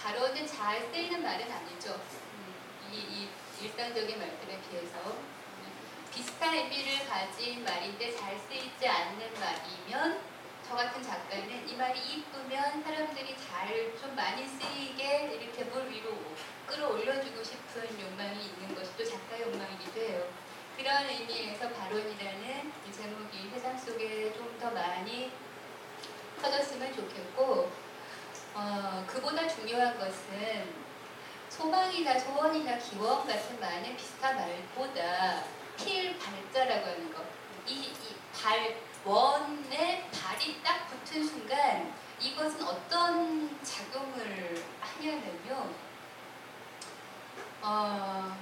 발언은 0.00 0.46
잘 0.46 0.80
쓰이는 0.92 1.22
말은 1.22 1.50
아니죠. 1.50 1.94
음, 1.94 2.54
이, 2.92 2.96
이 2.96 3.28
일상적인 3.60 4.18
말들에 4.18 4.58
비해서 4.70 5.16
비슷한 6.14 6.54
의미를 6.54 7.06
가진 7.06 7.62
말인데 7.64 8.16
잘 8.16 8.38
쓰이지 8.38 8.88
않는 8.88 9.34
말이면 9.38 10.20
저 10.66 10.74
같은 10.74 11.02
작가는 11.02 11.68
이 11.68 11.76
말이 11.76 11.98
이쁘면 12.00 12.82
사람들이 12.82 13.36
잘 13.36 13.94
좀 14.00 14.14
많이 14.16 14.46
쓰이게 14.46 15.38
이렇게 15.40 15.64
물 15.64 15.90
위로 15.90 16.16
끌어올려주고 16.66 17.42
싶은 17.44 18.00
욕망이 18.00 18.46
있는 18.46 18.74
것이 18.74 18.96
또 18.96 19.04
작가의 19.04 19.42
욕망이기도 19.42 20.00
해요. 20.00 20.26
그런 20.80 21.06
의미에서 21.10 21.68
발언이라는 21.68 22.72
이 22.88 22.92
제목이 22.92 23.50
세상 23.52 23.76
속에 23.76 24.32
좀 24.32 24.50
더 24.60 24.70
많이 24.70 25.32
퍼졌으면 26.40 26.94
좋겠고 26.94 27.70
어, 28.54 29.04
그보다 29.06 29.48
중요한 29.48 29.98
것은 29.98 30.74
소망이나 31.48 32.18
소원이나 32.18 32.78
기원 32.78 33.26
같은 33.26 33.58
많은 33.58 33.96
비슷한 33.96 34.36
말보다 34.36 35.44
필 35.78 36.18
발자라고 36.18 36.86
하는 36.86 37.12
것. 37.14 37.24
이, 37.66 37.72
이 37.72 38.16
발, 38.34 38.76
원에 39.04 40.10
발이 40.10 40.62
딱 40.62 40.86
붙은 40.88 41.26
순간 41.26 41.94
이것은 42.20 42.62
어떤 42.62 43.62
작용을 43.62 44.62
하냐면요. 44.80 45.74
어, 47.62 48.36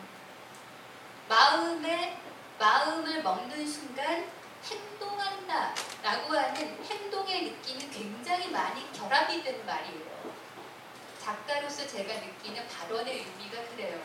마음에, 1.28 2.18
마음을 2.59 3.22
먹는 3.22 3.66
순간 3.66 4.30
행동한다 4.64 5.74
라고 6.02 6.34
하는 6.34 6.82
행동의 6.84 7.50
느낌이 7.50 7.90
굉장히 7.90 8.50
많이 8.50 8.90
결합이 8.92 9.42
되는 9.42 9.64
말이에요. 9.66 10.18
작가로서 11.20 11.86
제가 11.86 12.14
느끼는 12.14 12.66
발언의 12.68 13.14
의미가 13.14 13.62
그래요. 13.70 14.00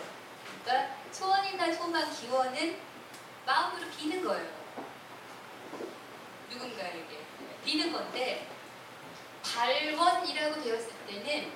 그러니까 0.64 0.96
소원이나 1.12 1.72
소망, 1.74 2.12
기원은 2.14 2.80
마음으로 3.46 3.90
비는 3.92 4.24
거예요. 4.24 4.64
누군가에게 6.50 7.20
비는 7.64 7.94
건데 7.94 8.48
발원이라고 9.44 10.62
되었을 10.62 10.92
때는 11.08 11.54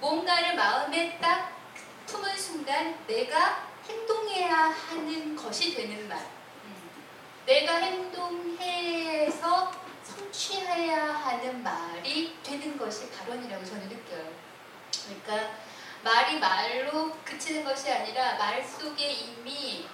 뭔가를 0.00 0.54
마음에 0.54 1.18
딱 1.18 1.56
품은 2.06 2.36
순간 2.36 3.06
내가 3.06 3.66
행동해야 3.88 4.54
하는 4.70 5.36
것이 5.36 5.74
되는 5.74 6.08
말. 6.08 6.18
음. 6.64 6.90
내가 7.46 7.76
행동해서 7.76 9.72
성취해야 10.02 11.14
하는 11.14 11.62
말이 11.62 12.36
되는 12.42 12.78
것이 12.78 13.10
발언이라고 13.10 13.64
저는 13.64 13.88
느껴요. 13.88 14.32
그러니까 15.06 15.56
말이 16.02 16.38
말로 16.38 17.12
그치는 17.24 17.64
것이 17.64 17.90
아니라 17.90 18.34
말 18.34 18.62
속에 18.62 19.10
이미 19.10 19.88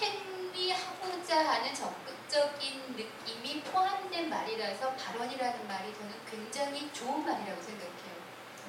행위하고자 0.00 1.44
하는 1.44 1.74
적극적인 1.74 2.96
느낌이 2.96 3.62
포함된 3.62 4.28
말이라서 4.28 4.92
발언이라는 4.92 5.66
말이 5.66 5.92
저는 5.94 6.12
굉장히 6.30 6.92
좋은 6.92 7.24
말이라고 7.24 7.62
생각해요. 7.62 8.16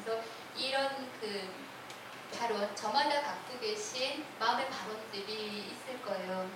그래서 0.03 0.23
이런 0.57 1.11
그 1.19 1.67
발언, 2.35 2.75
저마다 2.75 3.21
갖고 3.21 3.59
계신 3.59 4.25
마음의 4.39 4.69
발언들이 4.69 5.71
있을 5.71 6.01
거예요. 6.01 6.49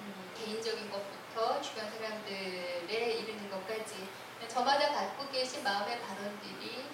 음, 0.00 0.32
개인적인 0.36 0.90
것부터 0.90 1.60
주변 1.60 1.90
사람들에 1.90 2.86
이르는 2.88 3.50
것까지 3.50 4.08
저마다 4.48 4.92
갖고 4.92 5.28
계신 5.30 5.62
마음의 5.64 6.00
발언들이 6.00 6.86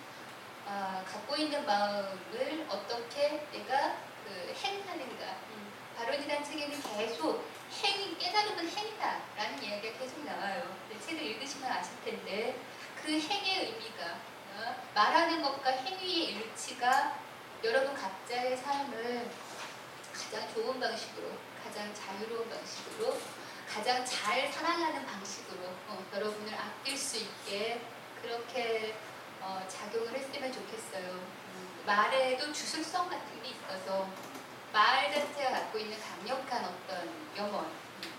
아, 0.66 1.02
갖고 1.04 1.36
있는 1.36 1.66
마음을 1.66 2.66
어떻게 2.68 3.46
내가 3.52 3.96
그 4.24 4.54
행하는가. 4.54 5.24
음, 5.50 5.72
발언이라는 5.96 6.44
책에는 6.44 6.82
계속 6.82 7.44
행위, 7.82 8.16
깨달음은 8.18 8.68
행이다라는 8.68 9.62
이야기가 9.62 9.98
계속 9.98 10.24
나와요. 10.24 10.76
근데 10.88 11.04
책을 11.04 11.22
읽으시면 11.22 11.70
아실 11.70 11.92
텐데 12.04 12.56
그 13.02 13.12
행의 13.12 13.66
의미가 13.66 14.04
어, 14.56 14.76
말하는 14.94 15.42
것과 15.42 15.70
행위의 15.70 16.32
일치가 16.32 17.18
여러분 17.62 17.94
각자의 17.94 18.56
삶을 18.56 19.28
가장 20.14 20.54
좋은 20.54 20.80
방식으로, 20.80 21.28
가장 21.62 21.92
자유로운 21.92 22.48
방식으로, 22.48 23.18
가장 23.68 24.02
잘 24.04 24.50
사랑하는 24.50 25.04
방식으로 25.04 25.66
어, 25.88 26.02
여러분을 26.14 26.54
아낄 26.54 26.96
수 26.96 27.18
있게 27.18 27.82
그렇게 28.22 28.94
어, 29.42 29.62
작용을 29.68 30.10
했으면 30.14 30.50
좋겠어요. 30.50 31.04
음, 31.10 31.82
말에도 31.84 32.50
주술성 32.50 33.10
같은 33.10 33.42
게 33.42 33.50
있어서 33.50 34.08
말 34.72 35.12
자체가 35.12 35.50
갖고 35.50 35.78
있는 35.78 35.98
강력한 36.00 36.64
어떤 36.64 37.08
염원, 37.36 37.66
음, 37.66 38.10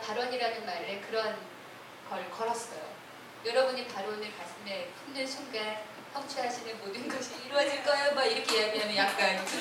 발언이라는 0.00 0.64
말에 0.64 1.00
그런 1.00 1.36
걸 2.08 2.30
걸었어요. 2.30 2.94
여러분이 3.44 3.88
발언을 3.88 4.32
가슴에 4.38 4.92
품는 4.92 5.26
순간 5.26 5.93
성취하시는 6.14 6.78
모든 6.78 7.08
것이 7.08 7.30
이루어질 7.44 7.82
거예요. 7.82 8.14
막 8.14 8.24
이렇게 8.24 8.58
이야기하면 8.58 8.96
약간 8.96 9.44
그쵸? 9.44 9.58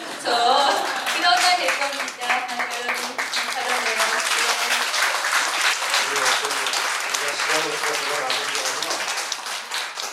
그러나 1.15 1.35
될 1.57 1.67
겁니다. 1.79 2.47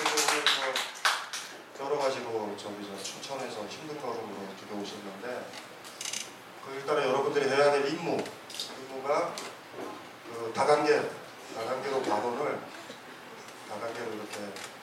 여러분 0.00 0.24
저 1.76 1.84
여러 1.84 1.98
가지로 1.98 2.56
저기 2.56 2.88
저 2.88 3.02
춘천에서 3.02 3.66
힘든 3.66 4.00
걸음으로 4.00 4.48
들어 4.58 4.80
오셨는데 4.80 5.46
그 6.64 6.72
일단은 6.74 7.02
여러분들이 7.06 7.50
해야 7.50 7.70
될 7.70 7.86
임무 7.86 8.16
임무가 8.88 9.34
그 10.26 10.52
다단계 10.54 11.02
다단계로 11.54 12.02
발언을 12.02 12.60
다단계로 13.68 14.12
이렇게 14.14 14.36
그 14.36 14.79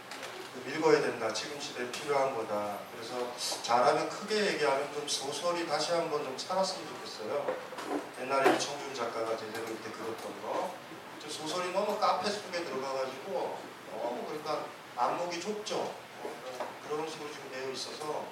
읽어야 0.65 1.01
된다. 1.01 1.31
지금 1.33 1.59
시대에 1.59 1.91
필요한 1.91 2.35
거다. 2.35 2.79
그래서 2.91 3.31
잘하면 3.61 4.09
크게 4.09 4.53
얘기하면 4.53 4.93
좀 4.93 5.07
소설이 5.07 5.67
다시 5.67 5.91
한번 5.91 6.23
좀 6.23 6.37
살았으면 6.37 6.87
좋겠어요. 6.87 7.55
옛날에 8.21 8.55
이청준 8.55 8.93
작가가 8.93 9.37
제대로 9.37 9.65
이렇게 9.65 9.91
그렸던 9.91 10.41
거. 10.41 10.73
저 11.21 11.29
소설이 11.29 11.71
너무 11.71 11.99
카페 11.99 12.29
속에 12.29 12.63
들어가가지고 12.63 13.59
너무 13.91 14.25
그러니까 14.25 14.65
안목이 14.95 15.39
좁죠. 15.39 15.75
어, 15.77 16.67
그런 16.87 17.09
식으로 17.09 17.31
지금 17.31 17.51
되어 17.51 17.69
있어서 17.71 18.25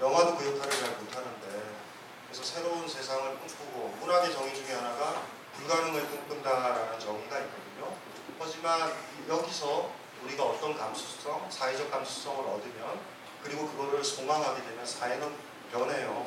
영화도 0.00 0.36
그 0.36 0.46
역할을 0.46 0.70
잘 0.70 0.90
못하는데 0.90 1.80
그래서 2.24 2.44
새로운 2.44 2.88
세상을 2.88 3.38
꿈꾸고 3.38 3.96
문학의 4.00 4.32
정의 4.32 4.54
중에 4.54 4.72
하나가 4.74 5.22
불가능을 5.56 6.08
꿈꾼다라는 6.08 6.98
정의가 6.98 7.38
있거든요. 7.40 7.94
하지만 8.38 8.92
여기서 9.28 9.99
우리가 10.24 10.44
어떤 10.44 10.76
감수성, 10.76 11.48
사회적 11.50 11.90
감수성을 11.90 12.38
얻으면 12.38 13.00
그리고 13.42 13.68
그거를 13.68 14.04
소망하게 14.04 14.62
되면 14.62 14.84
사회는 14.84 15.34
변해요. 15.72 16.26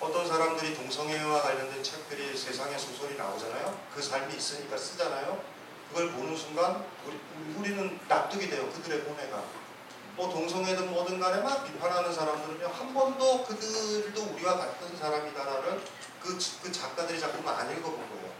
어떤 0.00 0.26
사람들이 0.26 0.74
동성애와 0.74 1.42
관련된 1.42 1.82
책들이 1.82 2.36
세상에 2.36 2.76
소설이 2.76 3.16
나오잖아요. 3.16 3.78
그 3.94 4.02
삶이 4.02 4.34
있으니까 4.34 4.76
쓰잖아요. 4.76 5.40
그걸 5.88 6.12
보는 6.12 6.36
순간 6.36 6.84
우리, 7.06 7.18
우리 7.56 7.74
는 7.74 7.98
납득이 8.08 8.48
돼요. 8.50 8.68
그들의 8.72 9.00
고뇌가. 9.00 9.42
뭐 10.16 10.30
동성애든 10.30 10.90
뭐든 10.90 11.20
간에 11.20 11.42
막 11.42 11.64
비판하는 11.64 12.12
사람들은요. 12.12 12.66
한 12.68 12.94
번도 12.94 13.44
그들도 13.44 14.22
우리와 14.34 14.56
같은 14.56 14.96
사람이다라는 14.96 15.80
그, 16.20 16.38
그 16.62 16.72
작가들이 16.72 17.20
자꾸만 17.20 17.54
안 17.54 17.70
읽어본 17.70 17.96
거예요. 17.96 18.32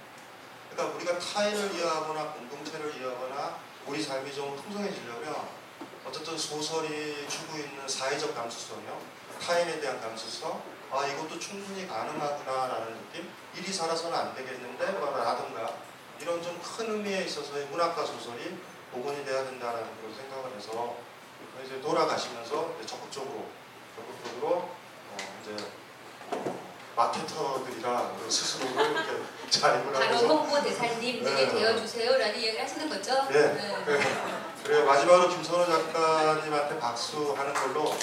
그러니까 0.70 0.96
우리가 0.96 1.18
타인을 1.18 1.74
이해하거나 1.74 2.32
공동체를 2.32 2.96
이해하거나 2.96 3.58
우리 3.86 4.02
삶이 4.02 4.34
좀 4.34 4.56
풍성해지려면 4.56 5.48
어쨌든 6.04 6.36
소설이 6.36 7.28
주고 7.28 7.58
있는 7.58 7.88
사회적 7.88 8.34
감수성이요. 8.34 9.00
타인에 9.40 9.80
대한 9.80 10.00
감수성, 10.00 10.62
아 10.90 11.06
이것도 11.06 11.38
충분히 11.38 11.86
가능하구나라는 11.86 12.94
느낌, 12.98 13.30
일이 13.54 13.72
살아서는 13.72 14.16
안 14.16 14.34
되겠는데 14.34 14.84
라든가 14.86 15.76
이런 16.20 16.42
좀 16.42 16.56
큰 16.76 16.90
의미에 16.90 17.24
있어서의 17.24 17.66
문학과 17.66 18.04
소설이 18.04 18.58
복원이 18.92 19.24
돼야 19.24 19.44
된다는 19.44 19.80
그런 19.98 20.14
생각을 20.14 20.54
해서 20.54 20.96
이제 21.64 21.80
돌아가시면서 21.80 22.76
적극적으로 22.84 23.46
적극적으로 23.96 24.56
어 24.58 25.16
이제 25.40 25.56
마케터들이라 26.96 28.16
스스로를 28.28 28.90
이렇게 28.90 29.22
자입을 29.50 29.92
바로 29.92 30.04
하면서 30.04 30.26
홍보 30.26 30.62
대사님들이 30.62 31.22
네. 31.22 31.48
되어주세요라는 31.48 32.40
이야기를 32.40 32.62
하시는 32.62 32.88
거죠? 32.88 33.28
네. 33.28 33.54
네. 33.54 34.00
그리고 34.64 34.86
마지막으로 34.86 35.28
김선호 35.28 35.64
작가님한테 35.66 36.78
박수하는 36.80 37.52
걸로 37.54 37.84
네, 37.84 37.96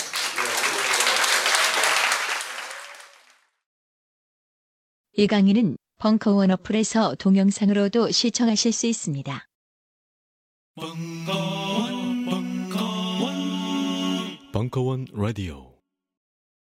이 5.15 5.27
강의는 5.27 5.77
벙커원 5.99 6.51
어플에서 6.51 7.15
동영상으로도 7.15 8.11
시청하실 8.11 8.71
수 8.73 8.87
있습니다. 8.87 9.45
벙커원 14.51 15.07
라디오 15.13 15.72